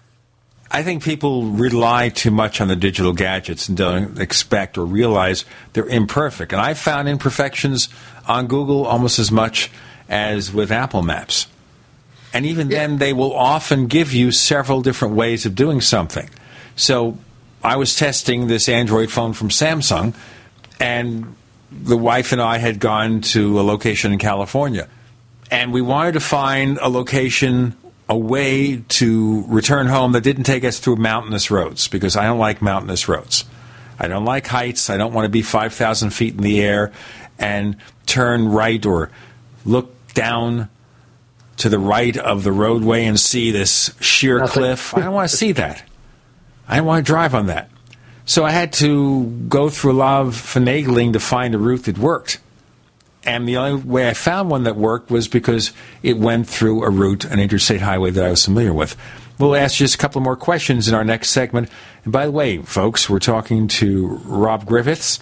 I 0.70 0.82
think 0.82 1.04
people 1.04 1.44
rely 1.44 2.08
too 2.08 2.30
much 2.30 2.60
on 2.60 2.68
the 2.68 2.76
digital 2.76 3.12
gadgets 3.12 3.68
and 3.68 3.78
don't 3.78 4.18
expect 4.18 4.76
or 4.76 4.84
realize 4.84 5.44
they're 5.72 5.86
imperfect. 5.86 6.52
And 6.52 6.60
I 6.60 6.74
found 6.74 7.08
imperfections 7.08 7.88
on 8.26 8.46
Google 8.46 8.84
almost 8.84 9.18
as 9.18 9.30
much 9.30 9.70
as 10.08 10.52
with 10.52 10.72
Apple 10.72 11.02
Maps. 11.02 11.46
And 12.34 12.44
even 12.44 12.68
yeah. 12.68 12.78
then, 12.80 12.98
they 12.98 13.12
will 13.12 13.34
often 13.34 13.86
give 13.86 14.12
you 14.12 14.32
several 14.32 14.82
different 14.82 15.14
ways 15.14 15.46
of 15.46 15.54
doing 15.54 15.80
something. 15.80 16.28
So 16.74 17.16
I 17.66 17.74
was 17.76 17.96
testing 17.96 18.46
this 18.46 18.68
Android 18.68 19.10
phone 19.10 19.32
from 19.32 19.48
Samsung, 19.48 20.14
and 20.78 21.34
the 21.72 21.96
wife 21.96 22.30
and 22.30 22.40
I 22.40 22.58
had 22.58 22.78
gone 22.78 23.22
to 23.22 23.58
a 23.60 23.62
location 23.62 24.12
in 24.12 24.20
California. 24.20 24.88
And 25.50 25.72
we 25.72 25.82
wanted 25.82 26.12
to 26.12 26.20
find 26.20 26.78
a 26.80 26.88
location, 26.88 27.76
a 28.08 28.16
way 28.16 28.84
to 28.88 29.44
return 29.48 29.88
home 29.88 30.12
that 30.12 30.20
didn't 30.20 30.44
take 30.44 30.62
us 30.62 30.78
through 30.78 30.96
mountainous 30.96 31.50
roads, 31.50 31.88
because 31.88 32.16
I 32.16 32.24
don't 32.26 32.38
like 32.38 32.62
mountainous 32.62 33.08
roads. 33.08 33.44
I 33.98 34.06
don't 34.06 34.24
like 34.24 34.46
heights. 34.46 34.88
I 34.88 34.96
don't 34.96 35.12
want 35.12 35.24
to 35.24 35.28
be 35.28 35.42
5,000 35.42 36.10
feet 36.10 36.34
in 36.34 36.42
the 36.42 36.60
air 36.62 36.92
and 37.36 37.76
turn 38.06 38.48
right 38.48 38.86
or 38.86 39.10
look 39.64 39.92
down 40.14 40.68
to 41.56 41.68
the 41.68 41.80
right 41.80 42.16
of 42.16 42.44
the 42.44 42.52
roadway 42.52 43.06
and 43.06 43.18
see 43.18 43.50
this 43.50 43.92
sheer 44.00 44.38
Nothing. 44.38 44.52
cliff. 44.62 44.96
I 44.96 45.00
don't 45.00 45.14
want 45.14 45.28
to 45.28 45.36
see 45.36 45.50
that. 45.52 45.82
I 46.68 46.76
didn't 46.76 46.86
want 46.86 47.06
to 47.06 47.10
drive 47.10 47.34
on 47.34 47.46
that. 47.46 47.70
So 48.24 48.44
I 48.44 48.50
had 48.50 48.72
to 48.74 49.24
go 49.48 49.70
through 49.70 49.92
a 49.92 49.94
lot 49.94 50.26
of 50.26 50.34
finagling 50.34 51.12
to 51.12 51.20
find 51.20 51.54
a 51.54 51.58
route 51.58 51.84
that 51.84 51.96
worked. 51.96 52.40
And 53.24 53.46
the 53.48 53.56
only 53.56 53.82
way 53.82 54.08
I 54.08 54.14
found 54.14 54.50
one 54.50 54.64
that 54.64 54.76
worked 54.76 55.10
was 55.10 55.28
because 55.28 55.72
it 56.02 56.16
went 56.16 56.48
through 56.48 56.84
a 56.84 56.90
route, 56.90 57.24
an 57.24 57.38
interstate 57.38 57.80
highway 57.80 58.10
that 58.10 58.24
I 58.24 58.30
was 58.30 58.44
familiar 58.44 58.72
with. 58.72 58.96
We'll 59.38 59.54
ask 59.54 59.76
just 59.76 59.96
a 59.96 59.98
couple 59.98 60.20
more 60.22 60.36
questions 60.36 60.88
in 60.88 60.94
our 60.94 61.04
next 61.04 61.30
segment. 61.30 61.68
And 62.04 62.12
by 62.12 62.24
the 62.26 62.32
way, 62.32 62.58
folks, 62.62 63.10
we're 63.10 63.18
talking 63.18 63.68
to 63.68 64.20
Rob 64.24 64.64
Griffiths. 64.64 65.20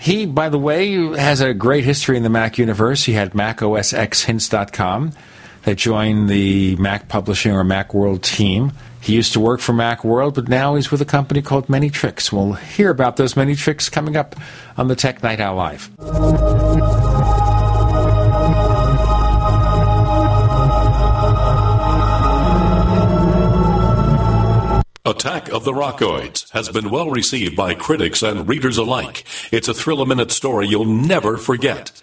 He, 0.00 0.26
by 0.26 0.48
the 0.48 0.58
way, 0.58 0.92
has 1.16 1.40
a 1.40 1.52
great 1.52 1.84
history 1.84 2.16
in 2.16 2.22
the 2.22 2.30
Mac 2.30 2.56
universe. 2.56 3.04
He 3.04 3.14
had 3.14 3.32
MacOSXHints.com 3.32 5.12
that 5.64 5.76
joined 5.76 6.28
the 6.28 6.76
Mac 6.76 7.08
Publishing 7.08 7.52
or 7.52 7.64
Macworld 7.64 8.22
team 8.22 8.72
He 9.00 9.14
used 9.14 9.32
to 9.32 9.40
work 9.40 9.60
for 9.60 9.72
Macworld, 9.72 10.34
but 10.34 10.48
now 10.48 10.74
he's 10.74 10.90
with 10.90 11.00
a 11.00 11.06
company 11.06 11.42
called 11.42 11.68
Many 11.68 11.90
Tricks. 11.90 12.32
We'll 12.32 12.54
hear 12.54 12.90
about 12.90 13.16
those 13.16 13.36
many 13.36 13.54
tricks 13.54 13.88
coming 13.88 14.16
up 14.16 14.36
on 14.76 14.88
the 14.88 14.96
Tech 14.96 15.22
Night 15.22 15.40
Owl 15.40 15.56
Live. 15.56 15.90
Attack 25.08 25.48
of 25.52 25.64
the 25.64 25.72
Rockoids 25.72 26.50
has 26.50 26.68
been 26.68 26.90
well 26.90 27.08
received 27.08 27.56
by 27.56 27.72
critics 27.72 28.22
and 28.22 28.46
readers 28.46 28.76
alike. 28.76 29.24
It's 29.50 29.66
a 29.66 29.72
thrill 29.72 30.02
a 30.02 30.06
minute 30.06 30.30
story 30.30 30.68
you'll 30.68 30.84
never 30.84 31.38
forget. 31.38 32.02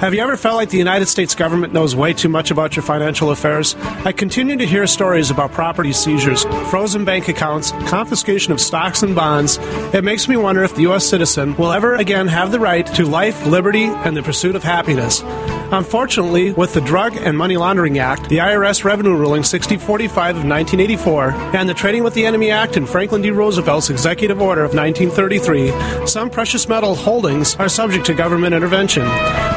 Have 0.00 0.12
you 0.12 0.20
ever 0.20 0.36
felt 0.36 0.56
like 0.56 0.68
the 0.68 0.76
United 0.76 1.06
States 1.06 1.34
government 1.34 1.72
knows 1.72 1.96
way 1.96 2.12
too 2.12 2.28
much 2.28 2.50
about 2.50 2.76
your 2.76 2.82
financial 2.82 3.30
affairs? 3.30 3.74
I 4.04 4.12
continue 4.12 4.56
to 4.56 4.66
hear 4.66 4.86
stories 4.86 5.30
about 5.30 5.52
property 5.52 5.92
seizures, 5.92 6.44
frozen 6.68 7.04
bank 7.04 7.28
accounts, 7.28 7.70
confiscation 7.88 8.52
of 8.52 8.60
stocks 8.60 9.02
and 9.02 9.14
bonds. 9.14 9.58
It 9.94 10.04
makes 10.04 10.28
me 10.28 10.36
wonder 10.36 10.62
if 10.62 10.74
the 10.74 10.82
U.S. 10.82 11.06
citizen 11.06 11.56
will 11.56 11.72
ever 11.72 11.94
again 11.94 12.26
have 12.26 12.52
the 12.52 12.60
right 12.60 12.84
to 12.94 13.06
life, 13.06 13.46
liberty, 13.46 13.84
and 13.84 14.16
the 14.16 14.22
pursuit 14.22 14.56
of 14.56 14.64
happiness. 14.64 15.22
Unfortunately, 15.72 16.52
with 16.52 16.74
the 16.74 16.80
Drug 16.82 17.16
and 17.16 17.36
Money 17.36 17.56
Laundering 17.56 17.98
Act, 17.98 18.28
the 18.28 18.38
IRS 18.38 18.84
Revenue 18.84 19.16
Ruling 19.16 19.42
6045 19.42 20.36
of 20.36 20.44
1984, 20.44 21.30
and 21.56 21.68
the 21.68 21.74
Trading 21.74 22.04
with 22.04 22.14
the 22.14 22.26
Enemy 22.26 22.50
Act 22.50 22.76
and 22.76 22.88
Franklin 22.88 23.22
D. 23.22 23.30
Roosevelt's 23.30 23.90
Executive 23.90 24.40
Order 24.40 24.62
of 24.62 24.74
1933, 24.74 26.06
some 26.06 26.30
precious 26.30 26.68
metal 26.68 26.94
holdings 26.94 27.56
are 27.56 27.68
subject 27.68 28.06
to 28.06 28.14
government 28.14 28.54
intervention. 28.54 29.04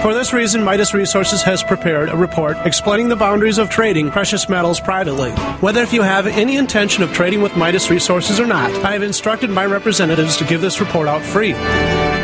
For 0.02 0.14
this 0.14 0.27
reason, 0.34 0.64
Midas 0.64 0.94
Resources 0.94 1.44
has 1.44 1.64
prepared 1.64 2.10
a 2.10 2.16
report 2.16 2.58
explaining 2.66 3.10
the 3.10 3.16
boundaries 3.16 3.58
of 3.58 3.70
trading 3.70 4.10
precious 4.12 4.50
metals 4.50 4.80
privately. 4.80 5.32
Whether 5.62 5.82
if 5.82 5.94
you 5.94 6.02
have 6.02 6.28
any 6.28 6.58
intention 6.58 7.04
of 7.04 7.14
trading 7.14 7.42
with 7.42 7.56
Midas 7.56 7.90
Resources 7.90 8.40
or 8.40 8.48
not, 8.48 8.72
I 8.84 8.94
have 8.94 9.04
instructed 9.04 9.50
my 9.50 9.66
representatives 9.66 10.38
to 10.38 10.46
give 10.46 10.62
this 10.62 10.80
report 10.80 11.08
out 11.08 11.22
free. 11.22 11.54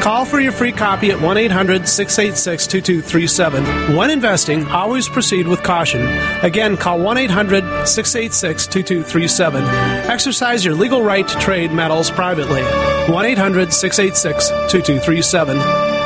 Call 0.02 0.26
for 0.26 0.40
your 0.40 0.52
free 0.52 0.72
copy 0.72 1.12
at 1.12 1.22
1 1.22 1.38
800 1.38 1.88
686 1.88 2.68
2237. 2.68 3.96
When 3.96 4.10
investing, 4.10 4.68
always 4.68 5.08
proceed 5.08 5.48
with 5.48 5.64
caution. 5.64 6.06
Again, 6.42 6.76
call 6.76 7.00
1 7.00 7.18
800 7.18 7.88
686 7.88 8.68
2237. 8.68 9.64
Exercise 10.10 10.66
your 10.66 10.74
legal 10.74 11.02
right 11.02 11.28
to 11.28 11.40
trade 11.40 11.72
metals 11.72 12.12
privately. 12.12 12.64
1 13.12 13.26
800 13.26 13.72
686 13.72 14.50
2237. 14.72 16.03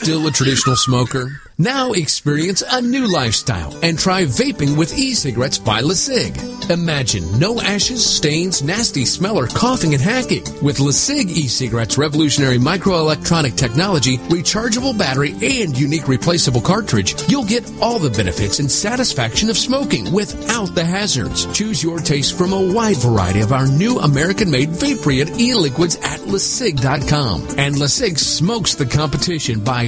Still 0.00 0.28
a 0.28 0.30
traditional 0.30 0.76
smoker? 0.76 1.40
Now 1.60 1.90
experience 1.90 2.62
a 2.70 2.80
new 2.80 3.08
lifestyle 3.08 3.76
and 3.82 3.98
try 3.98 4.22
vaping 4.22 4.78
with 4.78 4.96
e-cigarettes 4.96 5.58
by 5.58 5.82
LeCig. 5.82 6.70
Imagine 6.70 7.36
no 7.40 7.60
ashes, 7.60 8.08
stains, 8.08 8.62
nasty 8.62 9.04
smell, 9.04 9.36
or 9.36 9.48
coughing 9.48 9.94
and 9.94 10.02
hacking. 10.02 10.44
With 10.62 10.78
LeCig 10.78 11.30
e-cigarettes 11.30 11.98
revolutionary 11.98 12.58
microelectronic 12.58 13.56
technology, 13.56 14.18
rechargeable 14.28 14.96
battery, 14.96 15.32
and 15.42 15.76
unique 15.76 16.06
replaceable 16.06 16.60
cartridge, 16.60 17.16
you'll 17.28 17.44
get 17.44 17.68
all 17.80 17.98
the 17.98 18.10
benefits 18.10 18.60
and 18.60 18.70
satisfaction 18.70 19.50
of 19.50 19.58
smoking 19.58 20.12
without 20.12 20.76
the 20.76 20.84
hazards. 20.84 21.46
Choose 21.46 21.82
your 21.82 21.98
taste 21.98 22.38
from 22.38 22.52
a 22.52 22.72
wide 22.72 22.98
variety 22.98 23.40
of 23.40 23.52
our 23.52 23.66
new 23.66 23.98
American-made 23.98 24.68
vape 24.68 25.40
e-liquids 25.40 25.96
at 25.96 26.20
LeCig.com. 26.20 27.42
And 27.58 27.74
LeCig 27.74 28.16
smokes 28.16 28.76
the 28.76 28.86
competition 28.86 29.58
by 29.58 29.87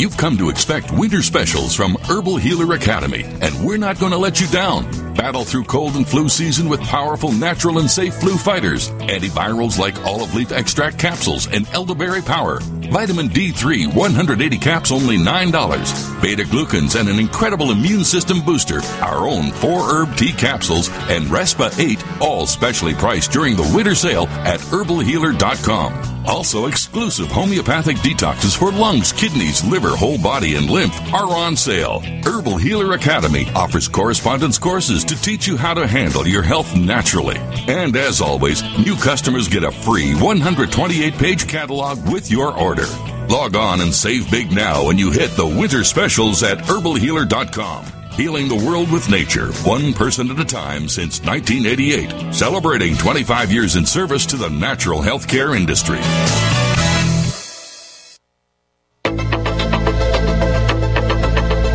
You've 0.00 0.16
come 0.16 0.38
to 0.38 0.48
expect 0.48 0.90
winter 0.92 1.20
specials 1.20 1.74
from 1.74 1.94
Herbal 1.94 2.38
Healer 2.38 2.74
Academy, 2.74 3.24
and 3.42 3.54
we're 3.62 3.76
not 3.76 4.00
going 4.00 4.12
to 4.12 4.16
let 4.16 4.40
you 4.40 4.46
down. 4.46 4.99
Battle 5.14 5.44
through 5.44 5.64
cold 5.64 5.96
and 5.96 6.08
flu 6.08 6.28
season 6.28 6.68
with 6.68 6.80
powerful, 6.80 7.32
natural, 7.32 7.78
and 7.78 7.90
safe 7.90 8.14
flu 8.14 8.36
fighters. 8.36 8.90
Antivirals 8.90 9.78
like 9.78 10.04
olive 10.04 10.34
leaf 10.34 10.52
extract 10.52 10.98
capsules 10.98 11.46
and 11.48 11.68
elderberry 11.74 12.22
power. 12.22 12.60
Vitamin 12.90 13.28
D3, 13.28 13.94
180 13.94 14.58
caps, 14.58 14.90
only 14.90 15.16
$9. 15.16 16.22
Beta 16.22 16.42
glucans 16.42 16.98
and 16.98 17.08
an 17.08 17.18
incredible 17.18 17.70
immune 17.70 18.04
system 18.04 18.40
booster. 18.44 18.80
Our 19.00 19.28
own 19.28 19.52
4 19.52 19.80
herb 19.80 20.16
tea 20.16 20.32
capsules 20.32 20.88
and 21.08 21.26
Respa 21.26 21.76
8, 21.78 22.02
all 22.20 22.46
specially 22.46 22.94
priced 22.94 23.30
during 23.32 23.56
the 23.56 23.70
winter 23.74 23.94
sale 23.94 24.26
at 24.44 24.60
herbalhealer.com. 24.60 26.20
Also, 26.26 26.66
exclusive 26.66 27.28
homeopathic 27.28 27.96
detoxes 27.98 28.56
for 28.56 28.70
lungs, 28.70 29.12
kidneys, 29.12 29.64
liver, 29.64 29.96
whole 29.96 30.18
body, 30.18 30.54
and 30.54 30.68
lymph 30.68 30.96
are 31.14 31.28
on 31.28 31.56
sale. 31.56 32.00
Herbal 32.24 32.58
Healer 32.58 32.92
Academy 32.92 33.46
offers 33.54 33.88
correspondence 33.88 34.58
courses 34.58 34.99
to 35.04 35.20
teach 35.20 35.46
you 35.46 35.56
how 35.56 35.74
to 35.74 35.86
handle 35.86 36.26
your 36.26 36.42
health 36.42 36.76
naturally. 36.76 37.36
And 37.68 37.96
as 37.96 38.20
always, 38.20 38.62
new 38.78 38.96
customers 38.96 39.48
get 39.48 39.64
a 39.64 39.70
free 39.70 40.14
128 40.14 41.14
page 41.14 41.48
catalog 41.48 41.98
with 42.12 42.30
your 42.30 42.56
order. 42.56 42.86
Log 43.28 43.56
on 43.56 43.80
and 43.80 43.94
save 43.94 44.30
big 44.30 44.50
now 44.50 44.86
when 44.86 44.98
you 44.98 45.10
hit 45.10 45.30
the 45.32 45.46
winter 45.46 45.84
specials 45.84 46.42
at 46.42 46.58
herbalhealer.com. 46.58 47.86
Healing 48.12 48.48
the 48.48 48.56
world 48.56 48.90
with 48.90 49.08
nature, 49.08 49.52
one 49.64 49.92
person 49.92 50.30
at 50.30 50.40
a 50.40 50.44
time 50.44 50.88
since 50.88 51.22
1988. 51.22 52.34
Celebrating 52.34 52.96
25 52.96 53.52
years 53.52 53.76
in 53.76 53.86
service 53.86 54.26
to 54.26 54.36
the 54.36 54.50
natural 54.50 55.00
healthcare 55.00 55.56
industry. 55.56 56.00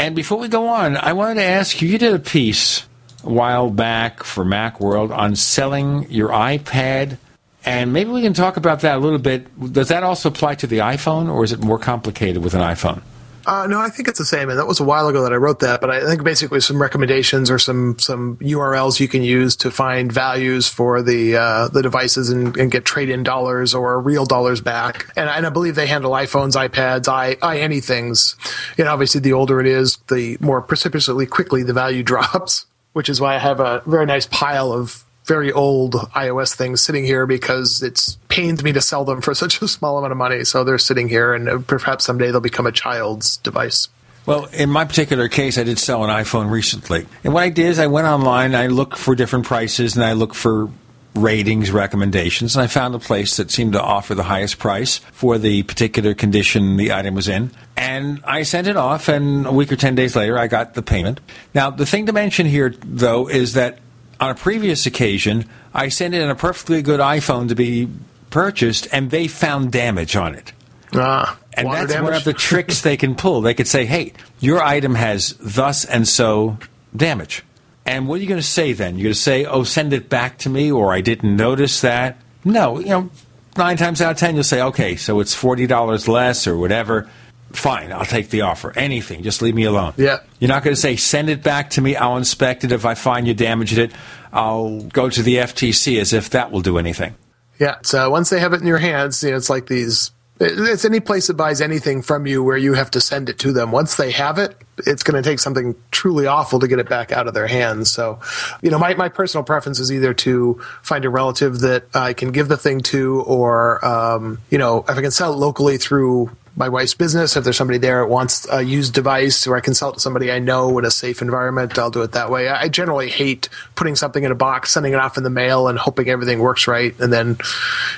And 0.00 0.16
before 0.16 0.38
we 0.38 0.48
go 0.48 0.66
on, 0.68 0.96
I 0.96 1.12
wanted 1.12 1.34
to 1.34 1.44
ask 1.44 1.82
you 1.82 1.86
you 1.86 1.98
did 1.98 2.14
a 2.14 2.18
piece 2.18 2.86
a 3.22 3.28
while 3.28 3.68
back 3.68 4.24
for 4.24 4.46
Macworld 4.46 5.14
on 5.14 5.36
selling 5.36 6.10
your 6.10 6.30
iPad 6.30 7.18
And 7.66 7.92
maybe 7.92 8.10
we 8.10 8.22
can 8.22 8.32
talk 8.32 8.56
about 8.56 8.80
that 8.80 8.96
a 8.96 8.98
little 8.98 9.18
bit. 9.18 9.44
Does 9.72 9.88
that 9.88 10.02
also 10.02 10.30
apply 10.30 10.54
to 10.56 10.66
the 10.66 10.78
iPhone, 10.78 11.30
or 11.30 11.44
is 11.44 11.52
it 11.52 11.60
more 11.60 11.78
complicated 11.78 12.42
with 12.42 12.54
an 12.54 12.62
iPhone? 12.62 13.02
Uh, 13.46 13.66
no, 13.66 13.80
I 13.80 13.88
think 13.88 14.08
it's 14.08 14.18
the 14.18 14.24
same, 14.24 14.50
and 14.50 14.58
that 14.58 14.66
was 14.66 14.80
a 14.80 14.84
while 14.84 15.08
ago 15.08 15.22
that 15.22 15.32
I 15.32 15.36
wrote 15.36 15.60
that. 15.60 15.80
But 15.80 15.90
I 15.90 16.04
think 16.04 16.24
basically 16.24 16.60
some 16.60 16.80
recommendations 16.80 17.50
or 17.50 17.58
some 17.58 17.98
some 17.98 18.36
URLs 18.38 19.00
you 19.00 19.08
can 19.08 19.22
use 19.22 19.56
to 19.56 19.70
find 19.70 20.12
values 20.12 20.68
for 20.68 21.02
the 21.02 21.36
uh, 21.36 21.68
the 21.68 21.82
devices 21.82 22.30
and, 22.30 22.56
and 22.56 22.70
get 22.70 22.84
trade 22.84 23.08
in 23.08 23.22
dollars 23.22 23.74
or 23.74 24.00
real 24.00 24.26
dollars 24.26 24.60
back. 24.60 25.06
And, 25.16 25.28
and 25.28 25.46
I 25.46 25.50
believe 25.50 25.74
they 25.74 25.86
handle 25.86 26.12
iPhones, 26.12 26.54
iPads, 26.54 27.08
i 27.08 27.36
i 27.42 27.58
anythings. 27.58 28.36
And 28.78 28.88
obviously, 28.88 29.20
the 29.20 29.32
older 29.32 29.60
it 29.60 29.66
is, 29.66 29.96
the 30.08 30.36
more 30.40 30.60
precipitously 30.60 31.26
quickly 31.26 31.62
the 31.62 31.72
value 31.72 32.02
drops. 32.10 32.66
Which 32.92 33.08
is 33.08 33.20
why 33.20 33.36
I 33.36 33.38
have 33.38 33.60
a 33.60 33.84
very 33.86 34.04
nice 34.04 34.26
pile 34.26 34.72
of 34.72 35.04
very 35.30 35.52
old 35.52 35.94
iOS 35.94 36.56
things 36.56 36.80
sitting 36.80 37.04
here 37.04 37.24
because 37.24 37.82
it's 37.82 38.16
pained 38.26 38.64
me 38.64 38.72
to 38.72 38.80
sell 38.80 39.04
them 39.04 39.20
for 39.20 39.32
such 39.44 39.62
a 39.62 39.68
small 39.68 39.96
amount 39.96 40.10
of 40.10 40.18
money. 40.18 40.42
So 40.42 40.64
they're 40.64 40.76
sitting 40.76 41.08
here, 41.08 41.32
and 41.32 41.64
perhaps 41.68 42.04
someday 42.04 42.32
they'll 42.32 42.40
become 42.40 42.66
a 42.66 42.72
child's 42.72 43.36
device. 43.36 43.88
Well, 44.26 44.46
in 44.46 44.70
my 44.70 44.84
particular 44.84 45.28
case, 45.28 45.56
I 45.56 45.62
did 45.62 45.78
sell 45.78 46.02
an 46.04 46.10
iPhone 46.10 46.50
recently. 46.50 47.06
And 47.22 47.32
what 47.32 47.44
I 47.44 47.48
did 47.48 47.66
is 47.66 47.78
I 47.78 47.86
went 47.86 48.08
online, 48.08 48.56
I 48.56 48.66
looked 48.66 48.98
for 48.98 49.14
different 49.14 49.46
prices, 49.46 49.94
and 49.94 50.04
I 50.04 50.14
looked 50.14 50.34
for 50.34 50.68
ratings, 51.14 51.70
recommendations, 51.70 52.56
and 52.56 52.62
I 52.62 52.66
found 52.66 52.94
a 52.94 52.98
place 52.98 53.36
that 53.36 53.50
seemed 53.50 53.72
to 53.74 53.82
offer 53.82 54.14
the 54.14 54.24
highest 54.24 54.58
price 54.58 54.98
for 55.12 55.38
the 55.38 55.62
particular 55.62 56.14
condition 56.14 56.76
the 56.76 56.92
item 56.92 57.14
was 57.14 57.28
in. 57.28 57.50
And 57.76 58.20
I 58.24 58.42
sent 58.42 58.66
it 58.66 58.76
off, 58.76 59.08
and 59.08 59.46
a 59.46 59.52
week 59.52 59.70
or 59.70 59.76
10 59.76 59.94
days 59.94 60.16
later, 60.16 60.36
I 60.36 60.48
got 60.48 60.74
the 60.74 60.82
payment. 60.82 61.20
Now, 61.54 61.70
the 61.70 61.86
thing 61.86 62.06
to 62.06 62.12
mention 62.12 62.46
here, 62.46 62.74
though, 62.84 63.28
is 63.28 63.54
that 63.54 63.78
on 64.20 64.30
a 64.30 64.34
previous 64.34 64.86
occasion, 64.86 65.46
I 65.74 65.88
sent 65.88 66.14
in 66.14 66.28
a 66.28 66.34
perfectly 66.34 66.82
good 66.82 67.00
iPhone 67.00 67.48
to 67.48 67.54
be 67.54 67.88
purchased, 68.28 68.86
and 68.92 69.10
they 69.10 69.26
found 69.26 69.72
damage 69.72 70.14
on 70.14 70.34
it. 70.34 70.52
Ah, 70.94 71.38
and 71.54 71.68
that's 71.68 71.92
damage? 71.92 72.04
one 72.04 72.14
of 72.14 72.24
the 72.24 72.32
tricks 72.32 72.82
they 72.82 72.96
can 72.96 73.14
pull. 73.14 73.40
They 73.40 73.54
could 73.54 73.68
say, 73.68 73.86
"Hey, 73.86 74.12
your 74.38 74.62
item 74.62 74.94
has 74.94 75.34
thus 75.40 75.84
and 75.84 76.06
so 76.06 76.58
damage." 76.94 77.42
And 77.86 78.06
what 78.06 78.18
are 78.18 78.22
you 78.22 78.28
going 78.28 78.40
to 78.40 78.46
say 78.46 78.72
then? 78.72 78.96
You're 78.96 79.04
going 79.04 79.14
to 79.14 79.20
say, 79.20 79.44
"Oh, 79.46 79.64
send 79.64 79.92
it 79.92 80.08
back 80.08 80.38
to 80.38 80.50
me," 80.50 80.70
or 80.70 80.92
"I 80.92 81.00
didn't 81.00 81.34
notice 81.34 81.80
that." 81.80 82.18
No, 82.44 82.78
you 82.78 82.86
know, 82.86 83.10
nine 83.56 83.76
times 83.76 84.00
out 84.00 84.12
of 84.12 84.16
ten, 84.18 84.34
you'll 84.34 84.44
say, 84.44 84.60
"Okay, 84.60 84.96
so 84.96 85.20
it's 85.20 85.34
forty 85.34 85.66
dollars 85.66 86.08
less 86.08 86.46
or 86.46 86.56
whatever." 86.58 87.08
Fine, 87.52 87.92
I'll 87.92 88.04
take 88.04 88.30
the 88.30 88.42
offer. 88.42 88.72
Anything, 88.76 89.22
just 89.22 89.42
leave 89.42 89.54
me 89.54 89.64
alone. 89.64 89.92
Yeah. 89.96 90.18
You're 90.38 90.48
not 90.48 90.62
going 90.62 90.74
to 90.74 90.80
say, 90.80 90.96
"Send 90.96 91.28
it 91.28 91.42
back 91.42 91.70
to 91.70 91.80
me. 91.80 91.96
I'll 91.96 92.16
inspect 92.16 92.62
it. 92.64 92.70
If 92.70 92.86
I 92.86 92.94
find 92.94 93.26
you 93.26 93.34
damaged 93.34 93.76
it, 93.76 93.92
I'll 94.32 94.82
go 94.82 95.10
to 95.10 95.22
the 95.22 95.36
FTC." 95.36 96.00
As 96.00 96.12
if 96.12 96.30
that 96.30 96.52
will 96.52 96.60
do 96.60 96.78
anything. 96.78 97.16
Yeah. 97.58 97.76
So 97.82 98.08
once 98.10 98.30
they 98.30 98.38
have 98.40 98.52
it 98.52 98.60
in 98.60 98.66
your 98.66 98.78
hands, 98.78 99.22
you 99.22 99.30
know, 99.30 99.36
it's 99.36 99.50
like 99.50 99.66
these. 99.66 100.12
It's 100.42 100.86
any 100.86 101.00
place 101.00 101.26
that 101.26 101.34
buys 101.34 101.60
anything 101.60 102.00
from 102.00 102.26
you 102.26 102.42
where 102.42 102.56
you 102.56 102.72
have 102.72 102.90
to 102.92 103.00
send 103.00 103.28
it 103.28 103.38
to 103.40 103.52
them. 103.52 103.72
Once 103.72 103.96
they 103.96 104.10
have 104.12 104.38
it, 104.38 104.56
it's 104.86 105.02
going 105.02 105.22
to 105.22 105.28
take 105.28 105.38
something 105.38 105.74
truly 105.90 106.26
awful 106.26 106.58
to 106.60 106.66
get 106.66 106.78
it 106.78 106.88
back 106.88 107.12
out 107.12 107.28
of 107.28 107.34
their 107.34 107.46
hands. 107.46 107.92
So, 107.92 108.20
you 108.62 108.70
know, 108.70 108.78
my, 108.78 108.94
my 108.94 109.10
personal 109.10 109.44
preference 109.44 109.78
is 109.80 109.92
either 109.92 110.14
to 110.14 110.58
find 110.80 111.04
a 111.04 111.10
relative 111.10 111.60
that 111.60 111.94
I 111.94 112.14
can 112.14 112.32
give 112.32 112.48
the 112.48 112.56
thing 112.56 112.80
to, 112.84 113.20
or, 113.20 113.84
um, 113.84 114.38
you 114.48 114.56
know, 114.56 114.78
if 114.88 114.96
I 114.96 115.02
can 115.02 115.10
sell 115.10 115.34
it 115.34 115.36
locally 115.36 115.76
through 115.76 116.30
my 116.56 116.68
wife's 116.68 116.94
business. 116.94 117.36
If 117.36 117.44
there's 117.44 117.56
somebody 117.56 117.78
there 117.78 118.02
that 118.02 118.08
wants 118.08 118.46
a 118.50 118.62
used 118.62 118.92
device 118.92 119.46
or 119.46 119.56
I 119.56 119.60
to 119.94 120.00
somebody 120.00 120.30
I 120.30 120.38
know 120.38 120.78
in 120.78 120.84
a 120.84 120.90
safe 120.90 121.22
environment, 121.22 121.78
I'll 121.78 121.90
do 121.90 122.02
it 122.02 122.12
that 122.12 122.30
way. 122.30 122.48
I 122.48 122.68
generally 122.68 123.08
hate 123.08 123.48
putting 123.76 123.96
something 123.96 124.22
in 124.24 124.32
a 124.32 124.34
box, 124.34 124.72
sending 124.72 124.92
it 124.92 124.98
off 124.98 125.16
in 125.16 125.22
the 125.22 125.30
mail 125.30 125.68
and 125.68 125.78
hoping 125.78 126.08
everything 126.08 126.40
works 126.40 126.66
right. 126.66 126.98
And 127.00 127.12
then 127.12 127.38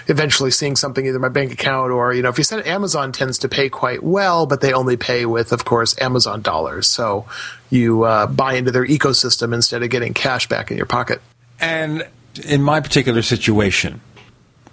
eventually 0.07 0.51
seeing 0.51 0.77
something 0.77 1.05
either 1.05 1.19
my 1.19 1.29
bank 1.29 1.53
account 1.53 1.91
or, 1.93 2.13
you 2.13 2.23
know, 2.23 2.29
if 2.29 2.39
you 2.39 2.45
it, 2.61 2.67
Amazon 2.67 3.13
tends 3.13 3.39
to 3.39 3.49
pay 3.49 3.69
quite 3.69 4.03
well, 4.03 4.47
but 4.47 4.61
they 4.61 4.73
only 4.73 4.97
pay 4.97 5.27
with, 5.27 5.53
of 5.53 5.65
course, 5.65 5.99
Amazon 6.01 6.43
dollars. 6.43 6.89
So 6.89 7.27
you 7.71 8.05
uh, 8.05 8.27
buy 8.27 8.55
into 8.55 8.71
their 8.71 8.87
ecosystem 8.87 9.55
instead 9.55 9.83
of 9.83 9.91
getting 9.91 10.15
cash 10.15 10.49
back 10.49 10.71
in 10.71 10.77
your 10.77 10.87
pocket. 10.87 11.21
And 11.59 12.07
in 12.45 12.63
my 12.63 12.81
particular 12.81 13.23
situation, 13.23 14.01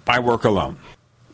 I 0.06 0.20
work 0.20 0.44
alone. 0.44 0.76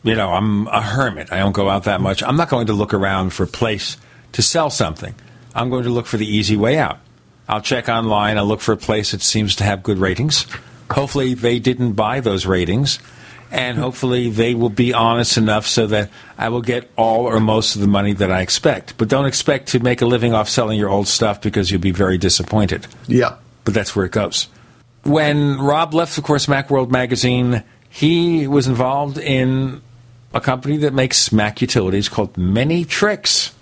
You 0.07 0.15
know, 0.15 0.31
I'm 0.31 0.67
a 0.67 0.81
hermit. 0.81 1.31
I 1.31 1.39
don't 1.39 1.51
go 1.51 1.69
out 1.69 1.83
that 1.83 2.01
much. 2.01 2.23
I'm 2.23 2.37
not 2.37 2.49
going 2.49 2.67
to 2.67 2.73
look 2.73 2.93
around 2.93 3.31
for 3.31 3.43
a 3.43 3.47
place 3.47 3.97
to 4.33 4.41
sell 4.41 4.69
something. 4.69 5.13
I'm 5.53 5.69
going 5.69 5.83
to 5.83 5.89
look 5.89 6.05
for 6.05 6.17
the 6.17 6.27
easy 6.27 6.55
way 6.55 6.77
out. 6.77 6.99
I'll 7.49 7.61
check 7.61 7.89
online. 7.89 8.37
I'll 8.37 8.45
look 8.45 8.61
for 8.61 8.73
a 8.73 8.77
place 8.77 9.11
that 9.11 9.21
seems 9.21 9.55
to 9.57 9.63
have 9.63 9.83
good 9.83 9.97
ratings. 9.97 10.45
Hopefully, 10.91 11.33
they 11.33 11.59
didn't 11.59 11.93
buy 11.93 12.19
those 12.19 12.45
ratings. 12.45 12.99
And 13.49 13.77
hopefully, 13.77 14.29
they 14.29 14.55
will 14.55 14.69
be 14.69 14.93
honest 14.93 15.37
enough 15.37 15.65
so 15.65 15.87
that 15.87 16.09
I 16.37 16.49
will 16.49 16.61
get 16.61 16.91
all 16.97 17.25
or 17.25 17.39
most 17.39 17.75
of 17.75 17.81
the 17.81 17.87
money 17.87 18.13
that 18.13 18.29
I 18.29 18.41
expect. 18.41 18.97
But 18.97 19.07
don't 19.07 19.25
expect 19.25 19.69
to 19.69 19.79
make 19.79 20.01
a 20.01 20.05
living 20.05 20.33
off 20.33 20.49
selling 20.49 20.77
your 20.77 20.89
old 20.89 21.07
stuff 21.07 21.41
because 21.41 21.71
you'll 21.71 21.81
be 21.81 21.91
very 21.91 22.17
disappointed. 22.17 22.87
Yeah. 23.07 23.37
But 23.63 23.73
that's 23.73 23.95
where 23.95 24.05
it 24.05 24.11
goes. 24.11 24.47
When 25.03 25.57
Rob 25.59 25.93
left, 25.93 26.17
of 26.17 26.25
course, 26.25 26.47
Macworld 26.47 26.91
magazine, 26.91 27.63
he 27.89 28.47
was 28.47 28.67
involved 28.67 29.17
in 29.17 29.81
a 30.33 30.41
company 30.41 30.77
that 30.77 30.93
makes 30.93 31.31
Mac 31.31 31.61
utilities 31.61 32.09
called 32.09 32.37
Many 32.37 32.85
Tricks, 32.85 33.53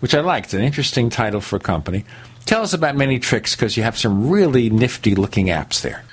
which 0.00 0.14
I 0.14 0.20
liked. 0.20 0.54
An 0.54 0.62
interesting 0.62 1.10
title 1.10 1.40
for 1.40 1.56
a 1.56 1.60
company. 1.60 2.04
Tell 2.44 2.62
us 2.62 2.72
about 2.72 2.96
Many 2.96 3.18
Tricks 3.18 3.54
because 3.54 3.76
you 3.76 3.82
have 3.82 3.98
some 3.98 4.28
really 4.28 4.70
nifty 4.70 5.14
looking 5.14 5.46
apps 5.46 5.82
there. 5.82 6.04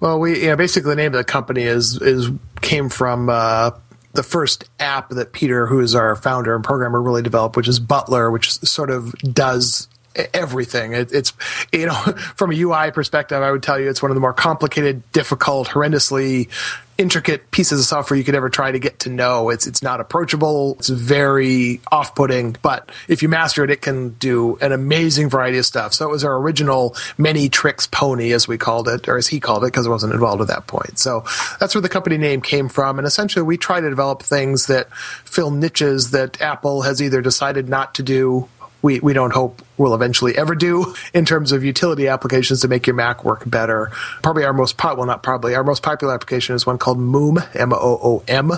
Well, 0.00 0.18
we 0.20 0.42
you 0.42 0.48
know, 0.48 0.56
basically 0.56 0.90
the 0.90 0.96
name 0.96 1.12
of 1.14 1.18
the 1.18 1.24
company 1.24 1.62
is 1.62 2.00
is 2.00 2.30
came 2.60 2.88
from 2.88 3.28
uh, 3.28 3.70
the 4.12 4.22
first 4.22 4.64
app 4.78 5.10
that 5.10 5.32
Peter, 5.32 5.66
who 5.66 5.80
is 5.80 5.94
our 5.94 6.16
founder 6.16 6.54
and 6.54 6.64
programmer, 6.64 7.00
really 7.00 7.22
developed, 7.22 7.56
which 7.56 7.68
is 7.68 7.80
Butler, 7.80 8.30
which 8.30 8.52
sort 8.60 8.90
of 8.90 9.12
does 9.20 9.88
everything. 10.32 10.92
It, 10.92 11.12
it's 11.12 11.32
you 11.72 11.86
know 11.86 11.94
from 12.36 12.52
a 12.52 12.54
UI 12.54 12.90
perspective, 12.92 13.42
I 13.42 13.50
would 13.50 13.62
tell 13.62 13.78
you 13.78 13.88
it's 13.88 14.02
one 14.02 14.10
of 14.10 14.14
the 14.14 14.20
more 14.20 14.32
complicated, 14.32 15.10
difficult, 15.12 15.68
horrendously 15.68 16.48
intricate 16.96 17.50
pieces 17.50 17.80
of 17.80 17.86
software 17.86 18.16
you 18.16 18.24
could 18.24 18.34
ever 18.34 18.48
try 18.48 18.70
to 18.70 18.78
get 18.78 19.00
to 19.00 19.10
know. 19.10 19.50
It's 19.50 19.66
it's 19.66 19.82
not 19.82 20.00
approachable. 20.00 20.76
It's 20.78 20.88
very 20.88 21.80
off-putting, 21.90 22.56
but 22.62 22.90
if 23.08 23.22
you 23.22 23.28
master 23.28 23.64
it, 23.64 23.70
it 23.70 23.82
can 23.82 24.10
do 24.10 24.56
an 24.56 24.72
amazing 24.72 25.28
variety 25.28 25.58
of 25.58 25.66
stuff. 25.66 25.94
So 25.94 26.06
it 26.06 26.10
was 26.10 26.24
our 26.24 26.36
original 26.36 26.96
many 27.18 27.48
tricks 27.48 27.86
pony, 27.86 28.32
as 28.32 28.46
we 28.46 28.58
called 28.58 28.88
it, 28.88 29.08
or 29.08 29.16
as 29.16 29.28
he 29.28 29.40
called 29.40 29.64
it, 29.64 29.68
because 29.68 29.86
I 29.86 29.90
wasn't 29.90 30.14
involved 30.14 30.42
at 30.42 30.48
that 30.48 30.66
point. 30.66 30.98
So 30.98 31.24
that's 31.58 31.74
where 31.74 31.82
the 31.82 31.88
company 31.88 32.18
name 32.18 32.40
came 32.40 32.68
from. 32.68 32.98
And 32.98 33.06
essentially, 33.06 33.42
we 33.42 33.56
try 33.56 33.80
to 33.80 33.88
develop 33.88 34.22
things 34.22 34.66
that 34.66 34.94
fill 34.96 35.50
niches 35.50 36.10
that 36.12 36.40
Apple 36.40 36.82
has 36.82 37.02
either 37.02 37.20
decided 37.20 37.68
not 37.68 37.94
to 37.96 38.02
do 38.02 38.48
we, 38.84 39.00
we 39.00 39.14
don't 39.14 39.32
hope 39.32 39.62
will 39.76 39.94
eventually 39.94 40.36
ever 40.36 40.54
do 40.54 40.94
in 41.12 41.24
terms 41.24 41.52
of 41.52 41.64
utility 41.64 42.08
applications 42.08 42.60
to 42.60 42.68
make 42.68 42.86
your 42.86 42.94
Mac 42.94 43.24
work 43.24 43.42
better. 43.48 43.90
Probably 44.22 44.44
our 44.44 44.52
most 44.52 44.76
po- 44.76 44.94
well 44.94 45.06
not 45.06 45.22
probably 45.22 45.54
our 45.54 45.64
most 45.64 45.82
popular 45.82 46.14
application 46.14 46.54
is 46.54 46.66
one 46.66 46.78
called 46.78 46.98
Moom 46.98 47.44
M 47.56 47.72
O 47.72 47.98
O 48.02 48.24
M, 48.28 48.52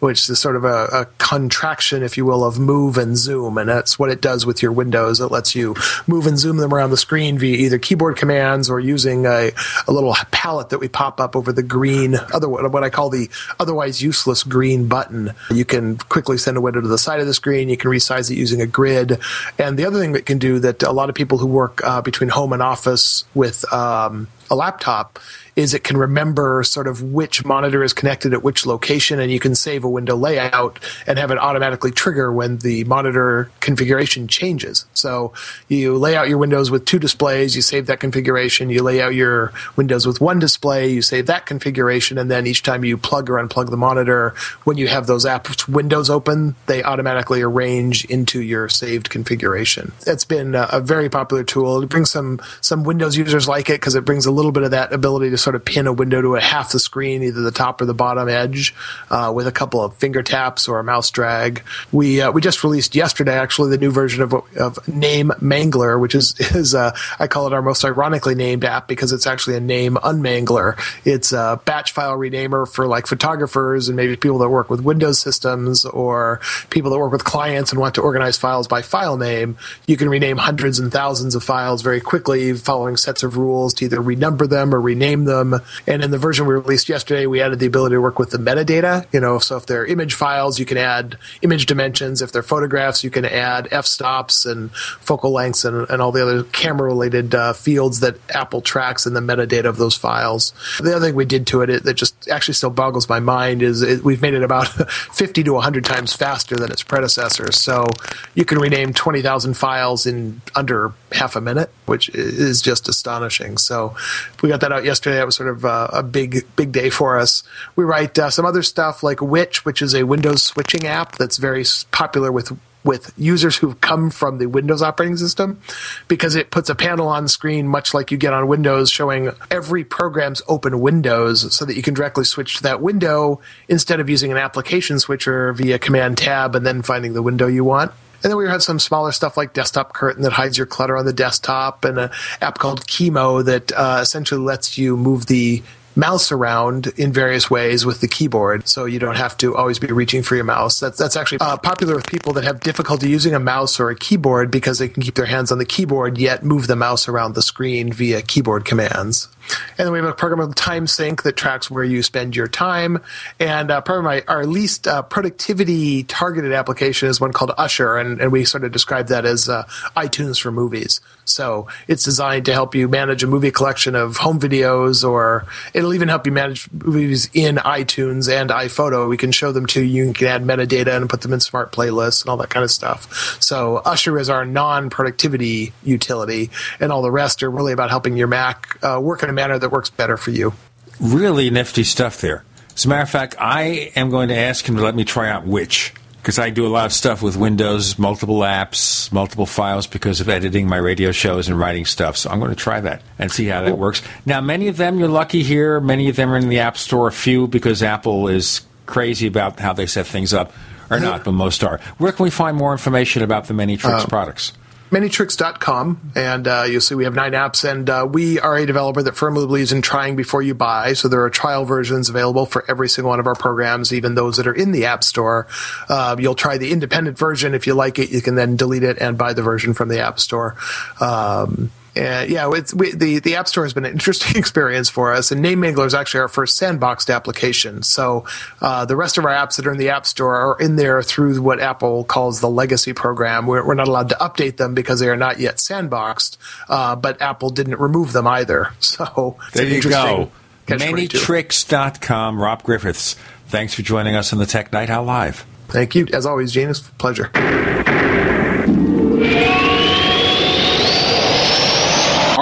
which 0.00 0.28
is 0.28 0.38
sort 0.38 0.56
of 0.56 0.64
a, 0.64 0.84
a, 0.92 1.06
contraction, 1.18 2.02
if 2.02 2.16
you 2.16 2.24
will, 2.24 2.44
of 2.44 2.58
move 2.58 2.96
and 2.96 3.16
zoom, 3.16 3.58
and 3.58 3.68
that's 3.68 3.98
what 3.98 4.10
it 4.10 4.20
does 4.20 4.46
with 4.46 4.62
your 4.62 4.72
Windows. 4.72 5.20
It 5.20 5.30
lets 5.30 5.54
you 5.54 5.74
move 6.06 6.26
and 6.26 6.38
zoom 6.38 6.56
them 6.56 6.72
around 6.72 6.90
the 6.90 6.96
screen 6.96 7.38
via 7.38 7.56
either 7.56 7.78
keyboard 7.78 8.16
commands 8.16 8.70
or 8.70 8.80
using 8.80 9.26
a, 9.26 9.50
a 9.86 9.92
little 9.92 10.14
palette 10.30 10.70
that 10.70 10.78
we 10.78 10.88
pop 10.88 11.20
up 11.20 11.36
over 11.36 11.52
the 11.52 11.62
green 11.62 12.14
other 12.32 12.48
what 12.48 12.84
I 12.84 12.90
call 12.90 13.10
the 13.10 13.28
otherwise 13.58 14.02
useless 14.02 14.42
green 14.42 14.88
button. 14.88 15.32
You 15.50 15.64
can 15.64 15.98
quickly 15.98 16.38
send 16.38 16.56
a 16.56 16.60
window 16.60 16.80
to 16.80 16.88
the 16.88 16.98
side 16.98 17.20
of 17.20 17.26
the 17.26 17.34
screen. 17.34 17.68
You 17.68 17.76
can 17.76 17.90
resize 17.90 18.30
it 18.30 18.36
using 18.36 18.60
a 18.60 18.66
grid, 18.66 19.18
and 19.58 19.78
the 19.78 19.84
other 19.84 19.98
thing 19.98 20.12
that 20.12 20.26
can 20.26 20.38
do 20.38 20.57
that 20.58 20.82
a 20.82 20.92
lot 20.92 21.08
of 21.08 21.14
people 21.14 21.38
who 21.38 21.46
work 21.46 21.80
uh, 21.84 22.00
between 22.00 22.28
home 22.30 22.52
and 22.52 22.62
office 22.62 23.24
with 23.34 23.70
um, 23.72 24.28
a 24.50 24.54
laptop 24.54 25.18
is 25.58 25.74
it 25.74 25.82
can 25.82 25.96
remember 25.96 26.62
sort 26.62 26.86
of 26.86 27.02
which 27.02 27.44
monitor 27.44 27.82
is 27.82 27.92
connected 27.92 28.32
at 28.32 28.44
which 28.44 28.64
location, 28.64 29.18
and 29.18 29.32
you 29.32 29.40
can 29.40 29.56
save 29.56 29.82
a 29.82 29.88
window 29.88 30.14
layout 30.14 30.78
and 31.04 31.18
have 31.18 31.32
it 31.32 31.38
automatically 31.38 31.90
trigger 31.90 32.32
when 32.32 32.58
the 32.58 32.84
monitor 32.84 33.50
configuration 33.58 34.28
changes. 34.28 34.86
So 34.94 35.32
you 35.66 35.98
lay 35.98 36.14
out 36.14 36.28
your 36.28 36.38
windows 36.38 36.70
with 36.70 36.84
two 36.84 37.00
displays, 37.00 37.56
you 37.56 37.62
save 37.62 37.86
that 37.86 37.98
configuration. 37.98 38.70
You 38.70 38.84
lay 38.84 39.02
out 39.02 39.16
your 39.16 39.52
windows 39.74 40.06
with 40.06 40.20
one 40.20 40.38
display, 40.38 40.92
you 40.92 41.02
save 41.02 41.26
that 41.26 41.44
configuration, 41.44 42.18
and 42.18 42.30
then 42.30 42.46
each 42.46 42.62
time 42.62 42.84
you 42.84 42.96
plug 42.96 43.28
or 43.28 43.34
unplug 43.34 43.70
the 43.70 43.76
monitor, 43.76 44.34
when 44.62 44.78
you 44.78 44.86
have 44.86 45.08
those 45.08 45.26
apps 45.26 45.66
windows 45.66 46.08
open, 46.08 46.54
they 46.66 46.84
automatically 46.84 47.42
arrange 47.42 48.04
into 48.04 48.40
your 48.40 48.68
saved 48.68 49.10
configuration. 49.10 49.90
It's 50.06 50.24
been 50.24 50.54
a, 50.54 50.68
a 50.70 50.80
very 50.80 51.10
popular 51.10 51.42
tool. 51.42 51.82
It 51.82 51.88
brings 51.88 52.12
some 52.12 52.40
some 52.60 52.84
Windows 52.84 53.16
users 53.16 53.48
like 53.48 53.68
it 53.70 53.80
because 53.80 53.96
it 53.96 54.04
brings 54.04 54.24
a 54.24 54.30
little 54.30 54.52
bit 54.52 54.62
of 54.62 54.70
that 54.70 54.92
ability 54.92 55.30
to 55.30 55.38
sort 55.48 55.54
of 55.54 55.64
pin 55.64 55.86
a 55.86 55.92
window 55.94 56.20
to 56.20 56.36
a 56.36 56.40
half 56.42 56.72
the 56.72 56.78
screen, 56.78 57.22
either 57.22 57.40
the 57.40 57.50
top 57.50 57.80
or 57.80 57.86
the 57.86 57.94
bottom 57.94 58.28
edge, 58.28 58.74
uh, 59.08 59.32
with 59.34 59.46
a 59.46 59.52
couple 59.52 59.82
of 59.82 59.96
finger 59.96 60.22
taps 60.22 60.68
or 60.68 60.78
a 60.78 60.84
mouse 60.84 61.10
drag. 61.10 61.62
We 61.90 62.20
uh, 62.20 62.32
we 62.32 62.42
just 62.42 62.62
released 62.62 62.94
yesterday 62.94 63.32
actually 63.32 63.70
the 63.70 63.78
new 63.78 63.90
version 63.90 64.22
of, 64.22 64.34
of 64.58 64.86
Name 64.86 65.32
Mangler, 65.40 65.98
which 65.98 66.14
is 66.14 66.34
is 66.54 66.74
uh, 66.74 66.94
I 67.18 67.28
call 67.28 67.46
it 67.46 67.54
our 67.54 67.62
most 67.62 67.82
ironically 67.82 68.34
named 68.34 68.62
app 68.62 68.88
because 68.88 69.10
it's 69.10 69.26
actually 69.26 69.56
a 69.56 69.60
name 69.60 69.94
unmangler. 69.94 70.78
It's 71.06 71.32
a 71.32 71.58
batch 71.64 71.92
file 71.92 72.18
renamer 72.18 72.70
for 72.70 72.86
like 72.86 73.06
photographers 73.06 73.88
and 73.88 73.96
maybe 73.96 74.16
people 74.16 74.40
that 74.40 74.50
work 74.50 74.68
with 74.68 74.82
Windows 74.82 75.18
systems 75.18 75.86
or 75.86 76.42
people 76.68 76.90
that 76.90 76.98
work 76.98 77.12
with 77.12 77.24
clients 77.24 77.72
and 77.72 77.80
want 77.80 77.94
to 77.94 78.02
organize 78.02 78.36
files 78.36 78.68
by 78.68 78.82
file 78.82 79.16
name. 79.16 79.56
You 79.86 79.96
can 79.96 80.10
rename 80.10 80.36
hundreds 80.36 80.78
and 80.78 80.92
thousands 80.92 81.34
of 81.34 81.42
files 81.42 81.80
very 81.80 82.02
quickly, 82.02 82.52
following 82.52 82.98
sets 82.98 83.22
of 83.22 83.38
rules 83.38 83.72
to 83.74 83.86
either 83.86 83.96
renumber 83.96 84.46
them 84.46 84.74
or 84.74 84.80
rename 84.82 85.24
them. 85.24 85.37
And 85.86 86.02
in 86.02 86.10
the 86.10 86.18
version 86.18 86.46
we 86.46 86.54
released 86.54 86.88
yesterday, 86.88 87.26
we 87.26 87.40
added 87.40 87.58
the 87.58 87.66
ability 87.66 87.94
to 87.94 88.00
work 88.00 88.18
with 88.18 88.30
the 88.30 88.38
metadata. 88.38 89.06
You 89.12 89.20
know, 89.20 89.38
so 89.38 89.56
if 89.56 89.66
they're 89.66 89.86
image 89.86 90.14
files, 90.14 90.58
you 90.58 90.66
can 90.66 90.78
add 90.78 91.18
image 91.42 91.66
dimensions. 91.66 92.22
If 92.22 92.32
they're 92.32 92.42
photographs, 92.42 93.04
you 93.04 93.10
can 93.10 93.24
add 93.24 93.68
f 93.70 93.86
stops 93.86 94.46
and 94.46 94.70
focal 94.72 95.32
lengths 95.32 95.64
and, 95.64 95.88
and 95.88 96.02
all 96.02 96.12
the 96.12 96.22
other 96.22 96.42
camera 96.44 96.88
related 96.88 97.34
uh, 97.34 97.52
fields 97.52 98.00
that 98.00 98.16
Apple 98.34 98.60
tracks 98.60 99.06
in 99.06 99.14
the 99.14 99.20
metadata 99.20 99.64
of 99.64 99.76
those 99.76 99.96
files. 99.96 100.52
The 100.80 100.94
other 100.94 101.06
thing 101.06 101.14
we 101.14 101.24
did 101.24 101.46
to 101.48 101.62
it, 101.62 101.70
it 101.70 101.82
that 101.84 101.94
just 101.94 102.28
actually 102.28 102.54
still 102.54 102.70
boggles 102.70 103.08
my 103.08 103.20
mind 103.20 103.62
is 103.62 103.82
it, 103.82 104.04
we've 104.04 104.22
made 104.22 104.34
it 104.34 104.42
about 104.42 104.68
50 105.12 105.44
to 105.44 105.52
100 105.54 105.84
times 105.84 106.14
faster 106.14 106.56
than 106.56 106.70
its 106.70 106.82
predecessor. 106.82 107.52
So 107.52 107.86
you 108.34 108.44
can 108.44 108.58
rename 108.58 108.92
20,000 108.92 109.54
files 109.54 110.06
in 110.06 110.40
under 110.54 110.92
half 111.12 111.36
a 111.36 111.40
minute, 111.40 111.70
which 111.86 112.08
is 112.10 112.62
just 112.62 112.88
astonishing. 112.88 113.58
So 113.58 113.94
we 114.42 114.48
got 114.48 114.60
that 114.60 114.72
out 114.72 114.84
yesterday. 114.84 115.16
That 115.16 115.26
was 115.26 115.36
sort 115.36 115.48
of 115.48 115.64
uh, 115.64 115.88
a 115.92 116.02
big, 116.02 116.44
big 116.56 116.72
day 116.72 116.90
for 116.90 117.18
us. 117.18 117.42
We 117.76 117.84
write 117.84 118.18
uh, 118.18 118.30
some 118.30 118.44
other 118.44 118.62
stuff 118.62 119.02
like 119.02 119.20
Witch, 119.20 119.64
which 119.64 119.82
is 119.82 119.94
a 119.94 120.04
Windows 120.04 120.42
switching 120.42 120.86
app 120.86 121.16
that's 121.16 121.38
very 121.38 121.64
popular 121.90 122.32
with 122.32 122.58
with 122.84 123.12
users 123.18 123.56
who've 123.56 123.80
come 123.80 124.08
from 124.08 124.38
the 124.38 124.46
Windows 124.46 124.82
operating 124.82 125.16
system 125.16 125.60
because 126.06 126.34
it 126.34 126.50
puts 126.50 126.70
a 126.70 126.74
panel 126.74 127.08
on 127.08 127.28
screen, 127.28 127.68
much 127.68 127.92
like 127.92 128.10
you 128.10 128.16
get 128.16 128.32
on 128.32 128.46
Windows, 128.46 128.90
showing 128.90 129.30
every 129.50 129.84
program's 129.84 130.40
open 130.48 130.80
windows 130.80 131.54
so 131.54 131.64
that 131.64 131.76
you 131.76 131.82
can 131.82 131.92
directly 131.92 132.24
switch 132.24 132.56
to 132.56 132.62
that 132.62 132.80
window 132.80 133.40
instead 133.68 134.00
of 134.00 134.08
using 134.08 134.30
an 134.30 134.38
application 134.38 134.98
switcher 134.98 135.52
via 135.52 135.78
Command 135.78 136.16
Tab 136.16 136.54
and 136.54 136.64
then 136.64 136.80
finding 136.82 137.12
the 137.12 137.22
window 137.22 137.46
you 137.46 137.64
want. 137.64 137.92
And 138.22 138.30
then 138.30 138.36
we 138.36 138.48
had 138.48 138.62
some 138.62 138.78
smaller 138.78 139.12
stuff 139.12 139.36
like 139.36 139.52
Desktop 139.52 139.92
Curtain 139.92 140.22
that 140.22 140.32
hides 140.32 140.58
your 140.58 140.66
clutter 140.66 140.96
on 140.96 141.04
the 141.04 141.12
desktop, 141.12 141.84
and 141.84 141.98
an 141.98 142.10
app 142.40 142.58
called 142.58 142.86
Keymo 142.86 143.44
that 143.44 143.72
uh, 143.72 143.98
essentially 144.02 144.40
lets 144.40 144.76
you 144.76 144.96
move 144.96 145.26
the 145.26 145.62
mouse 145.98 146.30
around 146.30 146.86
in 146.96 147.12
various 147.12 147.50
ways 147.50 147.84
with 147.84 148.00
the 148.00 148.08
keyboard, 148.08 148.68
so 148.68 148.84
you 148.84 148.98
don't 148.98 149.16
have 149.16 149.36
to 149.36 149.54
always 149.56 149.78
be 149.78 149.88
reaching 149.88 150.22
for 150.22 150.36
your 150.36 150.44
mouse. 150.44 150.80
That's 150.80 150.96
that's 150.96 151.16
actually 151.16 151.38
uh, 151.40 151.56
popular 151.58 151.96
with 151.96 152.06
people 152.06 152.32
that 152.34 152.44
have 152.44 152.60
difficulty 152.60 153.10
using 153.10 153.34
a 153.34 153.40
mouse 153.40 153.78
or 153.80 153.90
a 153.90 153.96
keyboard 153.96 154.50
because 154.50 154.78
they 154.78 154.88
can 154.88 155.02
keep 155.02 155.16
their 155.16 155.26
hands 155.26 155.52
on 155.52 155.58
the 155.58 155.66
keyboard 155.66 156.16
yet 156.16 156.44
move 156.44 156.68
the 156.68 156.76
mouse 156.76 157.08
around 157.08 157.34
the 157.34 157.42
screen 157.42 157.92
via 157.92 158.22
keyboard 158.22 158.64
commands. 158.64 159.28
And 159.76 159.86
then 159.86 159.92
we 159.92 159.98
have 159.98 160.08
a 160.08 160.12
program 160.12 160.40
called 160.40 160.56
Time 160.56 160.86
Sink 160.86 161.22
that 161.22 161.36
tracks 161.36 161.70
where 161.70 161.84
you 161.84 162.02
spend 162.02 162.36
your 162.36 162.48
time. 162.48 163.02
And 163.38 163.70
uh, 163.70 163.80
probably 163.80 164.04
my, 164.04 164.24
our 164.28 164.46
least 164.46 164.86
uh, 164.86 165.02
productivity 165.02 166.02
targeted 166.04 166.52
application 166.52 167.08
is 167.08 167.20
one 167.20 167.32
called 167.32 167.52
Usher, 167.56 167.96
and, 167.96 168.20
and 168.20 168.32
we 168.32 168.44
sort 168.44 168.64
of 168.64 168.72
describe 168.72 169.08
that 169.08 169.24
as 169.24 169.48
uh, 169.48 169.64
iTunes 169.96 170.40
for 170.40 170.50
movies. 170.50 171.00
So 171.24 171.68
it's 171.86 172.04
designed 172.04 172.46
to 172.46 172.52
help 172.52 172.74
you 172.74 172.88
manage 172.88 173.22
a 173.22 173.26
movie 173.26 173.50
collection 173.50 173.94
of 173.94 174.16
home 174.16 174.40
videos, 174.40 175.06
or 175.08 175.46
it'll 175.74 175.94
even 175.94 176.08
help 176.08 176.26
you 176.26 176.32
manage 176.32 176.70
movies 176.72 177.28
in 177.34 177.56
iTunes 177.56 178.32
and 178.32 178.50
iPhoto. 178.50 179.08
We 179.08 179.16
can 179.16 179.30
show 179.32 179.52
them 179.52 179.66
to 179.66 179.82
you. 179.82 180.04
You 180.04 180.12
can 180.12 180.26
add 180.26 180.44
metadata 180.44 180.96
and 180.96 181.08
put 181.08 181.20
them 181.20 181.32
in 181.32 181.40
smart 181.40 181.72
playlists 181.72 182.22
and 182.22 182.30
all 182.30 182.36
that 182.38 182.50
kind 182.50 182.64
of 182.64 182.70
stuff. 182.70 183.42
So 183.42 183.76
Usher 183.76 184.18
is 184.18 184.30
our 184.30 184.44
non-productivity 184.44 185.72
utility, 185.82 186.50
and 186.80 186.90
all 186.90 187.02
the 187.02 187.10
rest 187.10 187.42
are 187.42 187.50
really 187.50 187.72
about 187.72 187.90
helping 187.90 188.16
your 188.16 188.28
Mac 188.28 188.78
uh, 188.82 188.98
work 189.00 189.22
in 189.22 189.28
a 189.28 189.32
manner 189.38 189.58
that 189.58 189.70
works 189.70 189.88
better 189.90 190.16
for 190.16 190.32
you. 190.32 190.52
Really 191.00 191.48
nifty 191.50 191.84
stuff 191.84 192.20
there. 192.20 192.42
As 192.74 192.84
a 192.84 192.88
matter 192.88 193.02
of 193.02 193.10
fact, 193.10 193.36
I 193.38 193.92
am 193.94 194.10
going 194.10 194.28
to 194.28 194.36
ask 194.36 194.68
him 194.68 194.76
to 194.76 194.82
let 194.82 194.94
me 194.96 195.04
try 195.04 195.30
out 195.30 195.46
Witch 195.46 195.94
because 196.16 196.38
I 196.40 196.50
do 196.50 196.66
a 196.66 196.68
lot 196.68 196.86
of 196.86 196.92
stuff 196.92 197.22
with 197.22 197.36
Windows, 197.36 197.98
multiple 197.98 198.40
apps, 198.40 199.10
multiple 199.12 199.46
files 199.46 199.86
because 199.86 200.20
of 200.20 200.28
editing 200.28 200.68
my 200.68 200.76
radio 200.76 201.12
shows 201.12 201.48
and 201.48 201.58
writing 201.58 201.84
stuff. 201.84 202.16
So 202.16 202.30
I'm 202.30 202.40
going 202.40 202.50
to 202.50 202.56
try 202.56 202.80
that 202.80 203.02
and 203.18 203.30
see 203.30 203.46
how 203.46 203.62
that 203.62 203.78
works. 203.78 204.02
Now, 204.26 204.40
many 204.40 204.66
of 204.68 204.76
them 204.76 204.98
you're 204.98 205.08
lucky 205.08 205.42
here. 205.44 205.80
Many 205.80 206.08
of 206.08 206.16
them 206.16 206.32
are 206.32 206.36
in 206.36 206.48
the 206.48 206.58
App 206.58 206.76
Store. 206.76 207.06
A 207.08 207.12
few 207.12 207.46
because 207.46 207.82
Apple 207.82 208.26
is 208.28 208.62
crazy 208.86 209.28
about 209.28 209.60
how 209.60 209.72
they 209.72 209.86
set 209.86 210.06
things 210.06 210.34
up, 210.34 210.52
or 210.90 210.98
not, 210.98 211.22
but 211.24 211.32
most 211.32 211.62
are. 211.62 211.78
Where 211.98 212.10
can 212.12 212.24
we 212.24 212.30
find 212.30 212.56
more 212.56 212.72
information 212.72 213.22
about 213.22 213.46
the 213.46 213.54
Many 213.54 213.76
Tricks 213.76 214.04
Uh, 214.04 214.06
products? 214.06 214.52
manytricks.com 214.90 216.12
and 216.14 216.48
uh, 216.48 216.64
you'll 216.68 216.80
see 216.80 216.94
we 216.94 217.04
have 217.04 217.14
nine 217.14 217.32
apps 217.32 217.68
and 217.68 217.88
uh, 217.90 218.06
we 218.10 218.40
are 218.40 218.56
a 218.56 218.66
developer 218.66 219.02
that 219.02 219.16
firmly 219.16 219.46
believes 219.46 219.72
in 219.72 219.82
trying 219.82 220.16
before 220.16 220.42
you 220.42 220.54
buy 220.54 220.92
so 220.92 221.08
there 221.08 221.22
are 221.22 221.30
trial 221.30 221.64
versions 221.64 222.08
available 222.08 222.46
for 222.46 222.64
every 222.68 222.88
single 222.88 223.10
one 223.10 223.20
of 223.20 223.26
our 223.26 223.34
programs 223.34 223.92
even 223.92 224.14
those 224.14 224.36
that 224.36 224.46
are 224.46 224.54
in 224.54 224.72
the 224.72 224.86
app 224.86 225.04
store. 225.04 225.46
Uh, 225.88 226.16
you'll 226.18 226.34
try 226.34 226.58
the 226.58 226.72
independent 226.72 227.18
version. 227.18 227.54
If 227.54 227.66
you 227.66 227.74
like 227.74 227.98
it 227.98 228.10
you 228.10 228.22
can 228.22 228.34
then 228.34 228.56
delete 228.56 228.82
it 228.82 228.98
and 228.98 229.18
buy 229.18 229.32
the 229.32 229.42
version 229.42 229.74
from 229.74 229.88
the 229.88 230.00
app 230.00 230.18
store. 230.18 230.56
Um, 231.00 231.70
and 231.98 232.30
yeah, 232.30 232.48
it's, 232.52 232.72
we, 232.72 232.92
the 232.92 233.18
the 233.18 233.34
App 233.34 233.48
Store 233.48 233.64
has 233.64 233.74
been 233.74 233.84
an 233.84 233.92
interesting 233.92 234.36
experience 234.36 234.88
for 234.88 235.12
us, 235.12 235.32
and 235.32 235.42
Name 235.42 235.60
Mangler 235.60 235.86
is 235.86 235.94
actually 235.94 236.20
our 236.20 236.28
first 236.28 236.60
sandboxed 236.60 237.12
application. 237.12 237.82
So 237.82 238.24
uh, 238.60 238.84
the 238.84 238.94
rest 238.96 239.18
of 239.18 239.24
our 239.24 239.32
apps 239.32 239.56
that 239.56 239.66
are 239.66 239.72
in 239.72 239.78
the 239.78 239.90
App 239.90 240.06
Store 240.06 240.36
are 240.36 240.58
in 240.60 240.76
there 240.76 241.02
through 241.02 241.42
what 241.42 241.60
Apple 241.60 242.04
calls 242.04 242.40
the 242.40 242.48
legacy 242.48 242.92
program. 242.92 243.46
We're, 243.46 243.66
we're 243.66 243.74
not 243.74 243.88
allowed 243.88 244.10
to 244.10 244.14
update 244.16 244.58
them 244.58 244.74
because 244.74 245.00
they 245.00 245.08
are 245.08 245.16
not 245.16 245.40
yet 245.40 245.56
sandboxed, 245.56 246.36
uh, 246.68 246.94
but 246.96 247.20
Apple 247.20 247.50
didn't 247.50 247.80
remove 247.80 248.12
them 248.12 248.26
either. 248.26 248.70
So 248.80 249.36
There 249.52 249.66
you 249.66 249.82
go. 249.82 250.30
catch-22. 250.66 251.08
Manytricks.com. 251.08 252.40
Rob 252.40 252.62
Griffiths. 252.62 253.14
Thanks 253.48 253.74
for 253.74 253.82
joining 253.82 254.14
us 254.14 254.32
on 254.32 254.38
the 254.38 254.46
Tech 254.46 254.72
Night 254.72 254.88
Owl 254.90 255.04
Live. 255.04 255.44
Thank 255.68 255.94
you, 255.94 256.06
as 256.12 256.26
always, 256.26 256.52
Gene. 256.52 256.70
It's 256.70 256.86
a 256.88 256.92
pleasure. 256.92 257.30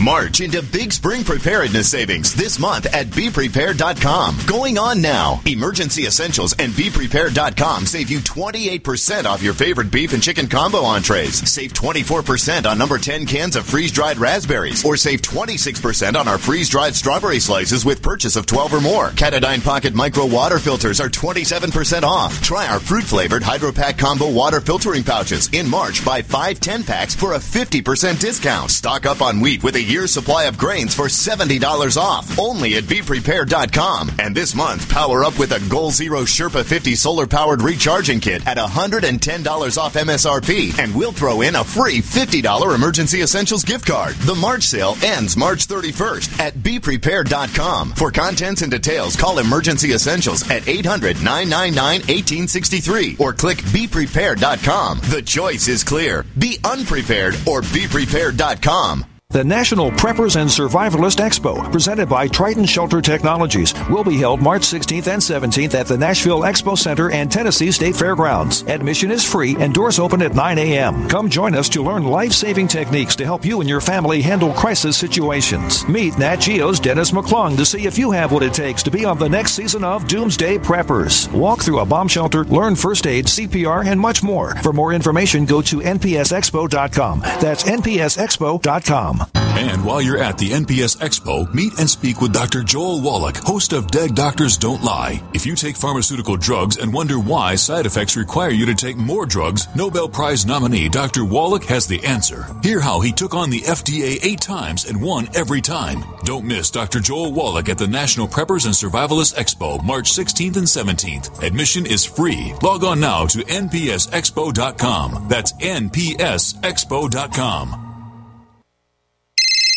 March 0.00 0.40
into 0.40 0.62
big 0.62 0.92
spring 0.92 1.22
preparedness 1.22 1.90
savings 1.90 2.34
this 2.34 2.58
month 2.58 2.86
at 2.86 3.06
BePrepared.com. 3.08 4.36
Going 4.46 4.78
on 4.78 5.02
now. 5.02 5.40
Emergency 5.46 6.06
Essentials 6.06 6.54
and 6.58 6.72
BePrepared.com 6.72 7.84
save 7.86 8.10
you 8.10 8.18
28% 8.20 9.26
off 9.26 9.42
your 9.42 9.52
favorite 9.52 9.90
beef 9.90 10.12
and 10.14 10.22
chicken 10.22 10.46
combo 10.46 10.78
entrees. 10.78 11.48
Save 11.48 11.74
24% 11.74 12.66
on 12.66 12.78
number 12.78 12.98
10 12.98 13.26
cans 13.26 13.56
of 13.56 13.66
freeze-dried 13.66 14.18
raspberries. 14.18 14.84
Or 14.84 14.96
save 14.96 15.20
26% 15.20 16.16
on 16.16 16.26
our 16.28 16.38
freeze-dried 16.38 16.94
strawberry 16.94 17.38
slices 17.38 17.84
with 17.84 18.02
purchase 18.02 18.36
of 18.36 18.46
12 18.46 18.74
or 18.74 18.80
more. 18.80 19.10
Katadyn 19.10 19.62
Pocket 19.62 19.94
Micro 19.94 20.24
Water 20.24 20.58
Filters 20.58 21.00
are 21.00 21.10
27% 21.10 22.02
off. 22.04 22.40
Try 22.40 22.66
our 22.68 22.80
fruit-flavored 22.80 23.42
Hydropack 23.42 23.98
Combo 23.98 24.30
Water 24.30 24.60
Filtering 24.60 25.04
Pouches 25.04 25.48
in 25.52 25.68
March. 25.68 26.04
Buy 26.04 26.22
5 26.22 26.58
10 26.58 26.84
packs 26.84 27.14
for 27.14 27.34
a 27.34 27.38
50% 27.38 28.18
discount. 28.18 28.70
Stock 28.70 29.04
up 29.04 29.20
on 29.20 29.40
wheat 29.40 29.62
with 29.62 29.76
a 29.76 29.89
year's 29.90 30.12
supply 30.12 30.44
of 30.44 30.56
grains 30.56 30.94
for 30.94 31.06
$70 31.06 31.96
off. 31.96 32.38
Only 32.38 32.76
at 32.76 32.84
BePrepared.com. 32.84 34.12
And 34.18 34.34
this 34.34 34.54
month, 34.54 34.88
power 34.88 35.24
up 35.24 35.38
with 35.38 35.52
a 35.52 35.68
Goal 35.68 35.90
Zero 35.90 36.22
Sherpa 36.22 36.64
50 36.64 36.94
solar 36.94 37.26
powered 37.26 37.62
recharging 37.62 38.20
kit 38.20 38.46
at 38.46 38.56
$110 38.56 39.78
off 39.78 39.94
MSRP. 39.94 40.78
And 40.78 40.94
we'll 40.94 41.12
throw 41.12 41.42
in 41.42 41.56
a 41.56 41.64
free 41.64 42.00
$50 42.00 42.74
emergency 42.74 43.22
essentials 43.22 43.64
gift 43.64 43.86
card. 43.86 44.14
The 44.16 44.34
March 44.34 44.62
sale 44.62 44.94
ends 45.02 45.36
March 45.36 45.66
31st 45.66 46.38
at 46.38 46.54
BePrepared.com. 46.54 47.92
For 47.92 48.10
contents 48.10 48.62
and 48.62 48.70
details, 48.70 49.16
call 49.16 49.38
Emergency 49.38 49.92
Essentials 49.92 50.48
at 50.50 50.68
800 50.68 51.16
999 51.22 52.00
1863 52.00 53.16
or 53.18 53.32
click 53.32 53.58
BePrepared.com. 53.58 55.00
The 55.10 55.22
choice 55.22 55.68
is 55.68 55.82
clear. 55.82 56.24
Be 56.38 56.58
unprepared 56.64 57.34
or 57.46 57.62
BePrepared.com. 57.62 59.09
The 59.32 59.44
National 59.44 59.92
Preppers 59.92 60.34
and 60.34 60.50
Survivalist 60.50 61.24
Expo, 61.24 61.70
presented 61.70 62.08
by 62.08 62.26
Triton 62.26 62.64
Shelter 62.64 63.00
Technologies, 63.00 63.72
will 63.88 64.02
be 64.02 64.16
held 64.16 64.40
March 64.40 64.62
16th 64.62 65.06
and 65.06 65.22
17th 65.22 65.74
at 65.74 65.86
the 65.86 65.96
Nashville 65.96 66.40
Expo 66.40 66.76
Center 66.76 67.12
and 67.12 67.30
Tennessee 67.30 67.70
State 67.70 67.94
Fairgrounds. 67.94 68.64
Admission 68.64 69.12
is 69.12 69.24
free 69.24 69.54
and 69.60 69.72
doors 69.72 70.00
open 70.00 70.20
at 70.20 70.34
9 70.34 70.58
a.m. 70.58 71.08
Come 71.08 71.30
join 71.30 71.54
us 71.54 71.68
to 71.68 71.84
learn 71.84 72.02
life 72.02 72.32
saving 72.32 72.66
techniques 72.66 73.14
to 73.14 73.24
help 73.24 73.44
you 73.44 73.60
and 73.60 73.68
your 73.68 73.80
family 73.80 74.20
handle 74.20 74.52
crisis 74.52 74.96
situations. 74.96 75.86
Meet 75.86 76.18
Nat 76.18 76.40
Geo's 76.40 76.80
Dennis 76.80 77.12
McClung 77.12 77.56
to 77.56 77.64
see 77.64 77.86
if 77.86 77.98
you 77.98 78.10
have 78.10 78.32
what 78.32 78.42
it 78.42 78.52
takes 78.52 78.82
to 78.82 78.90
be 78.90 79.04
on 79.04 79.16
the 79.16 79.28
next 79.28 79.52
season 79.52 79.84
of 79.84 80.08
Doomsday 80.08 80.58
Preppers. 80.58 81.32
Walk 81.32 81.62
through 81.62 81.78
a 81.78 81.86
bomb 81.86 82.08
shelter, 82.08 82.42
learn 82.46 82.74
first 82.74 83.06
aid, 83.06 83.26
CPR, 83.26 83.86
and 83.86 84.00
much 84.00 84.24
more. 84.24 84.56
For 84.56 84.72
more 84.72 84.92
information, 84.92 85.44
go 85.44 85.62
to 85.62 85.76
npsexpo.com. 85.76 87.20
That's 87.20 87.62
npsexpo.com. 87.62 89.19
And 89.34 89.84
while 89.84 90.00
you're 90.00 90.18
at 90.18 90.38
the 90.38 90.50
NPS 90.50 90.98
Expo, 90.98 91.52
meet 91.52 91.78
and 91.78 91.88
speak 91.88 92.22
with 92.22 92.32
Dr. 92.32 92.62
Joel 92.62 93.02
Wallach, 93.02 93.36
host 93.36 93.74
of 93.74 93.90
Dead 93.90 94.14
Doctors 94.14 94.56
Don't 94.56 94.82
Lie. 94.82 95.22
If 95.34 95.44
you 95.44 95.54
take 95.54 95.76
pharmaceutical 95.76 96.36
drugs 96.36 96.78
and 96.78 96.92
wonder 96.92 97.18
why 97.18 97.56
side 97.56 97.84
effects 97.84 98.16
require 98.16 98.50
you 98.50 98.64
to 98.66 98.74
take 98.74 98.96
more 98.96 99.26
drugs, 99.26 99.68
Nobel 99.76 100.08
Prize 100.08 100.46
nominee 100.46 100.88
Dr. 100.88 101.26
Wallach 101.26 101.64
has 101.64 101.86
the 101.86 102.02
answer. 102.04 102.46
Hear 102.62 102.80
how 102.80 103.00
he 103.00 103.12
took 103.12 103.34
on 103.34 103.50
the 103.50 103.60
FDA 103.60 104.18
eight 104.22 104.40
times 104.40 104.86
and 104.86 105.02
won 105.02 105.28
every 105.34 105.60
time. 105.60 106.02
Don't 106.24 106.46
miss 106.46 106.70
Dr. 106.70 107.00
Joel 107.00 107.32
Wallach 107.32 107.68
at 107.68 107.76
the 107.76 107.86
National 107.86 108.26
Preppers 108.26 108.64
and 108.64 108.74
Survivalists 108.74 109.36
Expo, 109.36 109.84
March 109.84 110.10
16th 110.12 110.56
and 110.56 110.66
17th. 110.66 111.42
Admission 111.42 111.84
is 111.84 112.04
free. 112.04 112.54
Log 112.62 112.84
on 112.84 113.00
now 113.00 113.26
to 113.26 113.40
npsexpo.com. 113.40 115.26
That's 115.28 115.52
npsexpo.com. 115.52 117.89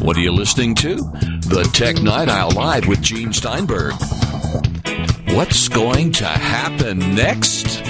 What 0.00 0.16
are 0.16 0.20
you 0.20 0.32
listening 0.32 0.74
to? 0.76 0.96
The 0.96 1.68
Tech 1.72 2.02
Night 2.02 2.28
Owl 2.28 2.50
Live 2.52 2.86
with 2.86 3.00
Gene 3.02 3.32
Steinberg. 3.32 3.94
What's 5.34 5.68
going 5.68 6.12
to 6.12 6.26
happen 6.26 6.98
next? 7.14 7.82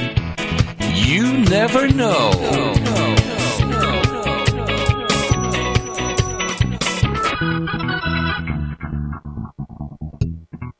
You 0.94 1.32
never 1.44 1.88
know. 1.88 2.30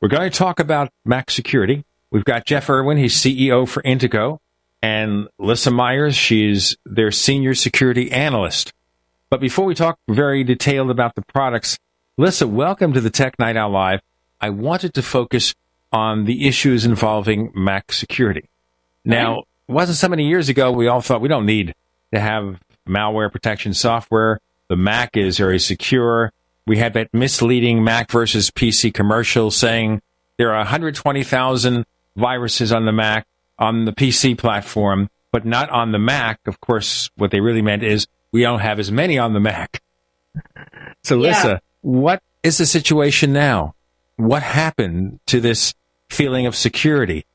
We're 0.01 0.09
going 0.09 0.29
to 0.29 0.37
talk 0.37 0.59
about 0.59 0.89
Mac 1.03 1.31
security. 1.31 1.83
We've 2.11 2.23
got 2.23 2.45
Jeff 2.45 2.69
Erwin, 2.69 2.97
he's 2.97 3.15
CEO 3.15 3.67
for 3.67 3.81
Intego, 3.83 4.39
and 4.81 5.27
Lysa 5.41 5.73
Myers, 5.73 6.15
she's 6.15 6.77
their 6.85 7.11
senior 7.11 7.55
security 7.55 8.11
analyst. 8.11 8.71
But 9.29 9.39
before 9.39 9.65
we 9.65 9.73
talk 9.73 9.97
very 10.07 10.43
detailed 10.43 10.91
about 10.91 11.15
the 11.15 11.23
products, 11.23 11.79
Lysa, 12.19 12.47
welcome 12.47 12.93
to 12.93 13.01
the 13.01 13.09
Tech 13.09 13.39
Night 13.39 13.57
Owl 13.57 13.71
Live. 13.71 14.01
I 14.39 14.51
wanted 14.51 14.93
to 14.93 15.01
focus 15.01 15.55
on 15.91 16.25
the 16.25 16.47
issues 16.47 16.85
involving 16.85 17.51
Mac 17.55 17.91
security. 17.91 18.49
Now, 19.03 19.39
it 19.39 19.71
wasn't 19.71 19.97
so 19.97 20.09
many 20.09 20.27
years 20.27 20.47
ago 20.47 20.71
we 20.71 20.87
all 20.87 21.01
thought 21.01 21.21
we 21.21 21.27
don't 21.27 21.47
need 21.47 21.73
to 22.13 22.19
have 22.19 22.61
malware 22.87 23.31
protection 23.31 23.73
software. 23.73 24.39
The 24.67 24.75
Mac 24.75 25.17
is 25.17 25.37
very 25.37 25.59
secure. 25.59 26.31
We 26.67 26.77
had 26.77 26.93
that 26.93 27.11
misleading 27.11 27.83
Mac 27.83 28.11
versus 28.11 28.51
PC 28.51 28.93
commercial 28.93 29.49
saying 29.49 30.03
there 30.37 30.51
are 30.51 30.59
120,000 30.59 31.85
viruses 32.15 32.71
on 32.71 32.85
the 32.85 32.91
Mac 32.91 33.25
on 33.57 33.85
the 33.85 33.91
PC 33.91 34.37
platform, 34.37 35.09
but 35.31 35.45
not 35.45 35.71
on 35.71 35.91
the 35.91 35.99
Mac. 35.99 36.39
Of 36.45 36.61
course, 36.61 37.09
what 37.15 37.31
they 37.31 37.39
really 37.39 37.63
meant 37.63 37.81
is 37.81 38.05
we 38.35 38.41
don't 38.41 38.59
have 38.59 38.79
as 38.79 38.91
many 38.91 39.17
on 39.17 39.31
the 39.31 39.39
Mac. 39.39 39.81
So, 41.03 41.23
Yeah. 41.23 41.41
Lysa, 41.41 41.59
what 41.79 42.21
is 42.43 42.57
the 42.57 42.65
situation 42.65 43.31
now? 43.31 43.75
What 44.17 44.43
happened 44.43 45.21
to 45.27 45.39
this 45.39 45.73
feeling 46.09 46.45
of 46.45 46.53
security? 46.53 47.25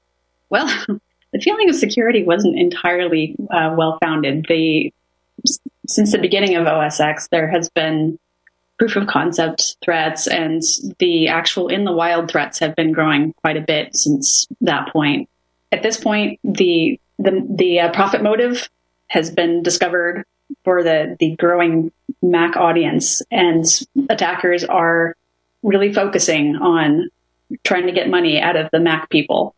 Well, 0.51 0.67
the 1.33 1.41
feeling 1.41 1.71
of 1.71 1.77
security 1.77 2.23
wasn't 2.23 2.59
entirely 2.59 3.35
uh, 3.51 3.75
well 3.79 3.97
founded. 4.03 4.45
The 4.47 4.93
since 5.89 6.13
the 6.13 6.19
beginning 6.19 6.57
of 6.57 6.67
OS 6.67 7.01
X, 7.01 7.29
there 7.29 7.49
has 7.49 7.71
been 7.71 8.19
proof 8.79 8.95
of 8.97 9.07
concept 9.07 9.77
threats, 9.83 10.27
and 10.27 10.61
the 10.99 11.29
actual 11.29 11.69
in 11.69 11.85
the 11.85 11.93
wild 11.93 12.31
threats 12.31 12.59
have 12.59 12.77
been 12.77 12.93
growing 12.93 13.33
quite 13.43 13.57
a 13.57 13.63
bit 13.63 13.97
since 13.97 14.47
that 14.61 14.93
point. 14.93 15.31
At 15.73 15.83
this 15.83 15.97
point, 15.97 16.41
the 16.45 17.01
the 17.19 17.47
the 17.49 17.81
uh, 17.81 17.93
profit 17.93 18.23
motive 18.23 18.69
has 19.07 19.31
been 19.31 19.63
discovered 19.63 20.27
for 20.65 20.83
the 20.83 21.17
the 21.19 21.37
growing 21.37 21.93
Mac 22.23 22.57
audience, 22.57 23.23
and 23.31 23.65
attackers 24.09 24.65
are 24.65 25.17
really 25.63 25.93
focusing 25.93 26.57
on 26.57 27.09
trying 27.65 27.87
to 27.87 27.93
get 27.93 28.09
money 28.09 28.41
out 28.41 28.57
of 28.57 28.69
the 28.73 28.81
Mac 28.81 29.11
people. 29.11 29.55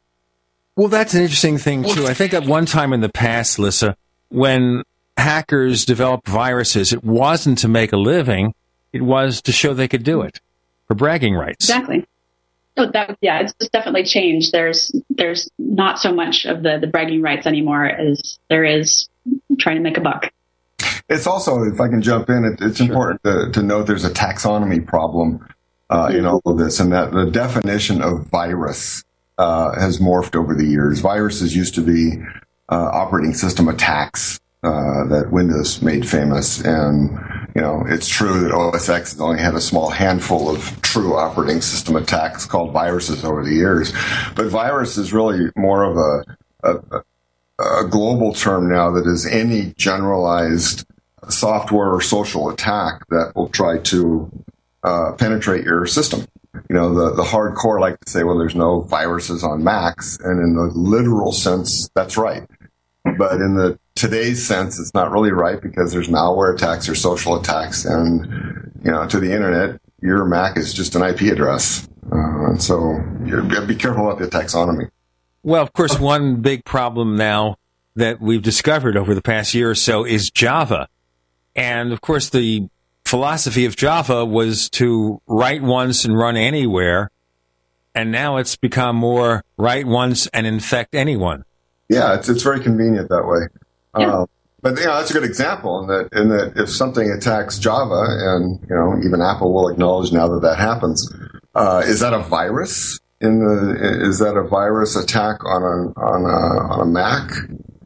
Well, 0.76 0.88
that's 0.88 1.14
an 1.14 1.22
interesting 1.22 1.58
thing 1.58 1.84
too. 1.84 2.06
I 2.06 2.14
think 2.14 2.32
at 2.32 2.46
one 2.46 2.66
time 2.66 2.92
in 2.92 3.00
the 3.00 3.10
past, 3.10 3.58
Lysa, 3.58 3.94
when 4.30 4.84
hackers 5.16 5.84
developed 5.84 6.26
viruses, 6.26 6.92
it 6.92 7.04
wasn't 7.04 7.58
to 7.58 7.68
make 7.68 7.92
a 7.92 7.98
living; 7.98 8.54
it 8.92 9.02
was 9.02 9.42
to 9.42 9.52
show 9.52 9.74
they 9.74 9.88
could 9.88 10.04
do 10.04 10.22
it 10.22 10.40
for 10.88 10.94
bragging 10.94 11.34
rights. 11.34 11.68
Exactly. 11.68 12.06
Oh, 12.76 12.90
that 12.92 13.18
yeah, 13.20 13.40
it's 13.40 13.54
it's 13.60 13.68
definitely 13.68 14.04
changed. 14.04 14.52
There's 14.52 14.90
there's 15.10 15.50
not 15.58 15.98
so 15.98 16.12
much 16.14 16.46
of 16.46 16.62
the 16.62 16.78
the 16.78 16.86
bragging 16.86 17.20
rights 17.20 17.46
anymore 17.46 17.84
as 17.84 18.38
there 18.48 18.64
is 18.64 19.08
trying 19.58 19.76
to 19.76 19.82
make 19.82 19.98
a 19.98 20.00
buck. 20.00 20.32
It's 21.08 21.26
also, 21.26 21.62
if 21.64 21.80
I 21.80 21.88
can 21.88 22.02
jump 22.02 22.30
in, 22.30 22.44
it, 22.44 22.60
it's 22.60 22.80
important 22.80 23.22
to, 23.24 23.50
to 23.52 23.62
note 23.62 23.86
there's 23.86 24.04
a 24.04 24.10
taxonomy 24.10 24.86
problem 24.86 25.46
uh, 25.90 26.10
in 26.12 26.24
all 26.26 26.40
of 26.46 26.58
this, 26.58 26.80
and 26.80 26.92
that 26.92 27.12
the 27.12 27.30
definition 27.30 28.00
of 28.02 28.26
virus 28.28 29.04
uh, 29.38 29.78
has 29.78 29.98
morphed 29.98 30.34
over 30.34 30.54
the 30.54 30.64
years. 30.64 31.00
Viruses 31.00 31.54
used 31.54 31.74
to 31.74 31.82
be 31.82 32.22
uh, 32.68 32.90
operating 32.92 33.34
system 33.34 33.68
attacks 33.68 34.40
uh, 34.62 35.04
that 35.08 35.30
Windows 35.30 35.82
made 35.82 36.08
famous, 36.08 36.60
and 36.60 37.10
you 37.54 37.60
know 37.60 37.84
it's 37.86 38.08
true 38.08 38.40
that 38.40 38.52
OS 38.52 38.88
X 38.88 39.12
has 39.12 39.20
only 39.20 39.40
had 39.40 39.54
a 39.54 39.60
small 39.60 39.90
handful 39.90 40.48
of 40.48 40.80
true 40.80 41.16
operating 41.16 41.60
system 41.60 41.96
attacks 41.96 42.46
called 42.46 42.72
viruses 42.72 43.24
over 43.24 43.44
the 43.44 43.52
years, 43.52 43.92
but 44.34 44.46
virus 44.46 44.96
is 44.96 45.12
really 45.12 45.50
more 45.56 45.84
of 45.84 45.96
a, 45.96 46.70
a 46.94 47.02
a 47.58 47.86
global 47.86 48.32
term 48.32 48.70
now 48.72 48.90
that 48.90 49.06
is 49.06 49.26
any 49.26 49.74
generalized 49.76 50.84
software 51.28 51.92
or 51.92 52.00
social 52.00 52.48
attack 52.50 53.06
that 53.08 53.32
will 53.34 53.48
try 53.48 53.78
to 53.78 54.30
uh, 54.82 55.12
penetrate 55.12 55.64
your 55.64 55.86
system. 55.86 56.26
You 56.68 56.76
know, 56.76 56.94
the, 56.94 57.14
the 57.14 57.22
hardcore 57.22 57.80
like 57.80 57.98
to 58.00 58.10
say, 58.10 58.24
well, 58.24 58.38
there's 58.38 58.54
no 58.54 58.80
viruses 58.82 59.42
on 59.42 59.64
Macs. 59.64 60.18
And 60.20 60.40
in 60.42 60.54
the 60.54 60.70
literal 60.74 61.32
sense, 61.32 61.88
that's 61.94 62.16
right. 62.16 62.46
But 63.16 63.40
in 63.40 63.54
the 63.54 63.78
today's 63.94 64.46
sense, 64.46 64.78
it's 64.78 64.94
not 64.94 65.10
really 65.10 65.32
right 65.32 65.60
because 65.60 65.92
there's 65.92 66.08
malware 66.08 66.54
attacks 66.54 66.88
or 66.88 66.94
social 66.94 67.36
attacks. 67.36 67.84
And, 67.84 68.72
you 68.84 68.90
know, 68.90 69.06
to 69.06 69.18
the 69.18 69.32
internet, 69.32 69.80
your 70.00 70.24
Mac 70.24 70.56
is 70.56 70.72
just 70.74 70.94
an 70.94 71.02
IP 71.02 71.32
address. 71.32 71.88
Uh, 72.10 72.46
and 72.46 72.62
so 72.62 73.00
you 73.24 73.42
got 73.42 73.60
to 73.60 73.66
be 73.66 73.76
careful 73.76 74.10
about 74.10 74.18
the 74.18 74.26
taxonomy. 74.26 74.90
Well, 75.42 75.62
of 75.62 75.72
course, 75.72 75.98
one 75.98 76.36
big 76.36 76.64
problem 76.64 77.16
now 77.16 77.56
that 77.96 78.20
we've 78.20 78.42
discovered 78.42 78.96
over 78.96 79.14
the 79.14 79.22
past 79.22 79.54
year 79.54 79.70
or 79.70 79.74
so 79.74 80.04
is 80.04 80.30
Java. 80.30 80.88
And 81.54 81.92
of 81.92 82.00
course, 82.00 82.30
the 82.30 82.68
philosophy 83.04 83.66
of 83.66 83.76
Java 83.76 84.24
was 84.24 84.70
to 84.70 85.20
write 85.26 85.62
once 85.62 86.04
and 86.04 86.16
run 86.16 86.36
anywhere. 86.36 87.10
And 87.94 88.10
now 88.10 88.38
it's 88.38 88.56
become 88.56 88.96
more 88.96 89.44
write 89.58 89.86
once 89.86 90.26
and 90.28 90.46
infect 90.46 90.94
anyone. 90.94 91.44
Yeah, 91.88 92.14
it's, 92.14 92.28
it's 92.30 92.42
very 92.42 92.60
convenient 92.60 93.10
that 93.10 93.26
way. 93.26 93.48
Yeah. 93.98 94.20
Um, 94.20 94.26
but 94.62 94.78
you 94.78 94.86
know, 94.86 94.94
that's 94.94 95.10
a 95.10 95.14
good 95.14 95.24
example 95.24 95.80
in 95.82 95.88
that 95.88 96.08
in 96.12 96.28
that 96.28 96.52
if 96.56 96.70
something 96.70 97.10
attacks 97.10 97.58
Java, 97.58 98.04
and 98.08 98.60
you 98.70 98.76
know, 98.76 98.96
even 99.04 99.20
Apple 99.20 99.52
will 99.52 99.68
acknowledge 99.68 100.12
now 100.12 100.28
that 100.28 100.40
that 100.40 100.56
happens, 100.56 101.12
uh, 101.54 101.82
is 101.84 102.00
that 102.00 102.14
a 102.14 102.20
virus? 102.20 102.98
In 103.20 103.40
the 103.40 104.06
is 104.08 104.20
that 104.20 104.36
a 104.36 104.46
virus 104.46 104.96
attack 104.96 105.44
on 105.44 105.62
a 105.62 106.00
on 106.00 106.24
a 106.24 106.72
on 106.72 106.80
a 106.80 106.84
Mac, 106.86 107.30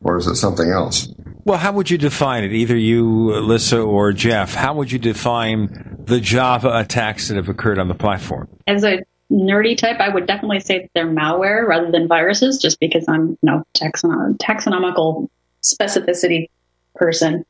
or 0.03 0.19
is 0.19 0.27
it 0.27 0.37
something 0.37 0.71
else? 0.71 1.09
Well, 1.47 1.59
how 1.59 1.71
would 1.71 1.89
you 1.89 1.97
define 1.97 2.43
it? 2.43 2.53
Either 2.53 2.77
you, 2.77 3.05
Lysa, 3.05 3.87
or 3.87 4.13
Jeff. 4.13 4.53
How 4.53 4.75
would 4.75 4.91
you 4.91 4.99
define 4.99 5.97
the 6.05 6.21
Java 6.21 6.77
attacks 6.77 7.29
that 7.29 7.37
have 7.37 7.49
occurred 7.49 7.79
on 7.79 7.87
the 7.87 7.95
platform? 7.95 8.49
As 8.67 8.83
a 8.83 9.05
nerdy 9.31 9.79
type, 9.79 10.01
I 10.01 10.09
would 10.09 10.27
definitely 10.27 10.59
say 10.59 10.81
that 10.81 10.91
they're 10.93 11.07
malware 11.07 11.65
rather 11.65 11.93
than 11.93 12.09
viruses, 12.09 12.59
just 12.59 12.81
because 12.81 13.05
I'm, 13.07 13.31
you 13.31 13.39
know, 13.45 13.65
taxonom- 13.75 14.37
taxonomical 14.39 15.29
specificity 15.63 16.51
person. 16.97 17.47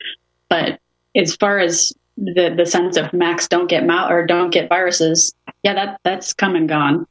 But 0.50 0.78
as 1.16 1.34
far 1.34 1.58
as 1.58 1.94
the 2.18 2.52
the 2.54 2.66
sense 2.66 2.98
of 2.98 3.14
Macs 3.14 3.48
don't 3.48 3.66
get 3.66 3.86
mal 3.86 4.10
or 4.10 4.26
don't 4.26 4.50
get 4.50 4.68
viruses, 4.68 5.34
yeah, 5.62 5.72
that 5.72 6.00
that's 6.04 6.34
come 6.34 6.54
and 6.54 6.68
gone. 6.68 7.06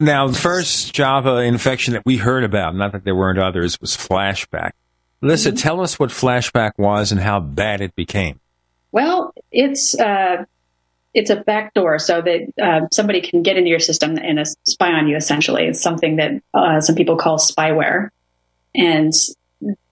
Now, 0.00 0.28
the 0.28 0.38
first 0.38 0.94
Java 0.94 1.40
infection 1.40 1.92
that 1.92 2.06
we 2.06 2.16
heard 2.16 2.42
about, 2.42 2.74
not 2.74 2.92
that 2.92 3.04
there 3.04 3.14
weren't 3.14 3.38
others, 3.38 3.78
was 3.82 3.94
Flashback. 3.94 4.72
Lysa, 5.26 5.48
mm-hmm. 5.48 5.56
tell 5.56 5.80
us 5.80 5.98
what 5.98 6.10
Flashback 6.10 6.72
was 6.78 7.12
and 7.12 7.20
how 7.20 7.40
bad 7.40 7.80
it 7.80 7.94
became. 7.94 8.40
Well, 8.92 9.34
it's 9.50 9.98
uh, 9.98 10.44
it's 11.12 11.30
a 11.30 11.36
backdoor 11.36 11.98
so 11.98 12.22
that 12.22 12.52
uh, 12.62 12.88
somebody 12.92 13.20
can 13.20 13.42
get 13.42 13.56
into 13.56 13.70
your 13.70 13.80
system 13.80 14.16
and 14.18 14.38
spy 14.64 14.92
on 14.92 15.08
you. 15.08 15.16
Essentially, 15.16 15.64
it's 15.64 15.80
something 15.80 16.16
that 16.16 16.42
uh, 16.54 16.80
some 16.80 16.94
people 16.94 17.16
call 17.16 17.38
spyware, 17.38 18.10
and 18.74 19.12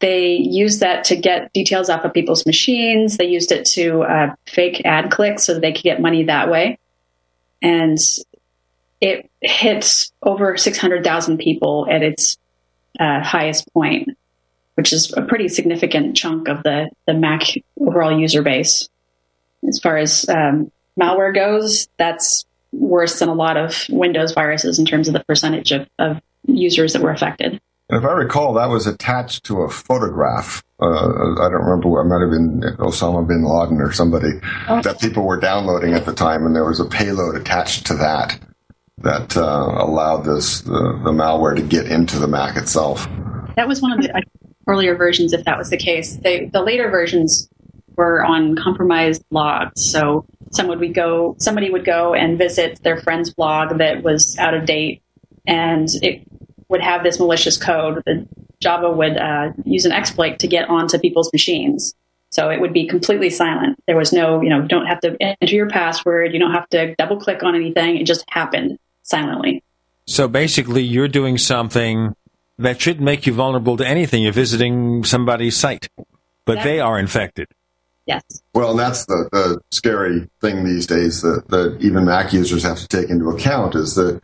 they 0.00 0.32
use 0.32 0.78
that 0.80 1.04
to 1.04 1.16
get 1.16 1.52
details 1.52 1.88
off 1.88 2.04
of 2.04 2.12
people's 2.12 2.46
machines. 2.46 3.16
They 3.16 3.26
used 3.26 3.52
it 3.52 3.64
to 3.66 4.02
uh, 4.02 4.34
fake 4.46 4.82
ad 4.84 5.10
clicks 5.10 5.44
so 5.44 5.54
that 5.54 5.60
they 5.60 5.72
could 5.72 5.84
get 5.84 6.00
money 6.00 6.24
that 6.24 6.50
way, 6.50 6.78
and 7.60 7.98
it 9.00 9.30
hits 9.40 10.12
over 10.22 10.56
six 10.56 10.78
hundred 10.78 11.04
thousand 11.04 11.38
people 11.38 11.86
at 11.90 12.02
its 12.02 12.38
uh, 13.00 13.22
highest 13.22 13.72
point 13.72 14.08
which 14.74 14.92
is 14.92 15.12
a 15.16 15.22
pretty 15.22 15.48
significant 15.48 16.16
chunk 16.16 16.48
of 16.48 16.62
the, 16.62 16.90
the 17.06 17.14
Mac 17.14 17.42
overall 17.80 18.18
user 18.18 18.42
base. 18.42 18.88
As 19.68 19.78
far 19.78 19.96
as 19.96 20.28
um, 20.28 20.70
malware 21.00 21.34
goes, 21.34 21.88
that's 21.96 22.44
worse 22.72 23.18
than 23.18 23.28
a 23.28 23.34
lot 23.34 23.56
of 23.56 23.86
Windows 23.88 24.32
viruses 24.32 24.78
in 24.78 24.84
terms 24.84 25.08
of 25.08 25.14
the 25.14 25.24
percentage 25.24 25.72
of, 25.72 25.88
of 25.98 26.20
users 26.46 26.92
that 26.92 27.02
were 27.02 27.12
affected. 27.12 27.60
And 27.90 28.02
if 28.02 28.04
I 28.04 28.12
recall, 28.12 28.54
that 28.54 28.70
was 28.70 28.86
attached 28.86 29.44
to 29.44 29.62
a 29.62 29.68
photograph. 29.68 30.64
Uh, 30.80 30.86
I 30.86 31.48
don't 31.50 31.64
remember 31.64 31.88
what 31.88 32.00
it 32.00 32.08
might 32.08 32.20
have 32.20 32.30
been 32.30 32.76
Osama 32.78 33.26
bin 33.26 33.44
Laden 33.44 33.80
or 33.80 33.92
somebody 33.92 34.40
oh. 34.68 34.80
that 34.82 35.00
people 35.00 35.24
were 35.24 35.38
downloading 35.38 35.92
at 35.92 36.06
the 36.06 36.14
time, 36.14 36.46
and 36.46 36.56
there 36.56 36.64
was 36.64 36.80
a 36.80 36.86
payload 36.86 37.36
attached 37.36 37.86
to 37.86 37.94
that 37.94 38.38
that 38.98 39.36
uh, 39.36 39.74
allowed 39.78 40.24
this 40.24 40.62
the, 40.62 41.00
the 41.04 41.10
malware 41.10 41.54
to 41.56 41.62
get 41.62 41.86
into 41.86 42.18
the 42.18 42.26
Mac 42.26 42.56
itself. 42.56 43.06
That 43.56 43.68
was 43.68 43.82
one 43.82 43.92
of 43.92 44.00
the 44.00 44.10
earlier 44.66 44.96
versions 44.96 45.32
if 45.32 45.44
that 45.44 45.58
was 45.58 45.70
the 45.70 45.76
case. 45.76 46.16
They, 46.16 46.46
the 46.46 46.62
later 46.62 46.90
versions 46.90 47.48
were 47.96 48.24
on 48.24 48.56
compromised 48.56 49.24
blogs. 49.32 49.78
So 49.78 50.26
someone 50.52 50.78
would 50.80 50.94
go, 50.94 51.36
somebody 51.38 51.70
would 51.70 51.84
go 51.84 52.14
and 52.14 52.38
visit 52.38 52.82
their 52.82 53.00
friend's 53.00 53.32
blog 53.32 53.78
that 53.78 54.02
was 54.02 54.36
out 54.38 54.54
of 54.54 54.66
date, 54.66 55.02
and 55.46 55.88
it 56.02 56.26
would 56.68 56.80
have 56.80 57.02
this 57.02 57.18
malicious 57.18 57.56
code. 57.56 58.02
The 58.06 58.26
Java 58.60 58.90
would 58.90 59.16
uh, 59.16 59.52
use 59.64 59.84
an 59.84 59.92
exploit 59.92 60.38
to 60.40 60.48
get 60.48 60.68
onto 60.68 60.98
people's 60.98 61.32
machines. 61.32 61.94
So 62.30 62.50
it 62.50 62.60
would 62.60 62.72
be 62.72 62.88
completely 62.88 63.30
silent. 63.30 63.78
There 63.86 63.96
was 63.96 64.12
no, 64.12 64.40
you 64.40 64.48
know, 64.48 64.62
you 64.62 64.68
don't 64.68 64.86
have 64.86 65.00
to 65.00 65.16
enter 65.20 65.54
your 65.54 65.68
password. 65.68 66.32
You 66.32 66.40
don't 66.40 66.50
have 66.52 66.68
to 66.70 66.94
double 66.96 67.18
click 67.18 67.44
on 67.44 67.54
anything. 67.54 67.96
It 67.96 68.06
just 68.06 68.24
happened 68.28 68.78
silently. 69.02 69.62
So 70.06 70.26
basically, 70.26 70.82
you're 70.82 71.06
doing 71.06 71.38
something 71.38 72.16
that 72.58 72.80
shouldn't 72.80 73.04
make 73.04 73.26
you 73.26 73.32
vulnerable 73.32 73.76
to 73.76 73.86
anything. 73.86 74.22
You're 74.22 74.32
visiting 74.32 75.04
somebody's 75.04 75.56
site, 75.56 75.88
but 76.44 76.62
they 76.62 76.80
are 76.80 76.98
infected. 76.98 77.48
Yes. 78.06 78.22
Well, 78.52 78.72
and 78.72 78.78
that's 78.78 79.06
the, 79.06 79.28
the 79.32 79.60
scary 79.70 80.28
thing 80.40 80.64
these 80.64 80.86
days 80.86 81.22
that, 81.22 81.48
that 81.48 81.78
even 81.80 82.04
Mac 82.04 82.32
users 82.32 82.62
have 82.62 82.78
to 82.78 82.88
take 82.88 83.08
into 83.08 83.30
account 83.30 83.74
is 83.74 83.94
that, 83.94 84.20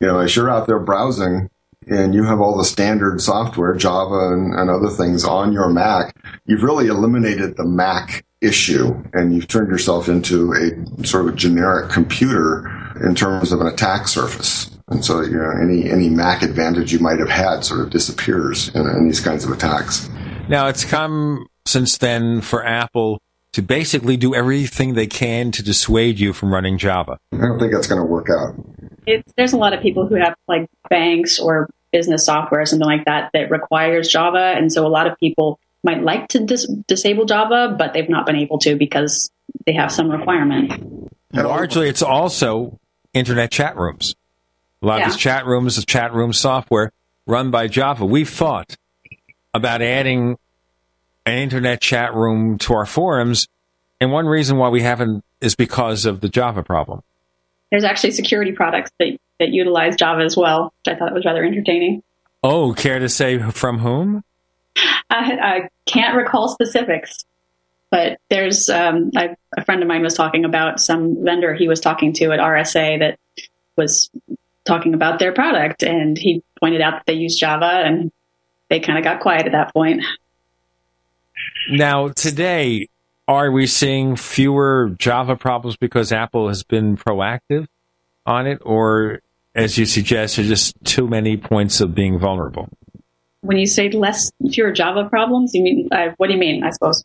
you 0.00 0.06
know, 0.06 0.20
as 0.20 0.36
you're 0.36 0.50
out 0.50 0.66
there 0.66 0.78
browsing 0.78 1.50
and 1.88 2.14
you 2.14 2.22
have 2.24 2.40
all 2.40 2.56
the 2.56 2.64
standard 2.64 3.20
software, 3.20 3.74
Java 3.74 4.32
and, 4.32 4.54
and 4.54 4.70
other 4.70 4.88
things 4.88 5.24
on 5.24 5.52
your 5.52 5.68
Mac, 5.68 6.16
you've 6.46 6.62
really 6.62 6.86
eliminated 6.86 7.56
the 7.56 7.64
Mac 7.64 8.24
issue 8.40 8.94
and 9.12 9.34
you've 9.34 9.48
turned 9.48 9.68
yourself 9.68 10.08
into 10.08 10.52
a 10.52 11.04
sort 11.04 11.26
of 11.26 11.34
a 11.34 11.36
generic 11.36 11.90
computer 11.90 12.68
in 13.04 13.14
terms 13.14 13.50
of 13.50 13.60
an 13.60 13.66
attack 13.66 14.06
surface. 14.06 14.70
And 14.88 15.04
so, 15.04 15.22
you 15.22 15.38
know, 15.38 15.50
any, 15.62 15.90
any 15.90 16.08
Mac 16.08 16.42
advantage 16.42 16.92
you 16.92 16.98
might 16.98 17.18
have 17.18 17.30
had 17.30 17.64
sort 17.64 17.80
of 17.80 17.90
disappears 17.90 18.74
in, 18.74 18.86
in 18.86 19.06
these 19.06 19.20
kinds 19.20 19.44
of 19.44 19.50
attacks. 19.50 20.08
Now, 20.48 20.68
it's 20.68 20.84
come 20.84 21.46
since 21.64 21.96
then 21.98 22.42
for 22.42 22.64
Apple 22.64 23.22
to 23.52 23.62
basically 23.62 24.16
do 24.16 24.34
everything 24.34 24.94
they 24.94 25.06
can 25.06 25.52
to 25.52 25.62
dissuade 25.62 26.18
you 26.18 26.32
from 26.32 26.52
running 26.52 26.76
Java. 26.76 27.18
I 27.32 27.36
don't 27.36 27.58
think 27.58 27.72
that's 27.72 27.86
going 27.86 28.00
to 28.00 28.06
work 28.06 28.28
out. 28.28 28.54
It's, 29.06 29.32
there's 29.36 29.52
a 29.52 29.56
lot 29.56 29.72
of 29.72 29.80
people 29.80 30.06
who 30.06 30.16
have 30.16 30.34
like 30.48 30.68
banks 30.90 31.38
or 31.38 31.70
business 31.92 32.26
software 32.26 32.62
or 32.62 32.66
something 32.66 32.86
like 32.86 33.04
that 33.04 33.30
that 33.32 33.50
requires 33.50 34.08
Java. 34.08 34.54
And 34.56 34.72
so 34.72 34.86
a 34.86 34.88
lot 34.88 35.06
of 35.06 35.18
people 35.18 35.60
might 35.84 36.02
like 36.02 36.28
to 36.28 36.40
dis- 36.40 36.66
disable 36.88 37.24
Java, 37.24 37.74
but 37.78 37.92
they've 37.92 38.08
not 38.08 38.26
been 38.26 38.36
able 38.36 38.58
to 38.58 38.76
because 38.76 39.30
they 39.66 39.72
have 39.72 39.92
some 39.92 40.10
requirement. 40.10 40.72
And 41.32 41.46
largely, 41.46 41.88
it's 41.88 42.02
also 42.02 42.78
internet 43.12 43.50
chat 43.50 43.76
rooms. 43.76 44.16
A 44.84 44.86
lot 44.86 44.98
yeah. 44.98 45.06
of 45.06 45.12
these 45.12 45.20
chat 45.20 45.46
rooms, 45.46 45.76
the 45.76 45.82
chat 45.82 46.12
room 46.12 46.34
software 46.34 46.92
run 47.26 47.50
by 47.50 47.68
Java. 47.68 48.04
We've 48.04 48.28
thought 48.28 48.76
about 49.54 49.80
adding 49.80 50.36
an 51.24 51.38
internet 51.38 51.80
chat 51.80 52.14
room 52.14 52.58
to 52.58 52.74
our 52.74 52.84
forums, 52.84 53.48
and 53.98 54.12
one 54.12 54.26
reason 54.26 54.58
why 54.58 54.68
we 54.68 54.82
haven't 54.82 55.24
is 55.40 55.54
because 55.54 56.04
of 56.04 56.20
the 56.20 56.28
Java 56.28 56.62
problem. 56.62 57.02
There's 57.70 57.82
actually 57.84 58.10
security 58.10 58.52
products 58.52 58.90
that, 58.98 59.16
that 59.40 59.48
utilize 59.48 59.96
Java 59.96 60.20
as 60.20 60.36
well, 60.36 60.74
which 60.84 60.94
I 60.94 60.98
thought 60.98 61.14
was 61.14 61.24
rather 61.24 61.42
entertaining. 61.42 62.02
Oh, 62.42 62.74
care 62.74 62.98
to 62.98 63.08
say 63.08 63.38
from 63.38 63.78
whom? 63.78 64.22
I, 65.08 65.38
I 65.40 65.68
can't 65.86 66.14
recall 66.14 66.48
specifics, 66.48 67.24
but 67.90 68.18
there's 68.28 68.68
um, 68.68 69.12
I, 69.16 69.34
a 69.56 69.64
friend 69.64 69.80
of 69.80 69.88
mine 69.88 70.02
was 70.02 70.12
talking 70.12 70.44
about 70.44 70.78
some 70.78 71.24
vendor 71.24 71.54
he 71.54 71.68
was 71.68 71.80
talking 71.80 72.12
to 72.14 72.32
at 72.32 72.38
RSA 72.38 72.98
that 72.98 73.18
was 73.76 74.10
talking 74.64 74.94
about 74.94 75.18
their 75.18 75.32
product. 75.32 75.82
And 75.82 76.16
he 76.16 76.42
pointed 76.60 76.80
out 76.80 76.92
that 76.92 77.02
they 77.06 77.14
use 77.14 77.36
Java 77.36 77.82
and 77.84 78.10
they 78.68 78.80
kind 78.80 78.98
of 78.98 79.04
got 79.04 79.20
quiet 79.20 79.46
at 79.46 79.52
that 79.52 79.72
point. 79.72 80.02
Now, 81.70 82.08
today, 82.08 82.88
Are 83.26 83.50
we 83.50 83.66
seeing 83.66 84.16
fewer 84.16 84.94
Java 84.98 85.34
problems 85.34 85.76
because 85.76 86.12
Apple 86.12 86.48
has 86.48 86.62
been 86.62 86.96
proactive 86.98 87.66
on 88.26 88.46
it, 88.46 88.60
or 88.62 89.20
as 89.54 89.78
you 89.78 89.86
suggest, 89.86 90.38
are 90.38 90.42
just 90.42 90.76
too 90.84 91.08
many 91.08 91.38
points 91.38 91.80
of 91.80 91.94
being 91.94 92.18
vulnerable? 92.18 92.68
When 93.40 93.56
you 93.56 93.66
say 93.66 93.88
less, 93.90 94.30
fewer 94.52 94.72
Java 94.72 95.08
problems, 95.08 95.54
you 95.54 95.62
mean 95.62 95.88
uh, 95.90 96.08
what 96.18 96.26
do 96.26 96.34
you 96.34 96.38
mean? 96.38 96.64
I 96.64 96.70
suppose 96.70 97.02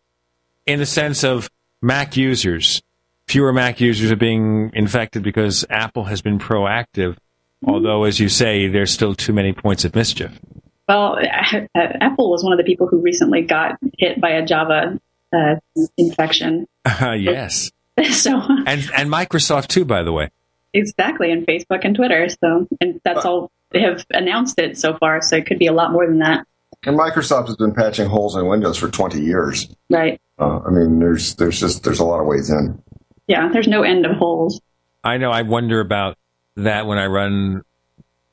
in 0.70 0.78
the 0.78 0.86
sense 0.86 1.24
of 1.24 1.50
Mac 1.82 2.16
users, 2.16 2.82
fewer 3.28 3.52
Mac 3.52 3.82
users 3.82 4.12
are 4.12 4.16
being 4.16 4.72
infected 4.74 5.24
because 5.24 5.66
Apple 5.70 6.04
has 6.06 6.22
been 6.22 6.38
proactive. 6.38 7.18
Although, 7.66 8.06
as 8.06 8.20
you 8.20 8.30
say, 8.30 8.68
there's 8.68 8.92
still 8.92 9.14
too 9.16 9.34
many 9.34 9.54
points 9.54 9.86
of 9.86 9.96
mischief. 9.96 10.40
Well, 10.88 11.20
uh, 11.20 11.60
Apple 11.76 12.32
was 12.32 12.44
one 12.44 12.54
of 12.54 12.58
the 12.58 12.64
people 12.64 12.88
who 12.88 13.00
recently 13.00 13.42
got 13.42 13.78
hit 13.98 14.20
by 14.20 14.32
a 14.32 14.46
Java 14.46 15.00
uh, 15.34 15.56
infection. 15.98 16.68
Uh, 16.86 17.12
yes. 17.20 17.72
So 18.12 18.40
and 18.40 18.90
and 18.96 19.10
Microsoft 19.12 19.68
too, 19.68 19.84
by 19.84 20.04
the 20.04 20.14
way. 20.14 20.30
Exactly, 20.74 21.32
and 21.34 21.46
Facebook 21.46 21.84
and 21.84 21.94
Twitter. 21.94 22.30
So, 22.30 22.66
and 22.80 23.02
that's 23.04 23.26
all 23.26 23.52
they 23.72 23.82
have 23.82 24.06
announced 24.12 24.58
it 24.58 24.78
so 24.78 24.98
far. 24.98 25.22
So 25.22 25.36
it 25.36 25.46
could 25.46 25.60
be 25.60 25.68
a 25.68 25.74
lot 25.74 25.92
more 25.92 26.08
than 26.08 26.20
that. 26.20 26.48
And 26.86 26.98
Microsoft 26.98 27.48
has 27.48 27.58
been 27.58 27.74
patching 27.74 28.08
holes 28.08 28.38
in 28.38 28.48
Windows 28.48 28.78
for 28.78 28.90
20 28.90 29.22
years. 29.22 29.68
Right. 29.90 30.22
Uh, 30.40 30.60
I 30.66 30.70
mean, 30.70 31.00
there's 31.00 31.36
there's 31.36 31.60
just 31.60 31.84
there's 31.84 32.00
a 32.00 32.06
lot 32.06 32.22
of 32.22 32.26
ways 32.26 32.50
in. 32.50 32.82
Yeah, 33.28 33.50
there's 33.52 33.68
no 33.68 33.84
end 33.84 34.06
of 34.06 34.16
holes. 34.16 34.62
I 35.04 35.18
know. 35.18 35.32
I 35.32 35.42
wonder 35.42 35.82
about 35.82 36.18
that 36.56 36.86
when 36.86 36.98
I 36.98 37.06
run 37.06 37.64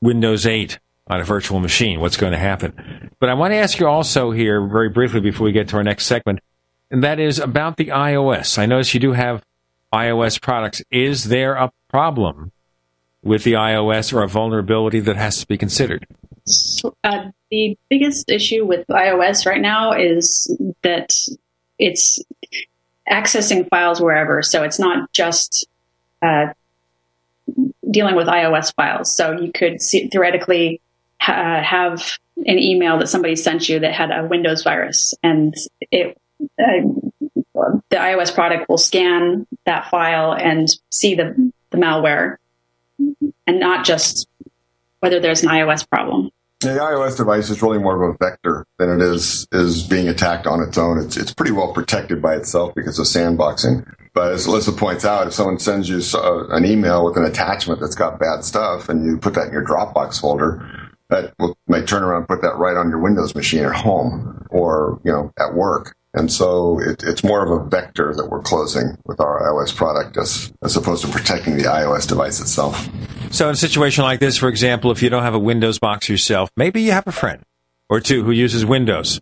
Windows 0.01 0.45
8 0.45 0.79
on 1.07 1.21
a 1.21 1.23
virtual 1.23 1.59
machine. 1.59 1.99
What's 1.99 2.17
going 2.17 2.33
to 2.33 2.37
happen? 2.37 3.11
But 3.19 3.29
I 3.29 3.33
want 3.33 3.51
to 3.51 3.57
ask 3.57 3.79
you 3.79 3.87
also 3.87 4.31
here, 4.31 4.65
very 4.67 4.89
briefly, 4.89 5.21
before 5.21 5.45
we 5.45 5.51
get 5.51 5.69
to 5.69 5.77
our 5.77 5.83
next 5.83 6.05
segment, 6.05 6.39
and 6.91 7.03
that 7.03 7.19
is 7.19 7.39
about 7.39 7.77
the 7.77 7.87
iOS. 7.87 8.57
I 8.57 8.65
notice 8.65 8.93
you 8.93 8.99
do 8.99 9.13
have 9.13 9.43
iOS 9.93 10.41
products. 10.41 10.81
Is 10.91 11.25
there 11.25 11.53
a 11.53 11.71
problem 11.89 12.51
with 13.23 13.43
the 13.43 13.53
iOS 13.53 14.13
or 14.13 14.23
a 14.23 14.27
vulnerability 14.27 14.99
that 15.01 15.15
has 15.15 15.39
to 15.39 15.47
be 15.47 15.57
considered? 15.57 16.05
Uh, 17.03 17.31
the 17.51 17.77
biggest 17.89 18.29
issue 18.29 18.65
with 18.65 18.85
iOS 18.87 19.45
right 19.45 19.61
now 19.61 19.91
is 19.91 20.55
that 20.81 21.13
it's 21.77 22.23
accessing 23.09 23.67
files 23.69 24.01
wherever. 24.01 24.41
So 24.41 24.63
it's 24.63 24.79
not 24.79 25.11
just 25.11 25.67
uh, 26.21 26.47
dealing 27.89 28.15
with 28.15 28.27
iOS 28.27 28.73
files. 28.75 29.15
So 29.15 29.31
you 29.39 29.51
could 29.51 29.81
see, 29.81 30.07
theoretically 30.07 30.81
ha- 31.19 31.61
have 31.61 32.17
an 32.45 32.59
email 32.59 32.99
that 32.99 33.07
somebody 33.07 33.35
sent 33.35 33.67
you 33.69 33.79
that 33.79 33.93
had 33.93 34.11
a 34.11 34.25
Windows 34.25 34.63
virus, 34.63 35.13
and 35.23 35.53
it 35.91 36.17
uh, 36.59 36.81
the 37.89 37.97
iOS 37.97 38.33
product 38.33 38.69
will 38.69 38.77
scan 38.77 39.47
that 39.65 39.89
file 39.89 40.33
and 40.33 40.69
see 40.91 41.15
the, 41.15 41.51
the 41.71 41.77
malware, 41.77 42.37
and 43.47 43.59
not 43.59 43.85
just 43.85 44.27
whether 44.99 45.19
there's 45.19 45.43
an 45.43 45.49
iOS 45.49 45.87
problem. 45.89 46.29
The 46.59 46.69
iOS 46.69 47.17
device 47.17 47.49
is 47.49 47.61
really 47.61 47.77
more 47.77 48.03
of 48.03 48.15
a 48.15 48.17
vector 48.17 48.65
than 48.77 48.89
it 48.89 49.01
is 49.01 49.47
is 49.51 49.83
being 49.83 50.07
attacked 50.07 50.47
on 50.47 50.61
its 50.61 50.77
own. 50.77 50.97
It's 50.99 51.15
it's 51.15 51.33
pretty 51.33 51.51
well 51.51 51.71
protected 51.71 52.21
by 52.21 52.35
itself 52.35 52.73
because 52.75 52.97
of 52.97 53.05
sandboxing. 53.05 53.87
But 54.17 54.31
as 54.31 54.47
Alyssa 54.47 54.75
points 54.75 55.05
out, 55.05 55.27
if 55.27 55.33
someone 55.33 55.59
sends 55.59 55.87
you 55.87 56.01
uh, 56.17 56.47
an 56.47 56.65
email 56.65 57.05
with 57.05 57.17
an 57.17 57.23
attachment 57.23 57.79
that's 57.79 57.93
got 57.93 58.19
bad 58.19 58.43
stuff, 58.43 58.89
and 58.89 59.05
you 59.05 59.19
put 59.19 59.35
that 59.35 59.45
in 59.45 59.53
your 59.53 59.63
Dropbox 59.63 60.19
folder, 60.19 60.89
that 61.11 61.35
will, 61.37 61.55
turn 61.85 62.01
around 62.01 62.21
and 62.21 62.27
put 62.27 62.41
that 62.41 62.57
right 62.57 62.75
on 62.75 62.89
your 62.89 62.97
Windows 62.97 63.35
machine 63.35 63.63
at 63.63 63.75
home 63.75 64.47
or 64.49 64.99
you 65.05 65.11
know 65.11 65.31
at 65.37 65.53
work. 65.53 65.95
And 66.15 66.31
so 66.31 66.79
it, 66.79 67.03
it's 67.03 67.23
more 67.23 67.45
of 67.45 67.51
a 67.51 67.69
vector 67.69 68.11
that 68.15 68.25
we're 68.31 68.41
closing 68.41 68.97
with 69.05 69.19
our 69.19 69.39
iOS 69.51 69.75
product 69.75 70.17
as, 70.17 70.51
as 70.63 70.75
opposed 70.75 71.05
to 71.05 71.11
protecting 71.11 71.55
the 71.55 71.65
iOS 71.65 72.07
device 72.07 72.41
itself. 72.41 72.89
So 73.29 73.49
in 73.49 73.53
a 73.53 73.55
situation 73.55 74.03
like 74.03 74.19
this, 74.19 74.35
for 74.35 74.49
example, 74.49 74.89
if 74.89 75.03
you 75.03 75.11
don't 75.11 75.21
have 75.21 75.35
a 75.35 75.39
Windows 75.39 75.77
box 75.77 76.09
yourself, 76.09 76.49
maybe 76.57 76.81
you 76.81 76.91
have 76.91 77.05
a 77.05 77.11
friend 77.11 77.43
or 77.87 77.99
two 77.99 78.23
who 78.23 78.31
uses 78.31 78.65
Windows 78.65 79.21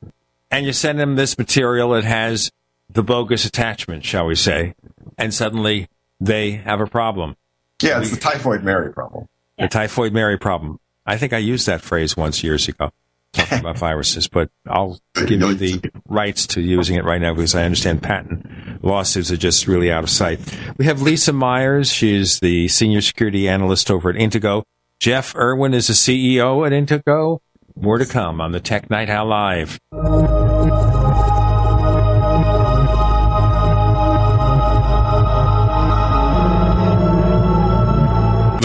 and 0.49 0.65
you 0.65 0.71
send 0.71 1.01
them 1.01 1.17
this 1.17 1.37
material 1.37 1.89
that 1.89 2.05
has 2.05 2.49
the 2.89 3.03
bogus 3.03 3.45
attachment, 3.45 4.05
shall 4.05 4.25
we 4.25 4.35
say, 4.35 4.73
and 5.17 5.33
suddenly 5.33 5.87
they 6.19 6.51
have 6.51 6.81
a 6.81 6.87
problem. 6.87 7.35
Yeah, 7.81 7.99
it's 7.99 8.11
the 8.11 8.17
typhoid 8.17 8.63
Mary 8.63 8.91
problem. 8.93 9.27
The 9.57 9.67
typhoid 9.67 10.13
Mary 10.13 10.37
problem. 10.37 10.79
I 11.05 11.17
think 11.17 11.33
I 11.33 11.37
used 11.37 11.67
that 11.67 11.81
phrase 11.81 12.17
once 12.17 12.43
years 12.43 12.67
ago 12.67 12.91
talking 13.33 13.59
about 13.59 13.77
viruses, 13.79 14.27
but 14.27 14.49
I'll 14.67 14.99
give 15.13 15.31
you 15.31 15.53
the 15.53 15.91
rights 16.07 16.47
to 16.47 16.61
using 16.61 16.95
it 16.95 17.03
right 17.03 17.21
now 17.21 17.33
because 17.33 17.53
I 17.55 17.63
understand 17.63 18.01
patent 18.01 18.83
lawsuits 18.83 19.31
are 19.31 19.37
just 19.37 19.67
really 19.67 19.91
out 19.91 20.03
of 20.03 20.09
sight. 20.09 20.39
We 20.77 20.85
have 20.85 20.99
Lysa 20.99 21.33
Myers. 21.33 21.91
She's 21.91 22.39
the 22.39 22.67
senior 22.67 23.01
security 23.01 23.47
analyst 23.47 23.91
over 23.91 24.09
at 24.09 24.15
Intego. 24.15 24.63
Jeff 24.99 25.35
Erwin 25.35 25.73
is 25.73 25.87
the 25.87 25.93
CEO 25.93 26.65
at 26.65 26.71
Intego. 26.71 27.39
More 27.75 27.97
to 27.97 28.05
come 28.05 28.39
on 28.39 28.53
the 28.53 28.61
Tech 28.61 28.89
Night 28.89 29.09
Owl 29.09 29.27
Live. 29.27 29.79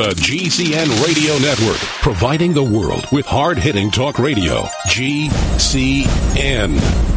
The 0.01 0.15
GCN 0.15 1.07
Radio 1.07 1.37
Network, 1.47 1.77
providing 2.01 2.55
the 2.55 2.63
world 2.63 3.05
with 3.13 3.27
hard 3.27 3.59
hitting 3.59 3.91
talk 3.91 4.19
radio. 4.19 4.63
GCN. 4.89 6.73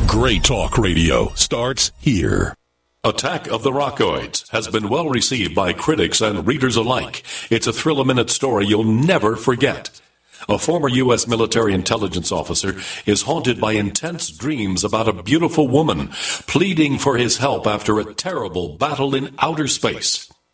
Great 0.05 0.43
talk 0.43 0.77
radio 0.77 1.29
starts 1.29 1.93
here. 2.01 2.57
Attack 3.05 3.47
of 3.47 3.63
the 3.63 3.71
Rockoids 3.71 4.49
has 4.49 4.67
been 4.67 4.89
well 4.89 5.07
received 5.07 5.55
by 5.55 5.71
critics 5.71 6.19
and 6.19 6.45
readers 6.45 6.75
alike. 6.75 7.23
It's 7.49 7.67
a 7.67 7.71
thrill 7.71 8.01
a 8.01 8.05
minute 8.05 8.29
story 8.29 8.65
you'll 8.65 8.83
never 8.83 9.37
forget. 9.37 10.01
A 10.49 10.59
former 10.59 10.89
U.S. 10.89 11.25
military 11.25 11.73
intelligence 11.73 12.33
officer 12.33 12.75
is 13.05 13.21
haunted 13.21 13.61
by 13.61 13.71
intense 13.71 14.29
dreams 14.29 14.83
about 14.83 15.07
a 15.07 15.23
beautiful 15.23 15.69
woman 15.69 16.09
pleading 16.47 16.97
for 16.97 17.15
his 17.15 17.37
help 17.37 17.65
after 17.65 17.97
a 18.01 18.13
terrible 18.13 18.75
battle 18.75 19.15
in 19.15 19.33
outer 19.39 19.69
space. 19.69 20.32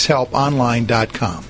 taxhelponline.com. 0.00 1.49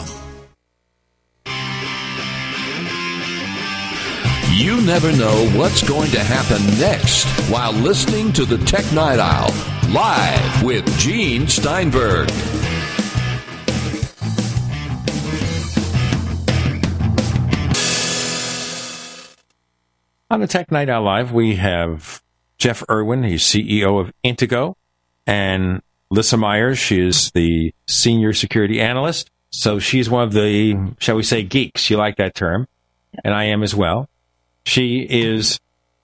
You 4.61 4.79
never 4.79 5.11
know 5.13 5.49
what's 5.55 5.81
going 5.81 6.11
to 6.11 6.19
happen 6.19 6.63
next 6.79 7.25
while 7.49 7.71
listening 7.71 8.31
to 8.33 8.45
the 8.45 8.59
Tech 8.59 8.85
Night 8.93 9.17
Owl 9.17 9.49
live 9.91 10.61
with 10.61 10.85
Gene 10.99 11.47
Steinberg. 11.47 12.29
On 20.29 20.39
the 20.39 20.45
Tech 20.47 20.71
Night 20.71 20.89
Owl 20.89 21.05
Live, 21.05 21.31
we 21.31 21.55
have 21.55 22.21
Jeff 22.59 22.83
Erwin, 22.87 23.23
he's 23.23 23.41
CEO 23.41 23.99
of 23.99 24.13
Intego, 24.23 24.75
and 25.25 25.81
Lysa 26.13 26.37
Myers, 26.37 26.77
she 26.77 27.01
is 27.01 27.31
the 27.31 27.73
senior 27.87 28.31
security 28.31 28.79
analyst. 28.79 29.31
So 29.49 29.79
she's 29.79 30.07
one 30.07 30.21
of 30.21 30.33
the, 30.33 30.93
shall 30.99 31.15
we 31.15 31.23
say, 31.23 31.41
geeks. 31.41 31.89
You 31.89 31.97
like 31.97 32.17
that 32.17 32.35
term. 32.35 32.67
And 33.23 33.33
I 33.33 33.45
am 33.45 33.63
as 33.63 33.73
well. 33.73 34.07
She 34.65 35.05
is 35.09 35.59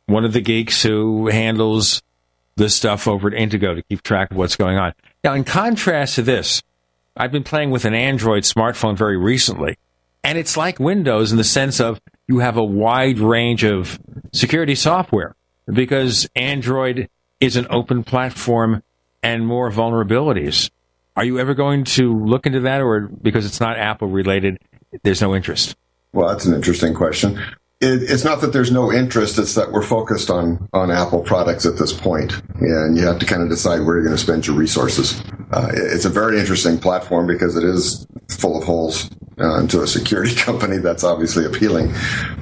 one 0.07 0.25
of 0.25 0.33
the 0.33 0.41
geeks 0.41 0.81
who 0.81 1.27
handles 1.27 2.01
this 2.55 2.75
stuff 2.75 3.07
over 3.07 3.27
at 3.27 3.33
Intego 3.33 3.75
to 3.75 3.83
keep 3.83 4.01
track 4.01 4.31
of 4.31 4.37
what's 4.37 4.55
going 4.55 4.77
on. 4.77 4.93
Now, 5.23 5.33
in 5.33 5.43
contrast 5.43 6.15
to 6.15 6.21
this, 6.23 6.63
I've 7.15 7.31
been 7.31 7.43
playing 7.43 7.71
with 7.71 7.85
an 7.85 7.93
Android 7.93 8.43
smartphone 8.43 8.97
very 8.97 9.17
recently, 9.17 9.77
and 10.23 10.37
it's 10.37 10.57
like 10.57 10.79
Windows 10.79 11.31
in 11.31 11.37
the 11.37 11.43
sense 11.43 11.79
of 11.79 11.99
you 12.27 12.39
have 12.39 12.57
a 12.57 12.63
wide 12.63 13.19
range 13.19 13.63
of 13.63 13.99
security 14.33 14.75
software 14.75 15.35
because 15.71 16.27
Android 16.35 17.09
is 17.39 17.55
an 17.55 17.67
open 17.69 18.03
platform 18.03 18.83
and 19.21 19.45
more 19.45 19.71
vulnerabilities. 19.71 20.69
Are 21.15 21.23
you 21.23 21.39
ever 21.39 21.53
going 21.53 21.83
to 21.85 22.13
look 22.25 22.45
into 22.45 22.61
that, 22.61 22.81
or 22.81 23.01
because 23.01 23.45
it's 23.45 23.59
not 23.59 23.77
Apple 23.77 24.07
related, 24.07 24.59
there's 25.03 25.21
no 25.21 25.35
interest? 25.35 25.75
Well, 26.13 26.27
that's 26.29 26.45
an 26.45 26.53
interesting 26.53 26.93
question. 26.93 27.39
It, 27.79 28.09
it's 28.09 28.23
not 28.23 28.41
that 28.41 28.53
there's 28.53 28.71
no 28.71 28.91
interest; 28.91 29.37
it's 29.37 29.53
that 29.55 29.71
we're 29.71 29.83
focused 29.83 30.29
on 30.29 30.67
on 30.73 30.89
Apple 30.89 31.21
products 31.21 31.65
at 31.65 31.77
this 31.77 31.93
point, 31.93 32.41
and 32.59 32.97
you 32.97 33.05
have 33.05 33.19
to 33.19 33.25
kind 33.25 33.43
of 33.43 33.49
decide 33.49 33.81
where 33.81 33.95
you're 33.95 34.05
going 34.05 34.15
to 34.15 34.21
spend 34.21 34.47
your 34.47 34.55
resources. 34.55 35.21
Uh, 35.51 35.69
it's 35.73 36.05
a 36.05 36.09
very 36.09 36.39
interesting 36.39 36.79
platform 36.79 37.27
because 37.27 37.55
it 37.55 37.63
is 37.63 38.07
full 38.29 38.57
of 38.57 38.63
holes. 38.63 39.09
Uh, 39.39 39.67
to 39.67 39.83
a 39.83 39.87
security 39.87 40.33
company, 40.41 40.79
that's 40.79 41.03
obviously 41.03 41.45
appealing, 41.45 41.93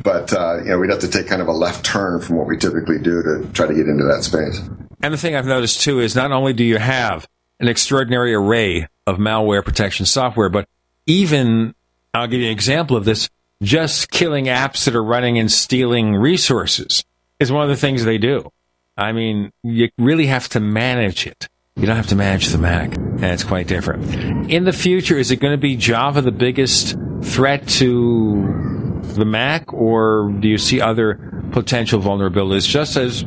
but 0.02 0.32
uh, 0.32 0.60
you 0.60 0.70
know 0.70 0.80
we'd 0.80 0.90
have 0.90 1.00
to 1.00 1.10
take 1.10 1.28
kind 1.28 1.42
of 1.42 1.50
a 1.50 1.52
left 1.52 1.86
turn 1.86 2.22
from 2.22 2.38
what 2.38 2.48
we 2.48 2.56
typically 2.56 2.98
do 2.98 3.22
to 3.22 3.46
try 3.52 3.68
to 3.68 3.74
get 3.74 3.90
into 3.90 4.06
that 4.06 4.24
space. 4.24 4.62
And 5.02 5.14
the 5.14 5.18
thing 5.18 5.36
I've 5.36 5.46
noticed 5.46 5.82
too 5.82 6.00
is 6.00 6.16
not 6.16 6.32
only 6.32 6.54
do 6.54 6.64
you 6.64 6.78
have 6.78 7.28
an 7.60 7.68
extraordinary 7.68 8.34
array 8.34 8.88
of 9.06 9.18
malware 9.18 9.64
protection 9.64 10.06
software, 10.06 10.48
but 10.48 10.70
even 11.06 11.76
I'll 12.14 12.28
give 12.28 12.40
you 12.40 12.48
an 12.48 12.54
example 12.54 12.96
of 12.96 13.04
this 13.04 13.30
just 13.66 14.12
killing 14.12 14.46
apps 14.46 14.86
that 14.86 14.96
are 14.96 15.04
running 15.04 15.40
and 15.40 15.52
stealing 15.52 16.16
resources 16.16 17.04
is 17.40 17.52
one 17.52 17.64
of 17.64 17.70
the 17.70 17.76
things 17.76 18.06
they 18.06 18.20
do. 18.20 18.52
I 18.96 19.12
mean, 19.12 19.52
you 19.64 19.90
really 19.98 20.28
have 20.28 20.48
to 20.50 20.60
manage 20.60 21.26
it. 21.26 21.50
You 21.76 21.86
don't 21.86 21.98
have 21.98 22.08
to 22.08 22.16
manage 22.16 22.48
the 22.48 22.58
Mac, 22.58 22.96
and 22.96 23.26
it's 23.26 23.44
quite 23.44 23.68
different. 23.68 24.50
In 24.50 24.64
the 24.64 24.72
future, 24.72 25.18
is 25.18 25.32
it 25.32 25.38
going 25.38 25.54
to 25.54 25.58
be 25.58 25.76
Java 25.76 26.22
the 26.22 26.32
biggest 26.32 26.96
threat 27.22 27.68
to 27.68 29.02
the 29.16 29.26
Mac, 29.26 29.74
or 29.74 30.32
do 30.40 30.48
you 30.48 30.58
see 30.58 30.80
other 30.80 31.16
potential 31.52 32.00
vulnerabilities, 32.00 32.66
just 32.68 32.96
as, 32.96 33.26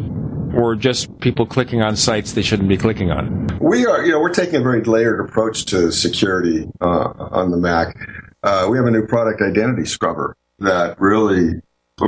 or 0.55 0.77
just 0.77 1.19
people 1.19 1.45
clicking 1.45 1.83
on 1.83 1.97
sites 1.97 2.33
they 2.33 2.43
shouldn't 2.43 2.71
be 2.71 2.79
clicking 2.79 3.11
on? 3.11 3.49
We 3.61 3.85
are, 3.85 4.03
you 4.07 4.13
know, 4.13 4.21
we're 4.21 4.33
taking 4.33 4.57
a 4.57 4.63
very 4.63 4.83
layered 4.83 5.21
approach 5.21 5.67
to 5.67 5.93
security 5.93 6.67
uh, 6.81 7.13
on 7.19 7.51
the 7.51 7.59
Mac. 7.59 7.95
Uh, 8.43 8.69
we 8.71 8.77
have 8.77 8.87
a 8.87 8.91
new 8.91 9.07
product, 9.07 9.43
Identity 9.43 9.85
Scrubber, 9.85 10.37
that 10.59 11.01
really 11.01 11.61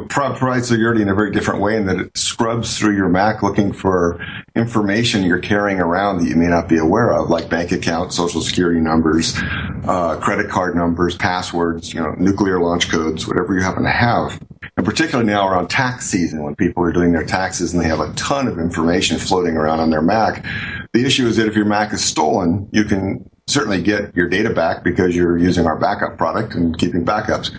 provides 0.08 0.68
security 0.68 1.02
in 1.02 1.08
a 1.08 1.14
very 1.14 1.32
different 1.32 1.60
way 1.60 1.76
in 1.76 1.86
that 1.86 1.98
it 1.98 2.16
scrubs 2.16 2.78
through 2.78 2.94
your 2.94 3.08
Mac 3.08 3.42
looking 3.42 3.72
for 3.72 4.24
information 4.54 5.24
you're 5.24 5.40
carrying 5.40 5.80
around 5.80 6.18
that 6.18 6.28
you 6.28 6.36
may 6.36 6.46
not 6.46 6.68
be 6.68 6.78
aware 6.78 7.12
of, 7.12 7.28
like 7.28 7.48
bank 7.48 7.72
accounts, 7.72 8.16
social 8.16 8.40
security 8.40 8.80
numbers, 8.80 9.36
uh, 9.84 10.16
credit 10.20 10.48
card 10.48 10.76
numbers, 10.76 11.16
passwords, 11.16 11.92
you 11.92 12.00
know, 12.00 12.14
nuclear 12.18 12.60
launch 12.60 12.88
codes, 12.88 13.26
whatever 13.26 13.52
you 13.52 13.62
happen 13.62 13.82
to 13.82 13.90
have. 13.90 14.40
And 14.76 14.86
particularly 14.86 15.28
now 15.28 15.48
around 15.48 15.68
tax 15.68 16.06
season 16.06 16.42
when 16.44 16.54
people 16.54 16.84
are 16.84 16.92
doing 16.92 17.10
their 17.10 17.26
taxes 17.26 17.74
and 17.74 17.82
they 17.82 17.88
have 17.88 18.00
a 18.00 18.12
ton 18.14 18.46
of 18.46 18.58
information 18.58 19.18
floating 19.18 19.56
around 19.56 19.80
on 19.80 19.90
their 19.90 20.02
Mac. 20.02 20.44
The 20.92 21.04
issue 21.04 21.26
is 21.26 21.36
that 21.36 21.48
if 21.48 21.56
your 21.56 21.64
Mac 21.64 21.92
is 21.92 22.04
stolen, 22.04 22.68
you 22.72 22.84
can 22.84 23.28
certainly 23.50 23.82
get 23.82 24.14
your 24.14 24.28
data 24.28 24.50
back 24.50 24.84
because 24.84 25.14
you're 25.14 25.36
using 25.36 25.66
our 25.66 25.78
backup 25.78 26.16
product 26.16 26.54
and 26.54 26.78
keeping 26.78 27.04
backups, 27.04 27.50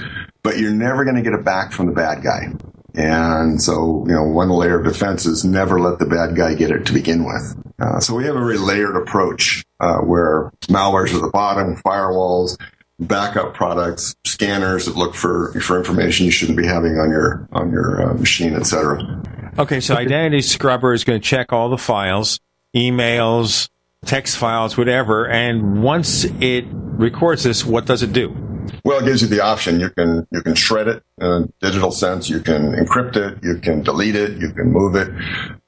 but 0.43 0.57
you're 0.57 0.71
never 0.71 1.03
going 1.03 1.15
to 1.17 1.21
get 1.21 1.33
it 1.33 1.43
back 1.43 1.71
from 1.71 1.87
the 1.87 1.91
bad 1.91 2.23
guy. 2.23 2.53
And 2.93 3.61
so, 3.61 4.03
you 4.07 4.13
know, 4.13 4.23
one 4.23 4.49
layer 4.49 4.79
of 4.79 4.85
defense 4.85 5.25
is 5.25 5.45
never 5.45 5.79
let 5.79 5.99
the 5.99 6.05
bad 6.05 6.35
guy 6.35 6.55
get 6.55 6.71
it 6.71 6.85
to 6.87 6.93
begin 6.93 7.23
with. 7.23 7.55
Uh, 7.79 7.99
so 7.99 8.15
we 8.15 8.25
have 8.25 8.35
a 8.35 8.39
very 8.39 8.57
layered 8.57 8.97
approach 8.97 9.63
uh, 9.79 9.99
where 9.99 10.51
malware's 10.69 11.13
at 11.13 11.21
the 11.21 11.29
bottom, 11.29 11.77
firewalls, 11.77 12.57
backup 12.99 13.53
products, 13.53 14.15
scanners 14.25 14.85
that 14.85 14.95
look 14.95 15.15
for 15.15 15.59
for 15.61 15.77
information 15.77 16.25
you 16.25 16.31
shouldn't 16.31 16.57
be 16.57 16.65
having 16.65 16.97
on 16.99 17.09
your 17.09 17.47
on 17.51 17.71
your 17.71 18.09
uh, 18.09 18.13
machine, 18.13 18.55
etc. 18.55 19.23
Okay, 19.57 19.79
so 19.79 19.95
Identity 19.95 20.41
Scrubber 20.41 20.93
is 20.93 21.03
going 21.03 21.19
to 21.19 21.25
check 21.25 21.51
all 21.51 21.69
the 21.69 21.77
files, 21.77 22.39
emails, 22.75 23.69
text 24.05 24.37
files, 24.37 24.77
whatever, 24.77 25.27
and 25.27 25.83
once 25.83 26.23
it 26.23 26.65
records 26.71 27.43
this, 27.43 27.65
what 27.65 27.85
does 27.85 28.03
it 28.03 28.13
do? 28.13 28.35
Well, 28.83 28.99
it 28.99 29.05
gives 29.05 29.21
you 29.21 29.27
the 29.27 29.41
option. 29.41 29.79
You 29.79 29.89
can 29.89 30.27
you 30.31 30.41
can 30.41 30.55
shred 30.55 30.87
it 30.87 31.03
in 31.19 31.27
a 31.27 31.47
digital 31.61 31.91
sense. 31.91 32.29
You 32.29 32.39
can 32.39 32.73
encrypt 32.73 33.15
it. 33.15 33.43
You 33.43 33.57
can 33.57 33.81
delete 33.81 34.15
it. 34.15 34.39
You 34.39 34.51
can 34.51 34.71
move 34.71 34.95
it. 34.95 35.09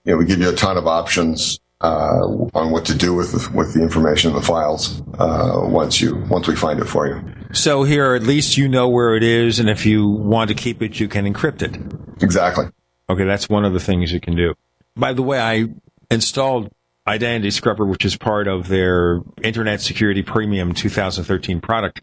You 0.05 0.14
know, 0.14 0.18
we 0.18 0.26
give 0.26 0.39
you 0.39 0.49
a 0.49 0.55
ton 0.55 0.77
of 0.77 0.88
options 0.88 1.60
uh, 1.81 2.26
on 2.53 2.72
what 2.72 2.85
to 2.85 2.95
do 2.95 3.14
with 3.14 3.51
with 3.53 3.73
the 3.73 3.81
information 3.81 4.31
in 4.31 4.35
the 4.35 4.41
files 4.41 5.01
uh, 5.19 5.61
once 5.64 6.01
you 6.01 6.15
once 6.30 6.47
we 6.47 6.55
find 6.55 6.80
it 6.80 6.85
for 6.85 7.07
you. 7.07 7.22
So 7.51 7.84
here, 7.84 8.15
at 8.15 8.23
least 8.23 8.57
you 8.57 8.68
know 8.68 8.89
where 8.89 9.15
it 9.15 9.23
is, 9.23 9.60
and 9.60 9.69
if 9.69 9.85
you 9.85 10.07
want 10.07 10.49
to 10.49 10.55
keep 10.55 10.81
it, 10.81 10.99
you 10.99 11.07
can 11.07 11.31
encrypt 11.31 11.61
it. 11.61 12.23
Exactly. 12.23 12.65
Okay, 13.10 13.26
that's 13.26 13.49
one 13.49 13.65
of 13.65 13.73
the 13.73 13.80
things 13.80 14.11
you 14.11 14.19
can 14.19 14.35
do. 14.35 14.55
By 14.95 15.14
the 15.14 15.22
way, 15.22 15.39
I 15.39 15.68
installed 16.10 16.72
Identity 17.07 17.51
Scrubber, 17.51 17.85
which 17.85 18.05
is 18.05 18.15
part 18.15 18.47
of 18.47 18.67
their 18.67 19.21
Internet 19.41 19.81
Security 19.81 20.23
Premium 20.23 20.73
2013 20.73 21.59
product, 21.61 22.01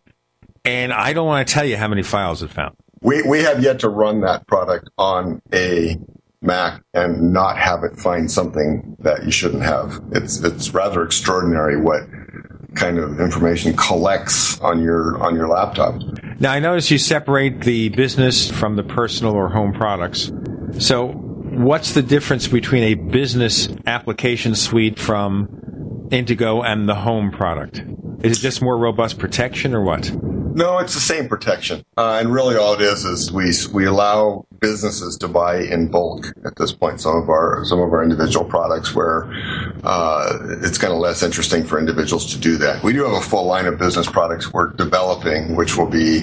and 0.65 0.93
I 0.93 1.13
don't 1.13 1.27
want 1.27 1.47
to 1.47 1.55
tell 1.55 1.65
you 1.65 1.77
how 1.77 1.89
many 1.89 2.03
files 2.03 2.43
it 2.43 2.51
found. 2.51 2.77
We 3.01 3.23
we 3.23 3.43
have 3.43 3.63
yet 3.63 3.81
to 3.81 3.89
run 3.89 4.21
that 4.21 4.47
product 4.47 4.91
on 4.99 5.41
a 5.53 5.97
Mac 6.43 6.83
and 6.95 7.33
not 7.33 7.59
have 7.59 7.85
it 7.85 7.99
find 7.99 8.31
something 8.31 8.97
that 9.01 9.25
you 9.25 9.31
shouldn't 9.31 9.63
have. 9.63 10.01
It's 10.13 10.41
it's 10.41 10.73
rather 10.73 11.03
extraordinary 11.03 11.79
what 11.79 12.03
kind 12.75 12.99
of 12.99 13.21
information 13.21 13.77
collects 13.77 14.59
on 14.61 14.83
your 14.83 15.23
on 15.23 15.35
your 15.35 15.49
laptop. 15.49 16.01
Now, 16.41 16.53
I 16.53 16.61
notice 16.61 16.91
you 16.91 16.99
separate 16.99 17.63
the 17.63 17.91
business 17.91 18.51
from 18.51 18.77
the 18.77 18.83
personal 18.83 19.35
or 19.35 19.51
home 19.51 19.75
products. 19.75 20.33
So, 20.79 21.30
what's 21.51 21.95
the 21.95 22.03
difference 22.03 22.49
between 22.49 22.83
a 22.85 22.95
business 22.95 23.69
application 23.87 24.55
suite 24.55 24.99
from 24.99 25.49
Intego 26.11 26.65
and 26.65 26.89
the 26.89 26.95
home 26.95 27.31
product? 27.31 27.83
Is 28.23 28.39
it 28.39 28.41
just 28.41 28.63
more 28.63 28.79
robust 28.79 29.19
protection 29.19 29.75
or 29.75 29.83
what? 29.83 30.13
No, 30.53 30.79
it's 30.79 30.95
the 30.95 31.01
same 31.01 31.29
protection, 31.29 31.85
uh, 31.97 32.19
and 32.21 32.33
really 32.33 32.57
all 32.57 32.75
it 32.75 32.81
is 32.81 33.05
is 33.05 33.31
we 33.31 33.53
we 33.73 33.87
allow 33.87 34.47
businesses 34.59 35.17
to 35.19 35.29
buy 35.29 35.61
in 35.61 35.89
bulk 35.89 36.27
at 36.45 36.57
this 36.57 36.73
point. 36.73 37.01
Some 37.01 37.17
of 37.17 37.29
our 37.29 37.65
some 37.65 37.81
of 37.81 37.93
our 37.93 38.03
individual 38.03 38.45
products 38.45 38.93
where 38.93 39.33
uh, 39.85 40.39
it's 40.61 40.77
kind 40.77 40.93
of 40.93 40.99
less 40.99 41.23
interesting 41.23 41.65
for 41.65 41.79
individuals 41.79 42.33
to 42.35 42.39
do 42.39 42.57
that. 42.59 42.83
We 42.83 42.93
do 42.93 43.05
have 43.05 43.13
a 43.13 43.21
full 43.21 43.47
line 43.47 43.67
of 43.67 43.79
business 43.79 44.11
products 44.11 44.53
we're 44.53 44.71
developing, 44.71 45.55
which 45.55 45.77
will 45.77 45.87
be 45.89 46.19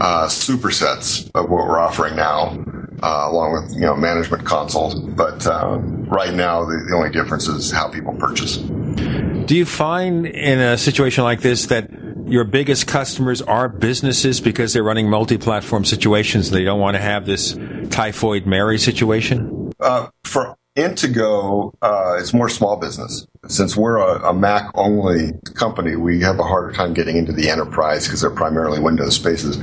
uh, 0.00 0.28
supersets 0.28 1.28
of 1.34 1.50
what 1.50 1.66
we're 1.66 1.80
offering 1.80 2.14
now. 2.14 2.56
Uh, 3.02 3.28
along 3.30 3.52
with 3.52 3.74
you 3.74 3.82
know 3.82 3.94
management 3.94 4.44
consoles, 4.46 4.94
but 4.94 5.46
um, 5.46 6.04
right 6.04 6.32
now 6.32 6.64
the, 6.64 6.82
the 6.88 6.94
only 6.94 7.10
difference 7.10 7.46
is 7.46 7.70
how 7.70 7.88
people 7.88 8.14
purchase. 8.14 8.56
Do 8.56 9.54
you 9.54 9.66
find 9.66 10.26
in 10.26 10.58
a 10.58 10.78
situation 10.78 11.22
like 11.22 11.40
this 11.40 11.66
that 11.66 11.90
your 12.26 12.44
biggest 12.44 12.86
customers 12.86 13.40
are 13.40 13.68
businesses 13.68 14.40
because 14.40 14.72
they're 14.72 14.82
running 14.82 15.08
multi-platform 15.08 15.84
situations. 15.84 16.50
They 16.50 16.64
don't 16.64 16.80
want 16.80 16.96
to 16.96 17.00
have 17.00 17.24
this 17.24 17.56
typhoid 17.90 18.46
Mary 18.46 18.78
situation. 18.78 19.72
Uh, 19.78 20.08
for 20.24 20.56
Intego, 20.76 21.72
uh, 21.80 22.16
it's 22.18 22.34
more 22.34 22.48
small 22.48 22.76
business. 22.76 23.26
Since 23.46 23.76
we're 23.76 23.98
a, 23.98 24.30
a 24.30 24.34
Mac 24.34 24.70
only 24.74 25.32
company, 25.54 25.96
we 25.96 26.20
have 26.20 26.38
a 26.38 26.42
harder 26.42 26.72
time 26.72 26.92
getting 26.92 27.16
into 27.16 27.32
the 27.32 27.48
enterprise 27.48 28.06
because 28.06 28.20
they're 28.20 28.30
primarily 28.30 28.80
Windows 28.80 29.14
spaces. 29.14 29.56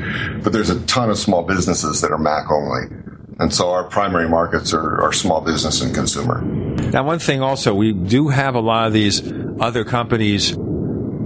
But 0.44 0.54
there's 0.54 0.70
a 0.70 0.80
ton 0.86 1.10
of 1.10 1.18
small 1.18 1.44
businesses 1.44 2.02
that 2.02 2.12
are 2.12 2.18
Mac 2.18 2.50
only. 2.50 2.88
And 3.40 3.54
so 3.54 3.72
our 3.72 3.84
primary 3.86 4.30
markets 4.30 4.74
are, 4.74 5.02
are 5.02 5.14
small 5.14 5.42
business 5.42 5.82
and 5.82 5.94
consumer. 5.94 6.42
Now, 6.42 7.04
one 7.04 7.20
thing 7.20 7.42
also, 7.42 7.74
we 7.74 7.94
do 7.94 8.30
have 8.30 8.56
a 8.56 8.60
lot 8.60 8.88
of 8.88 8.94
these 8.94 9.22
other 9.60 9.84
companies 9.84 10.56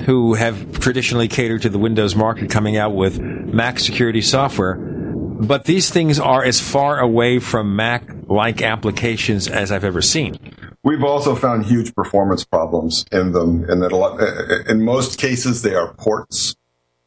who 0.05 0.35
have 0.35 0.79
traditionally 0.79 1.27
catered 1.27 1.63
to 1.63 1.69
the 1.69 1.79
Windows 1.79 2.15
market 2.15 2.49
coming 2.49 2.77
out 2.77 2.95
with 2.95 3.19
Mac 3.19 3.79
security 3.79 4.21
software. 4.21 4.75
But 4.75 5.65
these 5.65 5.89
things 5.89 6.19
are 6.19 6.43
as 6.43 6.59
far 6.59 6.99
away 6.99 7.39
from 7.39 7.75
Mac 7.75 8.03
like 8.27 8.61
applications 8.61 9.47
as 9.47 9.71
I've 9.71 9.83
ever 9.83 10.01
seen. 10.01 10.37
We've 10.83 11.03
also 11.03 11.35
found 11.35 11.65
huge 11.65 11.93
performance 11.93 12.45
problems 12.45 13.05
in 13.11 13.33
them, 13.33 13.65
and 13.69 13.81
that 13.81 13.91
a 13.91 13.97
lot, 13.97 14.19
in 14.69 14.83
most 14.83 15.19
cases, 15.19 15.61
they 15.61 15.75
are 15.75 15.93
ports 15.93 16.55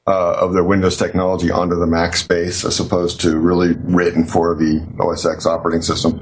uh, 0.06 0.36
of 0.40 0.52
their 0.52 0.64
Windows 0.64 0.96
technology 0.96 1.50
onto 1.50 1.76
the 1.76 1.86
Mac 1.86 2.16
space, 2.16 2.64
as 2.64 2.80
opposed 2.80 3.20
to 3.20 3.38
really 3.38 3.74
written 3.80 4.24
for 4.24 4.54
the 4.54 4.86
OS 4.98 5.26
X 5.26 5.46
operating 5.46 5.82
system. 5.82 6.18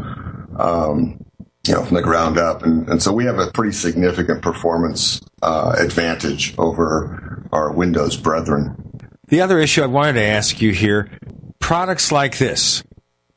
Um, 0.58 1.24
you 1.66 1.74
know, 1.74 1.84
from 1.84 1.96
the 1.96 2.02
ground 2.02 2.38
up. 2.38 2.62
And, 2.62 2.88
and 2.88 3.02
so 3.02 3.12
we 3.12 3.26
have 3.26 3.38
a 3.38 3.50
pretty 3.50 3.72
significant 3.72 4.40
performance 4.40 5.20
uh, 5.42 5.76
advantage 5.78 6.56
over 6.56 7.46
our 7.52 7.70
Windows 7.70 8.16
brethren. 8.16 8.74
The 9.28 9.42
other 9.42 9.58
issue 9.58 9.82
I 9.82 9.86
wanted 9.86 10.14
to 10.14 10.22
ask 10.22 10.62
you 10.62 10.72
here 10.72 11.10
products 11.58 12.10
like 12.10 12.38
this, 12.38 12.82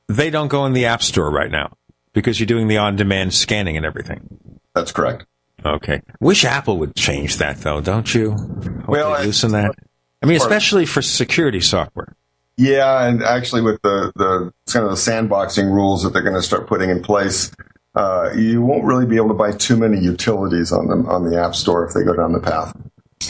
they 0.08 0.30
don't 0.30 0.48
go 0.48 0.66
in 0.66 0.72
the 0.72 0.86
App 0.86 1.04
Store 1.04 1.30
right 1.30 1.52
now 1.52 1.74
because 2.14 2.40
you're 2.40 2.48
doing 2.48 2.70
the 2.70 2.78
on 2.78 2.96
demand 2.96 3.34
scanning 3.34 3.76
and 3.76 3.86
everything. 3.86 4.40
That's 4.74 4.94
correct. 4.94 5.26
Okay. 5.66 6.02
Wish 6.22 6.46
Apple 6.46 6.78
would 6.78 6.96
change 6.96 7.38
that, 7.38 7.58
though, 7.58 7.82
don't 7.82 8.14
you? 8.16 8.32
Hope 8.32 8.88
well, 8.88 9.24
loosen 9.24 9.52
that. 9.52 9.76
I 10.22 10.28
mean, 10.28 10.38
especially 10.38 10.86
for 10.86 11.02
security 11.02 11.62
software. 11.62 12.16
Yeah, 12.58 13.08
and 13.08 13.24
actually 13.24 13.62
with 13.62 13.82
the, 13.82 14.12
the 14.16 14.54
kind 14.72 14.86
of 14.86 14.92
the 14.92 14.98
sandboxing 14.98 15.72
rules 15.72 16.04
that 16.04 16.14
they're 16.14 16.22
going 16.22 16.36
to 16.36 16.44
start 16.44 16.68
putting 16.68 16.90
in 16.90 17.02
place, 17.02 17.52
uh, 17.96 18.32
you 18.36 18.62
won't 18.62 18.84
really 18.84 19.06
be 19.06 19.16
able 19.16 19.30
to 19.30 19.34
buy 19.34 19.52
too 19.52 19.76
many 19.76 20.00
utilities 20.00 20.72
on 20.72 20.88
them 20.88 21.08
on 21.08 21.30
the 21.30 21.42
App 21.42 21.56
Store 21.56 21.86
if 21.86 21.94
they 21.94 22.04
go 22.04 22.16
down 22.16 22.34
the 22.34 22.40
path, 22.40 22.76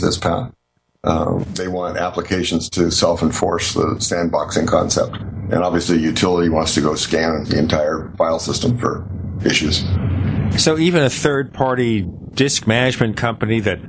this 0.02 0.18
path. 0.18 0.52
Um, 1.04 1.46
they 1.56 1.68
want 1.68 1.98
applications 1.98 2.70
to 2.72 2.92
self-enforce 2.92 3.74
the 3.74 3.96
sandboxing 3.98 4.68
concept, 4.68 5.16
and 5.16 5.56
obviously, 5.56 5.98
utility 5.98 6.48
wants 6.48 6.76
to 6.76 6.82
go 6.82 6.94
scan 6.94 7.46
the 7.46 7.58
entire 7.58 8.12
file 8.18 8.38
system 8.38 8.78
for 8.78 9.08
issues. 9.44 9.84
So, 10.58 10.78
even 10.78 11.02
a 11.02 11.10
third-party 11.10 12.08
disk 12.36 12.68
management 12.68 13.18
company 13.18 13.62
that 13.62 13.80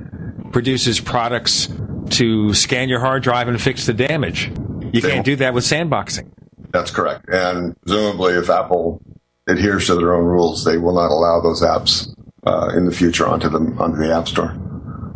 produces 0.51 0.99
products 0.99 1.67
to 2.13 2.53
scan 2.53 2.89
your 2.89 2.99
hard 2.99 3.23
drive 3.23 3.47
and 3.47 3.61
fix 3.61 3.85
the 3.85 3.93
damage, 3.93 4.47
you 4.93 5.01
they 5.01 5.01
can't 5.01 5.25
do 5.25 5.35
that 5.37 5.53
with 5.53 5.63
sandboxing. 5.63 6.31
That's 6.71 6.91
correct. 6.91 7.25
And 7.29 7.79
presumably, 7.81 8.33
if 8.33 8.49
Apple 8.49 9.01
adheres 9.47 9.87
to 9.87 9.95
their 9.95 10.13
own 10.13 10.25
rules, 10.25 10.65
they 10.65 10.77
will 10.77 10.95
not 10.95 11.11
allow 11.11 11.41
those 11.41 11.61
apps 11.61 12.07
uh, 12.45 12.71
in 12.75 12.85
the 12.85 12.91
future 12.91 13.27
onto 13.27 13.49
the 13.49 13.59
onto 13.79 13.97
the 13.97 14.13
App 14.13 14.27
Store. 14.27 14.51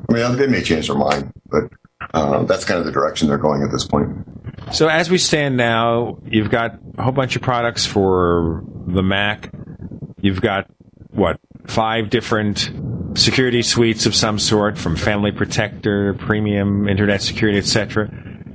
I 0.10 0.14
mean, 0.14 0.38
they 0.38 0.48
may 0.48 0.62
change 0.62 0.88
their 0.88 0.98
mind, 0.98 1.32
but 1.48 1.64
uh, 2.14 2.44
that's 2.44 2.64
kind 2.64 2.80
of 2.80 2.86
the 2.86 2.92
direction 2.92 3.28
they're 3.28 3.38
going 3.38 3.64
at 3.64 3.72
this 3.72 3.86
point. 3.86 4.10
So, 4.72 4.88
as 4.88 5.10
we 5.10 5.18
stand 5.18 5.58
now, 5.58 6.18
you've 6.26 6.50
got 6.50 6.80
a 6.98 7.04
whole 7.04 7.12
bunch 7.12 7.36
of 7.36 7.42
products 7.42 7.86
for 7.86 8.64
the 8.88 9.04
Mac. 9.04 9.54
You've 10.22 10.42
got 10.42 10.68
what 11.10 11.40
five 11.66 12.10
different 12.10 12.72
security 13.18 13.62
suites 13.62 14.06
of 14.06 14.16
some 14.16 14.40
sort, 14.40 14.78
from 14.78 14.96
Family 14.96 15.32
Protector, 15.32 16.14
Premium, 16.14 16.88
Internet 16.88 17.22
Security, 17.22 17.58
etc. 17.58 18.10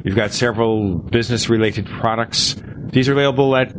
You've 0.05 0.17
got 0.17 0.33
several 0.33 0.97
business-related 0.97 1.87
products. 1.87 2.57
These 2.91 3.09
are 3.09 3.13
available 3.13 3.55
at 3.57 3.75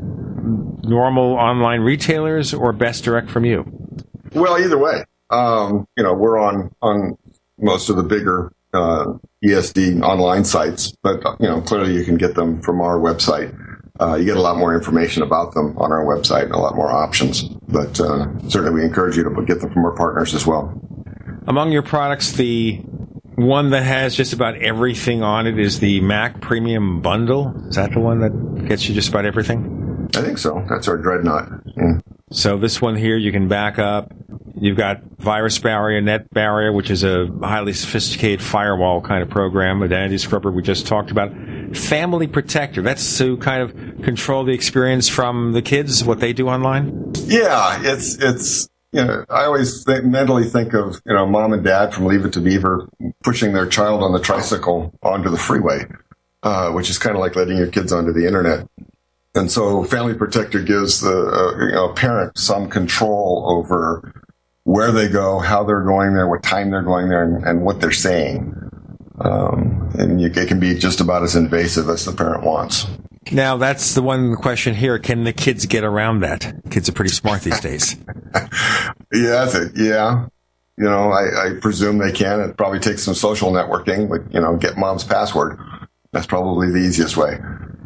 normal 0.83 1.33
online 1.33 1.81
retailers 1.81 2.53
or 2.53 2.73
best 2.73 3.03
direct 3.03 3.29
from 3.29 3.45
you? 3.45 3.65
Well, 4.33 4.57
either 4.59 4.77
way. 4.77 5.03
Um, 5.29 5.87
you 5.97 6.03
know, 6.03 6.13
we're 6.13 6.37
on 6.37 6.71
on 6.81 7.17
most 7.57 7.89
of 7.89 7.95
the 7.95 8.03
bigger 8.03 8.51
uh, 8.73 9.05
ESD 9.43 10.01
online 10.03 10.43
sites, 10.43 10.93
but 11.01 11.23
you 11.39 11.47
know, 11.47 11.61
clearly 11.61 11.93
you 11.93 12.03
can 12.03 12.17
get 12.17 12.35
them 12.35 12.61
from 12.61 12.81
our 12.81 12.99
website. 12.99 13.57
Uh, 13.99 14.15
you 14.15 14.25
get 14.25 14.37
a 14.37 14.41
lot 14.41 14.57
more 14.57 14.73
information 14.75 15.21
about 15.21 15.53
them 15.53 15.77
on 15.77 15.91
our 15.91 16.03
website 16.03 16.43
and 16.43 16.53
a 16.53 16.57
lot 16.57 16.75
more 16.75 16.91
options. 16.91 17.43
But 17.43 17.99
uh, 17.99 18.25
certainly, 18.49 18.71
we 18.71 18.83
encourage 18.83 19.17
you 19.17 19.23
to 19.23 19.45
get 19.45 19.61
them 19.61 19.71
from 19.71 19.85
our 19.85 19.95
partners 19.95 20.33
as 20.33 20.47
well. 20.47 20.73
Among 21.45 21.71
your 21.71 21.83
products, 21.83 22.31
the 22.31 22.81
one 23.35 23.69
that 23.71 23.83
has 23.83 24.15
just 24.15 24.33
about 24.33 24.57
everything 24.57 25.21
on 25.21 25.45
it 25.45 25.59
is 25.59 25.79
the 25.79 26.01
Mac 26.01 26.41
Premium 26.41 27.01
Bundle. 27.01 27.53
Is 27.67 27.75
that 27.75 27.91
the 27.91 27.99
one 27.99 28.19
that 28.21 28.67
gets 28.67 28.87
you 28.87 28.95
just 28.95 29.09
about 29.09 29.25
everything? 29.25 29.82
I 30.15 30.21
think 30.21 30.37
so. 30.37 30.65
That's 30.69 30.87
our 30.87 30.97
dreadnought. 30.97 31.49
Yeah. 31.75 31.99
So 32.31 32.57
this 32.57 32.81
one 32.81 32.95
here, 32.95 33.17
you 33.17 33.31
can 33.31 33.47
back 33.47 33.79
up. 33.79 34.11
You've 34.55 34.77
got 34.77 35.01
virus 35.17 35.59
barrier, 35.59 36.01
net 36.01 36.29
barrier, 36.31 36.71
which 36.71 36.89
is 36.89 37.03
a 37.03 37.27
highly 37.41 37.73
sophisticated 37.73 38.41
firewall 38.41 39.01
kind 39.01 39.21
of 39.21 39.29
program. 39.29 39.83
Identity 39.83 40.17
scrubber 40.17 40.51
we 40.51 40.61
just 40.61 40.87
talked 40.87 41.11
about. 41.11 41.31
Family 41.75 42.27
protector. 42.27 42.81
That's 42.81 43.17
to 43.17 43.37
kind 43.37 43.61
of 43.61 44.03
control 44.03 44.43
the 44.45 44.53
experience 44.53 45.09
from 45.09 45.53
the 45.53 45.61
kids, 45.61 46.03
what 46.03 46.19
they 46.19 46.33
do 46.33 46.47
online. 46.47 47.11
Yeah, 47.25 47.81
it's 47.83 48.15
it's 48.15 48.69
you 48.93 49.03
know, 49.03 49.25
I 49.29 49.45
always 49.45 49.83
think, 49.83 50.05
mentally 50.05 50.45
think 50.45 50.73
of, 50.73 51.01
you 51.03 51.13
know, 51.13 51.25
mom 51.25 51.51
and 51.51 51.63
dad 51.63 51.95
from 51.95 52.05
Leave 52.05 52.25
It 52.25 52.33
to 52.33 52.39
Beaver 52.39 52.87
pushing 53.23 53.51
their 53.51 53.65
child 53.65 54.03
on 54.03 54.13
the 54.13 54.19
tricycle 54.19 54.93
onto 55.01 55.29
the 55.29 55.37
freeway, 55.37 55.85
uh, 56.43 56.71
which 56.71 56.91
is 56.91 56.99
kind 56.99 57.15
of 57.15 57.19
like 57.19 57.35
letting 57.35 57.57
your 57.57 57.67
kids 57.67 57.91
onto 57.91 58.13
the 58.13 58.27
internet. 58.27 58.67
And 59.35 59.51
so 59.51 59.83
Family 59.83 60.13
Protector 60.13 60.61
gives 60.61 61.01
the 61.01 61.09
uh, 61.09 61.65
you 61.65 61.71
know, 61.71 61.93
parent 61.93 62.37
some 62.37 62.69
control 62.69 63.45
over 63.47 64.13
where 64.63 64.91
they 64.91 65.09
go, 65.09 65.39
how 65.39 65.63
they're 65.63 65.83
going 65.83 66.13
there, 66.13 66.27
what 66.27 66.43
time 66.43 66.71
they're 66.71 66.83
going 66.83 67.09
there, 67.09 67.23
and, 67.23 67.43
and 67.43 67.61
what 67.63 67.81
they're 67.81 67.91
saying. 67.91 68.55
Um, 69.19 69.91
and 69.97 70.21
you, 70.21 70.27
it 70.27 70.47
can 70.47 70.59
be 70.59 70.75
just 70.75 71.01
about 71.01 71.23
as 71.23 71.35
invasive 71.35 71.89
as 71.89 72.05
the 72.05 72.11
parent 72.11 72.43
wants. 72.43 72.87
Now, 73.31 73.57
that's 73.57 73.95
the 73.95 74.01
one 74.01 74.35
question 74.35 74.75
here. 74.75 74.99
Can 74.99 75.23
the 75.23 75.33
kids 75.33 75.65
get 75.65 75.83
around 75.83 76.19
that? 76.21 76.53
Kids 76.69 76.89
are 76.89 76.93
pretty 76.93 77.13
smart 77.13 77.41
these 77.41 77.59
days. 77.59 77.95
yeah, 78.35 78.49
that's 79.11 79.55
it. 79.55 79.71
Yeah. 79.75 80.27
You 80.77 80.85
know, 80.85 81.11
I, 81.11 81.47
I 81.47 81.59
presume 81.61 81.99
they 81.99 82.11
can. 82.11 82.39
It 82.39 82.57
probably 82.57 82.79
takes 82.79 83.03
some 83.03 83.13
social 83.13 83.51
networking, 83.51 84.09
like, 84.09 84.21
you 84.33 84.41
know, 84.41 84.57
get 84.57 84.77
mom's 84.77 85.03
password. 85.03 85.59
That's 86.11 86.25
probably 86.25 86.71
the 86.71 86.79
easiest 86.79 87.15
way. 87.15 87.37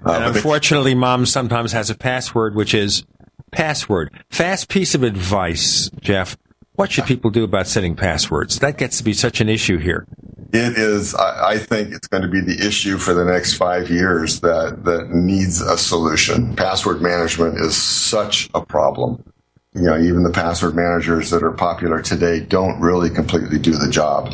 Uh, 0.07 0.13
and 0.13 0.35
unfortunately, 0.35 0.95
mom 0.95 1.25
sometimes 1.25 1.71
has 1.71 1.89
a 1.89 1.95
password, 1.95 2.55
which 2.55 2.73
is 2.73 3.03
password. 3.51 4.11
Fast 4.29 4.69
piece 4.69 4.95
of 4.95 5.03
advice, 5.03 5.89
Jeff. 5.99 6.38
What 6.73 6.91
should 6.91 7.05
people 7.05 7.31
do 7.31 7.43
about 7.43 7.65
setting 7.65 7.95
passwords? 7.95 8.59
That 8.59 8.77
gets 8.77 8.99
to 8.99 9.03
be 9.03 9.13
such 9.13 9.41
an 9.41 9.49
issue 9.49 9.79
here. 9.79 10.05
It 10.53 10.77
is, 10.77 11.15
I 11.15 11.57
think 11.57 11.93
it's 11.93 12.07
going 12.07 12.21
to 12.21 12.29
be 12.29 12.39
the 12.39 12.65
issue 12.65 12.97
for 12.97 13.13
the 13.13 13.25
next 13.25 13.55
five 13.55 13.89
years 13.89 14.41
that, 14.41 14.85
that 14.85 15.09
needs 15.09 15.59
a 15.59 15.77
solution. 15.77 16.55
Password 16.55 17.01
management 17.01 17.59
is 17.59 17.75
such 17.75 18.49
a 18.53 18.63
problem. 18.63 19.23
You 19.73 19.81
know, 19.81 19.97
even 19.99 20.23
the 20.23 20.31
password 20.31 20.75
managers 20.75 21.31
that 21.31 21.43
are 21.43 21.51
popular 21.51 22.01
today 22.01 22.39
don't 22.39 22.79
really 22.79 23.09
completely 23.09 23.59
do 23.59 23.71
the 23.71 23.89
job. 23.89 24.31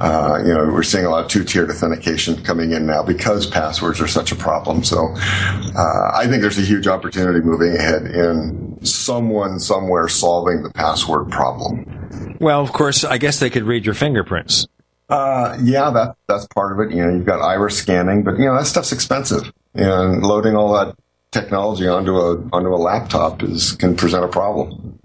Uh, 0.00 0.42
you 0.44 0.52
know, 0.52 0.64
we're 0.72 0.82
seeing 0.82 1.04
a 1.04 1.10
lot 1.10 1.24
of 1.24 1.30
two-tiered 1.30 1.70
authentication 1.70 2.42
coming 2.42 2.72
in 2.72 2.84
now 2.86 3.02
because 3.02 3.46
passwords 3.46 4.00
are 4.00 4.08
such 4.08 4.32
a 4.32 4.36
problem. 4.36 4.82
So, 4.82 5.14
uh, 5.16 6.10
I 6.12 6.26
think 6.28 6.42
there's 6.42 6.58
a 6.58 6.62
huge 6.62 6.86
opportunity 6.86 7.40
moving 7.40 7.76
ahead 7.76 8.06
in 8.06 8.78
someone 8.84 9.60
somewhere 9.60 10.08
solving 10.08 10.62
the 10.62 10.70
password 10.70 11.30
problem. 11.30 12.36
Well, 12.40 12.60
of 12.60 12.72
course, 12.72 13.04
I 13.04 13.18
guess 13.18 13.38
they 13.38 13.50
could 13.50 13.64
read 13.64 13.84
your 13.84 13.94
fingerprints. 13.94 14.66
Uh, 15.08 15.56
yeah, 15.62 15.90
that 15.90 16.16
that's 16.26 16.46
part 16.46 16.72
of 16.72 16.80
it. 16.80 16.94
You 16.94 17.04
know, 17.04 17.12
you've 17.12 17.26
got 17.26 17.40
iris 17.40 17.76
scanning, 17.76 18.22
but 18.22 18.38
you 18.38 18.46
know 18.46 18.56
that 18.56 18.66
stuff's 18.66 18.90
expensive, 18.90 19.52
and 19.74 20.22
loading 20.22 20.56
all 20.56 20.72
that 20.72 20.96
technology 21.30 21.86
onto 21.86 22.16
a 22.16 22.36
onto 22.52 22.74
a 22.74 22.76
laptop 22.76 23.42
is 23.42 23.72
can 23.72 23.96
present 23.96 24.24
a 24.24 24.28
problem. 24.28 24.98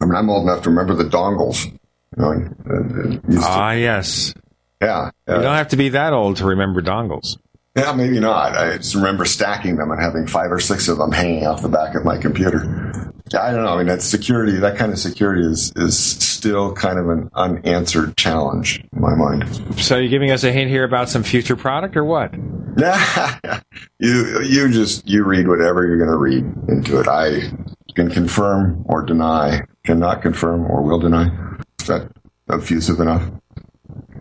I 0.00 0.04
mean, 0.04 0.14
I'm 0.14 0.28
old 0.28 0.42
enough 0.42 0.62
to 0.64 0.70
remember 0.70 0.94
the 0.94 1.08
dongles. 1.08 1.72
Know, 2.16 3.20
ah, 3.40 3.72
yes. 3.72 4.32
Yeah, 4.80 5.10
you 5.28 5.34
don't 5.34 5.54
have 5.54 5.68
to 5.68 5.76
be 5.76 5.90
that 5.90 6.12
old 6.12 6.36
to 6.36 6.46
remember 6.46 6.82
dongles. 6.82 7.38
Yeah, 7.76 7.92
maybe 7.92 8.20
not. 8.20 8.56
I 8.56 8.78
just 8.78 8.94
remember 8.94 9.26
stacking 9.26 9.76
them 9.76 9.90
and 9.90 10.00
having 10.00 10.26
five 10.26 10.50
or 10.50 10.60
six 10.60 10.88
of 10.88 10.96
them 10.96 11.12
hanging 11.12 11.46
off 11.46 11.60
the 11.60 11.68
back 11.68 11.94
of 11.94 12.04
my 12.04 12.16
computer. 12.16 13.12
I 13.38 13.50
don't 13.52 13.64
know. 13.64 13.74
I 13.74 13.78
mean, 13.78 13.86
that 13.88 14.02
security, 14.02 14.56
that 14.56 14.78
kind 14.78 14.92
of 14.92 14.98
security 14.98 15.42
is 15.42 15.72
is 15.76 15.98
still 15.98 16.72
kind 16.72 16.98
of 16.98 17.08
an 17.08 17.30
unanswered 17.34 18.16
challenge 18.16 18.82
in 18.92 19.00
my 19.00 19.14
mind. 19.14 19.78
So, 19.78 19.98
you're 19.98 20.08
giving 20.08 20.30
us 20.30 20.44
a 20.44 20.52
hint 20.52 20.70
here 20.70 20.84
about 20.84 21.10
some 21.10 21.22
future 21.22 21.56
product, 21.56 21.96
or 21.96 22.04
what? 22.04 22.32
you 23.98 24.40
you 24.42 24.68
just 24.70 25.06
you 25.08 25.24
read 25.24 25.48
whatever 25.48 25.86
you're 25.86 25.98
going 25.98 26.10
to 26.10 26.16
read 26.16 26.44
into 26.68 27.00
it. 27.00 27.08
I 27.08 27.50
can 27.94 28.10
confirm 28.10 28.84
or 28.86 29.02
deny, 29.02 29.62
cannot 29.84 30.22
confirm 30.22 30.64
or 30.70 30.82
will 30.82 31.00
deny. 31.00 31.55
Is 31.88 32.00
that 32.00 32.10
effusive 32.50 32.98
enough? 32.98 33.22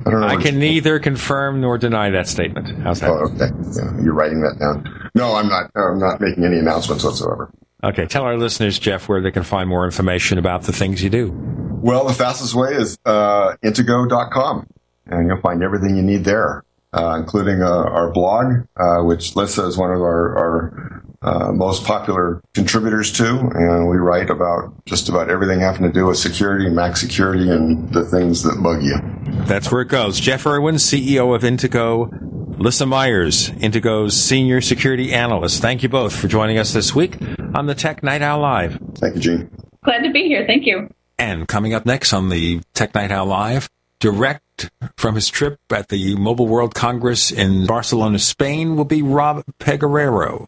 I 0.06 0.12
don't 0.12 0.22
know. 0.22 0.28
I 0.28 0.40
can 0.40 0.60
neither 0.60 1.00
confirm 1.00 1.62
nor 1.62 1.80
deny 1.80 2.12
that 2.12 2.28
statement. 2.28 2.84
How's 2.84 3.00
that? 3.00 3.10
Oh, 3.10 3.32
okay. 3.34 3.50
Yeah, 3.76 4.04
you're 4.04 4.14
writing 4.14 4.42
that 4.42 4.60
down. 4.60 5.10
No, 5.16 5.34
I'm 5.34 5.50
not. 5.50 5.72
I'm 5.76 5.98
not 5.98 6.22
making 6.22 6.44
any 6.44 6.60
announcements 6.60 7.04
whatsoever. 7.04 7.52
Okay, 7.84 8.06
tell 8.06 8.22
our 8.22 8.38
listeners, 8.38 8.78
Jeff, 8.78 9.10
where 9.10 9.20
they 9.20 9.32
can 9.32 9.42
find 9.42 9.68
more 9.68 9.84
information 9.84 10.38
about 10.38 10.62
the 10.64 10.72
things 10.72 11.02
you 11.02 11.10
do. 11.10 11.32
Well, 11.34 12.06
the 12.06 12.14
fastest 12.14 12.54
way 12.54 12.74
is 12.74 13.00
uh, 13.06 13.56
intego.com, 13.64 14.68
and 15.08 15.28
you'll 15.28 15.42
find 15.42 15.64
everything 15.64 15.96
you 15.96 16.04
need 16.04 16.24
there, 16.24 16.64
uh, 16.94 17.16
including 17.18 17.64
uh, 17.64 17.68
our 17.68 18.12
blog, 18.12 18.68
uh, 18.78 19.04
which 19.04 19.34
Lysa 19.34 19.68
is 19.68 19.76
one 19.76 19.92
of 19.92 20.02
our, 20.02 20.38
our 20.38 21.05
uh, 21.26 21.52
most 21.52 21.84
popular 21.84 22.42
contributors 22.54 23.12
to, 23.14 23.26
and 23.26 23.90
we 23.90 23.98
write 23.98 24.30
about 24.30 24.74
just 24.86 25.10
about 25.10 25.30
everything 25.30 25.60
having 25.60 25.82
to 25.82 25.92
do 25.92 26.06
with 26.06 26.18
security, 26.18 26.70
Mac 26.70 26.96
security, 26.96 27.50
and 27.50 27.92
the 27.92 28.06
things 28.06 28.44
that 28.44 28.62
bug 28.62 28.84
you. 28.84 28.96
That's 29.46 29.72
where 29.72 29.82
it 29.82 29.90
goes. 29.90 30.20
Jeff 30.20 30.46
Erwin, 30.46 30.76
CEO 30.76 31.36
of 31.36 31.42
Intego, 31.42 32.10
Lysa 32.58 32.88
Myers, 32.88 33.50
Intego's 33.50 34.16
Senior 34.16 34.62
Security 34.62 35.14
Analyst. 35.14 35.62
Thank 35.62 35.84
you 35.84 35.90
both 35.90 36.16
for 36.16 36.28
joining 36.28 36.58
us 36.60 36.74
this 36.74 36.94
week 36.94 37.18
on 37.56 37.66
the 37.66 37.76
Tech 37.76 38.04
Night 38.04 38.22
Owl 38.22 38.40
Live. 38.40 38.80
Thank 38.96 39.16
you, 39.16 39.22
Gene. 39.22 39.50
Glad 39.84 40.04
to 40.04 40.12
be 40.12 40.24
here. 40.28 40.46
Thank 40.46 40.66
you. 40.66 40.90
And 41.18 41.48
coming 41.48 41.74
up 41.74 41.86
next 41.86 42.14
on 42.14 42.30
the 42.30 42.62
Tech 42.74 42.94
Night 42.94 43.12
Owl 43.12 43.26
Live, 43.26 43.70
direct 44.00 44.70
from 44.96 45.16
his 45.16 45.30
trip 45.30 45.60
at 45.72 45.90
the 45.90 46.16
Mobile 46.16 46.48
World 46.48 46.76
Congress 46.76 47.32
in 47.32 47.66
Barcelona, 47.66 48.20
Spain, 48.20 48.76
will 48.76 48.86
be 48.86 49.02
Rob 49.02 49.44
Pegoraro. 49.60 50.48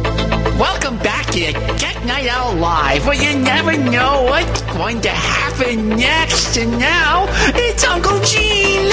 Welcome 0.61 0.99
back 0.99 1.25
to 1.31 1.51
Tech 1.79 2.05
Night 2.05 2.27
Owl 2.27 2.53
Live, 2.53 3.07
where 3.07 3.15
you 3.15 3.35
never 3.39 3.75
know 3.75 4.25
what's 4.25 4.61
going 4.61 5.01
to 5.01 5.09
happen 5.09 5.89
next. 5.89 6.55
And 6.55 6.77
now, 6.77 7.25
it's 7.55 7.83
Uncle 7.83 8.19
Gene. 8.19 8.85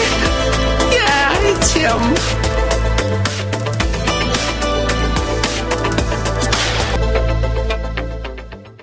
Yeah, 0.90 1.34
it's 1.42 1.72
him. 1.74 2.00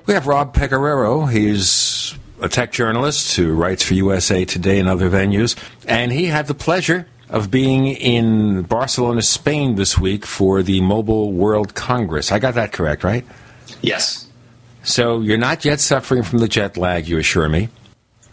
We 0.06 0.14
have 0.14 0.28
Rob 0.28 0.56
Pegoraro. 0.56 1.28
He's 1.28 2.14
a 2.40 2.48
tech 2.48 2.72
journalist 2.72 3.36
who 3.36 3.56
writes 3.56 3.82
for 3.82 3.96
USA 3.96 4.46
Today 4.46 4.78
and 4.78 4.88
other 4.88 5.10
venues, 5.10 5.56
and 5.88 6.12
he 6.12 6.26
had 6.26 6.46
the 6.46 6.54
pleasure 6.54 7.08
of 7.30 7.50
being 7.50 7.88
in 7.88 8.64
Barcelona, 8.64 9.22
Spain 9.22 9.76
this 9.76 9.98
week 9.98 10.26
for 10.26 10.62
the 10.62 10.82
Mobile 10.82 11.32
World 11.32 11.74
Congress. 11.76 12.32
I 12.32 12.40
got 12.40 12.54
that 12.56 12.72
correct, 12.72 13.04
right? 13.04 13.26
Yes. 13.82 14.28
So 14.84 15.22
you're 15.22 15.38
not 15.38 15.66
yet 15.66 15.80
suffering 15.80 16.24
from 16.24 16.40
the 16.40 16.48
jet 16.48 16.78
lag, 16.78 17.08
you 17.08 17.18
assure 17.18 17.50
me. 17.50 17.70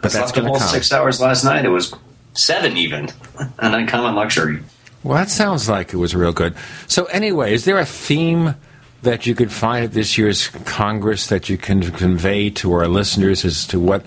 But 0.01 0.13
I 0.15 0.19
that's 0.19 0.31
slept 0.31 0.31
a 0.31 0.41
going 0.41 0.47
whole 0.47 0.55
to 0.57 0.61
come. 0.61 0.73
six 0.73 0.91
hours 0.93 1.19
last 1.19 1.43
night. 1.43 1.65
It 1.65 1.69
was 1.69 1.95
seven 2.33 2.77
even, 2.77 3.09
an 3.59 3.73
uncommon 3.73 4.15
luxury. 4.15 4.59
Well, 5.03 5.17
that 5.17 5.29
sounds 5.29 5.67
like 5.67 5.93
it 5.93 5.97
was 5.97 6.15
real 6.15 6.31
good. 6.31 6.55
So, 6.87 7.05
anyway, 7.05 7.53
is 7.53 7.65
there 7.65 7.79
a 7.79 7.85
theme 7.85 8.55
that 9.01 9.25
you 9.25 9.35
could 9.35 9.51
find 9.51 9.83
at 9.83 9.91
this 9.91 10.17
year's 10.17 10.47
Congress 10.47 11.27
that 11.27 11.49
you 11.49 11.57
can 11.57 11.81
convey 11.91 12.49
to 12.51 12.71
our 12.73 12.87
listeners 12.87 13.43
as 13.43 13.67
to 13.67 13.79
what 13.79 14.05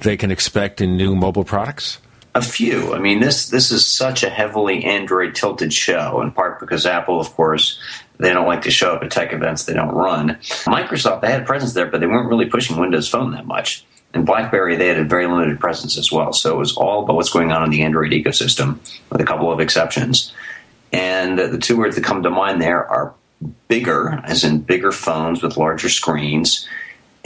they 0.00 0.16
can 0.16 0.30
expect 0.30 0.80
in 0.82 0.96
new 0.96 1.14
mobile 1.14 1.44
products? 1.44 1.98
A 2.36 2.42
few. 2.42 2.92
I 2.92 2.98
mean, 2.98 3.20
this 3.20 3.48
this 3.48 3.72
is 3.72 3.86
such 3.86 4.22
a 4.22 4.28
heavily 4.28 4.84
Android 4.84 5.34
tilted 5.34 5.72
show, 5.72 6.20
in 6.20 6.32
part 6.32 6.60
because 6.60 6.84
Apple, 6.84 7.18
of 7.18 7.32
course, 7.34 7.80
they 8.18 8.30
don't 8.30 8.46
like 8.46 8.60
to 8.62 8.70
show 8.70 8.92
up 8.94 9.02
at 9.02 9.10
tech 9.10 9.32
events 9.32 9.64
they 9.64 9.72
don't 9.72 9.94
run. 9.94 10.36
Microsoft, 10.66 11.22
they 11.22 11.30
had 11.30 11.40
a 11.40 11.46
presence 11.46 11.72
there, 11.72 11.86
but 11.86 12.00
they 12.00 12.06
weren't 12.06 12.28
really 12.28 12.44
pushing 12.44 12.76
Windows 12.76 13.08
Phone 13.08 13.32
that 13.32 13.46
much. 13.46 13.86
And 14.12 14.26
BlackBerry, 14.26 14.76
they 14.76 14.88
had 14.88 14.98
a 14.98 15.04
very 15.04 15.26
limited 15.26 15.58
presence 15.58 15.96
as 15.96 16.12
well. 16.12 16.34
So 16.34 16.54
it 16.54 16.58
was 16.58 16.76
all 16.76 17.04
about 17.04 17.16
what's 17.16 17.32
going 17.32 17.52
on 17.52 17.64
in 17.64 17.70
the 17.70 17.80
Android 17.80 18.12
ecosystem, 18.12 18.80
with 19.10 19.22
a 19.22 19.24
couple 19.24 19.50
of 19.50 19.58
exceptions. 19.58 20.30
And 20.92 21.38
the 21.38 21.58
two 21.58 21.78
words 21.78 21.96
that 21.96 22.04
come 22.04 22.22
to 22.22 22.30
mind 22.30 22.60
there 22.60 22.86
are 22.86 23.14
bigger, 23.68 24.20
as 24.24 24.44
in 24.44 24.60
bigger 24.60 24.92
phones 24.92 25.42
with 25.42 25.56
larger 25.56 25.88
screens, 25.88 26.68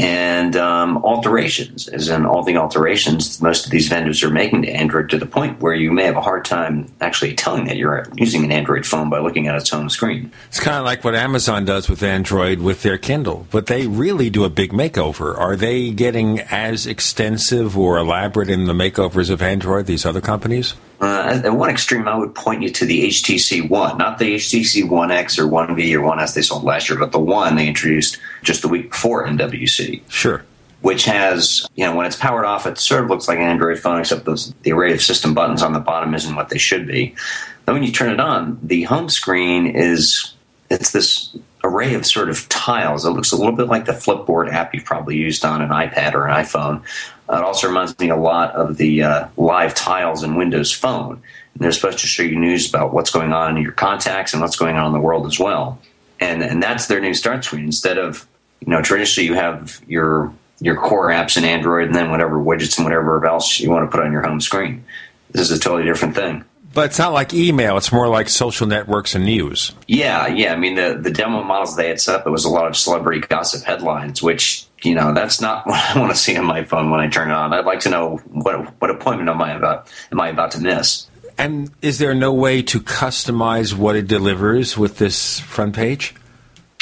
and 0.00 0.56
um, 0.56 0.96
alterations, 1.04 1.86
as 1.88 2.08
in 2.08 2.24
all 2.24 2.42
the 2.42 2.56
alterations 2.56 3.40
most 3.42 3.66
of 3.66 3.70
these 3.70 3.88
vendors 3.88 4.22
are 4.22 4.30
making 4.30 4.62
to 4.62 4.70
Android 4.70 5.10
to 5.10 5.18
the 5.18 5.26
point 5.26 5.60
where 5.60 5.74
you 5.74 5.92
may 5.92 6.04
have 6.04 6.16
a 6.16 6.22
hard 6.22 6.46
time 6.46 6.90
actually 7.02 7.34
telling 7.34 7.66
that 7.66 7.76
you're 7.76 8.06
using 8.14 8.42
an 8.42 8.50
Android 8.50 8.86
phone 8.86 9.10
by 9.10 9.18
looking 9.18 9.46
at 9.46 9.56
its 9.56 9.68
home 9.68 9.90
screen. 9.90 10.32
It's 10.48 10.58
kind 10.58 10.78
of 10.78 10.84
like 10.84 11.04
what 11.04 11.14
Amazon 11.14 11.66
does 11.66 11.90
with 11.90 12.02
Android 12.02 12.60
with 12.60 12.82
their 12.82 12.96
Kindle, 12.96 13.46
but 13.50 13.66
they 13.66 13.86
really 13.86 14.30
do 14.30 14.44
a 14.44 14.50
big 14.50 14.72
makeover. 14.72 15.38
Are 15.38 15.54
they 15.54 15.90
getting 15.90 16.40
as 16.40 16.86
extensive 16.86 17.76
or 17.76 17.98
elaborate 17.98 18.48
in 18.48 18.64
the 18.64 18.72
makeovers 18.72 19.28
of 19.28 19.42
Android, 19.42 19.84
these 19.84 20.06
other 20.06 20.22
companies? 20.22 20.74
Uh, 21.00 21.40
at 21.44 21.54
one 21.54 21.70
extreme, 21.70 22.06
I 22.06 22.16
would 22.16 22.34
point 22.34 22.62
you 22.62 22.70
to 22.70 22.84
the 22.84 23.06
HTC 23.08 23.68
One, 23.70 23.96
not 23.96 24.18
the 24.18 24.34
HTC 24.34 24.86
One 24.88 25.10
X 25.10 25.38
or 25.38 25.48
One 25.48 25.74
V 25.74 25.96
or 25.96 26.02
One 26.02 26.20
S 26.20 26.34
they 26.34 26.42
sold 26.42 26.62
last 26.62 26.90
year, 26.90 26.98
but 26.98 27.10
the 27.12 27.18
one 27.18 27.56
they 27.56 27.66
introduced 27.66 28.18
just 28.42 28.60
the 28.60 28.68
week 28.68 28.90
before 28.90 29.26
MWC. 29.26 30.02
Sure. 30.10 30.44
Which 30.82 31.04
has, 31.06 31.66
you 31.74 31.86
know, 31.86 31.96
when 31.96 32.06
it's 32.06 32.16
powered 32.16 32.44
off, 32.44 32.66
it 32.66 32.78
sort 32.78 33.04
of 33.04 33.10
looks 33.10 33.28
like 33.28 33.38
an 33.38 33.44
Android 33.44 33.78
phone, 33.78 34.00
except 34.00 34.24
those, 34.24 34.52
the 34.62 34.72
array 34.72 34.92
of 34.92 35.00
system 35.00 35.32
buttons 35.32 35.62
on 35.62 35.72
the 35.72 35.80
bottom 35.80 36.14
isn't 36.14 36.34
what 36.34 36.50
they 36.50 36.58
should 36.58 36.86
be. 36.86 37.14
Then 37.64 37.74
when 37.74 37.82
you 37.82 37.92
turn 37.92 38.12
it 38.12 38.20
on, 38.20 38.58
the 38.62 38.82
home 38.82 39.08
screen 39.08 39.66
is 39.66 40.34
it's 40.70 40.92
this 40.92 41.36
array 41.62 41.94
of 41.94 42.06
sort 42.06 42.28
of 42.28 42.48
tiles. 42.48 43.04
It 43.04 43.10
looks 43.10 43.32
a 43.32 43.36
little 43.36 43.52
bit 43.52 43.66
like 43.68 43.84
the 43.84 43.92
Flipboard 43.92 44.52
app 44.52 44.74
you've 44.74 44.84
probably 44.84 45.16
used 45.16 45.44
on 45.44 45.62
an 45.62 45.70
iPad 45.70 46.14
or 46.14 46.26
an 46.26 46.44
iPhone. 46.44 46.82
It 47.28 47.44
also 47.44 47.68
reminds 47.68 47.98
me 47.98 48.08
a 48.08 48.16
lot 48.16 48.52
of 48.54 48.76
the 48.76 49.02
uh, 49.02 49.28
live 49.36 49.74
tiles 49.74 50.22
in 50.22 50.34
Windows 50.34 50.72
Phone. 50.72 51.12
And 51.12 51.62
they're 51.62 51.72
supposed 51.72 52.00
to 52.00 52.06
show 52.06 52.22
you 52.22 52.38
news 52.38 52.68
about 52.68 52.92
what's 52.92 53.10
going 53.10 53.32
on 53.32 53.56
in 53.56 53.62
your 53.62 53.72
contacts 53.72 54.32
and 54.32 54.42
what's 54.42 54.56
going 54.56 54.76
on 54.76 54.86
in 54.86 54.92
the 54.92 55.00
world 55.00 55.26
as 55.26 55.38
well. 55.38 55.80
And 56.18 56.42
and 56.42 56.62
that's 56.62 56.86
their 56.86 57.00
new 57.00 57.14
start 57.14 57.44
screen. 57.44 57.64
Instead 57.64 57.98
of 57.98 58.26
you 58.60 58.68
know 58.68 58.82
traditionally 58.82 59.26
you 59.26 59.34
have 59.34 59.80
your 59.86 60.32
your 60.60 60.76
core 60.76 61.08
apps 61.08 61.36
in 61.36 61.44
Android 61.44 61.86
and 61.86 61.94
then 61.94 62.10
whatever 62.10 62.38
widgets 62.38 62.76
and 62.76 62.84
whatever 62.84 63.24
else 63.24 63.58
you 63.58 63.70
want 63.70 63.90
to 63.90 63.96
put 63.96 64.04
on 64.04 64.12
your 64.12 64.22
home 64.22 64.40
screen. 64.40 64.84
This 65.30 65.50
is 65.50 65.58
a 65.58 65.60
totally 65.60 65.84
different 65.84 66.14
thing. 66.14 66.44
But 66.72 66.86
it's 66.86 66.98
not 66.98 67.12
like 67.12 67.34
email, 67.34 67.76
it's 67.76 67.90
more 67.90 68.08
like 68.08 68.28
social 68.28 68.66
networks 68.66 69.16
and 69.16 69.24
news. 69.24 69.72
Yeah, 69.88 70.28
yeah. 70.28 70.52
I 70.52 70.56
mean, 70.56 70.76
the, 70.76 70.98
the 71.00 71.10
demo 71.10 71.42
models 71.42 71.74
they 71.74 71.88
had 71.88 72.00
set 72.00 72.14
up, 72.14 72.26
it 72.26 72.30
was 72.30 72.44
a 72.44 72.48
lot 72.48 72.68
of 72.68 72.76
celebrity 72.76 73.20
gossip 73.20 73.64
headlines, 73.64 74.22
which, 74.22 74.66
you 74.82 74.94
know, 74.94 75.12
that's 75.12 75.40
not 75.40 75.66
what 75.66 75.78
I 75.78 75.98
want 75.98 76.12
to 76.12 76.16
see 76.16 76.36
on 76.36 76.44
my 76.44 76.62
phone 76.62 76.90
when 76.90 77.00
I 77.00 77.08
turn 77.08 77.30
it 77.30 77.34
on. 77.34 77.52
I'd 77.52 77.64
like 77.64 77.80
to 77.80 77.90
know 77.90 78.18
what 78.28 78.80
what 78.80 78.90
appointment 78.90 79.28
am 79.28 79.42
I 79.42 79.54
about 79.54 79.92
am 80.12 80.20
I 80.20 80.28
about 80.28 80.52
to 80.52 80.60
miss? 80.60 81.08
And 81.36 81.70
is 81.80 81.98
there 81.98 82.14
no 82.14 82.32
way 82.32 82.62
to 82.62 82.80
customize 82.80 83.74
what 83.74 83.96
it 83.96 84.06
delivers 84.06 84.76
with 84.76 84.98
this 84.98 85.40
front 85.40 85.74
page? 85.74 86.14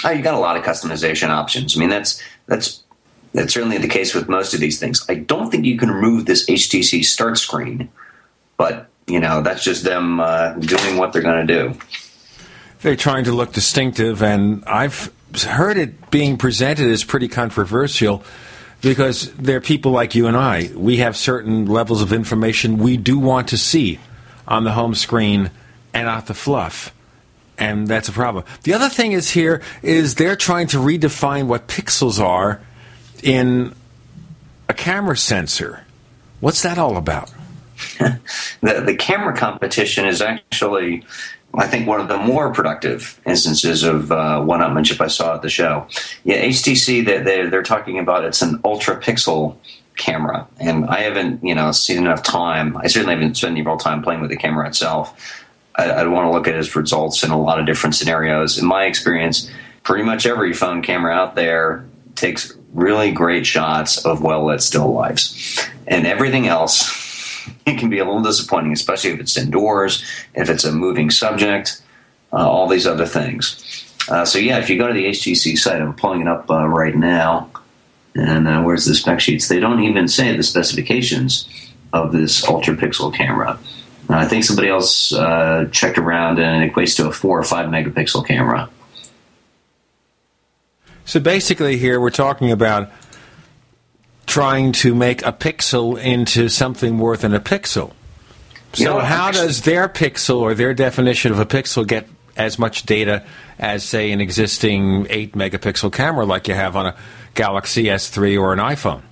Oh, 0.04 0.10
you 0.10 0.22
got 0.22 0.34
a 0.34 0.38
lot 0.38 0.56
of 0.56 0.64
customization 0.64 1.28
options. 1.28 1.76
I 1.76 1.80
mean, 1.80 1.88
that's 1.88 2.22
that's 2.46 2.82
that's 3.32 3.54
certainly 3.54 3.78
the 3.78 3.88
case 3.88 4.14
with 4.14 4.28
most 4.28 4.52
of 4.52 4.60
these 4.60 4.78
things. 4.78 5.04
I 5.08 5.14
don't 5.14 5.50
think 5.50 5.64
you 5.64 5.78
can 5.78 5.90
remove 5.90 6.26
this 6.26 6.46
HTC 6.46 7.04
start 7.04 7.38
screen, 7.38 7.88
but 8.56 8.88
you 9.08 9.20
know 9.20 9.42
that's 9.42 9.64
just 9.64 9.84
them 9.84 10.20
uh, 10.20 10.52
doing 10.54 10.96
what 10.96 11.12
they're 11.12 11.22
going 11.22 11.46
to 11.46 11.54
do. 11.54 11.78
They're 12.80 12.96
trying 12.96 13.24
to 13.24 13.32
look 13.32 13.52
distinctive, 13.52 14.22
and 14.22 14.64
I've 14.66 15.12
heard 15.42 15.76
it 15.76 16.10
being 16.10 16.38
presented 16.38 16.90
as 16.90 17.04
pretty 17.04 17.28
controversial 17.28 18.22
because 18.80 19.32
there 19.34 19.56
are 19.56 19.60
people 19.60 19.92
like 19.92 20.14
you 20.14 20.26
and 20.26 20.36
I. 20.36 20.70
We 20.74 20.98
have 20.98 21.16
certain 21.16 21.66
levels 21.66 22.02
of 22.02 22.12
information 22.12 22.78
we 22.78 22.96
do 22.96 23.18
want 23.18 23.48
to 23.48 23.58
see 23.58 23.98
on 24.46 24.64
the 24.64 24.72
home 24.72 24.94
screen 24.94 25.50
and 25.92 26.06
not 26.06 26.26
the 26.26 26.34
fluff. 26.34 26.94
And 27.58 27.88
that's 27.88 28.08
a 28.08 28.12
problem. 28.12 28.44
The 28.62 28.74
other 28.74 28.88
thing 28.88 29.12
is 29.12 29.30
here 29.30 29.62
is 29.82 30.14
they're 30.14 30.36
trying 30.36 30.68
to 30.68 30.78
redefine 30.78 31.46
what 31.46 31.66
pixels 31.66 32.22
are 32.22 32.60
in 33.22 33.74
a 34.68 34.74
camera 34.74 35.16
sensor. 35.16 35.84
What's 36.38 36.62
that 36.62 36.78
all 36.78 36.96
about? 36.96 37.32
the 38.60 38.82
the 38.84 38.96
camera 38.96 39.36
competition 39.36 40.06
is 40.06 40.20
actually, 40.20 41.04
I 41.54 41.66
think, 41.66 41.86
one 41.86 42.00
of 42.00 42.08
the 42.08 42.18
more 42.18 42.52
productive 42.52 43.20
instances 43.26 43.84
of 43.84 44.10
uh, 44.10 44.42
one-upmanship 44.42 45.00
I 45.00 45.08
saw 45.08 45.34
at 45.34 45.42
the 45.42 45.50
show. 45.50 45.86
Yeah, 46.24 46.44
HTC 46.44 47.04
they 47.04 47.18
they're, 47.18 47.50
they're 47.50 47.62
talking 47.62 47.98
about 47.98 48.24
it's 48.24 48.42
an 48.42 48.60
ultra 48.64 49.00
pixel 49.00 49.56
camera, 49.96 50.46
and 50.58 50.86
I 50.86 51.00
haven't 51.00 51.44
you 51.44 51.54
know 51.54 51.70
seen 51.72 51.98
enough 51.98 52.22
time. 52.22 52.76
I 52.76 52.88
certainly 52.88 53.14
haven't 53.14 53.36
spent 53.36 53.52
any 53.52 53.62
real 53.62 53.76
time 53.76 54.02
playing 54.02 54.20
with 54.20 54.30
the 54.30 54.36
camera 54.36 54.66
itself. 54.66 55.44
I, 55.76 55.90
I 55.90 56.06
want 56.06 56.26
to 56.26 56.30
look 56.30 56.48
at 56.48 56.56
its 56.56 56.74
results 56.74 57.22
in 57.22 57.30
a 57.30 57.40
lot 57.40 57.60
of 57.60 57.66
different 57.66 57.94
scenarios. 57.94 58.58
In 58.58 58.66
my 58.66 58.84
experience, 58.84 59.50
pretty 59.84 60.04
much 60.04 60.26
every 60.26 60.52
phone 60.52 60.82
camera 60.82 61.12
out 61.12 61.36
there 61.36 61.84
takes 62.16 62.56
really 62.72 63.12
great 63.12 63.46
shots 63.46 64.04
of 64.04 64.22
well 64.22 64.46
lit 64.46 64.62
still 64.62 64.92
lifes, 64.92 65.64
and 65.86 66.06
everything 66.06 66.48
else 66.48 67.07
it 67.66 67.78
can 67.78 67.90
be 67.90 67.98
a 67.98 68.04
little 68.04 68.22
disappointing, 68.22 68.72
especially 68.72 69.10
if 69.10 69.20
it's 69.20 69.36
indoors, 69.36 70.04
if 70.34 70.48
it's 70.48 70.64
a 70.64 70.72
moving 70.72 71.10
subject, 71.10 71.82
uh, 72.32 72.48
all 72.48 72.66
these 72.66 72.86
other 72.86 73.06
things. 73.06 73.84
Uh, 74.08 74.24
so 74.24 74.38
yeah, 74.38 74.58
if 74.58 74.70
you 74.70 74.78
go 74.78 74.88
to 74.88 74.94
the 74.94 75.06
HTC 75.06 75.58
site, 75.58 75.80
I'm 75.80 75.94
pulling 75.94 76.22
it 76.22 76.28
up 76.28 76.50
uh, 76.50 76.66
right 76.66 76.94
now. 76.94 77.50
And 78.14 78.48
uh, 78.48 78.62
where's 78.62 78.86
the 78.86 78.94
spec 78.94 79.20
sheets? 79.20 79.48
They 79.48 79.60
don't 79.60 79.80
even 79.80 80.08
say 80.08 80.34
the 80.36 80.42
specifications 80.42 81.48
of 81.92 82.12
this 82.12 82.46
ultra 82.48 82.74
pixel 82.74 83.14
camera. 83.14 83.58
I 84.10 84.26
think 84.26 84.44
somebody 84.44 84.68
else 84.68 85.12
uh, 85.12 85.68
checked 85.70 85.98
around 85.98 86.38
and 86.38 86.64
it 86.64 86.72
equates 86.72 86.96
to 86.96 87.08
a 87.08 87.12
four 87.12 87.38
or 87.38 87.42
five 87.42 87.68
megapixel 87.68 88.26
camera. 88.26 88.70
So 91.04 91.20
basically, 91.20 91.78
here 91.78 92.00
we're 92.00 92.10
talking 92.10 92.50
about 92.50 92.90
trying 94.28 94.72
to 94.72 94.94
make 94.94 95.24
a 95.26 95.32
pixel 95.32 96.00
into 96.00 96.48
something 96.48 96.94
more 96.94 97.16
than 97.16 97.34
a 97.34 97.40
pixel. 97.40 97.92
So, 98.74 98.98
how 98.98 99.30
does 99.30 99.62
their 99.62 99.88
pixel 99.88 100.40
or 100.40 100.54
their 100.54 100.74
definition 100.74 101.32
of 101.32 101.40
a 101.40 101.46
pixel 101.46 101.86
get 101.86 102.06
as 102.36 102.58
much 102.58 102.84
data 102.84 103.24
as, 103.58 103.82
say, 103.82 104.12
an 104.12 104.20
existing 104.20 105.06
8 105.08 105.32
megapixel 105.32 105.92
camera 105.92 106.26
like 106.26 106.46
you 106.46 106.54
have 106.54 106.76
on 106.76 106.86
a 106.86 106.96
Galaxy 107.34 107.84
S3 107.84 108.38
or 108.40 108.52
an 108.52 108.58
iPhone? 108.58 109.02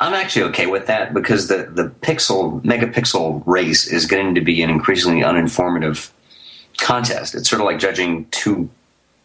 I'm 0.00 0.12
actually 0.12 0.50
okay 0.50 0.66
with 0.66 0.88
that 0.88 1.14
because 1.14 1.46
the, 1.46 1.70
the 1.72 1.88
pixel 1.88 2.60
megapixel 2.62 3.44
race 3.46 3.86
is 3.86 4.06
getting 4.06 4.34
to 4.34 4.40
be 4.40 4.60
an 4.62 4.68
increasingly 4.68 5.22
uninformative 5.22 6.10
contest. 6.78 7.36
It's 7.36 7.48
sort 7.48 7.62
of 7.62 7.66
like 7.66 7.78
judging 7.78 8.26
two 8.26 8.68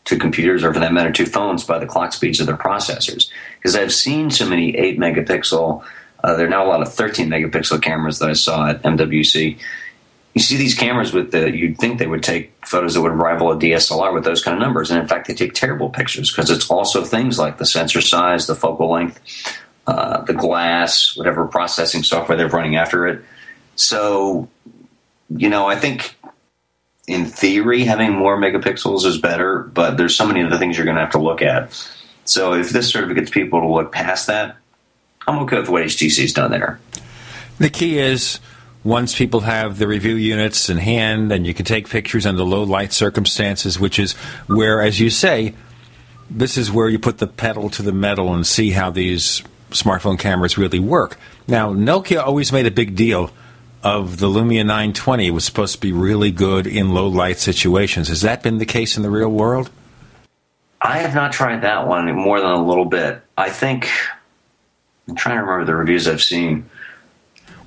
two 0.10 0.18
computers 0.18 0.64
or 0.64 0.73
for 0.73 0.80
that 0.80 0.91
matter 0.91 1.11
two 1.11 1.26
phones 1.26 1.64
by 1.64 1.77
the 1.77 1.86
clock 1.86 2.14
speeds 2.14 2.40
of 2.40 2.48
their 2.48 2.57
processors. 2.57 3.30
Because 3.57 3.76
I've 3.76 3.94
seen 3.94 4.31
so 4.31 4.49
many 4.49 4.76
eight 4.76 4.98
megapixel, 4.98 5.84
uh, 6.23 6.36
there 6.36 6.48
are 6.48 6.49
now 6.49 6.65
a 6.65 6.68
lot 6.68 6.81
of 6.81 6.91
13 6.91 7.30
megapixel 7.30 7.81
cameras 7.81 8.18
that 8.19 8.30
I 8.30 8.34
saw 8.34 8.69
at 8.69 8.81
MWC, 8.81 9.60
you 10.34 10.41
see 10.41 10.57
these 10.57 10.76
cameras 10.76 11.11
with 11.11 11.31
the 11.31 11.56
you'd 11.56 11.77
think 11.77 11.99
they 11.99 12.07
would 12.07 12.23
take 12.23 12.53
photos 12.65 12.94
that 12.94 13.02
would 13.02 13.11
rival 13.11 13.52
a 13.52 13.57
DSLR 13.57 14.14
with 14.14 14.23
those 14.23 14.44
kind 14.44 14.56
of 14.56 14.61
numbers, 14.61 14.91
and 14.91 14.99
in 14.99 15.07
fact, 15.07 15.27
they 15.27 15.34
take 15.34 15.53
terrible 15.53 15.90
pictures 15.90 16.31
because 16.31 16.49
it's 16.52 16.69
also 16.69 17.03
things 17.03 17.40
like 17.40 17.57
the 17.57 17.65
sensor 17.65 18.02
size, 18.02 18.48
the 18.48 18.56
focal 18.56 18.91
length, 18.91 19.19
uh, 19.88 20.22
the 20.22 20.34
glass, 20.34 21.18
whatever 21.18 21.48
processing 21.48 22.03
software 22.03 22.38
they're 22.38 22.48
running 22.48 22.76
after 22.76 23.07
it. 23.07 23.23
So, 23.76 24.48
you 25.30 25.49
know, 25.49 25.68
I 25.68 25.76
think 25.76 26.15
in 27.10 27.26
theory, 27.26 27.84
having 27.84 28.14
more 28.14 28.38
megapixels 28.38 29.03
is 29.03 29.18
better, 29.18 29.64
but 29.64 29.98
there's 29.98 30.15
so 30.15 30.27
many 30.27 30.44
other 30.44 30.57
things 30.57 30.77
you're 30.77 30.86
going 30.86 30.95
to 30.95 31.02
have 31.02 31.11
to 31.11 31.19
look 31.19 31.41
at. 31.41 31.73
So, 32.26 32.53
if 32.53 32.69
this 32.69 32.91
sort 32.91 33.10
of 33.10 33.15
gets 33.15 33.31
people 33.31 33.60
to 33.61 33.68
look 33.68 33.91
past 33.91 34.27
that, 34.27 34.57
I'm 35.27 35.40
okay 35.40 35.60
with 35.60 35.69
what 35.69 35.84
HTC's 35.84 36.34
done 36.34 36.52
there. 36.52 36.80
The 37.57 37.72
key 37.72 37.98
is 37.98 38.40
once 38.84 39.15
people 39.15 39.41
have 39.41 39.80
the 39.80 39.88
review 39.88 40.15
units 40.15 40.69
in 40.69 40.77
hand 40.77 41.31
and 41.31 41.45
you 41.45 41.53
can 41.53 41.65
take 41.65 41.90
pictures 41.90 42.27
under 42.27 42.44
low 42.44 42.64
light 42.64 42.94
circumstances, 42.94 43.80
which 43.80 43.98
is 43.98 44.14
where, 44.48 44.81
as 44.81 44.99
you 44.99 45.10
say, 45.10 45.56
this 46.30 46.57
is 46.57 46.72
where 46.72 46.88
you 46.88 46.99
put 46.99 47.18
the 47.18 47.27
pedal 47.27 47.69
to 47.72 47.81
the 47.81 47.91
metal 47.91 48.34
and 48.34 48.45
see 48.45 48.69
how 48.69 48.91
these 48.91 49.41
smartphone 49.72 50.18
cameras 50.18 50.57
really 50.57 50.80
work. 50.80 51.18
Now, 51.48 51.73
Nokia 51.73 52.23
always 52.23 52.52
made 52.52 52.68
a 52.68 52.72
big 52.72 52.95
deal 52.95 53.31
of 53.84 54.18
the 54.18 54.27
Lumia 54.27 54.65
920. 54.65 55.27
It 55.27 55.31
was 55.31 55.45
supposed 55.45 55.76
to 55.76 55.81
be 55.81 55.91
really 55.91 56.31
good 56.31 56.68
in 56.68 56.89
low 56.93 57.07
light 57.07 57.39
situations. 57.39 58.07
Has 58.10 58.22
that 58.22 58.43
been 58.43 58.57
the 58.57 58.65
case 58.65 58.97
in 58.97 59.03
the 59.03 59.10
real 59.10 59.30
world? 59.30 59.69
I 60.81 60.99
have 60.99 61.14
not 61.14 61.31
tried 61.31 61.61
that 61.61 61.88
one 61.88 62.14
more 62.15 62.39
than 62.39 62.51
a 62.51 62.65
little 62.65 62.85
bit. 62.85 63.22
I 63.38 63.49
think 63.49 63.89
I'm 65.07 65.15
trying 65.15 65.38
to 65.38 65.41
remember 65.43 65.65
the 65.65 65.76
reviews 65.76 66.07
I've 66.07 66.22
seen. 66.23 66.69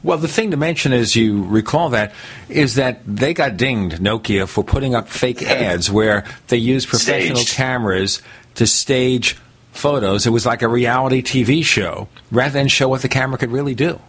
Well, 0.03 0.19
the 0.19 0.29
thing 0.29 0.51
to 0.51 0.57
mention, 0.57 0.93
as 0.93 1.15
you 1.15 1.45
recall 1.45 1.91
that, 1.91 2.13
is 2.49 2.75
that 2.75 3.03
they 3.07 3.35
got 3.35 3.57
dinged, 3.57 3.99
Nokia, 3.99 4.49
for 4.49 4.65
putting 4.65 4.95
up 4.95 5.09
fake 5.09 5.43
ads 5.49 5.91
where 5.91 6.25
they 6.49 6.57
used 6.57 6.89
professional 6.89 7.37
Staged. 7.37 7.55
cameras 7.55 8.23
to 8.57 8.67
stage 8.67 9.37
photos. 9.73 10.27
It 10.27 10.31
was 10.31 10.45
like 10.45 10.63
a 10.63 10.69
reality 10.69 11.23
TV 11.23 11.65
show 11.65 12.09
rather 12.31 12.53
than 12.53 12.69
show 12.69 12.89
what 12.89 13.03
the 13.03 13.09
camera 13.09 13.39
could 13.39 13.53
really 13.53 13.75
do. 13.75 14.01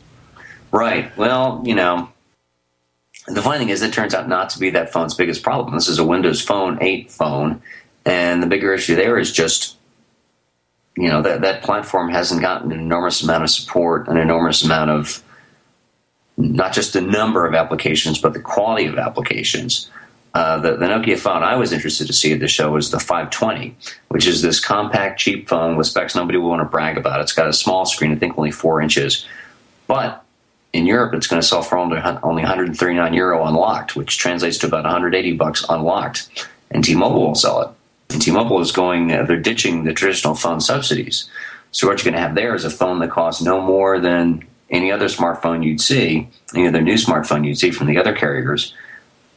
Right. 0.74 1.16
Well, 1.16 1.62
you 1.64 1.76
know, 1.76 2.10
the 3.28 3.44
funny 3.44 3.60
thing 3.60 3.70
is, 3.70 3.84
it 3.84 3.94
turns 3.94 4.16
out 4.16 4.28
not 4.28 4.50
to 4.50 4.60
be 4.60 4.72
that 4.72 4.91
phone's 4.91 5.14
biggest 5.14 5.44
problem. 5.44 5.76
This 5.76 5.88
is 5.88 6.00
a 6.00 6.04
Windows 6.04 6.41
Phone 6.41 6.80
8 6.82 7.12
phone, 7.12 7.62
and 8.06 8.41
the 8.41 8.48
bigger 8.48 8.74
issue 8.74 8.95
there 8.95 9.20
is 9.20 9.32
just, 9.32 9.78
you 10.98 11.10
know, 11.10 11.22
that, 11.22 11.41
that 11.41 11.62
platform 11.62 12.10
hasn't 12.10 12.41
gotten 12.41 12.72
an 12.72 12.80
enormous 12.80 13.22
amount 13.22 13.44
of 13.44 13.52
support, 13.52 14.08
an 14.08 14.18
enormous 14.18 14.64
amount 14.64 14.90
of 14.90 15.24
not 16.38 16.74
just 16.74 16.94
the 16.94 17.02
number 17.02 17.45
of 17.45 17.54
applications, 17.54 18.20
but 18.20 18.34
the 18.34 18.40
quality 18.40 18.88
of 18.88 18.98
applications. 18.98 19.91
Uh, 20.34 20.58
the, 20.58 20.76
the 20.78 20.88
Nokia 20.88 21.20
phone 21.20 21.44
I 21.44 21.56
was 21.56 21.72
interested 21.72 22.08
to 22.08 22.14
see 22.14 22.34
at 22.34 22.40
the 22.40 22.48
show 22.48 22.72
was 22.72 22.90
the 22.90 23.00
520, 23.00 23.76
which 24.08 24.26
is 24.26 24.41
this 24.41 24.60
compact, 24.60 25.20
cheap 25.20 25.48
phone 25.48 25.78
with 25.78 25.86
specs 25.86 26.16
nobody 26.16 26.40
will 26.40 26.50
want 26.50 26.62
to 26.62 26.66
brag 26.66 26.98
about. 26.98 27.22
It's 27.22 27.32
got 27.32 27.48
a 27.48 27.54
small 27.54 27.86
screen, 27.86 28.12
I 28.12 28.16
think 28.16 28.40
only 28.40 28.50
four 28.50 28.82
inches, 28.82 29.28
but 29.86 30.23
in 30.74 30.88
Europe 30.88 31.14
it's 31.14 31.28
going 31.28 31.41
to 31.41 31.48
sell 31.48 31.62
for 31.62 31.78
only, 31.78 32.00
only 32.24 32.41
139 32.41 33.14
euro 33.14 33.45
unlocked, 33.45 33.95
which 33.95 34.18
translates 34.18 34.58
to 34.60 34.68
about 34.68 34.84
180 34.84 35.34
bucks 35.38 35.64
unlocked. 35.70 36.48
And 36.72 36.84
T-Mobile 36.84 37.28
will 37.28 37.36
sell 37.36 37.62
it. 37.62 37.70
And 38.10 38.22
T-Mobile 38.22 38.60
is 38.60 38.72
going; 38.72 39.12
uh, 39.12 39.24
they're 39.24 39.40
ditching 39.40 39.84
the 39.84 39.94
traditional 39.94 40.36
phone 40.36 40.60
subsidies. 40.60 41.30
So 41.72 41.88
what 41.88 41.98
you're 41.98 42.12
going 42.12 42.22
to 42.22 42.28
have 42.28 42.36
there 42.36 42.56
is 42.56 42.66
a 42.66 42.70
phone 42.70 43.00
that 43.00 43.12
costs 43.12 43.41
no 43.41 43.62
more 43.62 44.00
than 44.00 44.45
any 44.70 44.91
other 44.91 45.06
smartphone 45.06 45.64
you'd 45.64 45.82
see, 45.82 46.28
any 46.56 46.68
other 46.68 46.82
new 46.82 46.95
smartphone 46.95 47.45
you'd 47.45 47.58
see 47.58 47.72
from 47.72 47.88
the 47.88 47.98
other 47.98 48.14
carriers. 48.14 48.74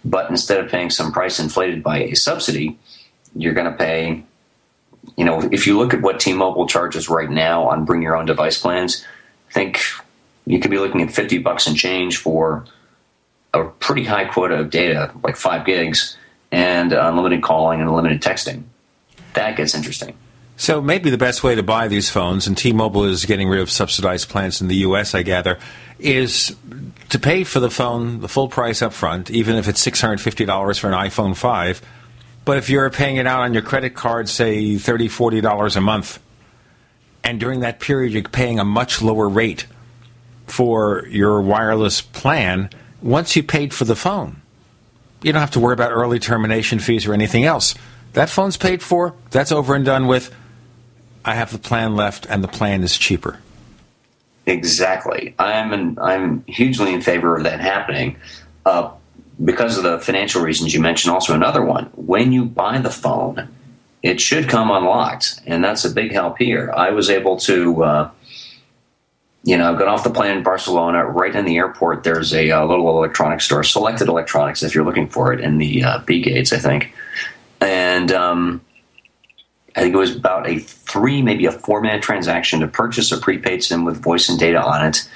But 0.05 0.31
instead 0.31 0.63
of 0.63 0.71
paying 0.71 0.91
some 0.91 1.13
price 1.13 1.39
inflated 1.39 1.83
by 1.83 1.99
a 1.99 2.15
subsidy, 2.15 2.79
you're 3.35 3.55
going 3.55 3.71
to 3.71 3.77
pay, 3.77 4.25
you 5.17 5.25
know, 5.25 5.41
if 5.53 5.67
you 5.67 5.79
look 5.79 5.93
at 5.93 6.01
what 6.01 6.21
T-Mobile 6.21 6.67
charges 6.67 7.09
right 7.09 7.31
now 7.31 7.65
on 7.69 7.85
bring 7.85 8.03
your 8.03 8.17
own 8.17 8.25
device 8.25 8.59
plans, 8.59 9.05
think 9.51 9.81
you 10.47 10.61
could 10.61 10.71
be 10.71 10.79
looking 10.79 11.03
at 11.03 11.11
50 11.11 11.39
bucks 11.39 11.67
and 11.67 11.77
change 11.77 12.19
for 12.19 12.65
a 13.53 13.65
pretty 13.65 14.05
high 14.05 14.25
quota 14.25 14.55
of 14.61 14.71
data, 14.71 15.13
like 15.23 15.37
five 15.37 15.67
gigs, 15.67 16.17
and 16.53 16.93
uh, 16.93 17.09
unlimited 17.09 17.43
calling 17.43 17.81
and 17.81 17.89
unlimited 17.89 18.23
texting. 18.23 18.63
That 19.35 19.57
gets 19.57 19.75
interesting. 19.75 20.17
So 20.57 20.81
maybe 20.81 21.11
the 21.11 21.19
best 21.19 21.45
way 21.45 21.55
to 21.55 21.63
buy 21.63 21.89
these 21.89 22.09
phones, 22.09 22.47
and 22.47 22.57
T-Mobile 22.57 23.05
is 23.05 23.27
getting 23.27 23.49
rid 23.49 23.61
of 23.61 23.71
subsidized 23.71 24.31
plans 24.31 24.63
in 24.63 24.69
the 24.69 24.77
U.S., 24.77 25.15
I 25.15 25.23
gather, 25.23 25.59
is 25.99 26.57
to 27.11 27.19
pay 27.19 27.45
for 27.45 27.61
the 27.61 27.69
phone 27.69 28.21
the 28.21 28.29
full 28.29 28.49
price 28.49 28.81
up 28.81 28.95
front, 28.95 29.31
even 29.31 29.57
if 29.57 29.69
it's 29.69 29.85
$650 29.85 30.79
for 30.79 30.87
an 30.87 30.95
iPhone 30.95 31.37
5. 31.37 31.83
But 32.47 32.57
if 32.57 32.71
you're 32.71 32.89
paying 32.89 33.17
it 33.17 33.27
out 33.27 33.41
on 33.41 33.53
your 33.53 33.63
credit 33.63 33.95
card, 33.95 34.29
say 34.29 34.77
$30, 34.77 35.09
$40 35.09 35.77
a 35.77 35.81
month, 35.81 36.21
and 37.23 37.39
during 37.39 37.61
that 37.61 37.81
period 37.81 38.13
you're 38.13 38.23
paying 38.23 38.59
a 38.59 38.65
much 38.65 39.03
lower 39.03 39.29
rate 39.29 39.67
for 40.47 41.07
your 41.09 41.41
wireless 41.41 42.01
plan, 42.01 42.71
once 43.03 43.37
you 43.37 43.43
paid 43.43 43.75
for 43.75 43.85
the 43.85 43.97
phone, 43.97 44.41
you 45.23 45.33
don't 45.33 45.41
have 45.41 45.51
to 45.53 45.61
worry 45.61 45.75
about 45.75 45.93
early 45.93 46.19
termination 46.19 46.79
fees 46.79 47.07
or 47.07 47.15
anything 47.15 47.45
else. 47.45 47.75
That 48.13 48.31
phone's 48.31 48.57
paid 48.57 48.83
for, 48.83 49.15
that's 49.31 49.53
over 49.53 49.75
and 49.75 49.85
done 49.85 50.07
with. 50.07 50.35
I 51.25 51.35
have 51.35 51.51
the 51.51 51.59
plan 51.59 51.97
left, 51.97 52.27
and 52.31 52.43
the 52.43 52.49
plan 52.49 52.83
is 52.83 52.97
cheaper. 52.97 53.39
Exactly. 54.47 55.35
I'm 55.39 55.73
an, 55.73 55.99
I'm 56.01 56.45
hugely 56.47 56.95
in 56.95 57.03
favor 57.03 57.37
of 57.37 57.43
that 57.43 57.59
happening 57.59 58.17
uh, 58.65 58.93
because 59.45 59.77
of 59.77 59.83
the 59.83 59.99
financial 59.99 60.41
reasons 60.41 60.73
you 60.73 60.81
mentioned. 60.81 61.13
Also, 61.13 61.35
another 61.35 61.65
one: 61.65 61.87
when 61.97 62.31
you 62.31 62.45
buy 62.45 62.79
the 62.79 62.91
phone, 62.91 63.49
it 64.05 64.21
should 64.21 64.49
come 64.49 64.71
unlocked, 64.71 65.41
and 65.47 65.65
that's 65.65 65.85
a 65.85 65.91
big 65.91 66.13
help 66.13 66.39
here. 66.39 66.73
I 66.77 66.91
was 66.91 67.11
able 67.11 67.37
to, 67.39 67.83
uh, 67.83 68.11
you 69.47 69.57
know, 69.57 69.77
got 69.77 69.87
off 69.87 70.03
the 70.03 70.11
plane 70.11 70.37
in 70.37 70.43
Barcelona. 70.43 71.07
Right 71.07 71.35
in 71.35 71.45
the 71.45 71.57
airport, 71.57 72.03
there's 72.03 72.35
a, 72.35 72.51
uh 72.51 72.67
little 72.67 72.91
electronics 72.91 73.45
store, 73.45 73.63
Selected 73.63 74.09
Electronics, 74.09 74.65
if 74.65 74.75
you're 74.75 74.85
looking 74.85 75.09
for 75.09 75.33
it, 75.33 75.41
in 75.41 75.59
the 75.59 75.85
uh, 75.85 75.99
B 76.01 76.21
gates, 76.21 76.53
I 76.53 76.59
think, 76.59 76.93
and. 77.63 78.13
Um, 78.13 78.61
I 79.75 79.83
think 79.83 79.95
it 79.95 79.99
was 79.99 80.17
about 80.17 80.49
a 80.49 80.59
three, 80.59 81.21
maybe 81.21 81.45
a 81.45 81.53
four 81.53 81.83
minute 81.83 82.01
transaction 82.01 82.61
to 82.61 82.67
purchase 82.67 83.13
a 83.13 83.19
prepaid 83.19 83.63
SIM 83.63 83.85
with 83.85 84.03
voice 84.03 84.31
and 84.31 84.39
data 84.39 84.59
on 84.59 84.87
it. 84.87 85.07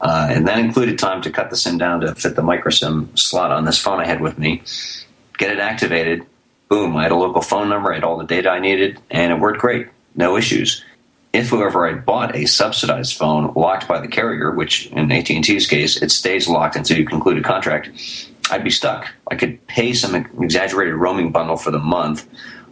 Uh, 0.00 0.28
and 0.30 0.46
that 0.46 0.60
included 0.60 1.00
time 1.00 1.20
to 1.22 1.30
cut 1.30 1.50
the 1.50 1.56
SIM 1.56 1.78
down 1.78 2.00
to 2.00 2.14
fit 2.14 2.36
the 2.36 2.42
micro 2.42 2.70
SIM 2.70 3.16
slot 3.16 3.50
on 3.50 3.64
this 3.64 3.78
phone 3.78 3.98
I 3.98 4.06
had 4.06 4.20
with 4.20 4.38
me, 4.38 4.62
get 5.36 5.50
it 5.50 5.58
activated. 5.58 6.24
Boom, 6.68 6.96
I 6.96 7.02
had 7.02 7.12
a 7.12 7.16
local 7.16 7.42
phone 7.42 7.68
number, 7.68 7.90
I 7.90 7.96
had 7.96 8.04
all 8.04 8.16
the 8.16 8.24
data 8.24 8.50
I 8.50 8.60
needed, 8.60 9.00
and 9.10 9.32
it 9.32 9.40
worked 9.40 9.58
great. 9.58 9.88
No 10.14 10.36
issues. 10.36 10.84
If, 11.34 11.50
however, 11.50 11.84
I 11.84 11.94
bought 11.94 12.36
a 12.36 12.46
subsidized 12.46 13.16
phone 13.16 13.52
locked 13.56 13.88
by 13.88 13.98
the 14.00 14.06
carrier, 14.06 14.52
which 14.52 14.86
in 14.86 15.10
AT&T's 15.10 15.66
case, 15.66 16.00
it 16.00 16.12
stays 16.12 16.48
locked 16.48 16.76
until 16.76 16.96
you 16.96 17.04
conclude 17.04 17.38
a 17.38 17.42
contract, 17.42 17.90
I'd 18.52 18.62
be 18.62 18.70
stuck. 18.70 19.08
I 19.28 19.34
could 19.34 19.66
pay 19.66 19.94
some 19.94 20.14
exaggerated 20.14 20.94
roaming 20.94 21.32
bundle 21.32 21.56
for 21.56 21.72
the 21.72 21.80
month, 21.80 22.28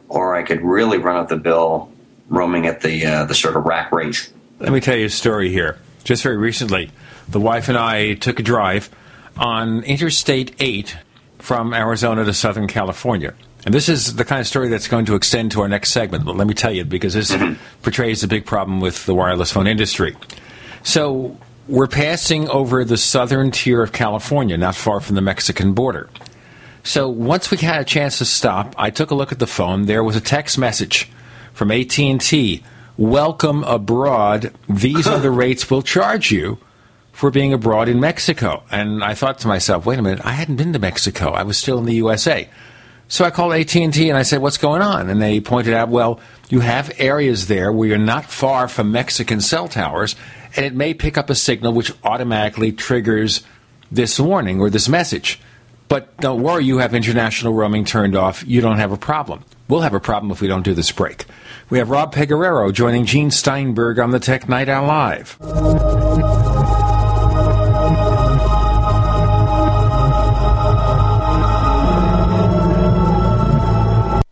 or 0.09 0.37
I 0.37 0.45
could 0.45 0.63
really 0.63 0.99
run 0.99 1.17
up 1.17 1.29
the 1.29 1.37
bill 1.37 1.91
roaming 2.29 2.67
at 2.67 2.83
the 2.83 3.05
uh, 3.05 3.25
the 3.25 3.35
sort 3.35 3.57
of 3.57 3.65
rack 3.65 3.91
rate. 3.91 4.33
Let 4.61 4.71
me 4.71 4.79
tell 4.79 4.97
you 4.97 5.07
a 5.07 5.11
story 5.11 5.51
here. 5.51 5.79
Just 6.05 6.23
very 6.23 6.37
recently, 6.37 6.93
the 7.29 7.41
wife 7.41 7.69
and 7.69 7.77
I 7.77 8.15
took 8.15 8.39
a 8.39 8.45
drive 8.45 8.91
on 9.37 9.83
Interstate 9.83 10.55
8 10.61 10.97
from 11.41 11.75
Arizona 11.75 12.25
to 12.25 12.33
Southern 12.33 12.69
California. 12.69 13.35
And 13.65 13.73
this 13.73 13.89
is 13.89 14.17
the 14.17 14.25
kind 14.25 14.41
of 14.41 14.47
story 14.47 14.69
that's 14.69 14.89
going 14.89 15.07
to 15.07 15.15
extend 15.15 15.53
to 15.53 15.63
our 15.63 15.69
next 15.69 15.91
segment, 15.91 16.25
but 16.25 16.37
let 16.37 16.47
me 16.47 16.55
tell 16.55 16.73
you, 16.73 16.85
because 16.85 17.15
this 17.15 17.31
mm-hmm. 17.31 17.55
portrays 17.83 18.23
a 18.25 18.29
big 18.29 18.45
problem 18.45 18.81
with 18.81 19.07
the 19.07 19.15
wireless 19.15 19.53
phone 19.53 19.67
industry. 19.67 20.17
So, 20.83 21.37
we're 21.69 21.87
passing 21.87 22.49
over 22.49 22.85
the 22.85 22.97
southern 22.97 23.53
tier 23.53 23.83
of 23.83 23.93
California, 23.93 24.57
not 24.57 24.75
far 24.75 25.01
from 25.01 25.15
the 25.15 25.23
Mexican 25.23 25.75
border. 25.75 26.11
So 26.85 27.09
once 27.09 27.51
we 27.51 27.59
had 27.59 27.81
a 27.81 27.85
chance 27.85 28.19
to 28.19 28.25
stop, 28.25 28.75
I 28.77 28.91
took 28.91 29.11
a 29.11 29.15
look 29.15 29.31
at 29.31 29.39
the 29.39 29.47
phone. 29.47 29.87
There 29.87 30.03
was 30.03 30.17
a 30.17 30.21
text 30.21 30.59
message 30.59 31.09
from 31.53 31.71
AT&T. 31.71 32.65
Welcome 32.97 33.63
abroad. 33.65 34.53
These 34.69 35.07
are 35.07 35.21
the 35.21 35.31
rates 35.43 35.71
we'll 35.71 35.83
charge 35.83 36.33
you 36.33 36.59
for 37.13 37.31
being 37.31 37.53
abroad 37.53 37.89
in 37.89 38.01
Mexico. 38.01 38.65
And 38.71 39.05
I 39.05 39.15
thought 39.15 39.39
to 39.41 39.49
myself, 39.49 39.87
wait 39.87 40.01
a 40.01 40.03
minute, 40.03 40.27
I 40.27 40.33
hadn't 40.33 40.57
been 40.57 40.73
to 40.73 40.81
Mexico. 40.81 41.31
I 41.31 41.45
was 41.45 41.57
still 41.57 41.79
in 41.79 41.85
the 41.85 41.95
USA. 41.95 42.49
So 43.13 43.27
I 43.27 43.31
called 43.31 43.53
AT&T 43.53 44.09
and 44.09 44.17
I 44.17 44.23
said, 44.23 44.41
what's 44.41 44.57
going 44.57 44.81
on? 44.81 45.11
And 45.11 45.21
they 45.21 45.39
pointed 45.39 45.75
out, 45.75 45.91
well, 45.91 46.19
you 46.49 46.61
have 46.61 46.91
areas 46.97 47.47
there 47.47 47.71
where 47.71 47.87
you're 47.87 47.99
not 47.99 48.25
far 48.25 48.69
from 48.69 48.91
Mexican 48.91 49.43
cell 49.43 49.69
towers, 49.69 50.17
and 50.57 50.65
it 50.65 50.75
may 50.75 50.95
pick 50.95 51.19
up 51.19 51.29
a 51.29 51.35
signal 51.35 51.75
which 51.75 51.93
automatically 52.05 52.73
triggers 52.73 53.43
this 53.91 54.19
warning 54.19 54.61
or 54.61 54.71
this 54.71 54.89
message. 54.89 55.39
But 55.89 56.17
don't 56.17 56.43
worry, 56.43 56.65
you 56.65 56.79
have 56.79 56.95
international 56.95 57.53
roaming 57.53 57.85
turned 57.85 58.17
off. 58.17 58.47
You 58.47 58.63
don't 58.63 58.79
have 58.79 58.93
a 58.93 58.97
problem. 58.97 59.45
We'll 59.69 59.83
have 59.83 59.93
a 59.93 60.01
problem 60.01 60.33
if 60.33 60.41
we 60.41 60.49
don't 60.49 60.63
do 60.63 60.73
this 60.73 60.91
break. 60.91 61.27
We 61.69 61.77
have 61.77 61.91
Rob 61.91 62.15
Pegoraro 62.15 62.73
joining 62.73 63.05
Gene 63.05 63.31
Steinberg 63.31 63.99
on 63.99 64.13
the 64.13 64.21
Tech 64.21 64.49
Night 64.49 64.71
Owl 64.71 64.87
Live. 64.87 66.52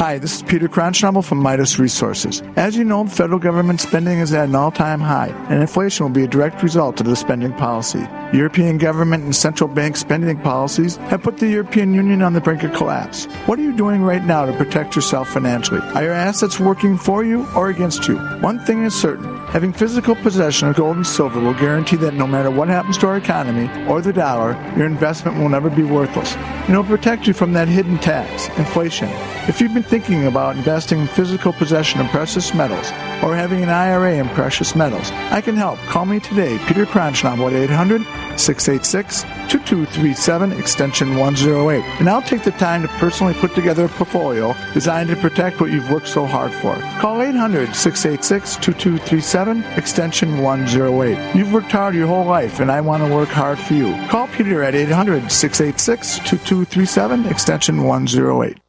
Hi, 0.00 0.16
this 0.16 0.36
is 0.36 0.42
Peter 0.42 0.66
Cronschnabel 0.66 1.22
from 1.22 1.42
Midas 1.42 1.78
Resources. 1.78 2.42
As 2.56 2.74
you 2.74 2.84
know, 2.84 3.06
federal 3.06 3.38
government 3.38 3.82
spending 3.82 4.20
is 4.20 4.32
at 4.32 4.48
an 4.48 4.54
all-time 4.54 4.98
high, 4.98 5.28
and 5.50 5.60
inflation 5.60 6.06
will 6.06 6.10
be 6.10 6.24
a 6.24 6.26
direct 6.26 6.62
result 6.62 6.98
of 7.02 7.06
the 7.06 7.14
spending 7.14 7.52
policy. 7.52 8.08
European 8.32 8.78
government 8.78 9.24
and 9.24 9.36
central 9.36 9.68
bank 9.68 9.98
spending 9.98 10.40
policies 10.40 10.96
have 10.96 11.22
put 11.22 11.36
the 11.36 11.48
European 11.48 11.92
Union 11.92 12.22
on 12.22 12.32
the 12.32 12.40
brink 12.40 12.62
of 12.62 12.72
collapse. 12.72 13.26
What 13.44 13.58
are 13.58 13.62
you 13.62 13.76
doing 13.76 14.00
right 14.00 14.24
now 14.24 14.46
to 14.46 14.56
protect 14.56 14.96
yourself 14.96 15.28
financially? 15.28 15.80
Are 15.94 16.04
your 16.04 16.14
assets 16.14 16.58
working 16.58 16.96
for 16.96 17.22
you 17.22 17.46
or 17.54 17.68
against 17.68 18.08
you? 18.08 18.16
One 18.40 18.58
thing 18.60 18.84
is 18.84 18.98
certain. 18.98 19.36
Having 19.48 19.74
physical 19.74 20.14
possession 20.14 20.68
of 20.68 20.76
gold 20.76 20.96
and 20.96 21.06
silver 21.06 21.40
will 21.40 21.52
guarantee 21.52 21.96
that 21.96 22.14
no 22.14 22.26
matter 22.26 22.50
what 22.50 22.68
happens 22.68 22.96
to 22.98 23.08
our 23.08 23.18
economy 23.18 23.68
or 23.86 24.00
the 24.00 24.14
dollar, 24.14 24.52
your 24.78 24.86
investment 24.86 25.36
will 25.36 25.50
never 25.50 25.68
be 25.68 25.82
worthless. 25.82 26.36
And 26.36 26.74
it 26.74 26.78
will 26.78 26.84
protect 26.84 27.26
you 27.26 27.34
from 27.34 27.52
that 27.52 27.68
hidden 27.68 27.98
tax, 27.98 28.48
inflation. 28.56 29.10
If 29.48 29.60
you've 29.60 29.74
been 29.74 29.82
thinking 29.90 30.26
about 30.26 30.56
investing 30.56 31.00
in 31.00 31.08
physical 31.08 31.52
possession 31.52 32.00
of 32.00 32.06
precious 32.10 32.54
metals 32.54 32.92
or 33.24 33.34
having 33.34 33.60
an 33.64 33.68
IRA 33.68 34.14
in 34.14 34.28
precious 34.28 34.76
metals, 34.76 35.10
I 35.32 35.40
can 35.40 35.56
help. 35.56 35.80
Call 35.80 36.06
me 36.06 36.20
today, 36.20 36.58
Peter 36.66 36.86
Cronschnabel 36.86 37.48
at 37.48 37.70
800 37.70 38.02
686 38.38 39.22
2237 39.50 40.52
extension 40.52 41.16
108. 41.16 41.82
And 41.98 42.08
I'll 42.08 42.22
take 42.22 42.44
the 42.44 42.52
time 42.52 42.82
to 42.82 42.88
personally 43.00 43.34
put 43.34 43.52
together 43.56 43.86
a 43.86 43.88
portfolio 43.88 44.54
designed 44.74 45.10
to 45.10 45.16
protect 45.16 45.60
what 45.60 45.72
you've 45.72 45.90
worked 45.90 46.08
so 46.08 46.24
hard 46.24 46.52
for. 46.52 46.76
Call 47.00 47.20
800 47.20 47.74
686 47.74 48.56
2237 48.56 49.64
extension 49.76 50.38
108. 50.38 51.34
You've 51.34 51.52
worked 51.52 51.72
hard 51.72 51.96
your 51.96 52.06
whole 52.06 52.24
life, 52.24 52.60
and 52.60 52.70
I 52.70 52.80
want 52.80 53.04
to 53.04 53.12
work 53.12 53.28
hard 53.28 53.58
for 53.58 53.74
you. 53.74 53.92
Call 54.06 54.28
Peter 54.28 54.62
at 54.62 54.76
800 54.76 55.32
686 55.32 56.18
2237 56.18 57.26
extension 57.26 57.82
108. 57.82 58.59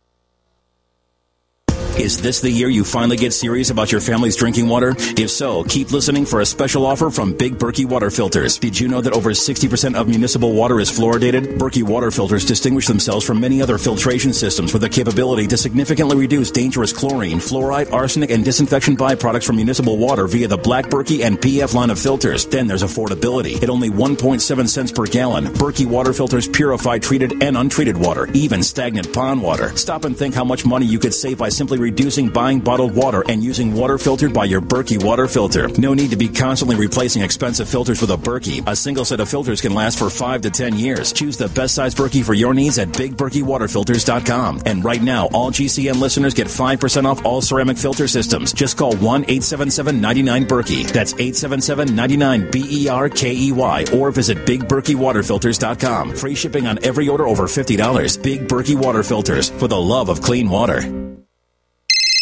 Is 2.01 2.19
this 2.19 2.41
the 2.41 2.49
year 2.49 2.67
you 2.67 2.83
finally 2.83 3.15
get 3.15 3.31
serious 3.31 3.69
about 3.69 3.91
your 3.91 4.01
family's 4.01 4.35
drinking 4.35 4.67
water? 4.67 4.95
If 4.97 5.29
so, 5.29 5.63
keep 5.65 5.91
listening 5.91 6.25
for 6.25 6.41
a 6.41 6.45
special 6.47 6.83
offer 6.83 7.11
from 7.11 7.37
Big 7.37 7.59
Berkey 7.59 7.85
Water 7.85 8.09
Filters. 8.09 8.57
Did 8.57 8.79
you 8.79 8.87
know 8.87 9.01
that 9.01 9.13
over 9.13 9.29
60% 9.29 9.93
of 9.93 10.07
municipal 10.07 10.51
water 10.51 10.79
is 10.79 10.89
fluoridated? 10.89 11.59
Berkey 11.59 11.83
Water 11.83 12.09
Filters 12.09 12.43
distinguish 12.43 12.87
themselves 12.87 13.23
from 13.23 13.39
many 13.39 13.61
other 13.61 13.77
filtration 13.77 14.33
systems 14.33 14.73
with 14.73 14.81
the 14.81 14.89
capability 14.89 15.45
to 15.45 15.55
significantly 15.55 16.17
reduce 16.17 16.49
dangerous 16.49 16.91
chlorine, 16.91 17.37
fluoride, 17.37 17.93
arsenic, 17.93 18.31
and 18.31 18.43
disinfection 18.43 18.97
byproducts 18.97 19.45
from 19.45 19.57
municipal 19.57 19.99
water 19.99 20.25
via 20.25 20.47
the 20.47 20.57
Black 20.57 20.87
Berkey 20.87 21.23
and 21.23 21.37
PF 21.37 21.75
line 21.75 21.91
of 21.91 21.99
filters. 21.99 22.47
Then 22.47 22.65
there's 22.65 22.81
affordability. 22.81 23.61
At 23.61 23.69
only 23.69 23.91
1.7 23.91 24.67
cents 24.67 24.91
per 24.91 25.05
gallon, 25.05 25.45
Berkey 25.53 25.85
Water 25.85 26.13
Filters 26.13 26.47
purify 26.47 26.97
treated 26.97 27.43
and 27.43 27.55
untreated 27.55 27.95
water, 27.95 28.27
even 28.33 28.63
stagnant 28.63 29.13
pond 29.13 29.43
water. 29.43 29.77
Stop 29.77 30.05
and 30.05 30.17
think 30.17 30.33
how 30.33 30.43
much 30.43 30.65
money 30.65 30.87
you 30.87 30.97
could 30.97 31.13
save 31.13 31.37
by 31.37 31.49
simply 31.49 31.90
reducing 31.91 32.29
buying 32.29 32.61
bottled 32.61 32.95
water 32.95 33.21
and 33.27 33.43
using 33.43 33.73
water 33.73 33.97
filtered 33.97 34.33
by 34.33 34.45
your 34.45 34.61
Berkey 34.61 35.03
water 35.03 35.27
filter. 35.27 35.67
No 35.77 35.93
need 35.93 36.11
to 36.11 36.15
be 36.15 36.29
constantly 36.29 36.77
replacing 36.77 37.21
expensive 37.21 37.67
filters 37.67 37.99
with 37.99 38.11
a 38.11 38.15
Berkey. 38.15 38.65
A 38.65 38.75
single 38.77 39.03
set 39.03 39.19
of 39.19 39.27
filters 39.27 39.59
can 39.59 39.73
last 39.73 39.99
for 39.99 40.09
5 40.09 40.41
to 40.43 40.49
10 40.49 40.77
years. 40.77 41.11
Choose 41.11 41.35
the 41.35 41.49
best 41.49 41.75
size 41.75 41.93
Berkey 41.93 42.23
for 42.23 42.33
your 42.33 42.53
needs 42.53 42.79
at 42.79 42.87
bigberkeywaterfilters.com. 42.89 44.61
And 44.65 44.85
right 44.85 45.01
now, 45.03 45.27
all 45.33 45.51
GCN 45.51 45.99
listeners 45.99 46.33
get 46.33 46.47
5% 46.47 47.05
off 47.05 47.25
all 47.25 47.41
ceramic 47.41 47.77
filter 47.77 48.07
systems. 48.07 48.53
Just 48.53 48.77
call 48.77 48.93
1-877-99 48.93 50.47
Berkey. 50.47 50.89
That's 50.89 51.13
877-99 51.13 52.51
B-E-R-K-E-Y 52.53 53.85
or 53.93 54.11
visit 54.11 54.37
bigberkeywaterfilters.com. 54.45 56.15
Free 56.15 56.35
shipping 56.35 56.67
on 56.67 56.79
every 56.85 57.09
order 57.09 57.27
over 57.27 57.47
$50. 57.47 58.23
Big 58.23 58.47
Berkey 58.47 58.75
Water 58.75 59.03
Filters 59.03 59.49
for 59.49 59.67
the 59.67 59.79
love 59.79 60.07
of 60.07 60.21
clean 60.21 60.49
water. 60.49 61.10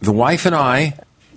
the 0.00 0.12
wife 0.12 0.46
and 0.46 0.54
I 0.54 0.94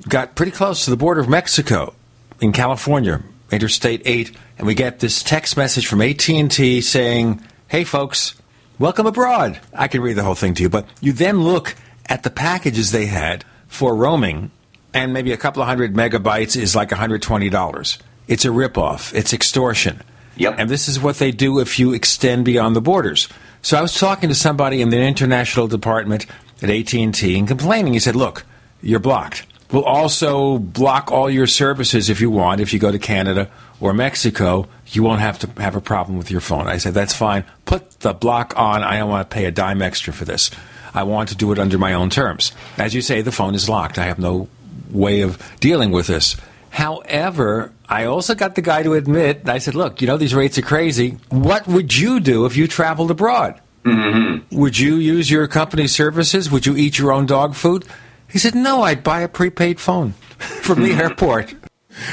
got 0.08 0.36
pretty 0.36 0.52
close 0.52 0.86
to 0.86 0.92
the 0.92 0.98
border 0.98 1.22
of 1.22 1.30
Mexico 1.30 1.94
in 2.40 2.52
California, 2.52 3.22
Interstate 3.52 4.02
8, 4.06 4.36
and 4.58 4.68
we 4.68 4.74
get 4.74 5.00
this 5.00 5.24
text 5.24 5.58
message 5.58 5.88
from 5.88 6.02
AT&T 6.02 6.82
saying, 6.82 7.42
"Hey 7.68 7.84
folks, 7.84 8.36
welcome 8.80 9.06
abroad." 9.06 9.60
I 9.74 9.88
can 9.88 10.02
read 10.02 10.16
the 10.16 10.24
whole 10.24 10.36
thing 10.36 10.54
to 10.56 10.64
you, 10.64 10.70
but 10.70 10.88
you 11.02 11.14
then 11.14 11.42
look 11.42 11.76
at 12.08 12.24
the 12.24 12.30
packages 12.30 12.92
they 12.92 13.06
had 13.06 13.46
for 13.68 13.96
roaming 13.96 14.52
and 14.94 15.14
maybe 15.14 15.32
a 15.32 15.38
couple 15.38 15.62
of 15.62 15.68
hundred 15.68 15.96
megabytes 15.96 16.56
is 16.56 16.76
like 16.76 16.90
$120. 16.90 17.98
It's 18.28 18.46
a 18.46 18.50
ripoff. 18.50 19.14
It's 19.14 19.34
extortion. 19.34 20.02
Yep. 20.36 20.56
And 20.58 20.70
this 20.70 20.88
is 20.88 21.00
what 21.00 21.18
they 21.18 21.32
do 21.32 21.60
if 21.60 21.80
you 21.80 21.94
extend 21.94 22.46
beyond 22.46 22.76
the 22.76 22.82
borders. 22.82 23.28
So 23.62 23.78
I 23.78 23.82
was 23.82 23.98
talking 23.98 24.30
to 24.30 24.36
somebody 24.36 24.82
in 24.82 24.90
the 24.90 25.00
international 25.00 25.68
department 25.68 26.26
at 26.62 26.70
AT&T 26.70 27.38
and 27.38 27.48
complaining. 27.48 27.94
He 27.94 28.00
said, 28.00 28.16
"Look, 28.16 28.46
you're 28.84 29.00
blocked. 29.00 29.46
We'll 29.72 29.84
also 29.84 30.60
block 30.60 31.12
all 31.12 31.30
your 31.30 31.48
services 31.48 32.10
if 32.10 32.22
you 32.22 32.30
want. 32.30 32.62
If 32.62 32.74
you 32.74 32.80
go 32.80 32.92
to 32.92 33.00
Canada 33.00 33.50
or 33.80 33.94
Mexico, 33.94 34.68
you 34.88 35.02
won't 35.02 35.22
have 35.22 35.40
to 35.40 35.62
have 35.62 35.76
a 35.76 35.82
problem 35.82 36.18
with 36.18 36.30
your 36.30 36.42
phone." 36.42 36.68
I 36.68 36.78
said, 36.78 36.94
"That's 36.94 37.14
fine. 37.14 37.44
Put 37.66 38.02
the 38.02 38.14
block 38.14 38.54
on. 38.56 38.84
I 38.84 39.00
don't 39.00 39.10
want 39.10 39.30
to 39.30 39.34
pay 39.34 39.46
a 39.46 39.52
dime 39.52 39.82
extra 39.82 40.14
for 40.14 40.26
this. 40.26 40.52
I 40.94 41.04
want 41.04 41.30
to 41.30 41.36
do 41.36 41.52
it 41.52 41.58
under 41.58 41.80
my 41.80 41.94
own 41.94 42.12
terms." 42.12 42.52
As 42.78 42.94
you 42.94 43.02
say, 43.02 43.22
the 43.22 43.32
phone 43.32 43.56
is 43.56 43.68
locked. 43.68 43.98
I 43.98 44.06
have 44.06 44.20
no 44.20 44.48
way 44.92 45.22
of 45.22 45.40
dealing 45.60 45.92
with 45.92 46.08
this. 46.08 46.36
However, 46.70 47.72
I 47.88 48.06
also 48.06 48.34
got 48.34 48.56
the 48.56 48.62
guy 48.64 48.82
to 48.82 48.94
admit, 48.94 49.48
I 49.48 49.60
said, 49.60 49.76
look, 49.76 50.02
you 50.02 50.08
know, 50.08 50.18
these 50.18 50.34
rates 50.34 50.58
are 50.58 50.64
crazy. 50.64 51.18
What 51.30 51.68
would 51.68 51.96
you 51.96 52.20
do 52.20 52.46
if 52.46 52.58
you 52.58 52.68
traveled 52.68 53.12
abroad? 53.12 53.60
Mm-hmm. 53.86 54.58
Would 54.58 54.80
you 54.80 54.96
use 54.96 55.30
your 55.30 55.48
company's 55.48 55.94
services? 55.94 56.50
Would 56.50 56.66
you 56.66 56.76
eat 56.76 56.98
your 56.98 57.12
own 57.12 57.28
dog 57.28 57.54
food? 57.54 57.86
He 58.34 58.40
said, 58.40 58.56
no, 58.56 58.82
I'd 58.82 59.04
buy 59.04 59.22
a 59.22 59.28
prepaid 59.28 59.80
phone 59.80 60.12
from 60.40 60.82
the 60.82 60.94
hmm. 60.94 61.00
airport. 61.00 61.54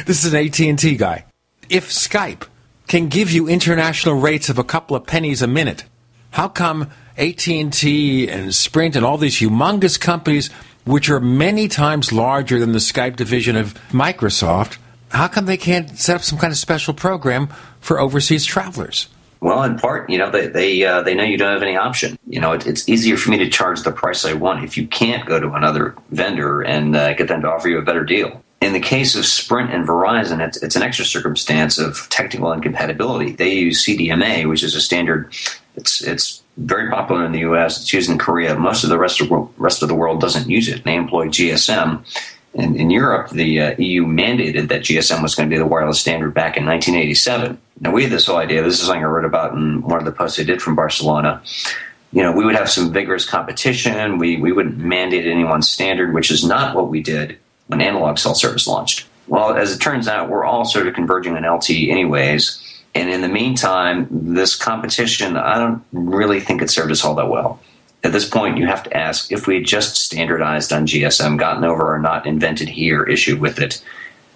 This 0.05 0.23
is 0.23 0.35
an 0.35 0.47
AT&T 0.47 0.97
guy. 0.97 1.25
If 1.71 1.89
Skype 1.89 2.47
can 2.87 3.09
give 3.09 3.31
you 3.31 3.49
international 3.49 4.17
rates 4.17 4.51
of 4.51 4.59
a 4.59 4.65
couple 4.65 4.95
of 4.95 5.07
pennies 5.07 5.41
a 5.41 5.47
minute, 5.47 5.85
how 6.33 6.49
come 6.49 6.91
AT&T 7.17 8.29
and 8.29 8.55
Sprint 8.55 8.97
and 8.97 9.05
all 9.05 9.17
these 9.17 9.41
humongous 9.41 9.99
companies 9.99 10.51
which 10.85 11.09
are 11.09 11.21
many 11.21 11.69
times 11.69 12.13
larger 12.13 12.59
than 12.59 12.73
the 12.73 12.79
Skype 12.79 13.17
division 13.17 13.57
of 13.57 13.75
Microsoft, 13.91 14.77
how 15.11 15.27
come 15.27 15.47
they 15.47 15.57
can't 15.57 15.99
set 15.99 16.17
up 16.17 16.23
some 16.23 16.39
kind 16.39 16.51
of 16.51 16.59
special 16.59 16.93
program 16.93 17.49
for 17.81 17.99
overseas 17.99 18.45
travelers? 18.45 19.09
Well, 19.41 19.63
in 19.63 19.79
part, 19.79 20.11
you 20.11 20.19
know, 20.19 20.31
they 20.31 20.49
they, 20.49 20.85
uh, 20.85 21.03
they 21.03 21.15
know 21.15 21.25
you 21.25 21.39
don't 21.39 21.53
have 21.53 21.63
any 21.63 21.77
option. 21.77 22.19
You 22.27 22.41
know, 22.41 22.53
it, 22.53 22.67
it's 22.67 22.89
easier 22.89 23.17
for 23.17 23.31
me 23.31 23.39
to 23.39 23.49
charge 23.49 23.83
the 23.83 23.93
price 23.93 24.25
I 24.25 24.35
want 24.35 24.65
if 24.65 24.77
you 24.77 24.87
can't 24.87 25.27
go 25.27 25.41
to 25.41 25.53
another 25.53 25.95
vendor 26.11 26.61
and 26.61 26.95
uh, 26.95 27.15
get 27.15 27.29
them 27.29 27.41
to 27.43 27.51
offer 27.51 27.69
you 27.69 27.79
a 27.79 27.83
better 27.83 28.05
deal. 28.05 28.43
In 28.61 28.75
the 28.75 28.81
case 28.81 29.17
of 29.17 29.25
Sprint 29.25 29.73
and 29.73 29.89
Verizon, 29.89 30.47
it's, 30.47 30.63
it's 30.63 30.77
an 30.77 30.83
extra 30.83 31.07
circumstance 31.07 31.79
of 31.79 32.07
technical 32.11 32.53
incompatibility. 32.53 33.33
They 33.33 33.55
use 33.55 33.87
CDMA, 33.87 34.47
which 34.47 34.63
is 34.63 34.75
a 34.75 34.81
standard. 34.83 35.35
It's 35.77 36.03
it's 36.03 36.43
very 36.59 36.91
popular 36.91 37.25
in 37.25 37.33
the 37.33 37.39
U.S. 37.41 37.81
It's 37.81 37.93
used 37.95 38.11
in 38.11 38.19
Korea. 38.19 38.59
Most 38.59 38.85
of 38.85 38.91
the 38.91 38.99
rest 38.99 39.23
of 39.23 39.29
the 39.29 39.33
world, 39.33 39.55
rest 39.57 39.83
of 39.83 39.89
the 39.89 39.95
world 39.95 40.21
doesn't 40.21 40.51
use 40.51 40.69
it. 40.69 40.85
They 40.85 40.95
employ 40.95 41.29
GSM. 41.29 42.05
In, 42.55 42.75
in 42.77 42.91
Europe, 42.91 43.31
the 43.31 43.61
uh, 43.61 43.75
EU 43.79 44.05
mandated 44.07 44.69
that 44.69 44.83
GSM 44.83 45.23
was 45.23 45.35
going 45.35 45.49
to 45.49 45.55
be 45.55 45.59
the 45.59 45.67
wireless 45.67 46.01
standard 46.01 46.35
back 46.35 46.57
in 46.57 46.67
1987. 46.67 47.59
Now, 47.81 47.93
we 47.93 48.03
had 48.03 48.13
this 48.13 48.27
whole 48.27 48.39
idea. 48.39 48.63
This 48.63 48.75
is 48.75 48.87
something 48.87 49.03
I 49.03 49.07
wrote 49.07 49.25
about 49.25 49.55
in 49.55 49.83
one 49.83 49.99
of 49.99 50.05
the 50.05 50.13
posts 50.13 50.41
I 50.41 50.43
did 50.43 50.61
from 50.61 50.75
Barcelona. 50.75 51.43
You 52.13 52.23
know, 52.23 52.33
we 52.33 52.45
would 52.45 52.57
have 52.57 52.69
some 52.69 52.93
vigorous 52.93 53.25
competition. 53.25 54.19
We, 54.19 54.37
we 54.37 54.51
wouldn't 54.51 54.79
mandate 54.79 55.27
anyone's 55.27 55.69
standard, 55.69 56.13
which 56.13 56.31
is 56.33 56.45
not 56.45 56.75
what 56.75 56.89
we 56.89 57.03
did 57.03 57.39
when 57.69 57.81
analog 57.81 58.19
cell 58.19 58.35
service 58.35 58.67
launched. 58.67 59.07
Well, 59.29 59.55
as 59.55 59.73
it 59.73 59.79
turns 59.79 60.09
out, 60.09 60.29
we're 60.29 60.45
all 60.45 60.65
sort 60.65 60.89
of 60.89 60.95
converging 60.95 61.37
on 61.37 61.45
LTE 61.45 61.89
anyways. 61.89 62.67
And 62.97 63.09
in 63.09 63.21
the 63.21 63.29
meantime, 63.29 64.09
this 64.11 64.57
competition, 64.57 65.37
I 65.37 65.59
don't 65.59 65.85
really 65.93 66.41
think 66.41 66.63
it 66.63 66.71
served 66.71 66.91
us 66.91 67.05
all 67.05 67.15
that 67.15 67.29
well. 67.29 67.61
At 68.03 68.13
this 68.13 68.29
point, 68.29 68.57
you 68.57 68.67
have 68.67 68.83
to 68.85 68.97
ask 68.97 69.31
if 69.31 69.47
we 69.47 69.57
had 69.57 69.65
just 69.65 69.97
standardized 69.97 70.73
on 70.73 70.87
GSM, 70.87 71.39
gotten 71.39 71.65
over 71.65 71.89
our 71.89 71.99
not 71.99 72.27
invented 72.27 72.69
here 72.69 73.05
issue 73.05 73.37
with 73.39 73.59
it, 73.59 73.83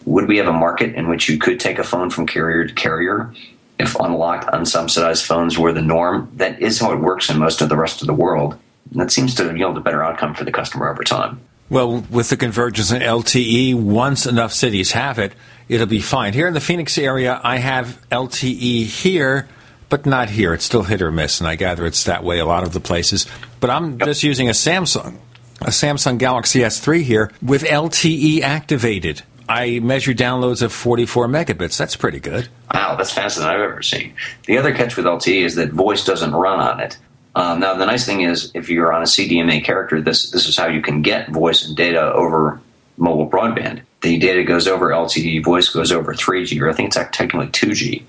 would 0.05 0.29
we 0.29 0.37
have 0.37 0.49
a 0.49 0.53
market 0.53 0.95
in 0.95 1.09
which 1.09 1.29
you 1.29 1.39
could 1.39 1.59
take 1.59 1.79
a 1.79 1.85
phone 1.85 2.11
from 2.11 2.27
carrier 2.27 2.67
to 2.67 2.75
carrier 2.75 3.33
if 3.79 3.99
unlocked, 3.99 4.47
unsubsidized 4.49 5.25
phones 5.25 5.59
were 5.59 5.73
the 5.73 5.81
norm? 5.81 6.31
That 6.35 6.61
is 6.61 6.79
how 6.79 6.93
it 6.93 7.01
works 7.01 7.31
in 7.31 7.39
most 7.39 7.63
of 7.63 7.71
the 7.71 7.77
rest 7.77 8.03
of 8.03 8.07
the 8.07 8.15
world. 8.15 8.59
And 8.91 9.01
that 9.01 9.11
seems 9.11 9.35
to 9.37 9.57
yield 9.57 9.79
a 9.79 9.81
better 9.81 10.03
outcome 10.03 10.35
for 10.35 10.45
the 10.45 10.53
customer 10.53 10.91
over 10.91 11.03
time. 11.03 11.41
Well, 11.71 12.05
with 12.11 12.29
the 12.29 12.37
convergence 12.37 12.93
in 12.93 13.01
LTE, 13.01 13.75
once 13.75 14.27
enough 14.27 14.53
cities 14.53 14.93
have 14.93 15.19
it, 15.19 15.33
it'll 15.69 15.87
be 15.87 16.01
fine. 16.01 16.35
Here 16.35 16.47
in 16.47 16.53
the 16.53 16.61
Phoenix 16.61 16.99
area, 16.99 17.41
I 17.43 17.57
have 17.57 17.99
LTE 18.11 18.85
here, 18.85 19.49
but 19.89 20.07
not 20.07 20.31
here. 20.31 20.55
It's 20.55 20.65
still 20.65 20.83
hit 20.83 21.03
or 21.03 21.11
miss, 21.11 21.41
and 21.41 21.49
I 21.49 21.57
gather 21.57 21.87
it's 21.87 22.05
that 22.05 22.25
way 22.25 22.39
a 22.39 22.47
lot 22.47 22.65
of 22.65 22.73
the 22.73 22.81
places. 22.81 23.27
But 23.61 23.71
I'm 23.71 23.99
just 23.99 24.23
using 24.23 24.49
a 24.49 24.53
Samsung, 24.53 25.17
a 25.61 25.71
Samsung 25.71 26.19
Galaxy 26.19 26.61
S3 26.61 27.03
here 27.03 27.31
with 27.43 27.63
LTE 27.65 28.43
activated. 28.43 29.23
I 29.49 29.81
measure 29.81 30.15
downloads 30.15 30.63
of 30.63 30.73
44 30.73 31.29
megabits. 31.29 31.77
That's 31.77 31.97
pretty 31.97 32.21
good. 32.21 32.49
Wow, 32.73 32.97
that's 32.97 33.13
faster 33.13 33.41
than 33.41 33.51
I've 33.51 33.61
ever 33.61 33.83
seen. 33.83 34.15
The 34.47 34.59
other 34.59 34.75
catch 34.75 34.97
with 34.97 35.05
LTE 35.05 35.43
is 35.43 35.55
that 35.57 35.71
voice 35.71 36.05
doesn't 36.05 36.33
run 36.33 36.61
on 36.61 36.81
it. 36.81 36.99
Um, 37.37 37.61
now, 37.61 37.75
the 37.75 37.85
nice 37.85 38.07
thing 38.07 38.23
is, 38.23 38.53
if 38.55 38.71
you're 38.71 38.93
on 38.93 39.03
a 39.03 39.07
CDMA 39.07 39.65
character, 39.65 40.01
this 40.01 40.31
this 40.31 40.49
is 40.49 40.57
how 40.57 40.69
you 40.69 40.81
can 40.81 41.03
get 41.03 41.31
voice 41.31 41.67
and 41.67 41.77
data 41.77 42.13
over 42.13 42.61
mobile 42.97 43.29
broadband. 43.29 43.83
The 44.03 44.19
data 44.19 44.45
goes 44.45 44.69
over 44.69 44.91
LTE, 44.91 45.45
voice 45.45 45.69
goes 45.69 45.91
over 45.91 46.15
3G, 46.15 46.61
or 46.61 46.71
I 46.71 46.75
think 46.75 46.95
it's 46.95 47.17
technically 47.17 47.49
2G. 47.49 48.03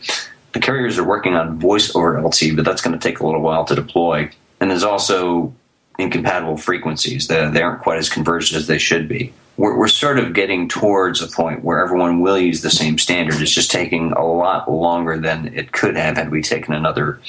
The 0.56 0.61
carriers 0.61 0.98
are 0.98 1.03
working 1.03 1.36
on 1.36 1.60
voice 1.60 1.94
over 1.94 2.14
LTE, 2.14 2.56
but 2.56 2.64
that's 2.64 2.82
going 2.82 2.98
to 2.98 3.03
take 3.06 3.19
a 3.19 3.26
little 3.26 3.41
while 3.41 3.65
to 3.65 3.76
deploy. 3.76 4.32
And 4.61 4.72
there's 4.72 4.86
also 4.86 5.53
incompatible 5.99 6.56
frequencies. 6.56 7.27
They, 7.27 7.49
they 7.49 7.61
aren't 7.61 7.82
quite 7.82 7.98
as 7.98 8.10
converged 8.10 8.56
as 8.56 8.65
they 8.65 8.77
should 8.77 9.10
be. 9.10 9.34
We're, 9.57 9.77
we're 9.77 9.90
sort 9.90 10.18
of 10.18 10.32
getting 10.34 10.69
towards 10.69 11.22
a 11.22 11.27
point 11.27 11.61
where 11.65 11.84
everyone 11.84 12.22
will 12.22 12.38
use 12.38 12.61
the 12.61 12.69
same 12.69 12.98
standard. 12.98 13.41
It's 13.41 13.52
just 13.52 13.69
taking 13.69 14.14
a 14.14 14.26
lot 14.26 14.72
longer 14.72 15.19
than 15.19 15.53
it 15.53 15.73
could 15.73 15.98
have 15.98 16.15
had 16.15 16.32
we 16.32 16.41
taken 16.41 16.73
another, 16.73 17.19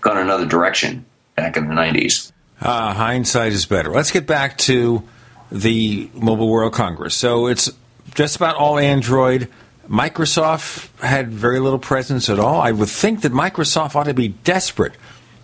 gone 0.00 0.16
another 0.16 0.46
direction 0.46 1.04
back 1.34 1.56
in 1.56 1.66
the 1.66 1.74
90s. 1.74 2.30
Uh, 2.62 2.94
hindsight 2.94 3.52
is 3.52 3.66
better. 3.66 3.90
Let's 3.90 4.12
get 4.12 4.28
back 4.28 4.56
to 4.58 5.02
the 5.50 6.10
Mobile 6.14 6.48
World 6.48 6.74
Congress. 6.74 7.16
So 7.16 7.48
it's 7.48 7.72
just 8.14 8.36
about 8.36 8.54
all 8.54 8.78
Android. 8.78 9.48
Microsoft 9.88 10.88
had 11.00 11.30
very 11.30 11.60
little 11.60 11.78
presence 11.78 12.28
at 12.28 12.38
all. 12.38 12.60
I 12.60 12.72
would 12.72 12.88
think 12.88 13.22
that 13.22 13.32
Microsoft 13.32 13.94
ought 13.94 14.04
to 14.04 14.14
be 14.14 14.28
desperate 14.28 14.92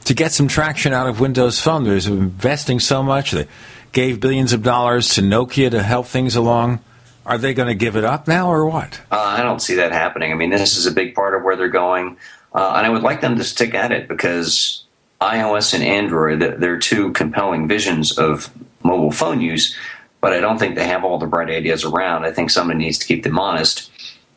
to 0.05 0.15
get 0.15 0.33
some 0.33 0.49
traction 0.49 0.93
out 0.93 1.07
of 1.07 1.21
Windows 1.21 1.61
Phone. 1.61 1.85
They're 1.85 1.97
investing 1.97 2.79
so 2.79 3.03
much. 3.03 3.31
They 3.31 3.49
gave 3.93 4.21
billions 4.21 4.53
of 4.53 4.63
dollars 4.63 5.15
to 5.15 5.23
Nokia 5.23 5.71
to 5.71 5.83
help 5.83 6.07
things 6.07 6.37
along. 6.37 6.81
Are 7.25 7.39
they 7.39 7.55
going 7.55 7.69
to 7.69 7.75
give 7.75 7.97
it 7.97 8.05
up 8.05 8.29
now 8.29 8.53
or 8.53 8.67
what? 8.67 9.01
Uh, 9.11 9.19
I 9.19 9.43
don't 9.43 9.63
see 9.63 9.77
that 9.77 9.93
happening. 9.93 10.31
I 10.31 10.35
mean, 10.35 10.51
this 10.51 10.77
is 10.77 10.85
a 10.85 10.93
big 10.93 11.15
part 11.15 11.35
of 11.35 11.43
where 11.43 11.57
they're 11.57 11.69
going. 11.69 12.19
Uh, 12.55 12.75
and 12.77 12.87
I 12.87 12.91
would 12.91 13.03
like 13.03 13.23
them 13.23 13.37
to 13.39 13.45
stick 13.45 13.75
at 13.75 13.93
it 13.93 14.09
because 14.09 14.85
iOS 15.23 15.73
and 15.73 15.83
Android, 15.83 16.41
they're 16.61 16.79
two 16.79 17.13
compelling 17.13 17.67
visions 17.67 18.19
of 18.19 18.51
mobile 18.83 19.11
phone 19.11 19.41
use, 19.41 19.75
but 20.21 20.35
I 20.35 20.41
don't 20.41 20.59
think 20.59 20.75
they 20.75 20.87
have 20.87 21.03
all 21.03 21.19
the 21.19 21.27
bright 21.27 21.49
ideas 21.49 21.85
around. 21.85 22.27
I 22.27 22.33
think 22.33 22.51
somebody 22.51 22.79
needs 22.79 22.99
to 22.99 23.07
keep 23.07 23.23
them 23.23 23.39
honest. 23.39 23.91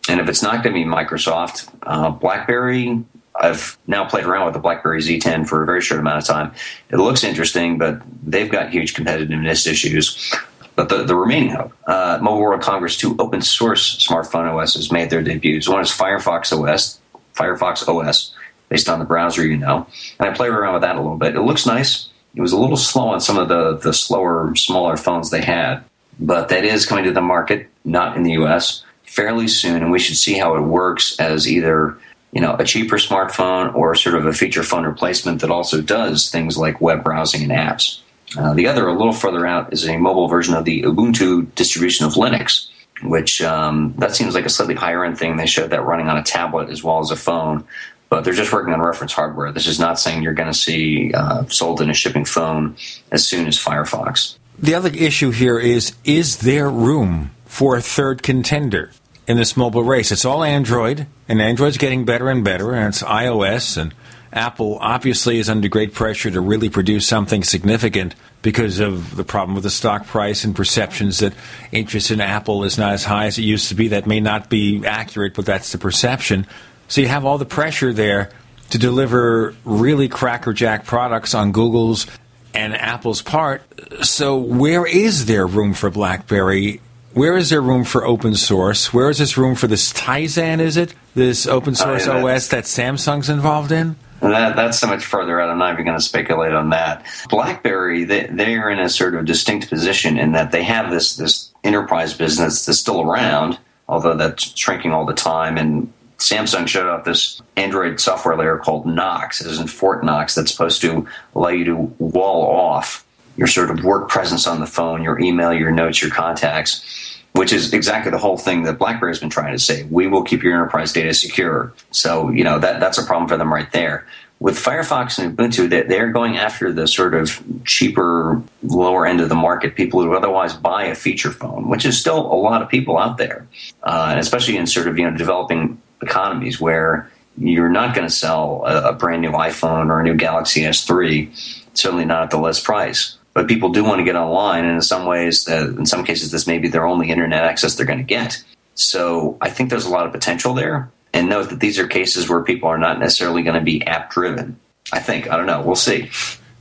And 0.09 0.19
if 0.19 0.29
it's 0.29 0.41
not 0.41 0.63
going 0.63 0.75
to 0.75 0.84
be 0.84 0.85
Microsoft, 0.85 1.69
uh, 1.84 2.09
BlackBerry, 2.11 3.03
I've 3.39 3.77
now 3.88 4.07
played 4.07 4.25
around 4.25 4.45
with 4.45 4.53
the 4.53 4.59
BlackBerry 4.59 4.99
Z10 4.99 5.47
for 5.47 5.61
a 5.61 5.65
very 5.65 5.81
short 5.81 5.99
amount 5.99 6.19
of 6.19 6.25
time. 6.25 6.53
It 6.89 6.97
looks 6.97 7.23
interesting, 7.23 7.77
but 7.77 8.01
they've 8.23 8.49
got 8.49 8.71
huge 8.71 8.93
competitiveness 8.93 9.67
issues. 9.67 10.34
But 10.75 10.89
the, 10.89 11.03
the 11.03 11.15
remaining 11.15 11.49
hope, 11.49 11.73
uh, 11.88 12.19
Mobile 12.21 12.41
World 12.41 12.61
Congress, 12.61 12.97
two 12.97 13.15
open 13.19 13.41
source 13.41 13.97
smartphone 13.97 14.51
OSs 14.53 14.91
made 14.91 15.09
their 15.09 15.23
debuts. 15.23 15.67
One 15.67 15.81
is 15.81 15.89
Firefox 15.89 16.51
OS, 16.53 16.99
Firefox 17.35 17.88
OS, 17.88 18.34
based 18.69 18.88
on 18.88 18.99
the 18.99 19.05
browser 19.05 19.45
you 19.45 19.57
know. 19.57 19.88
And 20.19 20.29
I 20.29 20.34
played 20.34 20.51
around 20.51 20.73
with 20.73 20.84
that 20.84 20.95
a 20.95 21.01
little 21.01 21.17
bit. 21.17 21.35
It 21.35 21.41
looks 21.41 21.65
nice. 21.65 22.09
It 22.35 22.41
was 22.41 22.51
a 22.51 22.59
little 22.59 22.77
slow 22.77 23.09
on 23.09 23.21
some 23.21 23.38
of 23.38 23.47
the, 23.47 23.77
the 23.77 23.93
slower, 23.93 24.55
smaller 24.55 24.97
phones 24.97 25.31
they 25.31 25.41
had, 25.41 25.84
but 26.19 26.49
that 26.49 26.63
is 26.63 26.85
coming 26.85 27.05
to 27.05 27.11
the 27.11 27.21
market, 27.21 27.69
not 27.84 28.15
in 28.15 28.21
the 28.21 28.34
US, 28.34 28.84
fairly 29.07 29.47
soon. 29.47 29.81
And 29.81 29.91
we 29.91 29.99
should 29.99 30.17
see 30.17 30.38
how 30.38 30.55
it 30.55 30.61
works 30.61 31.19
as 31.19 31.47
either 31.47 31.97
you 32.31 32.41
know, 32.41 32.55
a 32.59 32.63
cheaper 32.63 32.97
smartphone 32.97 33.73
or 33.73 33.95
sort 33.95 34.15
of 34.15 34.25
a 34.25 34.34
feature 34.34 34.63
phone 34.63 34.85
replacement 34.85 35.41
that 35.41 35.49
also 35.49 35.81
does 35.81 36.29
things 36.29 36.57
like 36.57 36.81
web 36.81 37.03
browsing 37.03 37.43
and 37.43 37.51
apps. 37.51 38.01
Uh, 38.38 38.53
the 38.53 38.67
other, 38.67 38.88
a 38.88 38.93
little 38.93 39.13
further 39.13 39.47
out, 39.47 39.71
is 39.71 39.88
a 39.88 39.97
mobile 39.97 40.27
version 40.27 40.53
of 40.53 40.65
the 40.65 40.81
Ubuntu 40.81 41.47
distribution 41.55 42.05
of 42.05 42.13
Linux, 42.13 42.69
which 43.01 43.41
um, 43.41 43.93
that 43.97 44.15
seems 44.15 44.35
like 44.35 44.45
a 44.45 44.49
slightly 44.49 44.75
higher 44.75 45.05
end 45.05 45.17
thing. 45.17 45.38
They 45.38 45.45
showed 45.45 45.69
that 45.69 45.85
running 45.85 46.09
on 46.09 46.17
a 46.17 46.23
tablet 46.23 46.69
as 46.69 46.84
well 46.84 46.99
as 46.99 47.09
a 47.09 47.15
phone, 47.15 47.63
but 48.09 48.23
they're 48.23 48.34
just 48.34 48.51
working 48.51 48.73
on 48.73 48.81
reference 48.81 49.13
hardware. 49.13 49.51
This 49.53 49.65
is 49.65 49.79
not 49.79 49.97
saying 49.97 50.23
you're 50.23 50.34
going 50.34 50.51
to 50.51 50.57
see 50.57 51.13
uh, 51.13 51.45
sold 51.45 51.81
in 51.81 51.89
a 51.89 51.93
shipping 51.93 52.25
phone 52.25 52.75
as 53.11 53.25
soon 53.25 53.47
as 53.47 53.57
Firefox. 53.57 54.38
The 54.59 54.75
other 54.75 54.89
issue 54.89 55.31
here 55.31 55.59
is 55.59 55.93
is 56.03 56.38
there 56.38 56.69
room 56.69 57.31
for 57.57 57.75
a 57.75 57.81
third 57.81 58.21
contender? 58.21 58.91
in 59.27 59.35
this 59.35 59.57
mobile 59.57 59.84
race. 59.84 60.11
It's 60.11 60.23
all 60.23 60.43
Android, 60.43 61.05
and 61.27 61.41
Android's 61.41 61.77
getting 61.77 62.05
better 62.05 62.29
and 62.29 62.43
better, 62.45 62.73
and 62.73 62.88
it's 62.88 63.03
iOS, 63.03 63.75
and 63.75 63.93
Apple 64.31 64.77
obviously 64.79 65.38
is 65.38 65.49
under 65.49 65.67
great 65.67 65.93
pressure 65.93 66.31
to 66.31 66.39
really 66.39 66.69
produce 66.69 67.05
something 67.05 67.43
significant 67.43 68.15
because 68.41 68.79
of 68.79 69.15
the 69.15 69.23
problem 69.23 69.55
with 69.55 69.65
the 69.65 69.69
stock 69.69 70.05
price 70.05 70.45
and 70.45 70.55
perceptions 70.55 71.19
that 71.19 71.34
interest 71.71 72.11
in 72.11 72.21
Apple 72.21 72.63
is 72.63 72.77
not 72.77 72.93
as 72.93 73.03
high 73.03 73.25
as 73.25 73.38
it 73.38 73.41
used 73.41 73.67
to 73.69 73.75
be. 73.75 73.89
That 73.89 74.07
may 74.07 74.21
not 74.21 74.49
be 74.49 74.85
accurate, 74.85 75.34
but 75.34 75.45
that's 75.45 75.71
the 75.71 75.77
perception. 75.77 76.47
So 76.88 77.01
you 77.01 77.07
have 77.07 77.25
all 77.25 77.38
the 77.38 77.45
pressure 77.45 77.91
there. 77.91 78.31
to 78.69 78.77
deliver 78.77 79.55
really 79.63 80.09
crackerjack 80.09 80.85
products 80.85 81.34
on 81.34 81.53
Google's 81.53 82.05
and 82.53 82.75
Apple's 82.75 83.21
part. 83.21 83.61
So, 84.01 84.35
where 84.35 84.85
is 84.85 85.25
there 85.25 85.47
room 85.47 85.73
for 85.73 85.89
BlackBerry? 85.89 86.81
Where 87.18 87.35
is 87.35 87.49
there 87.49 87.61
room 87.61 87.84
for 87.84 88.06
open 88.06 88.35
source? 88.35 88.94
Where 88.94 89.10
is 89.10 89.18
this 89.18 89.39
room 89.39 89.56
for 89.56 89.65
this 89.65 89.91
Tizen, 89.91 90.60
is 90.60 90.77
it? 90.77 90.94
This 91.15 91.48
open 91.48 91.72
oh, 91.72 91.73
source 91.73 92.06
Oh, 92.06 92.19
yeah. 92.19 92.35
OS 92.35 92.49
that 92.49 92.65
Samsung's 92.65 93.27
involved 93.27 93.72
in? 93.72 93.95
That, 94.22 94.56
that's 94.56 94.77
so 94.77 94.85
much 94.85 95.03
further 95.03 95.41
out. 95.41 95.49
I'm 95.49 95.57
not 95.57 95.73
even 95.73 95.84
going 95.84 95.98
to 95.98 96.03
speculate 96.03 96.53
on 96.53 96.69
that. 96.69 97.03
BlackBerry, 97.30 98.03
they, 98.03 98.27
they 98.27 98.53
are 98.57 98.69
in 98.69 98.77
a 98.77 98.88
sort 98.88 99.15
of 99.15 99.26
distinct 99.26 99.68
position 99.68 100.19
in 100.19 100.34
that 100.34 100.52
they 100.52 100.61
have 100.61 100.91
this 100.91 101.15
this 101.15 101.52
enterprise 101.64 102.14
business 102.14 102.68
that's 102.68 102.77
still 102.77 103.02
around, 103.02 103.57
although 103.89 104.15
that's 104.15 104.56
shrinking 104.56 104.91
all 104.91 105.07
the 105.07 105.15
time. 105.15 105.57
And 105.57 105.91
Samsung 106.19 106.68
showed 106.68 106.88
off 106.88 107.03
this 107.03 107.41
Android 107.56 107.99
software 107.99 108.38
layer 108.38 108.60
called 108.60 108.85
Knox, 108.85 109.44
as 109.44 109.57
in 109.57 109.65
Fort 109.65 110.03
Knox, 110.03 110.35
that's 110.35 110.52
supposed 110.52 110.81
to 110.81 111.07
allow 111.34 111.49
you 111.49 111.65
to 111.65 111.76
wall 111.98 112.44
off 112.44 113.07
your 113.38 113.48
sort 113.48 113.72
of 113.72 113.84
work 113.84 114.07
presence 114.07 114.45
on 114.45 114.60
the 114.60 114.68
phone, 114.68 115.02
your 115.02 115.19
email, 115.19 115.52
your 115.52 115.72
notes, 115.72 116.02
your 116.02 116.11
contacts 116.11 117.06
which 117.38 117.53
is 117.53 117.72
exactly 117.73 118.09
the 118.11 118.18
whole 118.18 118.38
thing 118.38 118.64
that 118.64 118.80
BlackBerry 118.80 119.11
has 119.11 119.19
been 119.19 119.30
trying 119.30 119.53
to 119.53 119.59
say. 119.59 119.84
We 119.91 120.07
will 120.07 120.23
keep 120.23 120.41
your 120.43 120.53
enterprise 120.53 120.91
data 120.91 121.14
secure. 121.14 121.72
So, 121.91 122.30
you 122.31 122.43
know, 122.43 122.57
that, 122.59 122.80
that's 122.80 122.97
a 122.97 123.03
problem 123.05 123.27
for 123.30 123.38
them 123.38 123.53
right 123.53 123.72
there. 123.72 124.07
With 124.39 124.55
Firefox 124.55 125.18
and 125.19 125.35
Ubuntu, 125.38 125.69
they- 125.69 125.84
they're 125.84 126.11
going 126.11 126.38
after 126.38 126.72
the 126.72 126.88
sort 126.88 127.14
of 127.14 127.39
cheaper, 127.64 128.41
lower 128.64 129.05
end 129.05 129.22
of 129.22 129.30
the 129.30 129.35
market, 129.35 129.76
people 129.76 130.01
who 130.01 130.15
otherwise 130.15 130.53
buy 130.53 130.85
a 130.85 130.95
feature 130.95 131.31
phone, 131.31 131.69
which 131.69 131.85
is 131.85 131.99
still 131.99 132.19
a 132.19 132.35
lot 132.35 132.61
of 132.61 132.69
people 132.69 132.97
out 132.97 133.18
there, 133.18 133.45
uh, 133.84 134.15
especially 134.18 134.57
in 134.57 134.65
sort 134.68 134.88
of, 134.88 134.97
you 134.97 135.09
know, 135.09 135.15
developing 135.15 135.80
economies 136.01 136.59
where 136.59 137.09
you're 137.39 137.69
not 137.69 137.93
going 137.95 138.07
to 138.07 138.14
sell 138.14 138.64
a, 138.65 138.89
a 138.89 138.93
brand 138.93 139.22
new 139.22 139.31
iPhone 139.31 139.89
or 139.89 139.99
a 139.99 140.03
new 140.03 140.15
Galaxy 140.15 140.61
S3, 140.61 141.30
certainly 141.76 142.05
not 142.05 142.23
at 142.23 142.30
the 142.31 142.39
list 142.39 142.64
price 142.64 143.18
but 143.38 143.47
people 143.47 143.69
do 143.69 143.84
want 143.84 143.99
to 143.99 144.03
get 144.03 144.15
online 144.15 144.65
and 144.65 144.73
in 144.73 144.81
some 144.81 145.05
ways 145.05 145.47
uh, 145.47 145.69
in 145.77 145.85
some 145.85 146.03
cases 146.03 146.31
this 146.31 146.47
may 146.47 146.57
be 146.57 146.68
their 146.68 146.88
only 146.88 147.11
internet 147.11 147.43
access 147.43 147.76
they're 147.76 147.85
going 147.85 147.99
to 147.99 148.03
get 148.03 148.43
so 148.73 149.38
i 149.41 149.49
think 149.49 149.69
there's 149.69 149.85
a 149.85 149.91
lot 149.91 150.07
of 150.07 150.11
potential 150.11 150.55
there 150.55 150.89
and 151.14 151.30
note 151.30 151.51
that 151.51 151.59
these 151.59 151.77
are 151.77 151.85
cases 151.85 152.27
where 152.27 152.41
people 152.41 152.68
are 152.68 152.80
not 152.80 152.97
necessarily 152.99 153.43
going 153.43 153.53
to 153.53 153.61
be 153.61 153.85
app 153.85 154.09
driven 154.09 154.59
i 154.91 154.99
think 154.99 155.30
i 155.30 155.38
don't 155.38 155.45
know 155.45 155.61
we'll 155.61 155.76
see 155.76 156.09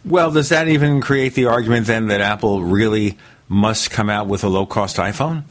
Well, 0.05 0.31
does 0.31 0.51
that 0.51 0.69
even 0.69 1.01
create 1.01 1.35
the 1.35 1.47
argument 1.47 1.89
then 1.89 2.07
that 2.09 2.21
Apple 2.21 2.63
really 2.63 3.19
must 3.49 3.91
come 3.91 4.09
out 4.09 4.29
with 4.29 4.45
a 4.45 4.49
low 4.49 4.65
cost 4.65 4.99
iPhone? 4.99 5.43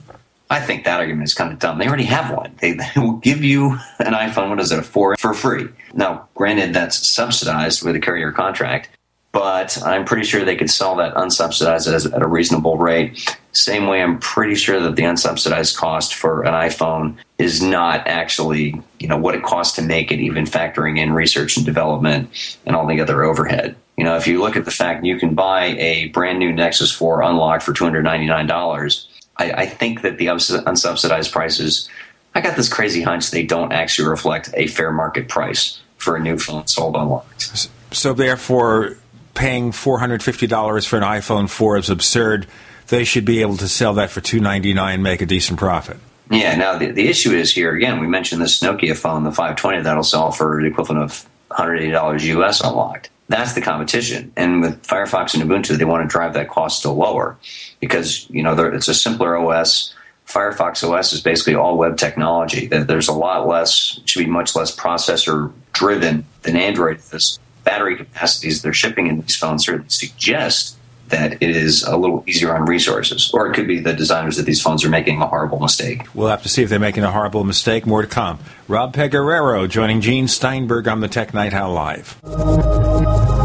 I 0.50 0.62
think 0.62 0.86
that 0.86 1.02
argument 1.02 1.28
is 1.28 1.34
kind 1.34 1.52
of 1.52 1.60
dumb. 1.60 1.78
They 1.78 1.88
already 1.88 2.06
have 2.06 2.34
one. 2.34 2.56
They, 2.62 2.72
they 2.72 2.92
will 2.96 3.18
give 3.18 3.44
you 3.44 3.72
an 4.00 4.14
iPhone, 4.14 4.50
what 4.50 4.62
is 4.62 4.72
it, 4.72 4.80
a 4.80 4.84
4 4.84 5.18
for 5.18 5.34
free. 5.34 5.68
Now, 5.94 6.30
granted, 6.36 6.74
that's 6.74 7.06
subsidized 7.06 7.84
with 7.84 7.98
a 7.98 8.00
carrier 8.00 8.32
contract, 8.32 8.88
but 9.36 9.78
I'm 9.84 10.06
pretty 10.06 10.24
sure 10.24 10.46
they 10.46 10.56
could 10.56 10.70
sell 10.70 10.96
that 10.96 11.14
unsubsidized 11.16 12.14
at, 12.14 12.22
a 12.22 12.26
reasonable 12.26 12.78
rate. 12.78 13.38
Same 13.52 13.86
way, 13.86 14.02
I'm 14.02 14.18
pretty 14.18 14.56
sure 14.56 14.80
that 14.80 14.96
the 14.96 15.02
unsubsidized 15.02 15.76
cost 15.76 16.16
for 16.16 16.44
an 16.44 16.54
iPhone 16.54 17.18
is 17.38 17.62
not 17.62 18.08
actually, 18.08 18.82
you 18.98 19.10
know, 19.10 19.18
what 19.18 19.36
it 19.36 19.44
costs 19.44 19.76
to 19.76 19.82
make 19.82 20.14
it, 20.14 20.22
even 20.22 20.46
factoring 20.46 20.98
in 20.98 21.12
research 21.12 21.58
and 21.58 21.66
development 21.66 22.30
and 22.66 22.78
all 22.78 22.88
the 22.88 23.02
other 23.02 23.24
overhead. 23.24 23.76
You 23.98 24.06
know, 24.06 24.16
if 24.16 24.26
you 24.26 24.40
look 24.42 24.56
at 24.56 24.64
the 24.64 24.72
fact 24.72 25.04
you 25.04 25.20
can 25.20 25.36
buy 25.36 25.66
a 25.80 26.08
brand 26.08 26.40
new 26.40 26.54
Nexus 26.54 26.94
4 26.94 27.22
unlocked 27.22 27.64
for 27.64 27.74
$299, 27.74 29.06
I, 29.36 29.52
I 29.52 29.66
think 29.66 30.02
that 30.04 30.18
the 30.18 30.28
unsubsidized 30.28 31.34
prices, 31.34 31.90
I 32.36 32.40
got 32.40 32.56
this 32.56 32.70
crazy 32.70 33.02
hunch 33.02 33.32
they 33.32 33.44
don't 33.44 33.74
actually 33.74 34.08
reflect 34.08 34.52
a 34.54 34.68
fair 34.68 34.94
market 34.94 35.28
price 35.28 35.82
for 35.98 36.16
a 36.16 36.22
new 36.22 36.38
phone 36.38 36.68
sold 36.68 36.96
unlocked. 36.96 37.70
So 37.92 38.14
therefore, 38.14 38.98
paying 39.36 39.72
four 39.72 40.00
hundred 40.00 40.24
fifty 40.24 40.48
dollars 40.48 40.86
for 40.88 40.98
an 40.98 41.04
iPhone 41.04 41.50
four 41.50 41.78
is 41.78 41.90
absurd. 41.90 42.48
They 42.88 43.04
should 43.04 43.26
be 43.26 43.42
able 43.42 43.58
to 43.58 43.68
sell 43.68 43.94
that 43.96 44.12
for 44.12 44.22
299 44.22 44.94
and 44.94 45.02
make 45.04 45.22
a 45.22 45.26
decent 45.26 45.58
profit. 45.58 45.98
Yeah, 46.30 46.56
now 46.56 46.78
the, 46.78 46.92
the 46.92 47.08
issue 47.08 47.32
is 47.32 47.52
here 47.52 47.74
again, 47.74 48.00
we 48.00 48.06
mentioned 48.08 48.42
this 48.42 48.60
Nokia 48.62 48.96
phone, 48.96 49.24
the 49.24 49.32
520, 49.32 49.82
that'll 49.82 50.04
sell 50.04 50.32
for 50.32 50.62
the 50.62 50.68
equivalent 50.68 51.02
of 51.04 51.26
$180 51.50 52.22
US 52.38 52.62
unlocked. 52.62 53.10
That's 53.28 53.54
the 53.54 53.62
competition. 53.62 54.32
And 54.36 54.62
with 54.62 54.84
Firefox 54.86 55.34
and 55.34 55.44
Ubuntu, 55.50 55.78
they 55.78 55.86
want 55.86 56.04
to 56.04 56.08
drive 56.08 56.34
that 56.36 56.48
cost 56.48 56.78
still 56.80 56.94
lower 56.96 57.38
because, 57.80 58.30
you 58.30 58.44
know, 58.44 58.54
it's 58.68 58.88
a 58.88 58.94
simpler 58.94 59.36
OS. 59.36 59.94
Firefox 60.28 60.88
OS 60.88 61.12
is 61.14 61.22
basically 61.22 61.56
all 61.56 61.76
web 61.78 61.98
technology. 61.98 62.68
There- 62.68 62.84
There's 62.84 63.08
a 63.08 63.14
lot 63.14 63.48
less, 63.48 64.00
should 64.06 64.20
be 64.24 64.30
much 64.30 64.56
less 64.56 64.76
processor 64.76 65.52
driven 65.74 66.26
than 66.44 66.56
Android. 66.56 67.00
This 67.12 67.40
battery 67.66 67.98
capacities 67.98 68.62
they're 68.62 68.72
shipping 68.72 69.08
in 69.08 69.20
these 69.20 69.36
phones 69.36 69.66
certainly 69.66 69.90
suggest 69.90 70.78
that 71.10 71.34
it 71.34 71.50
is 71.50 71.84
a 71.84 71.98
little 71.98 72.24
easier 72.26 72.56
on 72.56 72.66
resources. 72.66 73.30
Or 73.34 73.48
it 73.48 73.54
could 73.54 73.68
be 73.68 73.80
the 73.80 73.94
designers 73.94 74.40
of 74.40 74.46
these 74.46 74.62
phones 74.62 74.84
are 74.84 74.90
making 74.90 75.22
a 75.22 75.28
horrible 75.28 75.60
mistake. 75.60 76.08
We'll 76.16 76.30
have 76.30 76.44
to 76.44 76.50
see 76.50 76.64
if 76.64 76.70
they're 76.70 76.80
making 76.80 77.04
a 77.04 77.12
horrible 77.12 77.44
mistake. 77.44 77.86
More 77.86 78.02
to 78.02 78.08
come. 78.08 78.40
Rob 78.68 78.94
Pegoraro 78.96 79.70
joining 79.70 80.02
Gene 80.02 80.28
Steinberg 80.28 80.88
on 80.88 81.02
the 81.02 81.08
Tech 81.08 81.34
Night 81.34 81.54
Owl 81.54 81.74
Live. 81.74 83.45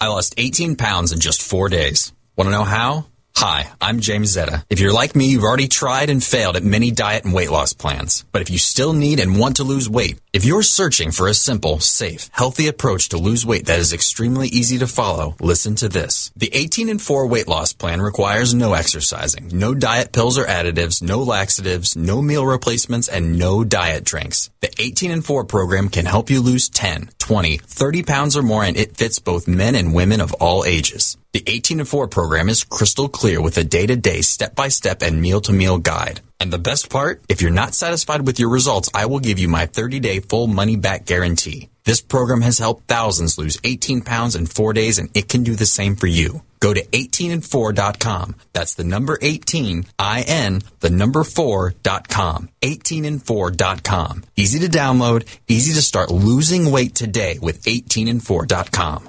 I 0.00 0.08
lost 0.08 0.34
18 0.36 0.76
pounds 0.76 1.12
in 1.12 1.20
just 1.20 1.42
four 1.42 1.68
days. 1.68 2.12
Want 2.36 2.48
to 2.48 2.52
know 2.52 2.64
how? 2.64 3.06
Hi, 3.36 3.68
I'm 3.80 3.98
James 3.98 4.34
Zetta. 4.34 4.64
If 4.70 4.78
you're 4.78 4.92
like 4.92 5.16
me, 5.16 5.26
you've 5.26 5.42
already 5.42 5.66
tried 5.66 6.08
and 6.08 6.22
failed 6.22 6.54
at 6.54 6.62
many 6.62 6.92
diet 6.92 7.24
and 7.24 7.34
weight 7.34 7.50
loss 7.50 7.72
plans. 7.72 8.24
But 8.30 8.42
if 8.42 8.48
you 8.48 8.58
still 8.58 8.92
need 8.92 9.18
and 9.18 9.38
want 9.38 9.56
to 9.56 9.64
lose 9.64 9.90
weight, 9.90 10.20
if 10.32 10.44
you're 10.44 10.62
searching 10.62 11.10
for 11.10 11.26
a 11.26 11.34
simple, 11.34 11.80
safe, 11.80 12.30
healthy 12.32 12.68
approach 12.68 13.08
to 13.08 13.18
lose 13.18 13.44
weight 13.44 13.66
that 13.66 13.80
is 13.80 13.92
extremely 13.92 14.46
easy 14.48 14.78
to 14.78 14.86
follow, 14.86 15.34
listen 15.40 15.74
to 15.76 15.88
this. 15.88 16.30
The 16.36 16.48
18 16.54 16.88
and 16.88 17.02
4 17.02 17.26
weight 17.26 17.48
loss 17.48 17.72
plan 17.72 18.00
requires 18.00 18.54
no 18.54 18.72
exercising, 18.72 19.50
no 19.52 19.74
diet 19.74 20.12
pills 20.12 20.38
or 20.38 20.44
additives, 20.44 21.02
no 21.02 21.18
laxatives, 21.22 21.96
no 21.96 22.22
meal 22.22 22.46
replacements, 22.46 23.08
and 23.08 23.36
no 23.36 23.64
diet 23.64 24.04
drinks. 24.04 24.48
The 24.60 24.72
18 24.78 25.10
and 25.10 25.24
4 25.24 25.44
program 25.44 25.88
can 25.88 26.06
help 26.06 26.30
you 26.30 26.40
lose 26.40 26.68
10, 26.68 27.10
20, 27.18 27.58
30 27.58 28.02
pounds 28.04 28.36
or 28.36 28.42
more 28.42 28.62
and 28.62 28.76
it 28.76 28.96
fits 28.96 29.18
both 29.18 29.48
men 29.48 29.74
and 29.74 29.92
women 29.92 30.20
of 30.20 30.32
all 30.34 30.64
ages. 30.64 31.18
The 31.34 31.42
18 31.48 31.80
and 31.80 31.88
4 31.88 32.06
program 32.06 32.48
is 32.48 32.62
crystal 32.62 33.08
clear 33.08 33.42
with 33.42 33.58
a 33.58 33.64
day-to-day, 33.64 34.20
step-by-step, 34.20 35.02
and 35.02 35.20
meal-to-meal 35.20 35.78
guide. 35.78 36.20
And 36.38 36.52
the 36.52 36.60
best 36.60 36.90
part? 36.90 37.24
If 37.28 37.42
you're 37.42 37.50
not 37.50 37.74
satisfied 37.74 38.24
with 38.24 38.38
your 38.38 38.50
results, 38.50 38.88
I 38.94 39.06
will 39.06 39.18
give 39.18 39.40
you 39.40 39.48
my 39.48 39.66
30-day 39.66 40.20
full 40.20 40.46
money-back 40.46 41.06
guarantee. 41.06 41.70
This 41.82 42.00
program 42.00 42.42
has 42.42 42.58
helped 42.58 42.86
thousands 42.86 43.36
lose 43.36 43.58
18 43.64 44.02
pounds 44.02 44.36
in 44.36 44.46
four 44.46 44.72
days, 44.72 45.00
and 45.00 45.10
it 45.12 45.28
can 45.28 45.42
do 45.42 45.56
the 45.56 45.66
same 45.66 45.96
for 45.96 46.06
you. 46.06 46.42
Go 46.60 46.72
to 46.72 46.84
18and4.com. 46.84 48.36
That's 48.52 48.74
the 48.74 48.84
number 48.84 49.18
18, 49.20 49.86
I-N, 49.98 50.62
the 50.78 50.90
number 50.90 51.24
4.com. 51.24 52.48
18and4.com. 52.62 54.22
Easy 54.36 54.58
to 54.60 54.68
download, 54.68 55.26
easy 55.48 55.74
to 55.74 55.82
start 55.82 56.12
losing 56.12 56.70
weight 56.70 56.94
today 56.94 57.40
with 57.42 57.64
18and4.com. 57.64 59.08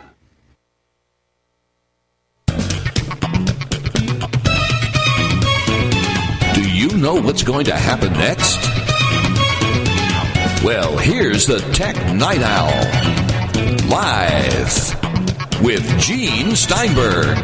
Know 7.11 7.19
what's 7.19 7.43
going 7.43 7.65
to 7.65 7.75
happen 7.75 8.13
next? 8.13 8.55
Well, 10.63 10.95
here's 10.97 11.45
the 11.45 11.59
Tech 11.73 11.97
Night 12.15 12.41
Owl. 12.41 12.71
Live 13.89 15.61
with 15.61 15.99
Gene 15.99 16.55
Steinberg. 16.55 17.37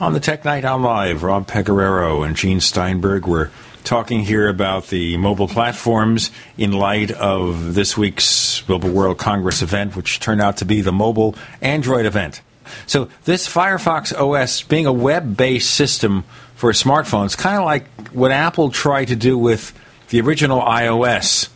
On 0.00 0.12
the 0.12 0.20
Tech 0.20 0.44
Night 0.44 0.64
Owl 0.64 0.78
Live, 0.78 1.24
Rob 1.24 1.48
Pegoraro 1.48 2.24
and 2.24 2.36
Gene 2.36 2.60
Steinberg 2.60 3.26
were 3.26 3.50
talking 3.82 4.20
here 4.20 4.48
about 4.48 4.86
the 4.86 5.16
mobile 5.16 5.48
platforms 5.48 6.30
in 6.56 6.70
light 6.70 7.10
of 7.10 7.74
this 7.74 7.96
week's 7.96 8.43
Mobile 8.68 8.90
World 8.90 9.18
Congress 9.18 9.62
event, 9.62 9.96
which 9.96 10.20
turned 10.20 10.40
out 10.40 10.58
to 10.58 10.64
be 10.64 10.80
the 10.80 10.92
mobile 10.92 11.34
Android 11.60 12.06
event. 12.06 12.40
So, 12.86 13.08
this 13.24 13.46
Firefox 13.46 14.12
OS 14.18 14.62
being 14.62 14.86
a 14.86 14.92
web 14.92 15.36
based 15.36 15.70
system 15.74 16.24
for 16.56 16.72
smartphones, 16.72 17.36
kind 17.36 17.58
of 17.58 17.64
like 17.64 17.84
what 18.12 18.30
Apple 18.30 18.70
tried 18.70 19.06
to 19.06 19.16
do 19.16 19.36
with 19.36 19.72
the 20.08 20.20
original 20.20 20.60
iOS 20.60 21.48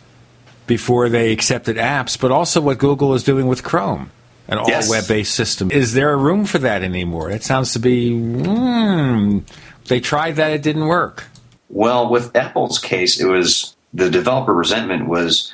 before 0.67 1.09
they 1.09 1.31
accepted 1.31 1.77
apps, 1.77 2.19
but 2.19 2.31
also 2.31 2.61
what 2.61 2.77
Google 2.77 3.15
is 3.15 3.23
doing 3.23 3.47
with 3.47 3.63
Chrome 3.63 4.11
an 4.49 4.57
all 4.57 4.67
Yes. 4.67 4.89
web 4.89 5.07
based 5.07 5.33
system. 5.35 5.71
Is 5.71 5.93
there 5.93 6.11
a 6.11 6.17
room 6.17 6.45
for 6.45 6.57
that 6.59 6.83
anymore? 6.83 7.29
It 7.31 7.43
sounds 7.43 7.73
to 7.73 7.79
be, 7.79 8.11
mm, 8.11 9.43
they 9.87 9.99
tried 9.99 10.35
that, 10.37 10.51
it 10.51 10.61
didn't 10.61 10.87
work. 10.87 11.25
Well, 11.69 12.09
with 12.09 12.35
Apple's 12.35 12.79
case, 12.79 13.19
it 13.19 13.25
was 13.27 13.75
the 13.93 14.09
developer 14.09 14.53
resentment 14.53 15.07
was 15.07 15.53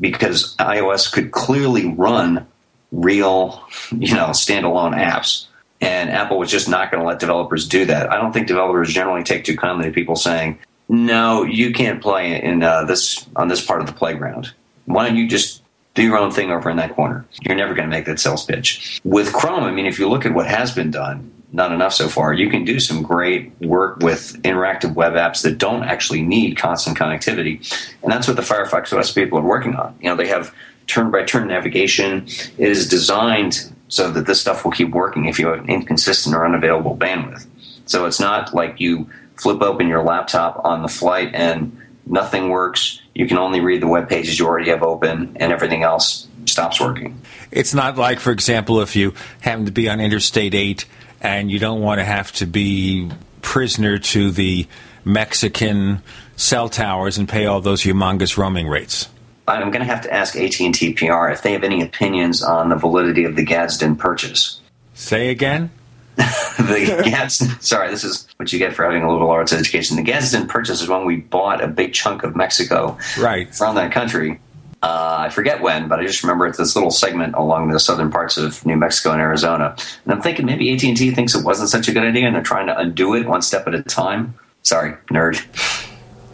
because 0.00 0.56
iOS 0.56 1.10
could 1.10 1.32
clearly 1.32 1.86
run 1.86 2.46
real, 2.92 3.62
you 3.92 4.14
know, 4.14 4.28
standalone 4.28 4.94
apps. 4.94 5.46
And 5.80 6.10
Apple 6.10 6.38
was 6.38 6.50
just 6.50 6.68
not 6.68 6.90
going 6.90 7.02
to 7.02 7.06
let 7.06 7.18
developers 7.20 7.68
do 7.68 7.84
that. 7.86 8.10
I 8.10 8.16
don't 8.16 8.32
think 8.32 8.46
developers 8.46 8.92
generally 8.92 9.22
take 9.22 9.44
too 9.44 9.56
kindly 9.56 9.86
to 9.86 9.92
people 9.92 10.16
saying, 10.16 10.58
"No, 10.88 11.42
you 11.42 11.72
can't 11.72 12.00
play 12.00 12.40
in 12.42 12.62
uh, 12.62 12.84
this 12.84 13.26
on 13.36 13.48
this 13.48 13.64
part 13.64 13.80
of 13.80 13.86
the 13.86 13.92
playground. 13.92 14.52
Why 14.86 15.06
don't 15.06 15.16
you 15.16 15.28
just 15.28 15.62
do 15.94 16.02
your 16.02 16.16
own 16.16 16.30
thing 16.30 16.50
over 16.50 16.70
in 16.70 16.76
that 16.78 16.94
corner?" 16.94 17.26
You're 17.42 17.56
never 17.56 17.74
going 17.74 17.88
to 17.88 17.94
make 17.94 18.06
that 18.06 18.20
sales 18.20 18.44
pitch. 18.44 19.00
With 19.04 19.32
Chrome, 19.32 19.64
I 19.64 19.72
mean, 19.72 19.86
if 19.86 19.98
you 19.98 20.08
look 20.08 20.24
at 20.24 20.32
what 20.32 20.46
has 20.46 20.72
been 20.72 20.90
done, 20.90 21.30
not 21.54 21.72
enough 21.72 21.94
so 21.94 22.08
far. 22.08 22.34
You 22.34 22.50
can 22.50 22.64
do 22.64 22.80
some 22.80 23.02
great 23.02 23.52
work 23.60 24.00
with 24.00 24.42
interactive 24.42 24.94
web 24.94 25.12
apps 25.12 25.42
that 25.42 25.56
don't 25.56 25.84
actually 25.84 26.20
need 26.20 26.58
constant 26.58 26.98
connectivity, 26.98 27.60
and 28.02 28.12
that's 28.12 28.26
what 28.26 28.36
the 28.36 28.42
Firefox 28.42 28.92
OS 28.92 29.12
people 29.12 29.38
are 29.38 29.42
working 29.42 29.76
on. 29.76 29.96
You 30.00 30.10
know, 30.10 30.16
they 30.16 30.26
have 30.26 30.52
turn-by-turn 30.88 31.46
navigation. 31.48 32.26
It 32.58 32.68
is 32.68 32.88
designed 32.88 33.72
so 33.88 34.10
that 34.10 34.26
this 34.26 34.40
stuff 34.40 34.64
will 34.64 34.72
keep 34.72 34.90
working 34.90 35.26
if 35.26 35.38
you 35.38 35.46
have 35.46 35.68
inconsistent 35.68 36.34
or 36.34 36.44
unavailable 36.44 36.96
bandwidth. 36.96 37.46
So 37.86 38.04
it's 38.06 38.20
not 38.20 38.52
like 38.52 38.80
you 38.80 39.08
flip 39.36 39.62
open 39.62 39.86
your 39.86 40.02
laptop 40.02 40.60
on 40.64 40.82
the 40.82 40.88
flight 40.88 41.30
and 41.34 41.80
nothing 42.04 42.48
works. 42.48 43.00
You 43.14 43.28
can 43.28 43.38
only 43.38 43.60
read 43.60 43.80
the 43.80 43.86
web 43.86 44.08
pages 44.08 44.38
you 44.38 44.46
already 44.46 44.70
have 44.70 44.82
open, 44.82 45.36
and 45.36 45.52
everything 45.52 45.84
else 45.84 46.26
stops 46.46 46.80
working. 46.80 47.20
It's 47.52 47.72
not 47.72 47.96
like, 47.96 48.18
for 48.18 48.32
example, 48.32 48.80
if 48.80 48.96
you 48.96 49.14
happen 49.40 49.66
to 49.66 49.72
be 49.72 49.88
on 49.88 50.00
Interstate 50.00 50.54
8 50.54 50.84
and 51.24 51.50
you 51.50 51.58
don't 51.58 51.80
want 51.80 51.98
to 51.98 52.04
have 52.04 52.30
to 52.32 52.46
be 52.46 53.10
prisoner 53.40 53.98
to 53.98 54.30
the 54.30 54.66
Mexican 55.04 56.02
cell 56.36 56.68
towers 56.68 57.18
and 57.18 57.28
pay 57.28 57.46
all 57.46 57.60
those 57.60 57.82
humongous 57.82 58.36
roaming 58.36 58.68
rates. 58.68 59.08
I'm 59.48 59.70
going 59.70 59.80
to 59.80 59.86
have 59.86 60.02
to 60.02 60.12
ask 60.12 60.36
AT&T 60.36 60.94
PR 60.94 61.28
if 61.28 61.42
they 61.42 61.52
have 61.52 61.64
any 61.64 61.82
opinions 61.82 62.42
on 62.42 62.68
the 62.68 62.76
validity 62.76 63.24
of 63.24 63.36
the 63.36 63.44
Gadsden 63.44 63.96
purchase. 63.96 64.60
Say 64.94 65.30
again? 65.30 65.70
the 66.16 67.02
Gadsden, 67.04 67.60
sorry, 67.60 67.90
this 67.90 68.04
is 68.04 68.28
what 68.36 68.52
you 68.52 68.58
get 68.58 68.74
for 68.74 68.84
having 68.84 69.02
a 69.02 69.10
liberal 69.10 69.30
arts 69.30 69.52
education. 69.52 69.96
The 69.96 70.02
Gadsden 70.02 70.46
purchase 70.46 70.80
is 70.80 70.88
when 70.88 71.04
we 71.04 71.16
bought 71.16 71.62
a 71.62 71.68
big 71.68 71.92
chunk 71.92 72.22
of 72.22 72.36
Mexico 72.36 72.98
right. 73.18 73.52
from 73.54 73.74
that 73.74 73.92
country. 73.92 74.40
Uh, 74.84 75.16
I 75.20 75.30
forget 75.30 75.62
when, 75.62 75.88
but 75.88 75.98
I 75.98 76.04
just 76.04 76.22
remember 76.22 76.46
it's 76.46 76.58
this 76.58 76.74
little 76.76 76.90
segment 76.90 77.34
along 77.36 77.70
the 77.70 77.80
southern 77.80 78.10
parts 78.10 78.36
of 78.36 78.64
New 78.66 78.76
Mexico 78.76 79.12
and 79.12 79.20
Arizona. 79.22 79.74
And 80.04 80.12
I'm 80.12 80.20
thinking 80.20 80.44
maybe 80.44 80.70
AT&T 80.74 81.10
thinks 81.12 81.34
it 81.34 81.42
wasn't 81.42 81.70
such 81.70 81.88
a 81.88 81.92
good 81.92 82.02
idea 82.02 82.26
and 82.26 82.34
they're 82.36 82.42
trying 82.42 82.66
to 82.66 82.78
undo 82.78 83.14
it 83.14 83.26
one 83.26 83.40
step 83.40 83.66
at 83.66 83.74
a 83.74 83.82
time. 83.82 84.34
Sorry, 84.62 84.92
nerd. 85.10 85.42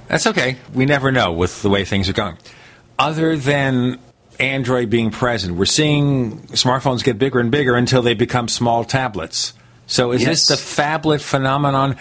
That's 0.09 0.27
okay. 0.27 0.57
We 0.75 0.85
never 0.85 1.13
know 1.13 1.33
with 1.33 1.63
the 1.63 1.71
way 1.71 1.85
things 1.85 2.09
are 2.09 2.13
going. 2.13 2.39
Other 2.99 3.37
than 3.37 4.01
Android 4.41 4.91
being 4.91 5.13
present, 5.13 5.57
we're 5.57 5.65
seeing 5.65 6.41
smartphones 6.49 7.05
get 7.05 7.19
bigger 7.19 7.39
and 7.39 7.53
bigger 7.53 7.77
until 7.77 8.03
they 8.03 8.15
become 8.15 8.49
small 8.49 8.83
tablets. 8.85 9.53
So 9.87 10.11
is 10.11 10.23
Yes. 10.23 10.49
this 10.49 10.59
the 10.59 10.83
phablet 10.83 11.21
phenomenon? 11.21 11.97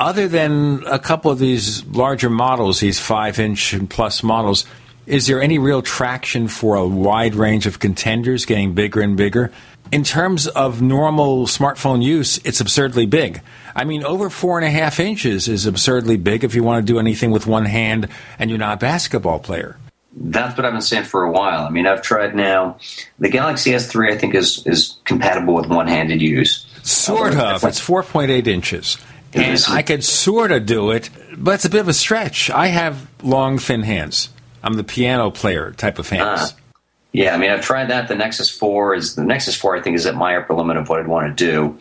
other 0.00 0.28
than 0.28 0.84
a 0.86 0.98
couple 1.00 1.28
of 1.28 1.40
these 1.40 1.84
larger 1.86 2.30
models, 2.30 2.78
these 2.78 3.00
five 3.00 3.40
inch 3.40 3.72
and 3.72 3.90
plus 3.90 4.22
models, 4.22 4.64
is 5.08 5.26
there 5.26 5.40
any 5.40 5.58
real 5.58 5.80
traction 5.80 6.48
for 6.48 6.76
a 6.76 6.86
wide 6.86 7.34
range 7.34 7.66
of 7.66 7.78
contenders 7.78 8.44
getting 8.44 8.74
bigger 8.74 9.00
and 9.00 9.16
bigger? 9.16 9.50
In 9.90 10.04
terms 10.04 10.46
of 10.46 10.82
normal 10.82 11.46
smartphone 11.46 12.02
use, 12.02 12.38
it's 12.44 12.60
absurdly 12.60 13.06
big. 13.06 13.40
I 13.74 13.84
mean, 13.84 14.04
over 14.04 14.28
four 14.28 14.58
and 14.58 14.66
a 14.66 14.70
half 14.70 15.00
inches 15.00 15.48
is 15.48 15.64
absurdly 15.64 16.18
big 16.18 16.44
if 16.44 16.54
you 16.54 16.62
want 16.62 16.86
to 16.86 16.92
do 16.92 16.98
anything 16.98 17.30
with 17.30 17.46
one 17.46 17.64
hand 17.64 18.08
and 18.38 18.50
you're 18.50 18.58
not 18.58 18.74
a 18.74 18.80
basketball 18.80 19.38
player. 19.38 19.78
That's 20.14 20.56
what 20.58 20.66
I've 20.66 20.72
been 20.72 20.82
saying 20.82 21.04
for 21.04 21.24
a 21.24 21.32
while. 21.32 21.64
I 21.64 21.70
mean, 21.70 21.86
I've 21.86 22.02
tried 22.02 22.34
now. 22.34 22.78
The 23.18 23.30
Galaxy 23.30 23.70
S3, 23.70 24.12
I 24.12 24.18
think, 24.18 24.34
is 24.34 24.66
is 24.66 24.96
compatible 25.04 25.54
with 25.54 25.68
one-handed 25.68 26.20
use. 26.20 26.66
Sort 26.82 27.36
of. 27.36 27.64
It's 27.64 27.80
4.8 27.80 28.46
inches. 28.46 28.98
And 29.32 29.62
I 29.68 29.82
could 29.82 30.04
sort 30.04 30.52
of 30.52 30.66
do 30.66 30.90
it, 30.90 31.08
but 31.36 31.54
it's 31.54 31.64
a 31.64 31.70
bit 31.70 31.80
of 31.80 31.88
a 31.88 31.94
stretch. 31.94 32.50
I 32.50 32.66
have 32.66 33.08
long, 33.22 33.58
thin 33.58 33.82
hands. 33.82 34.30
I'm 34.68 34.74
the 34.74 34.84
piano 34.84 35.30
player 35.30 35.72
type 35.72 35.98
of 35.98 36.10
hands. 36.10 36.52
Uh, 36.52 36.56
yeah, 37.12 37.34
I 37.34 37.38
mean, 37.38 37.50
I've 37.50 37.62
tried 37.62 37.88
that. 37.88 38.06
The 38.06 38.14
Nexus 38.14 38.50
4 38.50 38.96
is 38.96 39.14
the 39.14 39.24
Nexus 39.24 39.56
4. 39.56 39.76
I 39.76 39.80
think 39.80 39.96
is 39.96 40.04
at 40.04 40.14
my 40.14 40.36
upper 40.36 40.52
limit 40.52 40.76
of 40.76 40.90
what 40.90 41.00
I'd 41.00 41.08
want 41.08 41.26
to 41.26 41.32
do. 41.32 41.78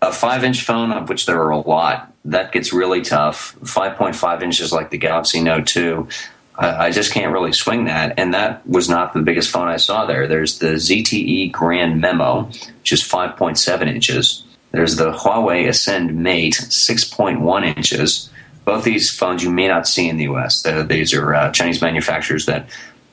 A 0.00 0.12
five-inch 0.12 0.62
phone, 0.62 0.92
of 0.92 1.08
which 1.08 1.26
there 1.26 1.42
are 1.42 1.50
a 1.50 1.58
lot, 1.58 2.12
that 2.26 2.52
gets 2.52 2.72
really 2.72 3.02
tough. 3.02 3.56
5.5 3.62 4.42
inches, 4.44 4.72
like 4.72 4.90
the 4.90 4.96
Galaxy 4.96 5.42
Note 5.42 5.66
2. 5.66 6.06
I, 6.54 6.86
I 6.86 6.90
just 6.92 7.12
can't 7.12 7.32
really 7.32 7.52
swing 7.52 7.86
that. 7.86 8.14
And 8.16 8.32
that 8.32 8.64
was 8.64 8.88
not 8.88 9.12
the 9.12 9.22
biggest 9.22 9.50
phone 9.50 9.66
I 9.66 9.78
saw 9.78 10.06
there. 10.06 10.28
There's 10.28 10.60
the 10.60 10.74
ZTE 10.74 11.50
Grand 11.50 12.00
Memo, 12.00 12.44
which 12.44 12.92
is 12.92 13.02
5.7 13.02 13.88
inches. 13.88 14.44
There's 14.70 14.94
the 14.94 15.10
Huawei 15.10 15.68
Ascend 15.68 16.14
Mate, 16.14 16.54
6.1 16.54 17.76
inches. 17.76 18.30
Both 18.70 18.84
these 18.84 19.10
phones 19.10 19.42
you 19.42 19.50
may 19.50 19.66
not 19.66 19.88
see 19.88 20.08
in 20.08 20.16
the 20.16 20.28
US. 20.28 20.62
these 20.62 21.12
are 21.12 21.34
uh, 21.34 21.50
Chinese 21.50 21.82
manufacturers 21.82 22.46
that 22.46 22.68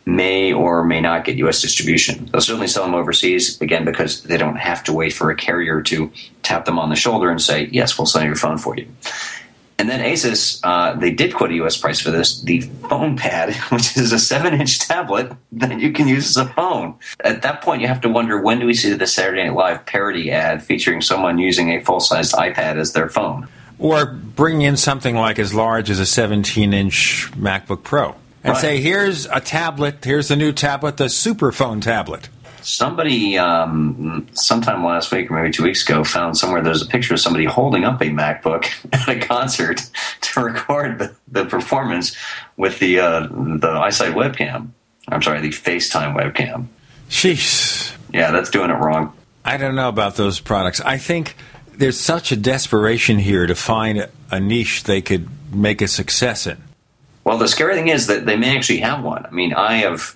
may 0.05 0.53
or 0.53 0.83
may 0.83 1.01
not 1.01 1.25
get 1.25 1.35
U.S. 1.37 1.63
distribution. 1.63 2.29
They'll 2.31 2.41
certainly 2.41 2.67
sell 2.67 2.83
them 2.83 2.93
overseas, 2.93 3.59
again, 3.59 3.83
because 3.83 4.21
they 4.21 4.37
don't 4.37 4.57
have 4.57 4.83
to 4.83 4.93
wait 4.93 5.13
for 5.13 5.31
a 5.31 5.35
carrier 5.35 5.81
to 5.81 6.11
tap 6.43 6.65
them 6.65 6.77
on 6.77 6.91
the 6.91 6.95
shoulder 6.95 7.31
and 7.31 7.41
say, 7.41 7.69
yes, 7.71 7.97
we'll 7.97 8.05
sell 8.05 8.23
your 8.23 8.35
phone 8.35 8.59
for 8.59 8.77
you. 8.77 8.87
And 9.79 9.89
then 9.89 9.99
Asus, 9.99 10.59
uh, 10.63 10.93
they 10.93 11.09
did 11.09 11.33
quote 11.33 11.49
a 11.49 11.55
U.S. 11.55 11.75
price 11.75 11.99
for 11.99 12.11
this, 12.11 12.39
the 12.41 12.61
phone 12.87 13.17
pad, 13.17 13.55
which 13.71 13.97
is 13.97 14.11
a 14.11 14.19
seven-inch 14.19 14.77
tablet 14.87 15.31
that 15.53 15.79
you 15.79 15.91
can 15.91 16.07
use 16.07 16.37
as 16.37 16.45
a 16.45 16.53
phone. 16.53 16.93
At 17.21 17.41
that 17.41 17.63
point, 17.63 17.81
you 17.81 17.87
have 17.87 18.01
to 18.01 18.09
wonder 18.09 18.39
when 18.39 18.59
do 18.59 18.67
we 18.67 18.75
see 18.75 18.93
the 18.93 19.07
Saturday 19.07 19.43
Night 19.43 19.55
Live 19.55 19.87
parody 19.87 20.29
ad 20.29 20.61
featuring 20.61 21.01
someone 21.01 21.39
using 21.39 21.71
a 21.71 21.83
full-sized 21.83 22.35
iPad 22.35 22.77
as 22.77 22.93
their 22.93 23.09
phone? 23.09 23.47
Or 23.79 24.05
bring 24.05 24.61
in 24.61 24.75
something 24.77 25.15
like 25.15 25.37
as 25.37 25.53
large 25.53 25.89
as 25.89 25.99
a 25.99 26.03
17-inch 26.03 27.31
MacBook 27.35 27.83
Pro 27.83 28.15
and 28.43 28.53
right. 28.53 28.61
say, 28.61 28.81
"Here's 28.81 29.25
a 29.25 29.39
tablet. 29.39 30.03
Here's 30.03 30.29
the 30.29 30.35
new 30.35 30.51
tablet, 30.51 30.97
the 30.97 31.09
Super 31.09 31.51
Phone 31.51 31.81
tablet." 31.81 32.29
Somebody, 32.61 33.37
um, 33.37 34.27
sometime 34.33 34.83
last 34.83 35.11
week 35.11 35.31
or 35.31 35.35
maybe 35.35 35.53
two 35.53 35.63
weeks 35.63 35.87
ago, 35.87 36.03
found 36.03 36.37
somewhere 36.37 36.61
there's 36.61 36.81
a 36.81 36.87
picture 36.87 37.13
of 37.13 37.19
somebody 37.19 37.45
holding 37.45 37.85
up 37.85 38.01
a 38.01 38.05
MacBook 38.05 38.65
at 38.93 39.07
a 39.07 39.19
concert 39.19 39.89
to 40.21 40.41
record 40.41 40.99
the, 40.99 41.15
the 41.27 41.45
performance 41.45 42.15
with 42.57 42.79
the 42.79 42.99
uh, 42.99 43.21
the 43.21 43.67
iSight 43.67 44.13
webcam. 44.13 44.69
I'm 45.09 45.21
sorry, 45.21 45.39
the 45.41 45.49
FaceTime 45.49 46.15
webcam. 46.15 46.67
Sheesh. 47.09 47.95
Yeah, 48.13 48.31
that's 48.31 48.49
doing 48.49 48.69
it 48.69 48.73
wrong. 48.73 49.13
I 49.45 49.55
don't 49.55 49.75
know 49.75 49.87
about 49.87 50.15
those 50.15 50.41
products. 50.41 50.81
I 50.81 50.97
think 50.97 51.35
there's 51.77 51.99
such 51.99 52.31
a 52.31 52.35
desperation 52.35 53.19
here 53.19 53.45
to 53.45 53.55
find 53.55 54.09
a 54.31 54.39
niche 54.39 54.83
they 54.83 55.01
could 55.01 55.27
make 55.53 55.81
a 55.81 55.87
success 55.87 56.47
in. 56.47 56.57
Well, 57.23 57.37
the 57.37 57.47
scary 57.47 57.75
thing 57.75 57.89
is 57.89 58.07
that 58.07 58.25
they 58.25 58.35
may 58.35 58.55
actually 58.55 58.79
have 58.79 59.03
one. 59.03 59.25
I 59.25 59.31
mean, 59.31 59.53
I 59.53 59.77
have 59.77 60.15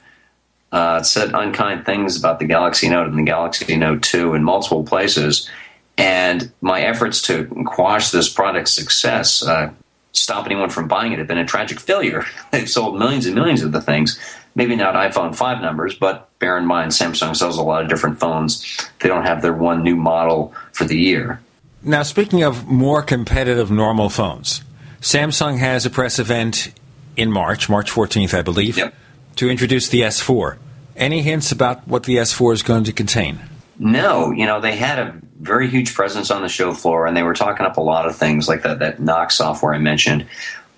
uh, 0.71 1.03
said 1.03 1.31
unkind 1.33 1.85
things 1.85 2.17
about 2.17 2.39
the 2.39 2.45
Galaxy 2.45 2.89
Note 2.89 3.07
and 3.07 3.17
the 3.17 3.23
Galaxy 3.23 3.75
Note 3.75 4.01
2 4.01 4.33
in 4.33 4.43
multiple 4.43 4.83
places. 4.83 5.49
And 5.97 6.51
my 6.61 6.81
efforts 6.81 7.21
to 7.23 7.45
quash 7.65 8.09
this 8.09 8.29
product's 8.29 8.71
success, 8.71 9.43
uh, 9.43 9.71
stop 10.13 10.45
anyone 10.45 10.69
from 10.69 10.87
buying 10.87 11.11
it, 11.11 11.19
have 11.19 11.27
been 11.27 11.37
a 11.37 11.45
tragic 11.45 11.79
failure. 11.79 12.25
They've 12.51 12.69
sold 12.69 12.97
millions 12.97 13.25
and 13.25 13.35
millions 13.35 13.61
of 13.61 13.71
the 13.71 13.81
things. 13.81 14.19
Maybe 14.55 14.75
not 14.75 14.95
iPhone 14.95 15.35
5 15.35 15.61
numbers, 15.61 15.95
but 15.95 16.27
bear 16.39 16.57
in 16.57 16.65
mind, 16.65 16.91
Samsung 16.91 17.35
sells 17.35 17.57
a 17.57 17.63
lot 17.63 17.83
of 17.83 17.89
different 17.89 18.19
phones. 18.19 18.89
They 18.99 19.07
don't 19.07 19.25
have 19.25 19.41
their 19.41 19.53
one 19.53 19.83
new 19.83 19.95
model 19.95 20.53
for 20.73 20.85
the 20.85 20.97
year. 20.97 21.39
Now, 21.83 22.03
speaking 22.03 22.43
of 22.43 22.67
more 22.67 23.01
competitive 23.01 23.71
normal 23.71 24.09
phones, 24.09 24.63
Samsung 25.01 25.57
has 25.57 25.85
a 25.85 25.89
press 25.89 26.19
event 26.19 26.71
in 27.17 27.31
March, 27.31 27.69
March 27.69 27.91
14th, 27.91 28.37
I 28.37 28.41
believe. 28.41 28.77
Yep 28.77 28.93
to 29.37 29.49
introduce 29.49 29.89
the 29.89 30.01
S4. 30.01 30.57
Any 30.95 31.21
hints 31.21 31.51
about 31.51 31.87
what 31.87 32.03
the 32.03 32.17
S4 32.17 32.53
is 32.53 32.63
going 32.63 32.83
to 32.85 32.93
contain? 32.93 33.39
No, 33.79 34.31
you 34.31 34.45
know, 34.45 34.61
they 34.61 34.75
had 34.75 34.99
a 34.99 35.19
very 35.39 35.67
huge 35.67 35.93
presence 35.93 36.29
on 36.29 36.41
the 36.41 36.49
show 36.49 36.73
floor 36.73 37.07
and 37.07 37.17
they 37.17 37.23
were 37.23 37.33
talking 37.33 37.65
up 37.65 37.77
a 37.77 37.81
lot 37.81 38.05
of 38.05 38.15
things 38.15 38.47
like 38.47 38.63
that, 38.63 38.79
that 38.79 38.99
Knox 38.99 39.35
software 39.35 39.73
I 39.73 39.79
mentioned. 39.79 40.27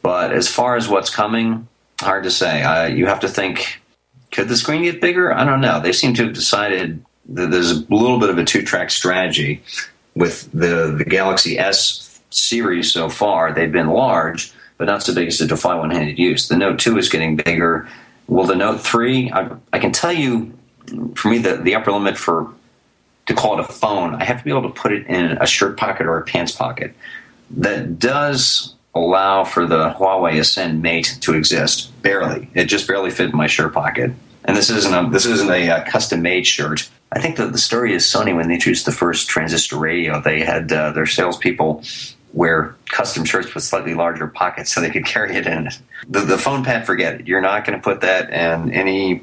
But 0.02 0.32
as 0.32 0.48
far 0.48 0.76
as 0.76 0.88
what's 0.88 1.10
coming, 1.10 1.68
hard 2.00 2.24
to 2.24 2.32
say. 2.32 2.64
Uh, 2.64 2.86
you 2.86 3.06
have 3.08 3.22
to 3.22 3.28
think 3.28 3.82
could 4.32 4.48
the 4.48 4.58
screen 4.58 4.84
get 4.84 5.00
bigger? 5.00 5.32
I 5.32 5.46
don't 5.46 5.62
know. 5.62 5.80
They 5.80 5.94
seem 5.94 6.14
to 6.16 6.24
have 6.26 6.34
decided 6.34 7.04
that 7.30 7.52
there's 7.52 7.72
a 7.72 7.86
little 7.90 8.20
bit 8.20 8.30
of 8.30 8.38
a 8.38 8.44
two 8.44 8.64
track 8.64 8.90
strategy 8.90 9.62
with 10.16 10.52
the, 10.52 10.96
the 10.98 11.06
Galaxy 11.06 11.58
S 11.58 12.22
series 12.30 12.92
so 12.92 13.10
far. 13.10 13.52
They've 13.52 13.72
been 13.72 13.90
large, 13.90 14.54
but 14.78 14.86
not 14.86 15.04
so 15.04 15.14
big 15.14 15.28
as 15.28 15.38
to 15.38 15.48
defy 15.48 15.76
one 15.76 15.92
handed 15.92 16.20
use. 16.20 16.48
The 16.48 16.58
Note 16.58 16.80
2 16.80 16.98
is 16.98 17.10
getting 17.10 17.36
bigger. 17.36 17.88
Will 18.28 18.46
the 18.46 18.56
Note 18.56 18.82
3, 18.82 19.32
I, 19.32 19.50
I 19.72 19.80
can 19.80 19.92
tell 19.92 20.14
you, 20.14 20.58
for 21.16 21.30
me, 21.30 21.40
the, 21.40 21.58
the 21.58 21.76
upper 21.76 21.92
limit 21.92 22.18
for 22.18 22.54
to 23.26 23.34
call 23.34 23.58
it 23.58 23.62
a 23.62 23.72
phone, 23.72 24.16
I 24.16 24.26
have 24.26 24.40
to 24.40 24.44
be 24.44 24.50
able 24.50 24.64
to 24.64 24.70
put 24.70 24.92
it 24.92 25.08
in 25.08 25.38
a 25.38 25.46
shirt 25.46 25.78
pocket 25.78 26.08
or 26.08 26.18
a 26.18 26.24
pants 26.24 26.52
pocket. 26.52 26.94
That 27.52 27.98
does 28.00 28.76
allow 28.94 29.44
for 29.44 29.66
the 29.66 29.92
Huawei 29.92 30.40
Ascend 30.40 30.82
Mate 30.82 31.18
to 31.22 31.34
exist. 31.34 31.90
Barely, 32.02 32.50
it 32.54 32.66
just 32.66 32.88
barely 32.88 33.12
fit 33.12 33.30
in 33.30 33.38
my 33.38 33.48
shirt 33.48 33.74
pocket. 33.74 34.12
And 34.46 34.58
this 34.58 34.70
isn't 34.70 34.94
a 34.94 35.10
this 35.10 35.26
isn't 35.26 35.50
a 35.50 35.70
uh, 35.70 35.84
custom 35.86 36.22
made 36.22 36.46
shirt. 36.46 36.90
I 37.12 37.20
think 37.20 37.38
that 37.38 37.52
the 37.52 37.58
story 37.58 37.94
is 37.94 38.04
Sony 38.04 38.36
when 38.36 38.48
they 38.48 38.56
introduced 38.56 38.86
the 38.86 38.92
first 38.92 39.30
transistor 39.30 39.78
radio, 39.78 40.20
they 40.20 40.42
had 40.42 40.72
uh, 40.72 40.92
their 40.92 41.06
salespeople 41.06 41.84
wear 42.34 42.76
custom 42.88 43.24
shirts 43.24 43.54
with 43.54 43.64
slightly 43.64 43.94
larger 43.94 44.28
pockets 44.28 44.74
so 44.74 44.82
they 44.82 44.90
could 44.90 45.06
carry 45.16 45.36
it 45.36 45.48
in. 45.48 45.70
The, 46.08 46.22
the 46.22 46.38
phone 46.38 46.64
pad, 46.64 46.86
forget 46.86 47.22
it. 47.22 47.28
You're 47.28 47.42
not 47.42 47.66
going 47.66 47.80
to 47.80 47.84
put 47.84 48.02
that 48.02 48.30
in 48.30 48.72
any, 48.72 49.22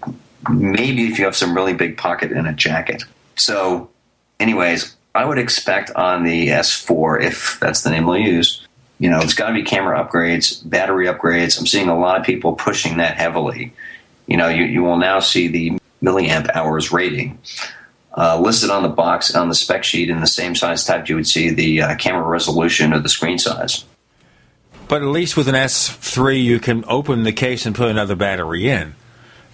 maybe 0.49 1.09
if 1.09 1.19
you 1.19 1.25
have 1.25 1.37
some 1.37 1.55
really 1.55 1.75
big 1.75 1.99
pocket 1.99 2.33
in 2.33 2.47
a 2.47 2.53
jacket. 2.53 3.05
So, 3.37 3.91
anyways, 4.39 4.97
I 5.15 5.25
would 5.25 5.39
expect 5.39 5.91
on 5.91 6.23
the 6.23 6.49
S4, 6.49 7.23
if 7.23 7.59
that's 7.61 7.83
the 7.83 7.91
name 7.91 8.07
we'll 8.07 8.19
use, 8.19 8.67
you 8.99 9.09
know, 9.09 9.21
it's 9.21 9.35
got 9.35 9.49
to 9.49 9.55
be 9.55 9.63
camera 9.63 10.03
upgrades, 10.03 10.69
battery 10.69 11.07
upgrades. 11.07 11.59
I'm 11.59 11.67
seeing 11.67 11.89
a 11.89 11.99
lot 11.99 12.21
of 12.21 12.27
people 12.27 12.53
pushing 12.53 12.99
that 12.99 13.17
heavily. 13.17 13.73
You 14.31 14.37
know, 14.37 14.49
you, 14.49 14.65
you 14.65 14.83
will 14.83 14.97
now 14.97 15.19
see 15.19 15.49
the 15.49 15.79
milliamp 16.03 16.49
hours 16.55 16.93
rating 16.93 17.39
uh, 18.17 18.41
listed 18.41 18.71
on 18.71 18.83
the 18.83 18.89
box 18.89 19.35
on 19.35 19.49
the 19.49 19.55
spec 19.55 19.85
sheet 19.85 20.09
in 20.09 20.21
the 20.21 20.27
same 20.27 20.55
size 20.55 20.85
type 20.85 21.09
you 21.09 21.17
would 21.17 21.27
see 21.27 21.51
the 21.51 21.83
uh, 21.83 21.97
camera 21.97 22.23
resolution 22.23 22.93
or 22.93 23.01
the 23.01 23.09
screen 23.09 23.39
size. 23.39 23.85
But 24.89 25.03
at 25.03 25.09
least 25.09 25.37
with 25.37 25.49
an 25.49 25.55
S3, 25.55 26.43
you 26.43 26.59
can 26.59 26.85
open 26.89 27.23
the 27.25 27.33
case 27.33 27.67
and 27.67 27.75
put 27.75 27.89
another 27.89 28.17
battery 28.17 28.69
in. 28.69 28.95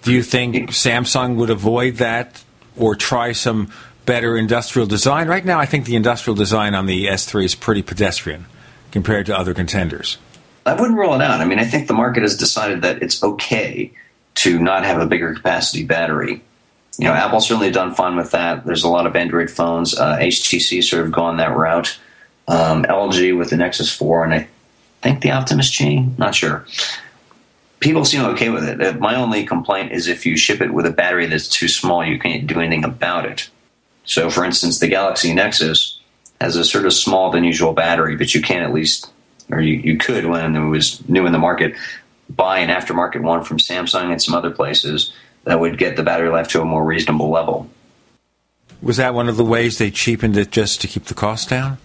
Do 0.03 0.11
you 0.11 0.23
think 0.23 0.71
Samsung 0.71 1.35
would 1.35 1.49
avoid 1.49 1.95
that 1.95 2.43
or 2.75 2.95
try 2.95 3.33
some 3.33 3.71
better 4.05 4.37
industrial 4.37 4.87
design? 4.87 5.27
Right 5.27 5.45
now, 5.45 5.59
I 5.59 5.65
think 5.65 5.85
the 5.85 5.95
industrial 5.95 6.35
design 6.35 6.73
on 6.73 6.85
the 6.85 7.05
S3 7.05 7.45
is 7.45 7.55
pretty 7.55 7.81
pedestrian 7.81 8.45
compared 8.91 9.25
to 9.27 9.37
other 9.37 9.53
contenders. 9.53 10.17
I 10.65 10.73
wouldn't 10.73 10.97
rule 10.97 11.13
it 11.13 11.21
out. 11.21 11.39
I 11.39 11.45
mean, 11.45 11.59
I 11.59 11.65
think 11.65 11.87
the 11.87 11.93
market 11.93 12.23
has 12.23 12.35
decided 12.35 12.81
that 12.81 13.01
it's 13.01 13.23
okay 13.23 13.91
to 14.37 14.59
not 14.59 14.85
have 14.85 14.99
a 14.99 15.05
bigger 15.05 15.33
capacity 15.33 15.83
battery 15.83 16.41
you 16.97 17.05
know, 17.05 17.13
Apple's 17.13 17.47
certainly 17.47 17.71
done 17.71 17.93
fine 17.93 18.15
with 18.15 18.31
that. 18.31 18.65
There's 18.65 18.83
a 18.83 18.89
lot 18.89 19.05
of 19.05 19.15
Android 19.15 19.51
phones. 19.51 19.97
Uh, 19.97 20.17
HTC 20.17 20.83
sort 20.83 21.05
of 21.05 21.11
gone 21.11 21.37
that 21.37 21.55
route. 21.55 21.97
Um, 22.47 22.83
LG 22.83 23.37
with 23.37 23.49
the 23.49 23.57
Nexus 23.57 23.93
4, 23.93 24.23
and 24.23 24.33
I 24.33 24.47
think 25.01 25.21
the 25.21 25.31
Optimus 25.31 25.69
G. 25.69 26.07
Not 26.17 26.33
sure. 26.33 26.65
People 27.81 28.05
seem 28.05 28.23
okay 28.23 28.49
with 28.49 28.63
it. 28.63 28.81
Uh, 28.81 28.97
my 28.99 29.15
only 29.15 29.45
complaint 29.45 29.91
is 29.91 30.07
if 30.07 30.25
you 30.25 30.37
ship 30.37 30.61
it 30.61 30.73
with 30.73 30.85
a 30.85 30.91
battery 30.91 31.27
that's 31.27 31.49
too 31.49 31.67
small, 31.67 32.03
you 32.03 32.17
can't 32.17 32.47
do 32.47 32.59
anything 32.59 32.85
about 32.85 33.25
it. 33.25 33.49
So, 34.05 34.29
for 34.29 34.45
instance, 34.45 34.79
the 34.79 34.87
Galaxy 34.87 35.33
Nexus 35.33 35.99
has 36.39 36.55
a 36.55 36.63
sort 36.63 36.85
of 36.85 36.93
small 36.93 37.29
than 37.29 37.43
usual 37.43 37.73
battery, 37.73 38.15
but 38.15 38.33
you 38.33 38.41
can 38.41 38.63
at 38.63 38.73
least, 38.73 39.11
or 39.51 39.59
you, 39.59 39.73
you 39.73 39.97
could 39.97 40.25
when 40.25 40.55
it 40.55 40.67
was 40.67 41.07
new 41.09 41.25
in 41.25 41.33
the 41.33 41.37
market, 41.37 41.75
buy 42.29 42.59
an 42.59 42.69
aftermarket 42.69 43.21
one 43.21 43.43
from 43.43 43.57
Samsung 43.57 44.11
and 44.11 44.21
some 44.21 44.35
other 44.35 44.51
places 44.51 45.13
that 45.43 45.59
would 45.59 45.77
get 45.77 45.95
the 45.95 46.03
battery 46.03 46.29
life 46.29 46.49
to 46.49 46.61
a 46.61 46.65
more 46.65 46.83
reasonable 46.83 47.29
level. 47.29 47.69
Was 48.81 48.97
that 48.97 49.13
one 49.13 49.29
of 49.29 49.37
the 49.37 49.45
ways 49.45 49.77
they 49.77 49.89
cheapened 49.89 50.37
it 50.37 50.51
just 50.51 50.81
to 50.81 50.87
keep 50.87 51.05
the 51.05 51.13
cost 51.13 51.49
down? 51.49 51.77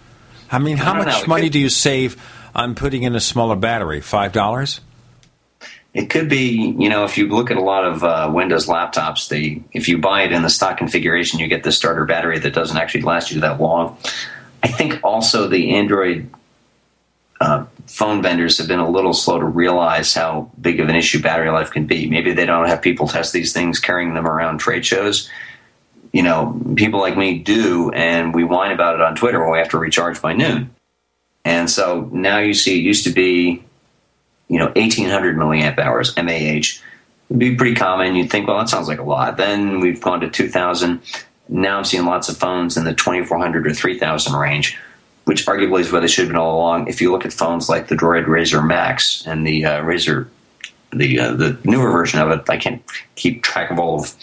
I 0.50 0.58
mean, 0.58 0.76
how 0.76 0.92
I 0.92 0.98
much 0.98 1.22
know. 1.22 1.26
money 1.26 1.48
do 1.48 1.58
you 1.58 1.68
save 1.68 2.20
I'm 2.54 2.74
putting 2.74 3.02
in 3.02 3.14
a 3.14 3.20
smaller 3.20 3.56
battery? 3.56 4.00
$5? 4.00 4.80
It 5.94 6.08
could 6.08 6.28
be, 6.28 6.74
you 6.78 6.88
know, 6.88 7.04
if 7.04 7.18
you 7.18 7.28
look 7.28 7.50
at 7.50 7.56
a 7.56 7.62
lot 7.62 7.84
of 7.84 8.02
uh, 8.02 8.30
Windows 8.32 8.66
laptops, 8.66 9.28
they 9.28 9.62
if 9.72 9.88
you 9.88 9.98
buy 9.98 10.22
it 10.22 10.32
in 10.32 10.42
the 10.42 10.48
stock 10.48 10.78
configuration, 10.78 11.38
you 11.38 11.48
get 11.48 11.64
the 11.64 11.72
starter 11.72 12.06
battery 12.06 12.38
that 12.38 12.54
doesn't 12.54 12.76
actually 12.76 13.02
last 13.02 13.30
you 13.30 13.40
that 13.40 13.60
long. 13.60 13.98
I 14.62 14.68
think 14.68 15.00
also 15.04 15.48
the 15.48 15.74
Android 15.74 16.30
uh, 17.42 17.66
phone 17.86 18.22
vendors 18.22 18.58
have 18.58 18.68
been 18.68 18.78
a 18.78 18.88
little 18.88 19.12
slow 19.12 19.38
to 19.38 19.44
realize 19.44 20.14
how 20.14 20.50
big 20.60 20.80
of 20.80 20.88
an 20.88 20.96
issue 20.96 21.20
battery 21.20 21.50
life 21.50 21.70
can 21.70 21.86
be. 21.86 22.08
Maybe 22.08 22.32
they 22.32 22.46
don't 22.46 22.68
have 22.68 22.82
people 22.82 23.08
test 23.08 23.32
these 23.32 23.52
things 23.52 23.78
carrying 23.78 24.14
them 24.14 24.26
around 24.26 24.58
trade 24.58 24.84
shows. 24.86 25.28
You 26.12 26.22
know, 26.22 26.60
people 26.76 27.00
like 27.00 27.16
me 27.16 27.38
do, 27.38 27.90
and 27.90 28.34
we 28.34 28.44
whine 28.44 28.72
about 28.72 28.96
it 28.96 29.00
on 29.00 29.14
Twitter 29.14 29.40
when 29.40 29.52
we 29.52 29.58
have 29.58 29.70
to 29.70 29.78
recharge 29.78 30.20
by 30.20 30.34
noon. 30.34 30.74
And 31.44 31.70
so 31.70 32.08
now 32.12 32.38
you 32.38 32.54
see 32.54 32.78
it 32.78 32.82
used 32.82 33.04
to 33.04 33.10
be 33.10 33.64
you 34.52 34.58
know, 34.58 34.66
1800 34.76 35.34
milliamp 35.34 35.78
hours, 35.78 36.14
MAH, 36.14 36.78
would 37.30 37.38
be 37.38 37.56
pretty 37.56 37.74
common. 37.74 38.14
You'd 38.14 38.30
think, 38.30 38.46
well, 38.46 38.58
that 38.58 38.68
sounds 38.68 38.86
like 38.86 38.98
a 38.98 39.02
lot. 39.02 39.38
Then 39.38 39.80
we've 39.80 39.98
gone 39.98 40.20
to 40.20 40.28
2000. 40.28 41.00
Now 41.48 41.78
I'm 41.78 41.84
seeing 41.84 42.04
lots 42.04 42.28
of 42.28 42.36
phones 42.36 42.76
in 42.76 42.84
the 42.84 42.92
2400 42.92 43.66
or 43.66 43.72
3000 43.72 44.34
range, 44.34 44.78
which 45.24 45.46
arguably 45.46 45.80
is 45.80 45.92
where 45.92 46.00
they 46.00 46.08
should 46.08 46.24
have 46.24 46.28
been 46.30 46.40
all 46.40 46.56
along. 46.56 46.88
If 46.88 47.00
you 47.00 47.12
look 47.12 47.24
at 47.24 47.32
phones 47.32 47.68
like 47.68 47.88
the 47.88 47.94
Droid 47.94 48.26
Razr 48.26 48.66
Max 48.66 49.26
and 49.26 49.46
the 49.46 49.64
uh, 49.64 49.82
Razr, 49.82 50.28
the 50.92 51.18
uh, 51.18 51.32
the 51.34 51.58
newer 51.64 51.90
version 51.90 52.20
of 52.20 52.30
it, 52.30 52.48
I 52.50 52.56
can't 52.56 52.82
keep 53.14 53.42
track 53.42 53.70
of 53.70 53.78
all 53.78 54.00
of 54.00 54.14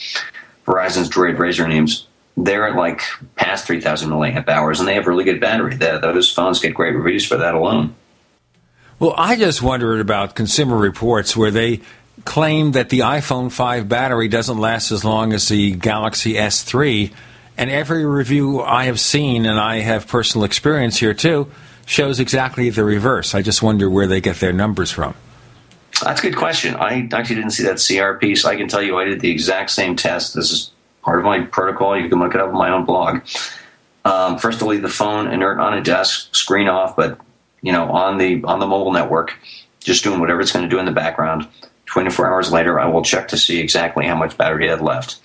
Verizon's 0.65 1.09
Droid 1.09 1.37
Razr 1.37 1.67
names. 1.67 2.07
They're 2.37 2.67
at 2.67 2.75
like 2.75 3.01
past 3.35 3.65
3000 3.67 4.09
milliamp 4.09 4.47
hours, 4.47 4.79
and 4.79 4.87
they 4.87 4.95
have 4.95 5.07
really 5.07 5.25
good 5.25 5.41
battery. 5.41 5.75
those 5.75 6.31
phones 6.31 6.59
get 6.59 6.73
great 6.73 6.95
reviews 6.95 7.25
for 7.25 7.37
that 7.37 7.53
alone. 7.53 7.95
Well, 8.99 9.13
I 9.17 9.37
just 9.37 9.61
wondered 9.61 10.01
about 10.01 10.35
Consumer 10.35 10.75
Reports 10.77 11.35
where 11.35 11.51
they 11.51 11.81
claim 12.25 12.73
that 12.73 12.89
the 12.89 12.99
iPhone 12.99 13.51
5 13.51 13.87
battery 13.87 14.27
doesn't 14.27 14.57
last 14.57 14.91
as 14.91 15.05
long 15.05 15.31
as 15.31 15.47
the 15.47 15.71
Galaxy 15.71 16.33
S3. 16.33 17.11
And 17.59 17.69
every 17.69 18.05
review 18.05 18.61
I 18.61 18.85
have 18.85 19.01
seen, 19.01 19.45
and 19.45 19.59
I 19.59 19.79
have 19.79 20.07
personal 20.07 20.45
experience 20.45 20.95
here 20.95 21.13
too, 21.13 21.51
shows 21.85 22.21
exactly 22.21 22.69
the 22.69 22.85
reverse. 22.85 23.35
I 23.35 23.41
just 23.41 23.61
wonder 23.61 23.89
where 23.89 24.07
they 24.07 24.21
get 24.21 24.37
their 24.37 24.53
numbers 24.53 24.91
from. 24.91 25.13
That's 26.01 26.21
a 26.21 26.23
good 26.23 26.37
question. 26.37 26.75
I 26.75 27.09
actually 27.11 27.35
didn't 27.35 27.51
see 27.51 27.63
that 27.63 27.85
CR 27.85 28.17
piece. 28.17 28.45
I 28.45 28.55
can 28.55 28.69
tell 28.69 28.81
you 28.81 28.97
I 28.97 29.03
did 29.03 29.19
the 29.19 29.29
exact 29.29 29.71
same 29.71 29.97
test. 29.97 30.35
This 30.35 30.51
is 30.51 30.71
part 31.01 31.19
of 31.19 31.25
my 31.25 31.41
protocol. 31.41 31.99
You 31.99 32.07
can 32.07 32.19
look 32.19 32.33
it 32.33 32.39
up 32.39 32.47
on 32.47 32.57
my 32.57 32.69
own 32.69 32.85
blog. 32.85 33.23
Um, 34.05 34.37
first, 34.37 34.63
I'll 34.63 34.69
leave 34.69 34.81
the 34.81 34.87
phone 34.87 35.29
inert 35.29 35.59
on 35.59 35.73
a 35.73 35.81
desk, 35.81 36.33
screen 36.33 36.69
off, 36.69 36.95
but 36.95 37.19
you 37.61 37.73
know, 37.73 37.91
on 37.91 38.17
the 38.17 38.41
on 38.45 38.59
the 38.61 38.67
mobile 38.67 38.93
network, 38.93 39.37
just 39.81 40.05
doing 40.05 40.21
whatever 40.21 40.39
it's 40.39 40.53
going 40.53 40.63
to 40.63 40.69
do 40.69 40.79
in 40.79 40.85
the 40.85 40.93
background. 40.93 41.45
24 41.87 42.25
hours 42.25 42.53
later, 42.53 42.79
I 42.79 42.85
will 42.85 43.03
check 43.03 43.27
to 43.29 43.37
see 43.37 43.59
exactly 43.59 44.05
how 44.05 44.15
much 44.15 44.37
battery 44.37 44.69
I 44.69 44.75
had 44.75 44.81
left. 44.81 45.19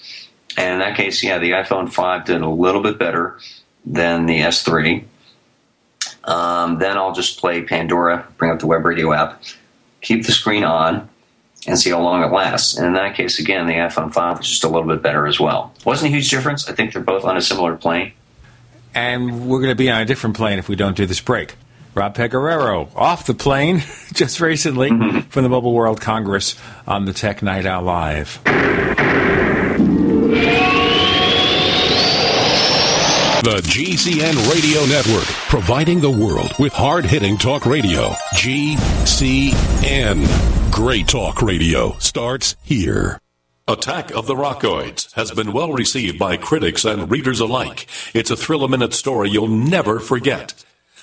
And 0.56 0.74
in 0.74 0.78
that 0.80 0.96
case, 0.96 1.22
yeah, 1.22 1.38
the 1.38 1.52
iPhone 1.52 1.90
5 1.92 2.24
did 2.24 2.40
a 2.40 2.48
little 2.48 2.82
bit 2.82 2.98
better 2.98 3.38
than 3.84 4.26
the 4.26 4.40
S3. 4.40 5.04
Um, 6.24 6.78
then 6.78 6.96
I'll 6.96 7.12
just 7.12 7.38
play 7.38 7.62
Pandora, 7.62 8.26
bring 8.38 8.50
up 8.50 8.60
the 8.60 8.66
web 8.66 8.84
radio 8.84 9.12
app, 9.12 9.42
keep 10.00 10.24
the 10.24 10.32
screen 10.32 10.64
on, 10.64 11.08
and 11.66 11.78
see 11.78 11.90
how 11.90 12.00
long 12.00 12.22
it 12.22 12.32
lasts. 12.32 12.76
And 12.76 12.86
in 12.86 12.92
that 12.94 13.14
case, 13.14 13.38
again, 13.38 13.66
the 13.66 13.74
iPhone 13.74 14.12
5 14.12 14.38
was 14.38 14.48
just 14.48 14.64
a 14.64 14.68
little 14.68 14.88
bit 14.88 15.02
better 15.02 15.26
as 15.26 15.40
well. 15.40 15.74
Wasn't 15.84 16.10
a 16.10 16.14
huge 16.14 16.30
difference. 16.30 16.68
I 16.68 16.74
think 16.74 16.92
they're 16.92 17.02
both 17.02 17.24
on 17.24 17.36
a 17.36 17.42
similar 17.42 17.76
plane. 17.76 18.12
And 18.94 19.48
we're 19.48 19.58
going 19.58 19.72
to 19.72 19.76
be 19.76 19.90
on 19.90 20.00
a 20.00 20.04
different 20.04 20.36
plane 20.36 20.58
if 20.58 20.68
we 20.68 20.76
don't 20.76 20.96
do 20.96 21.06
this 21.06 21.20
break. 21.20 21.56
Rob 21.94 22.16
Pegoraro 22.16 22.90
off 22.96 23.26
the 23.26 23.34
plane 23.34 23.78
just 24.12 24.40
recently 24.40 24.90
mm-hmm. 24.90 25.20
from 25.28 25.42
the 25.42 25.48
Mobile 25.48 25.72
World 25.72 26.00
Congress 26.00 26.56
on 26.86 27.04
the 27.04 27.12
Tech 27.12 27.42
Night 27.42 27.66
Owl 27.66 27.82
Live. 27.82 28.40
The 33.44 33.60
GCN 33.60 34.34
Radio 34.52 34.84
Network, 34.86 35.26
providing 35.48 36.00
the 36.00 36.10
world 36.10 36.52
with 36.58 36.72
hard 36.72 37.04
hitting 37.04 37.36
talk 37.36 37.66
radio. 37.66 38.08
GCN. 38.34 40.24
Great 40.72 41.06
talk 41.06 41.42
radio 41.42 41.92
starts 41.98 42.56
here. 42.62 43.20
Attack 43.68 44.10
of 44.12 44.26
the 44.26 44.34
Rockoids 44.34 45.12
has 45.12 45.30
been 45.30 45.52
well 45.52 45.72
received 45.72 46.18
by 46.18 46.36
critics 46.36 46.84
and 46.84 47.10
readers 47.10 47.40
alike. 47.40 47.86
It's 48.12 48.30
a 48.30 48.36
thrill 48.36 48.64
a 48.64 48.68
minute 48.68 48.92
story 48.92 49.30
you'll 49.30 49.48
never 49.48 50.00
forget. 50.00 50.64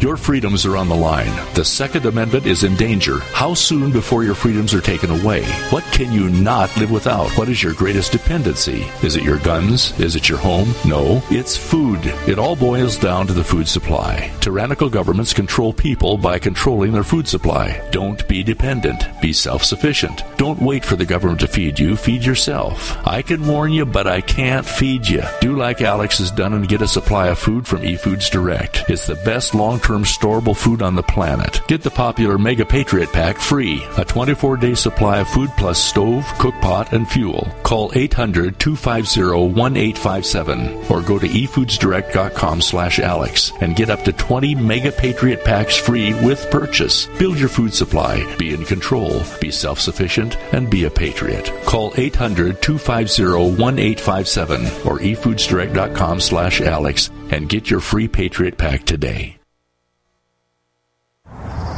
Your 0.00 0.16
freedoms 0.16 0.66
are 0.66 0.76
on 0.76 0.88
the 0.88 0.94
line. 0.94 1.32
The 1.54 1.64
Second 1.64 2.04
Amendment 2.04 2.44
is 2.44 2.62
in 2.62 2.76
danger. 2.76 3.20
How 3.32 3.54
soon 3.54 3.90
before 3.90 4.22
your 4.22 4.34
freedoms 4.34 4.74
are 4.74 4.80
taken 4.80 5.10
away? 5.10 5.44
What 5.70 5.84
can 5.92 6.12
you 6.12 6.28
not 6.28 6.76
live 6.76 6.90
without? 6.90 7.30
What 7.38 7.48
is 7.48 7.62
your 7.62 7.72
greatest 7.74 8.12
dependency? 8.12 8.82
Is 9.02 9.16
it 9.16 9.22
your 9.22 9.38
guns? 9.38 9.98
Is 9.98 10.16
it 10.16 10.28
your 10.28 10.36
home? 10.36 10.74
No, 10.84 11.22
it's 11.30 11.56
food. 11.56 12.00
It 12.28 12.38
all 12.38 12.56
boils 12.56 12.98
down 12.98 13.26
to 13.28 13.32
the 13.32 13.44
food 13.44 13.66
supply. 13.68 14.30
Tyrannical 14.40 14.90
governments 14.90 15.32
control 15.32 15.72
people 15.72 16.18
by 16.18 16.38
controlling 16.38 16.92
their 16.92 17.04
food 17.04 17.26
supply. 17.26 17.80
Don't 17.90 18.26
be 18.28 18.42
dependent. 18.42 19.04
Be 19.22 19.32
self 19.32 19.64
sufficient. 19.64 20.22
Don't 20.36 20.60
wait 20.60 20.84
for 20.84 20.96
the 20.96 21.06
government 21.06 21.40
to 21.40 21.48
feed 21.48 21.78
you. 21.78 21.96
Feed 21.96 22.24
yourself. 22.24 22.94
I 23.06 23.22
can 23.22 23.46
warn 23.46 23.72
you, 23.72 23.86
but 23.86 24.06
I 24.06 24.20
can't 24.20 24.66
feed 24.66 25.08
you. 25.08 25.22
Do 25.40 25.56
like 25.56 25.80
Alex 25.80 26.18
has 26.18 26.30
done 26.30 26.52
and 26.52 26.68
get 26.68 26.82
a 26.82 26.88
supply 26.88 27.28
of 27.28 27.38
food 27.38 27.66
from 27.66 27.80
eFoods 27.82 28.30
Direct. 28.30 28.84
It's 28.90 29.06
the 29.06 29.14
best 29.14 29.54
long 29.54 29.73
term 29.78 30.04
storable 30.04 30.56
food 30.56 30.82
on 30.82 30.94
the 30.94 31.02
planet. 31.02 31.60
Get 31.68 31.82
the 31.82 31.90
popular 31.90 32.38
Mega 32.38 32.64
Patriot 32.64 33.12
Pack 33.12 33.38
free, 33.38 33.84
a 33.96 34.04
24 34.04 34.56
day 34.56 34.74
supply 34.74 35.18
of 35.20 35.28
food 35.28 35.50
plus 35.56 35.82
stove, 35.82 36.24
cookpot, 36.38 36.92
and 36.92 37.08
fuel. 37.08 37.48
Call 37.62 37.92
800 37.94 38.58
250 38.58 39.22
1857 39.54 40.90
or 40.90 41.02
go 41.02 41.18
to 41.18 41.26
efoodsdirect.com 41.28 42.60
slash 42.60 42.98
Alex 42.98 43.52
and 43.60 43.76
get 43.76 43.90
up 43.90 44.02
to 44.04 44.12
20 44.12 44.54
Mega 44.54 44.92
Patriot 44.92 45.44
Packs 45.44 45.76
free 45.76 46.14
with 46.24 46.50
purchase. 46.50 47.06
Build 47.18 47.38
your 47.38 47.48
food 47.48 47.74
supply, 47.74 48.24
be 48.36 48.52
in 48.54 48.64
control, 48.64 49.22
be 49.40 49.50
self 49.50 49.80
sufficient, 49.80 50.36
and 50.52 50.70
be 50.70 50.84
a 50.84 50.90
patriot. 50.90 51.52
Call 51.64 51.92
800 51.96 52.62
250 52.62 53.24
1857 53.24 54.64
or 54.86 54.98
efoodsdirect.com 54.98 56.20
slash 56.20 56.60
Alex 56.60 57.10
and 57.30 57.48
get 57.48 57.70
your 57.70 57.80
free 57.80 58.08
Patriot 58.08 58.56
Pack 58.56 58.84
today. 58.84 59.36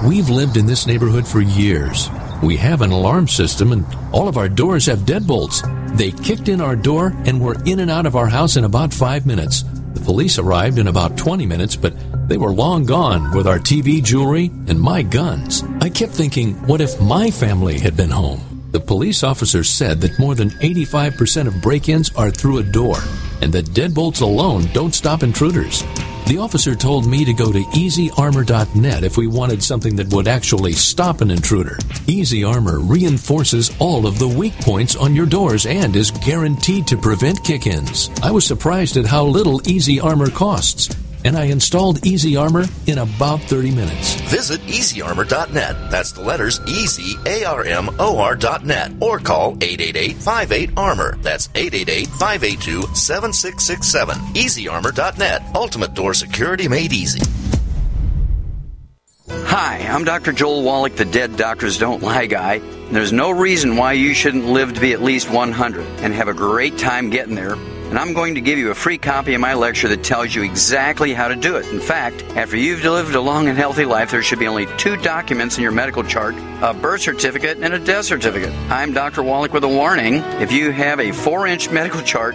We've 0.05 0.29
lived 0.29 0.57
in 0.57 0.67
this 0.67 0.87
neighborhood 0.87 1.27
for 1.27 1.41
years. 1.41 2.11
We 2.43 2.57
have 2.59 2.83
an 2.83 2.91
alarm 2.93 3.29
system 3.29 3.73
and 3.73 3.87
all 4.13 4.29
of 4.29 4.37
our 4.37 4.49
doors 4.49 4.87
have 4.87 5.01
deadbolts. 5.01 5.63
They 5.97 6.13
kicked 6.13 6.49
in 6.49 6.61
our 6.61 6.77
door 6.77 7.15
and 7.25 7.41
were 7.41 7.57
in 7.65 7.81
and 7.81 7.91
out 7.91 8.07
of 8.07 8.15
our 8.15 8.29
house 8.29 8.57
in 8.57 8.65
about 8.65 8.93
five 8.93 9.27
minutes. 9.27 9.65
The 9.95 10.01
police 10.05 10.39
arrived 10.39 10.79
in 10.79 10.87
about 10.87 11.17
20 11.17 11.47
minutes, 11.47 11.77
but 11.77 11.95
they 12.29 12.37
were 12.37 12.53
long 12.53 12.85
gone 12.85 13.35
with 13.35 13.47
our 13.47 13.59
TV, 13.59 14.03
jewelry, 14.05 14.51
and 14.67 14.81
my 14.81 15.03
guns. 15.03 15.63
I 15.81 15.89
kept 15.89 16.13
thinking, 16.13 16.55
what 16.67 16.81
if 16.81 17.01
my 17.01 17.31
family 17.31 17.79
had 17.79 17.97
been 17.97 18.11
home? 18.11 18.46
The 18.77 18.81
police 18.81 19.23
officer 19.23 19.65
said 19.65 20.03
that 20.03 20.19
more 20.19 20.35
than 20.35 20.51
85% 20.51 21.47
of 21.47 21.63
break 21.63 21.89
ins 21.89 22.15
are 22.15 22.31
through 22.31 22.59
a 22.59 22.63
door, 22.63 22.99
and 23.41 23.51
that 23.55 23.71
deadbolts 23.73 24.21
alone 24.21 24.67
don't 24.75 24.95
stop 24.95 25.23
intruders. 25.23 25.83
The 26.27 26.37
officer 26.37 26.75
told 26.75 27.07
me 27.07 27.25
to 27.25 27.33
go 27.33 27.51
to 27.51 27.61
easyarmor.net 27.61 29.03
if 29.03 29.17
we 29.17 29.29
wanted 29.29 29.63
something 29.63 29.97
that 29.97 30.13
would 30.13 30.29
actually 30.29 30.73
stop 30.73 31.23
an 31.23 31.31
intruder. 31.31 31.79
Easy 32.07 32.45
Armor 32.45 32.81
reinforces 32.81 33.75
all 33.79 34.07
of 34.07 34.19
the 34.19 34.29
weak 34.29 34.61
points 34.61 34.95
on 34.95 35.17
your 35.17 35.25
doors 35.25 35.65
and 35.65 35.97
is 35.97 36.11
guaranteed 36.11 36.87
to 36.89 36.99
prevent 36.99 37.43
kick 37.45 37.67
ins. 37.67 38.11
I 38.23 38.31
was 38.31 38.45
surprised 38.45 38.99
at 38.99 39.07
how 39.07 39.25
little 39.25 39.67
Easy 39.67 40.01
Armor 40.01 40.29
costs 40.29 40.95
and 41.27 41.37
I 41.37 41.47
installed 41.47 42.07
Easy 42.07 42.37
Armor 42.37 42.65
in 42.87 42.99
about 42.99 43.41
30 43.43 43.73
minutes. 43.73 44.15
Visit 44.31 44.61
easyarmor.net. 44.63 45.91
That's 45.91 46.13
the 46.13 46.23
letters 46.23 46.61
E 46.69 46.87
Z 46.87 47.17
A 47.27 47.45
R 47.45 47.65
M 47.65 47.91
O 47.99 48.19
R.net 48.19 48.93
or 49.01 49.19
call 49.19 49.59
888 49.61 50.17
58 50.17 50.71
Armor. 50.77 51.17
That's 51.23 51.49
888 51.55 52.07
582 52.07 52.95
7667. 52.95 54.17
Easyarmor.net. 54.35 55.43
Ultimate 55.57 55.95
door 55.95 56.15
security 56.15 56.69
made 56.69 56.93
easy. 56.93 57.21
Hi, 59.29 59.79
I'm 59.79 60.05
Dr. 60.05 60.33
Joel 60.33 60.63
Wallach, 60.63 60.95
the 60.95 61.05
Dead 61.05 61.37
Doctors 61.37 61.79
Don't 61.79 62.03
Lie 62.03 62.27
guy. 62.27 62.61
There's 62.91 63.13
no 63.13 63.33
reason 63.33 63.77
why 63.77 63.95
you 63.95 64.15
shouldn't 64.15 64.47
live 64.47 64.75
to 64.75 64.81
be 64.81 64.93
at 64.93 65.03
least 65.03 65.29
100 65.29 65.85
and 66.01 66.15
have 66.15 66.29
a 66.29 66.35
great 66.35 66.79
time 66.79 67.11
getting 67.11 67.35
there 67.35 67.57
and 67.89 67.99
I'm 67.99 68.13
going 68.13 68.35
to 68.35 68.41
give 68.41 68.59
you 68.59 68.71
a 68.71 68.75
free 68.75 68.99
copy 68.99 69.35
of 69.35 69.41
my 69.41 69.55
lecture 69.55 69.89
that 69.89 70.03
tells 70.03 70.35
you 70.35 70.43
exactly 70.43 71.13
how 71.13 71.29
to 71.29 71.37
do 71.37 71.57
it. 71.57 71.67
In 71.69 71.81
fact, 71.81 72.23
after 72.37 72.57
you've 72.57 72.85
lived 72.85 73.15
a 73.15 73.21
long 73.21 73.49
and 73.49 73.57
healthy 73.57 73.85
life, 73.85 74.11
there 74.11 74.23
should 74.23 74.39
be 74.39 74.49
only 74.49 74.67
two 74.77 74.97
documents 74.97 75.57
in 75.57 75.63
your 75.63 75.73
medical 75.73 76.03
chart 76.03 76.35
a 76.63 76.73
birth 76.73 77.03
certificate 77.03 77.59
and 77.59 77.75
a 77.75 77.79
death 77.79 78.07
certificate. 78.07 78.53
I'm 78.71 78.93
Dr. 78.93 79.23
Wallach 79.23 79.53
with 79.53 79.65
a 79.65 79.69
warning. 79.69 80.17
If 80.41 80.53
you 80.53 80.71
have 80.71 81.01
a 81.01 81.13
four 81.13 81.47
inch 81.47 81.71
medical 81.71 82.01
chart, 82.03 82.35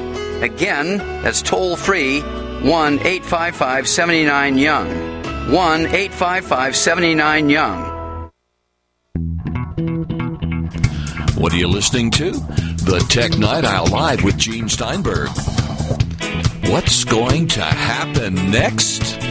Again, 0.41 0.97
that's 1.21 1.41
toll 1.41 1.75
free 1.75 2.21
1 2.21 2.99
855 2.99 3.87
79 3.87 4.57
Young. 4.57 4.87
1 5.51 5.85
855 5.85 6.75
79 6.75 7.49
Young. 7.49 8.31
What 11.35 11.53
are 11.53 11.57
you 11.57 11.67
listening 11.67 12.11
to? 12.11 12.31
The 12.31 13.05
Tech 13.09 13.37
Night 13.37 13.65
Owl 13.65 13.87
Live 13.87 14.23
with 14.23 14.37
Gene 14.37 14.69
Steinberg. 14.69 15.29
What's 16.69 17.03
going 17.03 17.47
to 17.49 17.61
happen 17.61 18.35
next? 18.51 19.21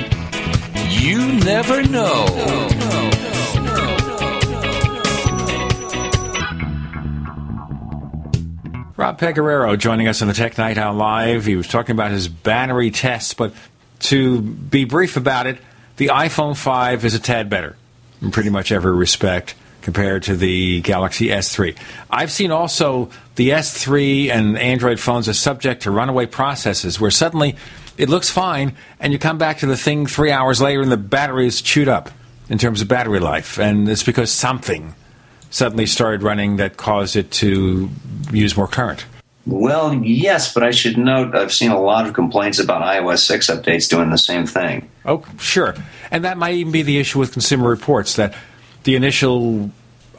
You 1.01 1.27
never 1.45 1.83
know. 1.85 2.27
Rob 9.01 9.19
Pegoraro 9.19 9.79
joining 9.79 10.09
us 10.09 10.21
on 10.21 10.29
the 10.29 10.35
Tech 10.35 10.59
Night 10.59 10.77
Owl 10.77 10.93
Live. 10.93 11.47
He 11.47 11.57
was 11.57 11.67
talking 11.67 11.93
about 11.93 12.11
his 12.11 12.29
battery 12.29 12.91
tests, 12.91 13.33
but 13.33 13.55
to 14.01 14.43
be 14.43 14.85
brief 14.85 15.17
about 15.17 15.47
it, 15.47 15.57
the 15.97 16.09
iPhone 16.09 16.55
5 16.55 17.07
is 17.07 17.15
a 17.15 17.19
tad 17.19 17.49
better 17.49 17.77
in 18.21 18.31
pretty 18.31 18.51
much 18.51 18.71
every 18.71 18.95
respect 18.95 19.55
compared 19.81 20.25
to 20.25 20.37
the 20.37 20.83
Galaxy 20.83 21.29
S3. 21.29 21.79
I've 22.11 22.31
seen 22.31 22.51
also 22.51 23.09
the 23.37 23.49
S3 23.49 24.29
and 24.29 24.59
Android 24.59 25.01
phones 25.01 25.31
are 25.31 25.33
subject 25.33 25.85
to 25.85 25.91
runaway 25.91 26.27
processes 26.27 27.01
where 27.01 27.11
suddenly 27.11 27.57
it 27.97 28.11
looks 28.11 28.29
fine 28.29 28.77
and 29.01 29.15
you 29.15 29.19
come 29.19 29.39
back 29.39 29.61
to 29.61 29.67
the 29.67 29.79
thing 29.79 30.05
three 30.05 30.31
hours 30.31 30.61
later 30.61 30.83
and 30.83 30.93
the 30.93 30.99
battery 30.99 31.47
is 31.47 31.63
chewed 31.63 31.89
up 31.89 32.11
in 32.51 32.59
terms 32.59 32.83
of 32.83 32.89
battery 32.89 33.19
life. 33.19 33.59
And 33.59 33.89
it's 33.89 34.03
because 34.03 34.31
something 34.31 34.95
suddenly 35.51 35.87
started 35.87 36.23
running 36.23 36.57
that 36.57 36.77
caused 36.77 37.17
it 37.17 37.31
to 37.33 37.91
use 38.33 38.57
more 38.57 38.69
current? 38.69 39.05
Well, 39.47 39.95
yes, 39.95 40.55
but 40.55 40.63
I 40.63 40.71
should 40.71 40.97
note 40.97 41.35
I've 41.35 41.53
seen 41.53 41.71
a 41.71 41.81
lot 41.81 42.07
of 42.07 42.15
complaints 42.15 42.59
about 42.59 42.83
iOS 42.83 43.21
6 43.21 43.49
updates 43.49 43.89
doing 43.89 44.11
the 44.11 44.19
same 44.19 44.47
thing. 44.47 44.89
Oh, 45.05 45.25
sure. 45.39 45.75
And 46.11 46.25
that 46.25 46.39
might 46.39 46.55
even 46.55 46.73
be 46.73 46.83
the 46.83 46.99
issue 46.99 47.19
with 47.19 47.33
Consumer 47.33 47.69
Reports 47.69 48.17
that 48.17 48.35
the 48.85 48.97
initial 48.97 49.71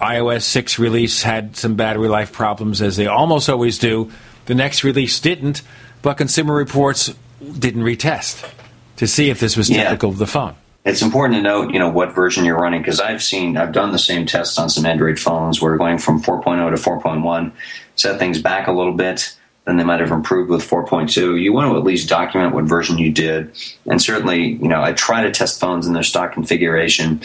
iOS 0.01 0.41
6 0.43 0.79
release 0.79 1.21
had 1.21 1.55
some 1.55 1.75
battery 1.75 2.09
life 2.09 2.31
problems, 2.31 2.81
as 2.81 2.97
they 2.97 3.07
almost 3.07 3.49
always 3.49 3.77
do. 3.77 4.11
The 4.45 4.55
next 4.55 4.83
release 4.83 5.19
didn't, 5.19 5.61
but 6.01 6.15
Consumer 6.15 6.53
Reports 6.53 7.13
didn't 7.59 7.83
retest 7.83 8.49
to 8.97 9.07
see 9.07 9.29
if 9.29 9.39
this 9.39 9.55
was 9.55 9.67
typical 9.67 10.09
yeah. 10.09 10.13
of 10.13 10.17
the 10.17 10.27
phone 10.27 10.55
it's 10.83 11.01
important 11.01 11.37
to 11.37 11.43
note, 11.43 11.73
you 11.73 11.79
know, 11.79 11.89
what 11.89 12.13
version 12.13 12.43
you're 12.43 12.57
running 12.57 12.81
because 12.81 12.99
I've 12.99 13.21
seen, 13.21 13.55
I've 13.55 13.71
done 13.71 13.91
the 13.91 13.99
same 13.99 14.25
tests 14.25 14.57
on 14.57 14.69
some 14.69 14.85
Android 14.85 15.19
phones 15.19 15.61
where 15.61 15.77
going 15.77 15.99
from 15.99 16.21
4.0 16.21 16.75
to 16.75 16.81
4.1 16.81 17.51
set 17.95 18.17
things 18.19 18.41
back 18.41 18.67
a 18.67 18.71
little 18.71 18.93
bit. 18.93 19.37
Then 19.65 19.77
they 19.77 19.83
might 19.83 19.99
have 19.99 20.11
improved 20.11 20.49
with 20.49 20.67
4.2. 20.67 21.39
You 21.39 21.53
want 21.53 21.71
to 21.71 21.77
at 21.77 21.83
least 21.83 22.09
document 22.09 22.55
what 22.55 22.65
version 22.65 22.97
you 22.97 23.11
did, 23.11 23.55
and 23.85 24.01
certainly, 24.01 24.53
you 24.53 24.67
know, 24.67 24.81
I 24.81 24.93
try 24.93 25.21
to 25.21 25.31
test 25.31 25.59
phones 25.59 25.85
in 25.85 25.93
their 25.93 26.01
stock 26.01 26.33
configuration, 26.33 27.21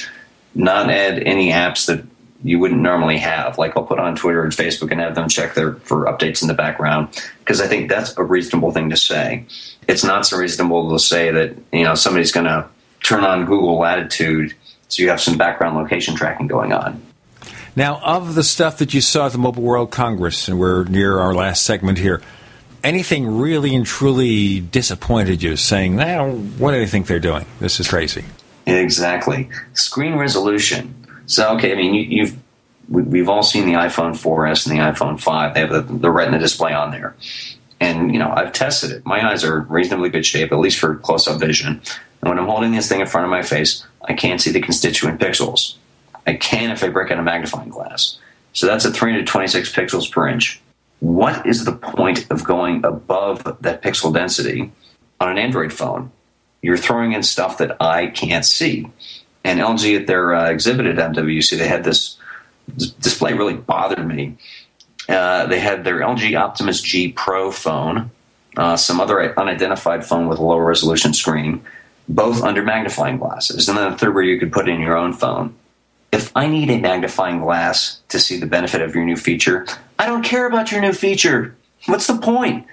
not 0.54 0.90
add 0.90 1.22
any 1.22 1.50
apps 1.50 1.86
that 1.86 2.04
you 2.44 2.58
wouldn't 2.58 2.82
normally 2.82 3.16
have. 3.16 3.56
Like 3.56 3.74
I'll 3.74 3.84
put 3.84 3.98
on 3.98 4.16
Twitter 4.16 4.44
and 4.44 4.52
Facebook 4.52 4.90
and 4.90 5.00
have 5.00 5.14
them 5.14 5.30
check 5.30 5.54
their 5.54 5.76
for 5.76 6.04
updates 6.04 6.42
in 6.42 6.48
the 6.48 6.54
background 6.54 7.08
because 7.38 7.62
I 7.62 7.68
think 7.68 7.88
that's 7.88 8.14
a 8.18 8.22
reasonable 8.22 8.70
thing 8.70 8.90
to 8.90 8.98
say. 8.98 9.46
It's 9.88 10.04
not 10.04 10.26
so 10.26 10.36
reasonable 10.36 10.92
to 10.92 10.98
say 10.98 11.30
that 11.30 11.56
you 11.72 11.84
know 11.84 11.94
somebody's 11.94 12.32
going 12.32 12.46
to 12.46 12.68
turn 13.06 13.24
on 13.24 13.44
Google 13.44 13.78
Latitude 13.78 14.54
so 14.88 15.02
you 15.02 15.08
have 15.10 15.20
some 15.20 15.38
background 15.38 15.76
location 15.76 16.14
tracking 16.14 16.46
going 16.46 16.72
on. 16.72 17.00
Now, 17.74 18.00
of 18.02 18.34
the 18.34 18.42
stuff 18.42 18.78
that 18.78 18.94
you 18.94 19.00
saw 19.00 19.26
at 19.26 19.32
the 19.32 19.38
Mobile 19.38 19.62
World 19.62 19.90
Congress, 19.90 20.48
and 20.48 20.58
we're 20.58 20.84
near 20.84 21.18
our 21.18 21.34
last 21.34 21.64
segment 21.64 21.98
here, 21.98 22.22
anything 22.82 23.38
really 23.38 23.74
and 23.74 23.84
truly 23.84 24.60
disappointed 24.60 25.42
you, 25.42 25.56
saying, 25.56 26.00
eh, 26.00 26.22
what 26.24 26.72
do 26.72 26.78
they 26.78 26.86
think 26.86 27.06
they're 27.06 27.18
doing? 27.18 27.44
This 27.60 27.78
is 27.78 27.88
crazy. 27.88 28.24
Exactly. 28.66 29.48
Screen 29.74 30.14
resolution. 30.16 30.94
So, 31.26 31.54
okay, 31.56 31.72
I 31.72 31.74
mean, 31.76 31.94
you, 32.10 32.26
have 32.26 32.36
we've 32.88 33.28
all 33.28 33.42
seen 33.42 33.66
the 33.66 33.74
iPhone 33.74 34.12
4S 34.12 34.66
and 34.66 34.78
the 34.78 34.82
iPhone 34.82 35.20
5. 35.20 35.54
They 35.54 35.60
have 35.60 35.70
the, 35.70 35.82
the 35.82 36.10
Retina 36.10 36.38
display 36.38 36.72
on 36.72 36.92
there. 36.92 37.14
And, 37.78 38.12
you 38.12 38.18
know, 38.18 38.32
I've 38.34 38.52
tested 38.52 38.90
it. 38.90 39.04
My 39.04 39.30
eyes 39.30 39.44
are 39.44 39.60
reasonably 39.60 40.08
good 40.08 40.24
shape, 40.24 40.50
at 40.50 40.58
least 40.58 40.78
for 40.78 40.94
close 40.96 41.28
up 41.28 41.38
vision. 41.38 41.82
And 42.26 42.34
when 42.34 42.40
I'm 42.40 42.50
holding 42.50 42.72
this 42.72 42.88
thing 42.88 43.00
in 43.00 43.06
front 43.06 43.24
of 43.24 43.30
my 43.30 43.42
face, 43.42 43.86
I 44.02 44.12
can't 44.12 44.40
see 44.40 44.50
the 44.50 44.60
constituent 44.60 45.20
pixels. 45.20 45.76
I 46.26 46.34
can 46.34 46.72
if 46.72 46.82
I 46.82 46.88
break 46.88 47.12
out 47.12 47.20
a 47.20 47.22
magnifying 47.22 47.68
glass. 47.68 48.18
So 48.52 48.66
that's 48.66 48.84
at 48.84 48.94
326 48.94 49.72
pixels 49.72 50.10
per 50.10 50.26
inch. 50.26 50.60
What 50.98 51.46
is 51.46 51.64
the 51.64 51.72
point 51.72 52.28
of 52.32 52.42
going 52.42 52.84
above 52.84 53.44
that 53.60 53.80
pixel 53.80 54.12
density 54.12 54.72
on 55.20 55.28
an 55.28 55.38
Android 55.38 55.72
phone? 55.72 56.10
You're 56.62 56.76
throwing 56.76 57.12
in 57.12 57.22
stuff 57.22 57.58
that 57.58 57.80
I 57.80 58.08
can't 58.08 58.44
see. 58.44 58.90
And 59.44 59.60
LG 59.60 60.00
at 60.00 60.08
their 60.08 60.34
uh, 60.34 60.50
exhibit 60.50 60.86
at 60.86 60.96
MWC, 60.96 61.56
they 61.56 61.68
had 61.68 61.84
this 61.84 62.18
display 62.98 63.34
really 63.34 63.54
bothered 63.54 64.04
me. 64.04 64.36
Uh, 65.08 65.46
they 65.46 65.60
had 65.60 65.84
their 65.84 66.00
LG 66.00 66.36
Optimus 66.36 66.80
G 66.80 67.12
Pro 67.12 67.52
phone, 67.52 68.10
uh, 68.56 68.76
some 68.76 69.00
other 69.00 69.38
unidentified 69.38 70.04
phone 70.04 70.26
with 70.26 70.40
a 70.40 70.42
lower 70.42 70.64
resolution 70.64 71.14
screen, 71.14 71.62
both 72.08 72.42
under 72.42 72.62
magnifying 72.62 73.18
glasses. 73.18 73.68
And 73.68 73.76
then 73.76 73.90
the 73.90 73.98
third 73.98 74.14
where 74.14 74.24
you 74.24 74.38
could 74.38 74.52
put 74.52 74.68
in 74.68 74.80
your 74.80 74.96
own 74.96 75.12
phone. 75.12 75.54
If 76.12 76.30
I 76.36 76.46
need 76.46 76.70
a 76.70 76.78
magnifying 76.78 77.40
glass 77.40 78.00
to 78.08 78.18
see 78.18 78.38
the 78.38 78.46
benefit 78.46 78.80
of 78.80 78.94
your 78.94 79.04
new 79.04 79.16
feature, 79.16 79.66
I 79.98 80.06
don't 80.06 80.22
care 80.22 80.46
about 80.46 80.70
your 80.70 80.80
new 80.80 80.92
feature. 80.92 81.56
What's 81.86 82.06
the 82.06 82.18
point? 82.18 82.66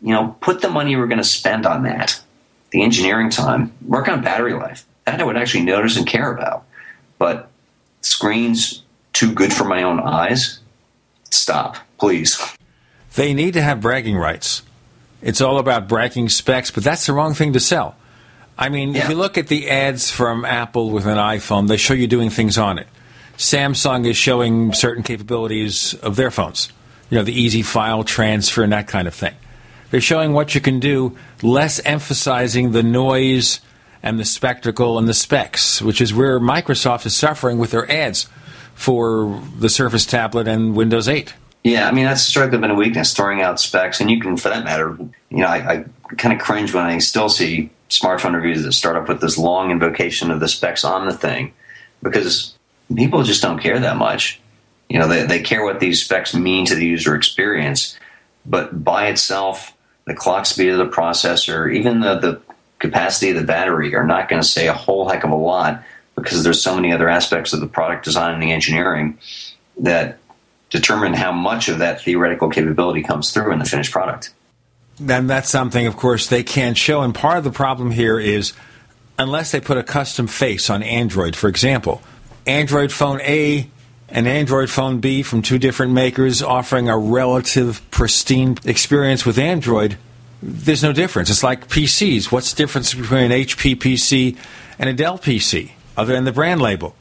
You 0.00 0.12
know, 0.12 0.36
put 0.40 0.60
the 0.60 0.68
money 0.68 0.96
we're 0.96 1.06
going 1.06 1.18
to 1.18 1.24
spend 1.24 1.64
on 1.64 1.84
that, 1.84 2.20
the 2.70 2.82
engineering 2.82 3.30
time, 3.30 3.72
work 3.86 4.08
on 4.08 4.22
battery 4.22 4.54
life. 4.54 4.84
That 5.06 5.20
I 5.20 5.24
would 5.24 5.36
actually 5.36 5.64
notice 5.64 5.96
and 5.96 6.06
care 6.06 6.32
about. 6.32 6.64
But 7.18 7.48
screens 8.00 8.82
too 9.12 9.32
good 9.32 9.52
for 9.52 9.64
my 9.64 9.82
own 9.82 10.00
eyes? 10.00 10.58
Stop, 11.30 11.76
please. 11.98 12.40
They 13.14 13.34
need 13.34 13.54
to 13.54 13.62
have 13.62 13.80
bragging 13.80 14.16
rights. 14.16 14.62
It's 15.22 15.40
all 15.40 15.58
about 15.58 15.88
bragging 15.88 16.28
specs, 16.28 16.70
but 16.70 16.82
that's 16.82 17.06
the 17.06 17.12
wrong 17.12 17.34
thing 17.34 17.52
to 17.52 17.60
sell. 17.60 17.96
I 18.62 18.68
mean, 18.68 18.94
yeah. 18.94 19.02
if 19.02 19.08
you 19.10 19.16
look 19.16 19.38
at 19.38 19.48
the 19.48 19.70
ads 19.70 20.08
from 20.12 20.44
Apple 20.44 20.90
with 20.90 21.04
an 21.06 21.18
iPhone, 21.18 21.66
they 21.66 21.76
show 21.76 21.94
you 21.94 22.06
doing 22.06 22.30
things 22.30 22.58
on 22.58 22.78
it. 22.78 22.86
Samsung 23.36 24.06
is 24.06 24.16
showing 24.16 24.72
certain 24.72 25.02
capabilities 25.02 25.94
of 25.94 26.14
their 26.14 26.30
phones, 26.30 26.68
you 27.10 27.18
know, 27.18 27.24
the 27.24 27.32
easy 27.32 27.62
file 27.62 28.04
transfer 28.04 28.62
and 28.62 28.72
that 28.72 28.86
kind 28.86 29.08
of 29.08 29.14
thing. 29.14 29.34
They're 29.90 30.00
showing 30.00 30.32
what 30.32 30.54
you 30.54 30.60
can 30.60 30.78
do, 30.78 31.18
less 31.42 31.80
emphasizing 31.84 32.70
the 32.70 32.84
noise 32.84 33.60
and 34.00 34.16
the 34.16 34.24
spectacle 34.24 34.96
and 34.96 35.08
the 35.08 35.14
specs, 35.14 35.82
which 35.82 36.00
is 36.00 36.14
where 36.14 36.38
Microsoft 36.38 37.04
is 37.04 37.16
suffering 37.16 37.58
with 37.58 37.72
their 37.72 37.90
ads 37.90 38.28
for 38.74 39.42
the 39.58 39.68
Surface 39.68 40.06
tablet 40.06 40.46
and 40.46 40.76
Windows 40.76 41.08
8. 41.08 41.34
Yeah, 41.64 41.88
I 41.88 41.90
mean 41.90 42.04
that's 42.04 42.24
historically 42.24 42.58
been 42.58 42.70
a 42.70 42.76
weakness, 42.76 43.12
throwing 43.12 43.42
out 43.42 43.58
specs, 43.58 44.00
and 44.00 44.08
you 44.08 44.20
can, 44.20 44.36
for 44.36 44.50
that 44.50 44.62
matter, 44.62 44.96
you 45.30 45.38
know, 45.38 45.48
I, 45.48 45.56
I 45.56 45.84
kind 46.14 46.32
of 46.32 46.40
cringe 46.40 46.72
when 46.72 46.84
I 46.84 46.98
still 46.98 47.28
see 47.28 47.68
smartphone 47.92 48.34
reviews 48.34 48.62
that 48.62 48.72
start 48.72 48.96
off 48.96 49.08
with 49.08 49.20
this 49.20 49.36
long 49.36 49.70
invocation 49.70 50.30
of 50.30 50.40
the 50.40 50.48
specs 50.48 50.82
on 50.82 51.06
the 51.06 51.12
thing, 51.12 51.52
because 52.02 52.54
people 52.94 53.22
just 53.22 53.42
don't 53.42 53.58
care 53.58 53.78
that 53.78 53.96
much. 53.96 54.40
You 54.88 54.98
know, 54.98 55.08
they, 55.08 55.26
they 55.26 55.42
care 55.42 55.64
what 55.64 55.78
these 55.78 56.02
specs 56.02 56.34
mean 56.34 56.64
to 56.66 56.74
the 56.74 56.86
user 56.86 57.14
experience, 57.14 57.98
but 58.46 58.82
by 58.82 59.08
itself, 59.08 59.76
the 60.06 60.14
clock 60.14 60.46
speed 60.46 60.70
of 60.70 60.78
the 60.78 60.88
processor, 60.88 61.72
even 61.72 62.00
the, 62.00 62.18
the 62.18 62.40
capacity 62.78 63.30
of 63.30 63.36
the 63.36 63.44
battery 63.44 63.94
are 63.94 64.06
not 64.06 64.28
going 64.28 64.40
to 64.42 64.48
say 64.48 64.68
a 64.68 64.72
whole 64.72 65.08
heck 65.08 65.22
of 65.22 65.30
a 65.30 65.36
lot 65.36 65.82
because 66.16 66.42
there's 66.42 66.62
so 66.62 66.74
many 66.74 66.92
other 66.92 67.08
aspects 67.08 67.52
of 67.52 67.60
the 67.60 67.66
product 67.66 68.04
design 68.04 68.34
and 68.34 68.42
the 68.42 68.52
engineering 68.52 69.18
that 69.78 70.18
determine 70.70 71.12
how 71.12 71.30
much 71.30 71.68
of 71.68 71.78
that 71.78 72.00
theoretical 72.00 72.48
capability 72.48 73.02
comes 73.02 73.32
through 73.32 73.52
in 73.52 73.58
the 73.58 73.64
finished 73.64 73.92
product. 73.92 74.32
Then 74.98 75.26
that's 75.26 75.48
something, 75.48 75.86
of 75.86 75.96
course, 75.96 76.28
they 76.28 76.42
can't 76.42 76.76
show. 76.76 77.02
And 77.02 77.14
part 77.14 77.38
of 77.38 77.44
the 77.44 77.50
problem 77.50 77.90
here 77.90 78.20
is 78.20 78.52
unless 79.18 79.52
they 79.52 79.60
put 79.60 79.78
a 79.78 79.82
custom 79.82 80.26
face 80.26 80.70
on 80.70 80.82
Android, 80.82 81.34
for 81.36 81.48
example, 81.48 82.02
Android 82.46 82.92
phone 82.92 83.20
A 83.22 83.68
and 84.08 84.28
Android 84.28 84.68
phone 84.68 85.00
B 85.00 85.22
from 85.22 85.42
two 85.42 85.58
different 85.58 85.92
makers 85.92 86.42
offering 86.42 86.88
a 86.88 86.98
relative 86.98 87.80
pristine 87.90 88.58
experience 88.64 89.24
with 89.24 89.38
Android, 89.38 89.96
there's 90.42 90.82
no 90.82 90.92
difference. 90.92 91.30
It's 91.30 91.42
like 91.42 91.68
PCs. 91.68 92.30
What's 92.30 92.52
the 92.52 92.56
difference 92.56 92.92
between 92.92 93.30
an 93.30 93.30
HP 93.30 93.76
PC 93.76 94.36
and 94.78 94.90
a 94.90 94.92
Dell 94.92 95.18
PC 95.18 95.70
other 95.96 96.14
than 96.14 96.24
the 96.24 96.32
brand 96.32 96.60
label? 96.60 96.94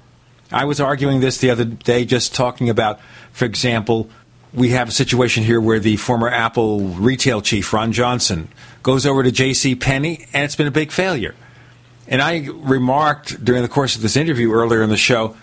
I 0.52 0.66
was 0.66 0.80
arguing 0.80 1.22
this 1.22 1.38
the 1.38 1.50
other 1.50 1.66
day, 1.66 2.06
just 2.06 2.36
talking 2.36 2.70
about, 2.70 3.00
for 3.32 3.46
example, 3.46 4.10
we 4.54 4.70
have 4.70 4.90
a 4.90 4.92
situation 4.92 5.44
here 5.44 5.62
where 5.62 5.80
the 5.80 5.98
former 5.98 6.30
Apple 6.30 6.80
retail 6.80 7.42
chief, 7.42 7.72
Ron 7.74 7.92
Johnson, 7.92 8.50
goes 8.84 9.06
over 9.06 9.24
to 9.24 9.32
J.C. 9.32 9.76
Penney, 9.76 10.28
and 10.34 10.44
it's 10.44 10.56
been 10.56 10.68
a 10.68 10.72
big 10.72 10.92
failure. 10.92 11.36
And 12.08 12.22
I 12.22 12.48
remarked 12.52 13.44
during 13.44 13.62
the 13.62 13.70
course 13.70 13.96
of 13.96 14.02
this 14.02 14.18
interview 14.18 14.52
earlier 14.52 14.82
in 14.82 14.90
the 14.90 14.98
show, 14.98 15.36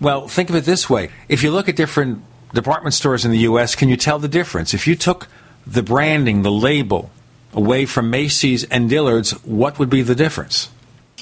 well, 0.00 0.28
think 0.28 0.48
of 0.48 0.56
it 0.56 0.64
this 0.64 0.88
way. 0.88 1.10
If 1.28 1.42
you 1.42 1.50
look 1.50 1.68
at 1.68 1.76
different 1.76 2.22
department 2.54 2.94
stores 2.94 3.24
in 3.24 3.30
the 3.30 3.38
U.S., 3.38 3.74
can 3.74 3.88
you 3.88 3.96
tell 3.96 4.18
the 4.18 4.28
difference? 4.28 4.72
If 4.72 4.86
you 4.86 4.96
took 4.96 5.28
the 5.66 5.82
branding, 5.82 6.42
the 6.42 6.52
label, 6.52 7.10
away 7.52 7.86
from 7.86 8.10
Macy's 8.10 8.64
and 8.64 8.88
Dillard's, 8.88 9.32
what 9.44 9.78
would 9.78 9.90
be 9.90 10.02
the 10.02 10.14
difference? 10.14 10.70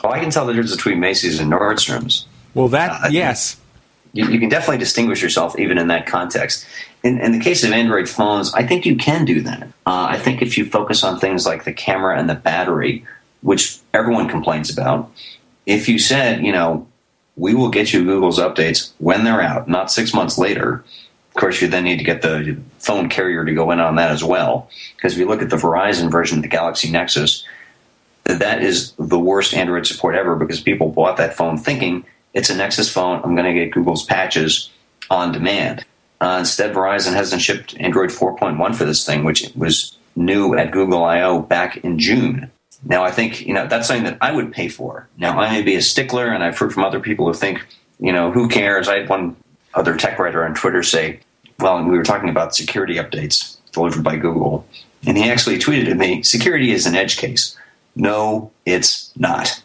Oh, 0.02 0.10
I 0.10 0.20
can 0.20 0.30
tell 0.30 0.46
the 0.46 0.52
difference 0.52 0.74
between 0.74 1.00
Macy's 1.00 1.38
and 1.40 1.52
Nordstrom's. 1.52 2.26
Well, 2.54 2.68
that, 2.68 3.04
uh, 3.04 3.08
yes. 3.08 3.56
You, 4.12 4.28
you, 4.28 4.40
can 4.40 4.48
definitely 4.48 4.78
distinguish 4.78 5.22
yourself 5.22 5.58
even 5.58 5.78
in 5.78 5.88
that 5.88 6.06
context. 6.06 6.66
In, 7.02 7.18
in 7.20 7.32
the 7.32 7.40
case 7.40 7.64
of 7.64 7.72
Android 7.72 8.08
phones, 8.08 8.54
I 8.54 8.64
think 8.66 8.86
you 8.86 8.96
can 8.96 9.24
do 9.24 9.40
that. 9.42 9.64
Uh, 9.86 10.06
I 10.10 10.18
think 10.18 10.40
if 10.40 10.56
you 10.56 10.64
focus 10.64 11.02
on 11.02 11.18
things 11.18 11.44
like 11.44 11.64
the 11.64 11.72
camera 11.72 12.16
and 12.18 12.30
the 12.30 12.34
battery, 12.34 13.04
which 13.40 13.78
everyone 13.92 14.28
complains 14.28 14.70
about, 14.70 15.10
if 15.66 15.88
you 15.88 15.98
said, 15.98 16.44
you 16.44 16.52
know, 16.52 16.86
we 17.36 17.54
will 17.54 17.70
get 17.70 17.92
you 17.92 18.04
Google's 18.04 18.38
updates 18.38 18.92
when 18.98 19.24
they're 19.24 19.42
out, 19.42 19.68
not 19.68 19.90
six 19.90 20.14
months 20.14 20.38
later, 20.38 20.84
of 21.34 21.40
course, 21.40 21.62
you 21.62 21.68
then 21.68 21.84
need 21.84 21.96
to 21.96 22.04
get 22.04 22.20
the 22.20 22.58
phone 22.78 23.08
carrier 23.08 23.44
to 23.44 23.54
go 23.54 23.70
in 23.70 23.80
on 23.80 23.96
that 23.96 24.10
as 24.10 24.22
well. 24.22 24.68
Because 24.96 25.14
if 25.14 25.18
you 25.18 25.26
look 25.26 25.40
at 25.40 25.48
the 25.48 25.56
Verizon 25.56 26.10
version 26.10 26.38
of 26.38 26.42
the 26.42 26.48
Galaxy 26.48 26.90
Nexus, 26.90 27.46
that 28.24 28.62
is 28.62 28.92
the 28.98 29.18
worst 29.18 29.54
Android 29.54 29.86
support 29.86 30.14
ever 30.14 30.36
because 30.36 30.60
people 30.60 30.90
bought 30.90 31.16
that 31.16 31.34
phone 31.34 31.56
thinking 31.56 32.04
it's 32.34 32.50
a 32.50 32.54
Nexus 32.54 32.92
phone. 32.92 33.22
I'm 33.24 33.34
going 33.34 33.52
to 33.52 33.58
get 33.58 33.72
Google's 33.72 34.04
patches 34.04 34.70
on 35.10 35.32
demand. 35.32 35.84
Uh, 36.22 36.38
instead, 36.38 36.72
Verizon 36.72 37.14
hasn't 37.14 37.42
shipped 37.42 37.74
Android 37.80 38.10
4.1 38.10 38.76
for 38.76 38.84
this 38.84 39.04
thing, 39.04 39.24
which 39.24 39.50
was 39.56 39.98
new 40.14 40.54
at 40.54 40.70
Google 40.70 41.02
I/O 41.02 41.40
back 41.40 41.78
in 41.78 41.98
June. 41.98 42.48
Now, 42.84 43.02
I 43.02 43.10
think 43.10 43.44
you 43.44 43.52
know 43.52 43.66
that's 43.66 43.88
something 43.88 44.04
that 44.04 44.18
I 44.20 44.30
would 44.30 44.52
pay 44.52 44.68
for. 44.68 45.08
Now, 45.18 45.40
I 45.40 45.50
may 45.50 45.62
be 45.62 45.74
a 45.74 45.82
stickler, 45.82 46.28
and 46.28 46.44
I've 46.44 46.56
heard 46.56 46.72
from 46.72 46.84
other 46.84 47.00
people 47.00 47.26
who 47.26 47.34
think, 47.34 47.66
you 47.98 48.12
know, 48.12 48.30
who 48.30 48.48
cares? 48.48 48.86
I 48.86 48.98
had 48.98 49.08
one 49.08 49.34
other 49.74 49.96
tech 49.96 50.16
writer 50.20 50.44
on 50.44 50.54
Twitter 50.54 50.84
say, 50.84 51.18
well, 51.58 51.82
we 51.82 51.96
were 51.98 52.04
talking 52.04 52.28
about 52.28 52.54
security 52.54 52.94
updates 52.98 53.56
delivered 53.72 54.04
by 54.04 54.14
Google, 54.14 54.64
and 55.04 55.18
he 55.18 55.28
actually 55.28 55.58
tweeted 55.58 55.90
at 55.90 55.96
me, 55.96 56.22
"Security 56.22 56.70
is 56.70 56.86
an 56.86 56.94
edge 56.94 57.16
case." 57.16 57.56
No, 57.96 58.52
it's 58.64 59.10
not. 59.16 59.60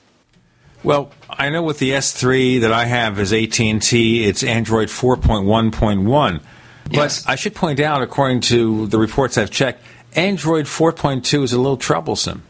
Well, 0.83 1.11
I 1.29 1.49
know 1.49 1.63
with 1.63 1.79
the 1.79 1.91
S3 1.91 2.61
that 2.61 2.71
I 2.71 2.85
have 2.85 3.19
is 3.19 3.33
AT&T, 3.33 4.23
it's 4.23 4.43
Android 4.43 4.89
4.1.1. 4.89 6.41
Yes. 6.89 7.23
But 7.23 7.31
I 7.31 7.35
should 7.35 7.55
point 7.55 7.79
out, 7.79 8.01
according 8.01 8.41
to 8.41 8.87
the 8.87 8.97
reports 8.97 9.37
I've 9.37 9.51
checked, 9.51 9.83
Android 10.15 10.65
4.2 10.65 11.43
is 11.43 11.53
a 11.53 11.57
little 11.57 11.77
troublesome. 11.77 12.43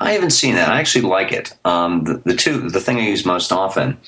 I 0.00 0.12
haven't 0.12 0.30
seen 0.30 0.54
that. 0.54 0.70
I 0.70 0.80
actually 0.80 1.02
like 1.02 1.32
it. 1.32 1.52
Um, 1.64 2.04
the, 2.04 2.22
the 2.24 2.34
two, 2.34 2.70
the 2.70 2.80
thing 2.80 2.96
I 2.96 3.06
use 3.06 3.26
most 3.26 3.52
often, 3.52 3.98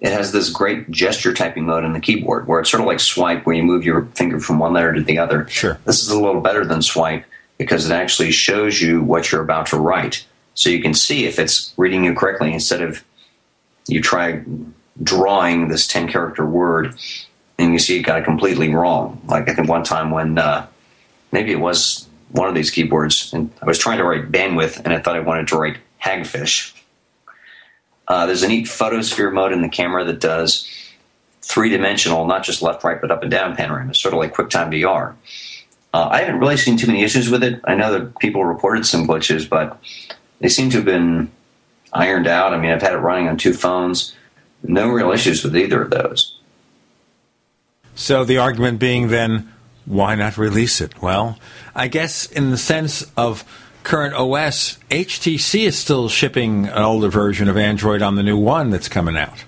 it 0.00 0.12
has 0.12 0.32
this 0.32 0.50
great 0.50 0.90
gesture 0.90 1.32
typing 1.32 1.64
mode 1.64 1.84
in 1.84 1.94
the 1.94 2.00
keyboard 2.00 2.46
where 2.46 2.60
it's 2.60 2.70
sort 2.70 2.82
of 2.82 2.86
like 2.86 3.00
swipe, 3.00 3.46
where 3.46 3.56
you 3.56 3.62
move 3.62 3.84
your 3.84 4.04
finger 4.14 4.38
from 4.38 4.58
one 4.58 4.74
letter 4.74 4.92
to 4.92 5.02
the 5.02 5.18
other. 5.18 5.48
Sure. 5.48 5.78
This 5.86 6.02
is 6.02 6.10
a 6.10 6.20
little 6.20 6.42
better 6.42 6.64
than 6.64 6.82
swipe 6.82 7.24
because 7.56 7.88
it 7.88 7.92
actually 7.92 8.32
shows 8.32 8.80
you 8.80 9.02
what 9.02 9.32
you're 9.32 9.42
about 9.42 9.66
to 9.66 9.78
write 9.78 10.26
so 10.60 10.68
you 10.68 10.82
can 10.82 10.92
see 10.92 11.24
if 11.24 11.38
it's 11.38 11.72
reading 11.78 12.04
you 12.04 12.14
correctly 12.14 12.52
instead 12.52 12.82
of 12.82 13.02
you 13.88 14.02
try 14.02 14.44
drawing 15.02 15.68
this 15.68 15.86
10 15.86 16.06
character 16.12 16.44
word 16.44 16.94
and 17.58 17.72
you 17.72 17.78
see 17.78 17.98
it 17.98 18.02
got 18.02 18.18
it 18.18 18.26
completely 18.26 18.68
wrong. 18.68 19.22
Like 19.26 19.48
I 19.48 19.54
think 19.54 19.70
one 19.70 19.84
time 19.84 20.10
when 20.10 20.36
uh, 20.36 20.66
maybe 21.32 21.50
it 21.50 21.60
was 21.60 22.06
one 22.32 22.46
of 22.46 22.54
these 22.54 22.70
keyboards 22.70 23.32
and 23.32 23.50
I 23.62 23.64
was 23.64 23.78
trying 23.78 23.96
to 23.98 24.04
write 24.04 24.30
bandwidth 24.30 24.84
and 24.84 24.92
I 24.92 25.00
thought 25.00 25.16
I 25.16 25.20
wanted 25.20 25.48
to 25.48 25.56
write 25.56 25.78
hagfish. 25.98 26.74
Uh, 28.06 28.26
there's 28.26 28.42
a 28.42 28.48
neat 28.48 28.68
photosphere 28.68 29.30
mode 29.30 29.52
in 29.52 29.62
the 29.62 29.68
camera 29.70 30.04
that 30.04 30.20
does 30.20 30.68
three 31.40 31.70
dimensional, 31.70 32.26
not 32.26 32.44
just 32.44 32.60
left, 32.60 32.84
right, 32.84 33.00
but 33.00 33.10
up 33.10 33.22
and 33.22 33.30
down 33.30 33.56
panorama, 33.56 33.94
sort 33.94 34.12
of 34.12 34.20
like 34.20 34.34
QuickTime 34.34 34.68
VR. 34.74 35.14
Uh, 35.94 36.08
I 36.10 36.20
haven't 36.20 36.38
really 36.38 36.58
seen 36.58 36.76
too 36.76 36.86
many 36.86 37.02
issues 37.02 37.30
with 37.30 37.42
it. 37.42 37.62
I 37.64 37.76
know 37.76 37.98
that 37.98 38.18
people 38.18 38.44
reported 38.44 38.84
some 38.84 39.06
glitches, 39.06 39.48
but 39.48 39.80
they 40.40 40.48
seem 40.48 40.70
to 40.70 40.78
have 40.78 40.84
been 40.84 41.30
ironed 41.92 42.26
out. 42.26 42.52
I 42.52 42.58
mean, 42.58 42.70
I've 42.70 42.82
had 42.82 42.94
it 42.94 42.98
running 42.98 43.28
on 43.28 43.36
two 43.36 43.54
phones. 43.54 44.14
No 44.62 44.88
real 44.88 45.12
issues 45.12 45.44
with 45.44 45.56
either 45.56 45.82
of 45.82 45.90
those. 45.90 46.36
So 47.94 48.24
the 48.24 48.38
argument 48.38 48.78
being 48.78 49.08
then, 49.08 49.52
why 49.84 50.14
not 50.14 50.38
release 50.38 50.80
it? 50.80 51.00
Well, 51.02 51.38
I 51.74 51.88
guess 51.88 52.26
in 52.26 52.50
the 52.50 52.56
sense 52.56 53.06
of 53.16 53.44
current 53.82 54.14
OS, 54.14 54.78
HTC 54.90 55.66
is 55.66 55.78
still 55.78 56.08
shipping 56.08 56.66
an 56.66 56.82
older 56.82 57.08
version 57.08 57.48
of 57.48 57.56
Android 57.56 58.02
on 58.02 58.14
the 58.14 58.22
new 58.22 58.38
one 58.38 58.70
that's 58.70 58.88
coming 58.88 59.16
out. 59.16 59.44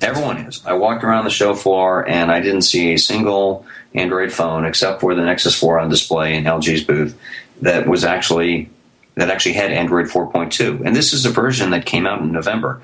Everyone 0.00 0.38
is. 0.38 0.64
I 0.66 0.72
walked 0.72 1.04
around 1.04 1.24
the 1.24 1.30
show 1.30 1.54
floor 1.54 2.08
and 2.08 2.32
I 2.32 2.40
didn't 2.40 2.62
see 2.62 2.94
a 2.94 2.98
single 2.98 3.64
Android 3.94 4.32
phone 4.32 4.64
except 4.64 5.00
for 5.00 5.14
the 5.14 5.22
Nexus 5.22 5.58
4 5.58 5.78
on 5.78 5.90
display 5.90 6.34
in 6.34 6.44
LG's 6.44 6.82
booth 6.82 7.16
that 7.60 7.86
was 7.86 8.04
actually 8.04 8.68
that 9.14 9.30
actually 9.30 9.54
had 9.54 9.72
Android 9.72 10.06
4.2. 10.06 10.84
And 10.84 10.96
this 10.96 11.12
is 11.12 11.24
a 11.24 11.30
version 11.30 11.70
that 11.70 11.86
came 11.86 12.06
out 12.06 12.20
in 12.20 12.32
November. 12.32 12.80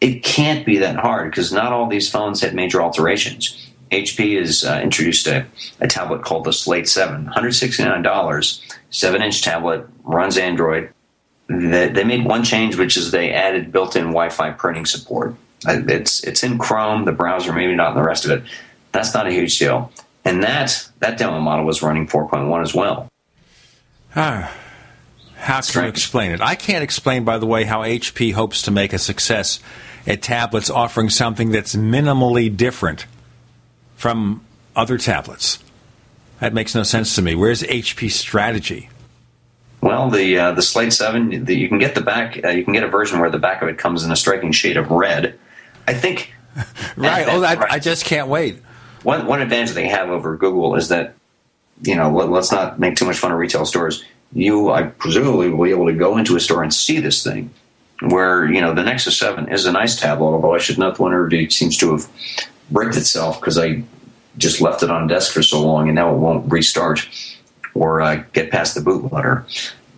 It 0.00 0.24
can't 0.24 0.64
be 0.66 0.78
that 0.78 0.96
hard 0.96 1.30
because 1.30 1.52
not 1.52 1.72
all 1.72 1.86
these 1.86 2.10
phones 2.10 2.40
had 2.40 2.54
major 2.54 2.82
alterations. 2.82 3.70
HP 3.90 4.38
has 4.38 4.64
uh, 4.64 4.80
introduced 4.82 5.26
a, 5.26 5.46
a, 5.80 5.88
tablet 5.88 6.22
called 6.22 6.44
the 6.44 6.52
Slate 6.52 6.88
7, 6.88 7.26
$169, 7.26 8.76
7 8.90 9.22
inch 9.22 9.42
tablet, 9.42 9.86
runs 10.04 10.38
Android. 10.38 10.90
They, 11.48 11.88
they, 11.88 12.04
made 12.04 12.24
one 12.24 12.44
change, 12.44 12.76
which 12.76 12.96
is 12.96 13.10
they 13.10 13.32
added 13.32 13.72
built 13.72 13.96
in 13.96 14.04
Wi 14.04 14.28
Fi 14.28 14.50
printing 14.50 14.86
support. 14.86 15.34
Uh, 15.66 15.82
it's, 15.88 16.22
it's 16.22 16.44
in 16.44 16.56
Chrome, 16.56 17.04
the 17.04 17.12
browser, 17.12 17.52
maybe 17.52 17.74
not 17.74 17.90
in 17.90 17.96
the 17.96 18.06
rest 18.06 18.24
of 18.24 18.30
it. 18.30 18.44
That's 18.92 19.12
not 19.12 19.26
a 19.26 19.32
huge 19.32 19.58
deal. 19.58 19.92
And 20.24 20.42
that, 20.44 20.88
that 21.00 21.18
demo 21.18 21.40
model 21.40 21.64
was 21.64 21.82
running 21.82 22.06
4.1 22.06 22.62
as 22.62 22.74
well. 22.74 23.08
Ah. 24.14 24.52
How 25.40 25.62
can 25.62 25.84
you 25.84 25.88
explain 25.88 26.32
it? 26.32 26.40
I 26.42 26.54
can't 26.54 26.84
explain, 26.84 27.24
by 27.24 27.38
the 27.38 27.46
way, 27.46 27.64
how 27.64 27.80
HP 27.80 28.34
hopes 28.34 28.62
to 28.62 28.70
make 28.70 28.92
a 28.92 28.98
success 28.98 29.58
at 30.06 30.20
tablets 30.20 30.68
offering 30.68 31.08
something 31.08 31.50
that's 31.50 31.74
minimally 31.74 32.54
different 32.54 33.06
from 33.96 34.44
other 34.76 34.98
tablets. 34.98 35.58
That 36.40 36.52
makes 36.52 36.74
no 36.74 36.82
sense 36.82 37.14
to 37.16 37.22
me. 37.22 37.34
Where's 37.34 37.62
HP's 37.62 38.14
strategy? 38.14 38.90
Well, 39.80 40.10
the 40.10 40.38
uh, 40.38 40.52
the 40.52 40.62
Slate 40.62 40.92
Seven, 40.92 41.46
the, 41.46 41.54
you 41.54 41.68
can 41.68 41.78
get 41.78 41.94
the 41.94 42.02
back. 42.02 42.42
Uh, 42.44 42.48
you 42.48 42.64
can 42.64 42.74
get 42.74 42.82
a 42.82 42.88
version 42.88 43.18
where 43.18 43.30
the 43.30 43.38
back 43.38 43.62
of 43.62 43.68
it 43.68 43.78
comes 43.78 44.04
in 44.04 44.12
a 44.12 44.16
striking 44.16 44.52
shade 44.52 44.76
of 44.76 44.90
red. 44.90 45.38
I 45.86 45.94
think. 45.94 46.34
right. 46.96 47.26
Oh, 47.28 47.42
I, 47.42 47.74
I 47.74 47.78
just 47.78 48.04
can't 48.04 48.28
wait. 48.28 48.58
One 49.04 49.26
one 49.26 49.40
advantage 49.40 49.72
they 49.72 49.88
have 49.88 50.10
over 50.10 50.36
Google 50.36 50.74
is 50.76 50.88
that 50.88 51.14
you 51.82 51.96
know 51.96 52.10
let, 52.10 52.30
us 52.30 52.52
not 52.52 52.78
make 52.78 52.96
too 52.96 53.06
much 53.06 53.16
fun 53.16 53.32
of 53.32 53.38
retail 53.38 53.64
stores 53.64 54.04
you, 54.32 54.70
I 54.70 54.84
presumably, 54.84 55.50
will 55.50 55.64
be 55.64 55.70
able 55.70 55.86
to 55.86 55.92
go 55.92 56.16
into 56.18 56.36
a 56.36 56.40
store 56.40 56.62
and 56.62 56.72
see 56.72 57.00
this 57.00 57.22
thing. 57.22 57.50
where 58.00 58.50
you 58.50 58.60
know 58.60 58.72
the 58.72 58.82
Nexus 58.82 59.18
Seven 59.18 59.48
is 59.48 59.66
a 59.66 59.72
nice 59.72 59.98
tablet, 60.00 60.32
although 60.32 60.54
I 60.54 60.58
should 60.58 60.78
note 60.78 60.96
the 60.96 61.02
Wonder 61.02 61.50
seems 61.50 61.76
to 61.78 61.92
have 61.92 62.08
bricked 62.70 62.96
itself 62.96 63.40
because 63.40 63.58
I 63.58 63.82
just 64.38 64.60
left 64.60 64.82
it 64.82 64.90
on 64.90 65.06
desk 65.06 65.32
for 65.32 65.42
so 65.42 65.60
long, 65.60 65.88
and 65.88 65.96
now 65.96 66.14
it 66.14 66.18
won't 66.18 66.50
restart 66.50 67.06
or 67.74 68.00
uh, 68.00 68.24
get 68.32 68.50
past 68.50 68.74
the 68.74 68.80
bootloader. 68.80 69.44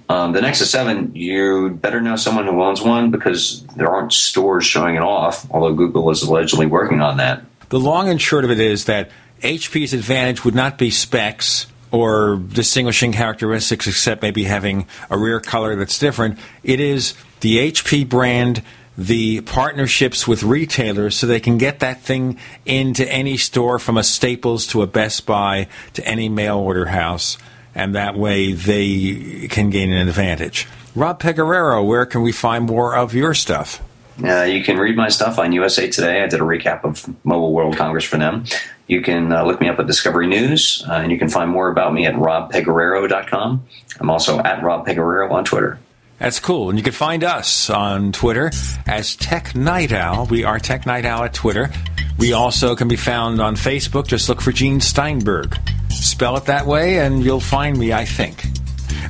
Um, 0.09 0.33
the 0.33 0.43
Nexus 0.43 0.71
7, 0.71 1.15
you 1.15 1.71
better 1.71 2.01
know 2.01 2.17
someone 2.17 2.45
who 2.45 2.61
owns 2.63 2.83
one 2.83 3.11
because 3.11 3.65
there 3.77 3.89
aren't 3.89 4.13
stores 4.13 4.67
showing 4.67 4.97
it 4.97 5.03
off, 5.03 5.51
although 5.51 5.73
Google 5.73 6.11
is 6.11 6.23
allegedly 6.23 6.67
working 6.67 7.01
on 7.01 7.17
that. 7.17 7.43
The 7.71 7.81
long 7.81 8.11
and 8.11 8.21
short 8.21 8.45
of 8.45 8.51
it 8.51 8.61
is 8.61 8.85
that 8.85 9.11
HP's 9.41 9.95
advantage 9.95 10.45
would 10.45 10.55
not 10.55 10.77
be 10.77 10.91
specs 10.91 11.67
or 11.93 12.37
distinguishing 12.37 13.13
characteristics, 13.13 13.87
except 13.87 14.23
maybe 14.23 14.45
having 14.45 14.87
a 15.11 15.17
rear 15.17 15.39
color 15.39 15.77
that's 15.77 15.99
different. 15.99 16.39
It 16.65 16.81
is 16.81 17.15
the 17.41 17.71
HP 17.71 18.09
brand, 18.09 18.63
the 18.99 19.43
partnerships 19.43 20.27
with 20.27 20.43
retailers 20.43 21.17
so 21.17 21.27
they 21.27 21.41
can 21.41 21.59
get 21.59 21.81
that 21.81 22.01
thing 22.03 22.39
into 22.65 23.09
any 23.09 23.37
store 23.37 23.79
from 23.79 23.97
a 23.97 24.03
Staples 24.03 24.67
to 24.69 24.83
a 24.83 24.87
Best 24.87 25.27
Buy 25.27 25.69
to 25.95 26.05
any 26.07 26.29
mail 26.29 26.59
order 26.59 26.87
house 26.87 27.39
and 27.75 27.95
that 27.95 28.17
way 28.17 28.53
they 28.53 29.49
can 29.49 29.71
gain 29.71 29.93
an 29.93 30.09
advantage. 30.09 30.67
Rob 30.95 31.21
Pegoraro, 31.21 31.87
where 31.87 32.05
can 32.05 32.23
we 32.23 32.33
find 32.33 32.67
more 32.67 32.95
of 32.95 33.15
your 33.15 33.35
stuff? 33.35 33.83
Uh, 34.23 34.43
you 34.43 34.63
can 34.63 34.79
read 34.79 34.97
my 34.97 35.09
stuff 35.09 35.39
on 35.39 35.53
USA 35.53 35.89
Today. 35.89 36.23
I 36.23 36.27
did 36.27 36.41
a 36.41 36.45
recap 36.45 36.85
of 36.85 37.09
Mobile 37.25 37.53
World 37.53 37.77
Congress 37.77 38.05
for 38.05 38.19
them. 38.19 38.45
You 38.87 39.01
can 39.01 39.33
uh, 39.33 39.45
look 39.45 39.61
me 39.61 39.69
up 39.69 39.79
at 39.79 39.87
Discovery 39.87 40.27
News, 40.27 40.85
uh, 40.89 40.95
and 40.95 41.11
you 41.11 41.19
can 41.19 41.29
find 41.29 41.51
more 41.51 41.69
about 41.69 41.95
me 41.95 42.07
at 42.07 42.15
robpegoraro.com. 42.15 43.67
I'm 44.01 44.11
also 44.11 44.39
at 44.41 44.63
Rob 44.63 44.87
Pegoraro 44.87 45.31
on 45.31 45.45
Twitter. 45.45 45.79
That's 46.19 46.39
cool. 46.39 46.69
And 46.71 46.79
you 46.79 46.85
can 46.85 46.93
find 46.93 47.25
us 47.25 47.69
on 47.71 48.13
Twitter 48.13 48.53
as 48.87 49.17
Tech 49.17 49.57
Night 49.57 49.93
Owl. 49.93 50.27
We 50.27 50.45
are 50.45 50.59
Tech 50.59 50.87
Night 50.87 51.05
Owl 51.05 51.25
at 51.25 51.35
Twitter. 51.35 51.71
We 52.19 52.33
also 52.33 52.77
can 52.77 52.87
be 52.87 52.97
found 52.97 53.41
on 53.41 53.57
Facebook. 53.57 54.07
Just 54.07 54.29
look 54.29 54.41
for 54.41 54.53
Gene 54.53 54.81
Steinberg. 54.81 55.59
Spell 55.89 56.37
it 56.37 56.45
that 56.45 56.67
way, 56.67 56.99
and 56.99 57.25
you'll 57.25 57.41
find 57.41 57.79
me, 57.79 57.93
I 57.93 58.05
think. 58.05 58.45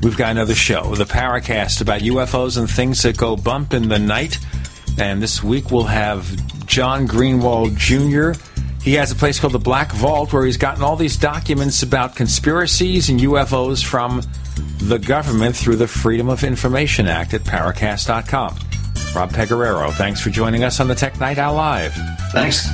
We've 0.02 0.16
got 0.16 0.31
another 0.31 0.55
show, 0.55 0.94
the 0.94 1.05
Paracast, 1.05 1.81
about 1.81 2.00
UFOs 2.00 2.56
and 2.56 2.70
things 2.70 3.02
that 3.02 3.16
go 3.16 3.36
bump 3.36 3.74
in 3.74 3.89
the 3.89 3.98
night. 3.98 4.39
And 4.98 5.22
this 5.22 5.42
week 5.42 5.70
we'll 5.70 5.84
have 5.84 6.26
John 6.66 7.06
Greenwald 7.08 7.76
Jr. 7.76 8.38
He 8.82 8.94
has 8.94 9.12
a 9.12 9.14
place 9.14 9.38
called 9.38 9.52
the 9.52 9.58
Black 9.58 9.92
Vault 9.92 10.32
where 10.32 10.44
he's 10.44 10.56
gotten 10.56 10.82
all 10.82 10.96
these 10.96 11.16
documents 11.16 11.82
about 11.82 12.16
conspiracies 12.16 13.08
and 13.08 13.20
UFOs 13.20 13.84
from 13.84 14.22
the 14.78 14.98
government 14.98 15.54
through 15.54 15.76
the 15.76 15.86
Freedom 15.86 16.28
of 16.28 16.42
Information 16.42 17.06
Act 17.06 17.32
at 17.34 17.42
Paracast.com. 17.42 18.58
Rob 19.14 19.30
Pegoraro, 19.30 19.92
thanks 19.92 20.20
for 20.20 20.30
joining 20.30 20.64
us 20.64 20.80
on 20.80 20.88
the 20.88 20.94
Tech 20.94 21.20
Night 21.20 21.38
Owl 21.38 21.54
Live. 21.54 21.94
Thanks. 22.32 22.66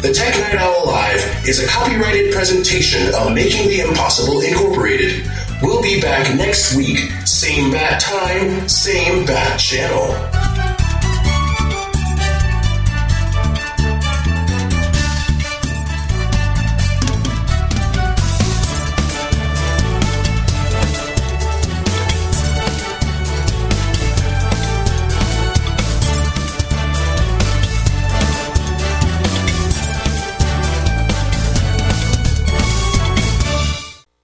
The 0.00 0.12
Tech 0.14 0.38
Night 0.38 0.54
Owl 0.54 0.86
Live 0.86 1.05
is 1.46 1.62
a 1.62 1.66
copyrighted 1.68 2.32
presentation 2.32 3.14
of 3.14 3.32
Making 3.32 3.68
the 3.68 3.80
Impossible 3.80 4.40
Incorporated. 4.40 5.30
We'll 5.62 5.80
be 5.80 6.00
back 6.00 6.34
next 6.34 6.74
week, 6.74 6.98
same 7.24 7.70
bat 7.70 8.00
time, 8.00 8.68
same 8.68 9.24
bat 9.24 9.58
channel. 9.60 10.45